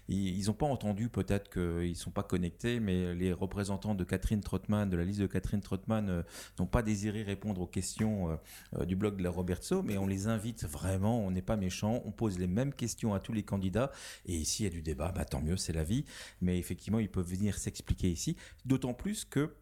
ils 0.08 0.46
n'ont 0.46 0.54
pas 0.54 0.66
entendu, 0.66 1.10
peut-être 1.10 1.50
qu'ils 1.50 1.90
ne 1.90 1.94
sont 1.94 2.12
pas 2.12 2.24
connectés, 2.24 2.80
mais 2.80 3.14
les 3.14 3.34
représentants 3.34 3.96
de 3.96 4.04
Catherine 4.04 4.42
Trottmann, 4.42 4.90
de 4.90 4.98
la 4.98 5.04
liste 5.04 5.20
de 5.20 5.28
Catherine 5.28 5.62
Trottmann, 5.62 6.24
n'ont 6.60 6.66
pas 6.66 6.82
désiré 6.82 7.24
répondre 7.24 7.62
aux 7.62 7.68
questions 7.68 8.38
du 8.86 8.96
blog 8.96 9.18
de 9.18 9.24
la 9.24 9.30
Roberto. 9.30 9.82
Mais 9.84 9.98
on 9.98 10.08
les 10.08 10.28
invite 10.28 10.66
vraiment. 10.66 11.26
On 11.26 11.32
n'est 11.32 11.42
pas 11.42 11.56
méchants. 11.56 12.02
On 12.06 12.12
pose 12.12 12.40
les 12.40 12.48
mêmes 12.48 12.74
questions 12.74 13.14
à 13.14 13.20
tous 13.20 13.34
les 13.34 13.44
candidats. 13.44 13.92
Et 14.26 14.44
s'il 14.44 14.66
y 14.66 14.68
a 14.68 14.72
du 14.72 14.82
débat, 14.82 15.12
bah, 15.12 15.26
tant 15.26 15.42
mieux, 15.42 15.58
c'est 15.58 15.74
la 15.74 15.84
vie. 15.84 16.06
Mais 16.42 16.58
effectivement, 16.58 17.00
ils 17.00 17.10
peuvent 17.10 17.30
venir 17.30 17.58
s'expliquer 17.58 18.10
ici. 18.10 18.36
D'autant 18.66 18.94
plus 18.94 19.26
que 19.26 19.54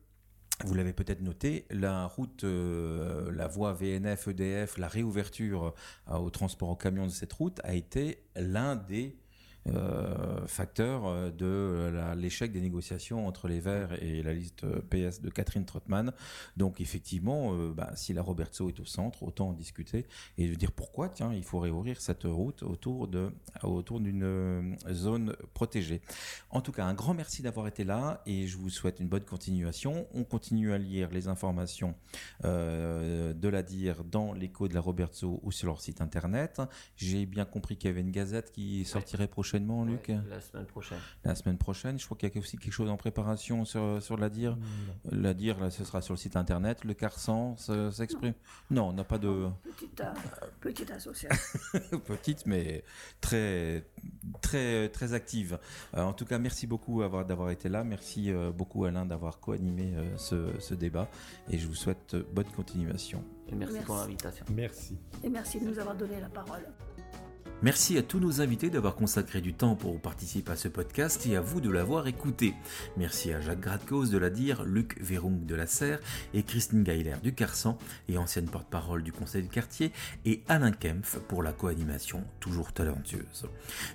vous 0.66 0.74
l'avez 0.74 0.94
peut-être 0.94 1.22
noté, 1.22 1.66
la 1.70 2.06
route, 2.06 2.44
euh, 2.44 3.32
la 3.32 3.48
voie 3.48 3.74
VNF, 3.74 4.28
EDF, 4.28 4.78
la 4.78 4.88
réouverture 4.88 5.74
euh, 6.10 6.18
au 6.18 6.30
transport 6.30 6.70
en 6.70 6.76
camion 6.76 7.06
de 7.06 7.12
cette 7.12 7.32
route 7.34 7.60
a 7.64 7.74
été 7.74 8.24
l'un 8.36 8.76
des 8.76 9.18
euh, 9.68 10.48
facteur 10.48 11.06
euh, 11.06 11.30
de 11.32 12.16
l'échec 12.16 12.52
des 12.52 12.62
négociations 12.62 13.28
entre 13.28 13.48
les 13.48 13.60
Verts 13.60 14.02
et 14.02 14.24
la 14.24 14.34
liste 14.34 14.66
PS 14.90 15.22
de 15.22 15.30
Catherine 15.30 15.66
Trottmann. 15.66 16.14
Donc 16.56 16.80
effectivement, 16.80 17.54
euh, 17.54 17.74
bah, 17.74 17.92
si 17.96 18.14
la 18.14 18.22
Robertso 18.22 18.70
est 18.70 18.80
au 18.80 18.86
centre, 18.86 19.22
autant 19.22 19.50
en 19.50 19.54
discuter 19.54 20.06
et 20.38 20.48
de 20.48 20.56
dire 20.56 20.72
pourquoi, 20.72 21.10
tiens, 21.10 21.34
il 21.34 21.44
faut 21.44 21.60
réouvrir 21.60 22.00
cette 22.00 22.24
route 22.24 22.64
autour 22.64 23.08
de 23.08 23.32
autour 23.64 24.00
d'une 24.00 24.78
zone 24.90 25.36
protégée. 25.54 26.02
En 26.50 26.62
tout 26.62 26.72
cas, 26.72 26.86
un 26.86 26.94
grand 26.94 27.14
merci 27.14 27.42
d'avoir 27.42 27.68
été 27.68 27.84
là 27.84 28.22
et 28.26 28.48
je 28.48 28.58
vous 28.58 28.70
souhaite 28.70 29.00
une 29.00 29.08
bonne 29.08 29.26
continuation. 29.26 30.08
On 30.14 30.24
continue 30.24 30.72
à 30.72 30.78
lire 30.78 31.10
les 31.12 31.28
informations 31.28 31.96
de 32.44 33.48
la 33.48 33.64
dire 33.64 34.04
dans 34.04 34.34
l'écho 34.34 34.68
de 34.68 34.74
la 34.74 34.82
Robertso 34.82 35.40
ou 35.44 35.52
sur 35.52 35.68
leur 35.68 35.82
site 35.82 36.02
internet. 36.02 36.62
J'ai 36.96 37.26
bien 37.26 37.46
compris 37.46 37.78
qu'il 37.78 37.90
y 37.90 37.92
avait 37.92 38.02
une 38.02 38.12
gazette 38.12 38.52
qui 38.52 38.86
sortirait 38.86 39.28
prochainement 39.28 39.49
Luc 39.58 40.12
La 40.30 40.42
semaine 40.42 40.66
prochaine. 40.66 40.98
La 41.24 41.36
semaine 41.36 41.58
prochaine. 41.58 42.00
Je 42.00 42.06
crois 42.06 42.18
qu'il 42.18 42.30
y 42.30 42.38
a 42.38 42.40
aussi 42.40 42.58
quelque 42.58 42.74
chose 42.74 42.90
en 42.90 42.98
préparation 42.98 43.66
sur, 43.66 44.02
sur 44.02 44.18
la 44.18 44.30
dire. 44.30 44.58
La 45.12 45.34
dire, 45.34 45.60
là, 45.60 45.70
ce 45.70 45.84
sera 45.84 46.02
sur 46.02 46.14
le 46.14 46.20
site 46.20 46.36
internet. 46.36 46.84
Le 46.84 46.94
Carsan 46.94 47.56
s'exprime. 47.92 48.34
Non. 48.70 48.90
on 48.90 48.94
n'a 48.94 49.04
pas 49.04 49.18
de. 49.18 49.48
Petite, 49.64 50.02
euh, 50.02 50.14
petite 50.60 50.92
association. 50.92 51.30
petite, 52.06 52.46
mais 52.46 52.84
très, 53.22 53.86
très, 54.42 54.90
très 54.90 55.14
active. 55.14 55.60
Euh, 55.96 56.04
en 56.04 56.14
tout 56.14 56.26
cas, 56.26 56.38
merci 56.38 56.68
beaucoup 56.68 57.02
d'avoir 57.02 57.50
été 57.50 57.70
là. 57.70 57.84
Merci 57.84 58.32
euh, 58.32 58.52
beaucoup, 58.52 58.86
Alain, 58.86 59.06
d'avoir 59.06 59.40
co-animé 59.40 59.94
ce, 60.18 60.60
ce 60.60 60.74
débat. 60.74 61.08
Et 61.50 61.58
je 61.58 61.68
vous 61.68 61.76
souhaite 61.76 62.16
bonne 62.34 62.50
continuation. 62.56 63.24
Et 63.48 63.56
merci. 63.56 63.80
pour 63.80 63.96
l'invitation. 63.96 64.46
Merci. 64.52 64.98
Et 65.24 65.30
merci 65.30 65.60
de 65.60 65.66
nous 65.66 65.80
avoir 65.80 65.96
donné 65.96 66.20
la 66.20 66.30
parole. 66.30 66.64
Merci 67.62 67.98
à 67.98 68.04
tous 68.04 68.22
nos 68.22 68.40
invités 68.40 68.70
d'avoir 68.70 68.96
consacré 68.96 69.42
du 69.42 69.54
temps 69.54 69.76
pour 69.76 70.00
participer 70.00 70.54
à 70.54 70.56
ce 70.56 70.70
podcast 70.70 71.28
et 71.28 71.36
à 71.36 71.42
vous 71.42 71.60
de 71.60 71.70
l'avoir 71.70 72.08
écouté. 72.08 72.54
Merci 72.96 73.34
à 73.34 73.42
Jacques 73.42 73.60
Gradkos 73.60 74.06
de 74.06 74.18
la 74.18 74.30
dire, 74.30 74.64
Luc 74.64 74.98
Verung 75.02 75.46
de 75.46 75.56
la 75.56 75.68
Serre 75.68 76.00
et 76.34 76.44
Christine 76.44 76.84
Geiler 76.84 77.18
du 77.22 77.34
Carsan 77.36 77.78
et 78.08 78.18
ancienne 78.18 78.48
porte-parole 78.48 79.04
du 79.04 79.12
conseil 79.12 79.44
de 79.44 79.52
quartier 79.52 79.92
et 80.24 80.42
Alain 80.48 80.72
Kempf 80.72 81.18
pour 81.28 81.44
la 81.44 81.52
co-animation 81.52 82.24
toujours 82.40 82.72
talentueuse. 82.72 83.50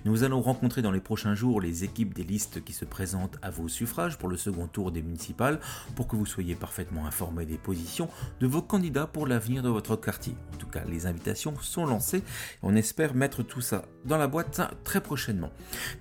Nous 0.05 0.23
allons 0.23 0.43
rencontrer 0.43 0.83
dans 0.83 0.91
les 0.91 1.01
prochains 1.01 1.33
jours 1.33 1.59
les 1.59 1.83
équipes 1.83 2.13
des 2.13 2.23
listes 2.23 2.63
qui 2.63 2.73
se 2.73 2.85
présentent 2.85 3.39
à 3.41 3.49
vos 3.49 3.67
suffrages 3.67 4.19
pour 4.19 4.29
le 4.29 4.37
second 4.37 4.67
tour 4.67 4.91
des 4.91 5.01
municipales 5.01 5.59
pour 5.95 6.07
que 6.07 6.15
vous 6.15 6.27
soyez 6.27 6.53
parfaitement 6.53 7.07
informés 7.07 7.47
des 7.47 7.57
positions 7.57 8.09
de 8.39 8.45
vos 8.45 8.61
candidats 8.61 9.07
pour 9.07 9.25
l'avenir 9.25 9.63
de 9.63 9.69
votre 9.69 9.95
quartier. 9.95 10.35
En 10.53 10.57
tout 10.57 10.67
cas, 10.67 10.83
les 10.87 11.07
invitations 11.07 11.55
sont 11.61 11.87
lancées. 11.87 12.21
On 12.61 12.75
espère 12.75 13.15
mettre 13.15 13.41
tout 13.41 13.54
ça 13.61 13.85
dans 14.05 14.17
la 14.17 14.27
boîte 14.27 14.61
très 14.83 15.01
prochainement. 15.01 15.51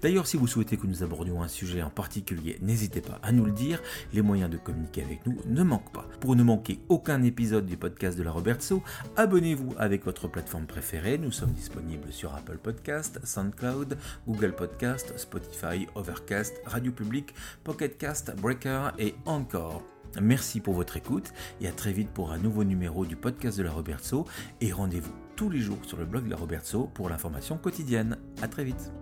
D'ailleurs, 0.03 0.27
si 0.27 0.37
vous 0.37 0.47
souhaitez 0.47 0.77
que 0.77 0.87
nous 0.87 1.03
abordions 1.03 1.43
un 1.43 1.49
sujet 1.49 1.83
en 1.83 1.91
particulier, 1.91 2.59
n'hésitez 2.61 3.01
pas 3.01 3.19
à 3.23 3.33
nous 3.33 3.45
le 3.45 3.53
dire. 3.53 3.81
Les 4.13 4.23
moyens 4.23 4.51
de 4.51 4.57
communiquer 4.57 5.03
avec 5.03 5.27
nous 5.27 5.39
ne 5.47 5.63
manquent 5.63 5.93
pas. 5.93 6.07
Pour 6.21 6.37
ne 6.37 6.43
manquer 6.43 6.81
aucun 6.89 7.23
épisode 7.23 7.67
du 7.67 7.77
podcast 7.77 8.19
de 8.19 8.23
la 8.23 8.31
Robertso, 8.31 8.83
abonnez-vous 9.17 9.75
avec 9.79 10.05
votre 10.05 10.29
plateforme 10.29 10.67
préférée. 10.67 11.19
Nous 11.19 11.33
sommes 11.33 11.53
disponibles 11.53 12.13
sur 12.13 12.35
Apple 12.35 12.59
Podcast, 12.59 13.21
SoundCloud, 13.25 13.97
Google 14.27 14.55
Podcast, 14.55 15.13
Spotify, 15.17 15.87
Overcast, 15.95 16.61
Radio 16.67 16.93
Public, 16.93 17.35
Pocketcast, 17.65 18.35
Breaker 18.37 18.91
et 18.99 19.15
encore. 19.25 19.83
Merci 20.21 20.61
pour 20.61 20.75
votre 20.75 20.97
écoute 20.97 21.33
et 21.61 21.67
à 21.67 21.73
très 21.73 21.93
vite 21.93 22.11
pour 22.11 22.31
un 22.31 22.39
nouveau 22.39 22.65
numéro 22.65 23.05
du 23.05 23.17
podcast 23.17 23.59
de 23.59 23.65
la 23.65 23.73
Robertso 23.73 24.27
et 24.61 24.73
rendez-vous 24.73 25.24
tous 25.37 25.51
les 25.51 25.61
jours 25.61 25.79
sur 25.85 25.97
le 25.97 26.05
blog 26.05 26.25
de 26.25 26.31
la 26.31 26.37
Robertso 26.37 26.91
pour 26.95 27.09
l'information 27.09 27.57
quotidienne. 27.57 28.19
À 28.43 28.49
très 28.49 28.65
vite. 28.65 28.93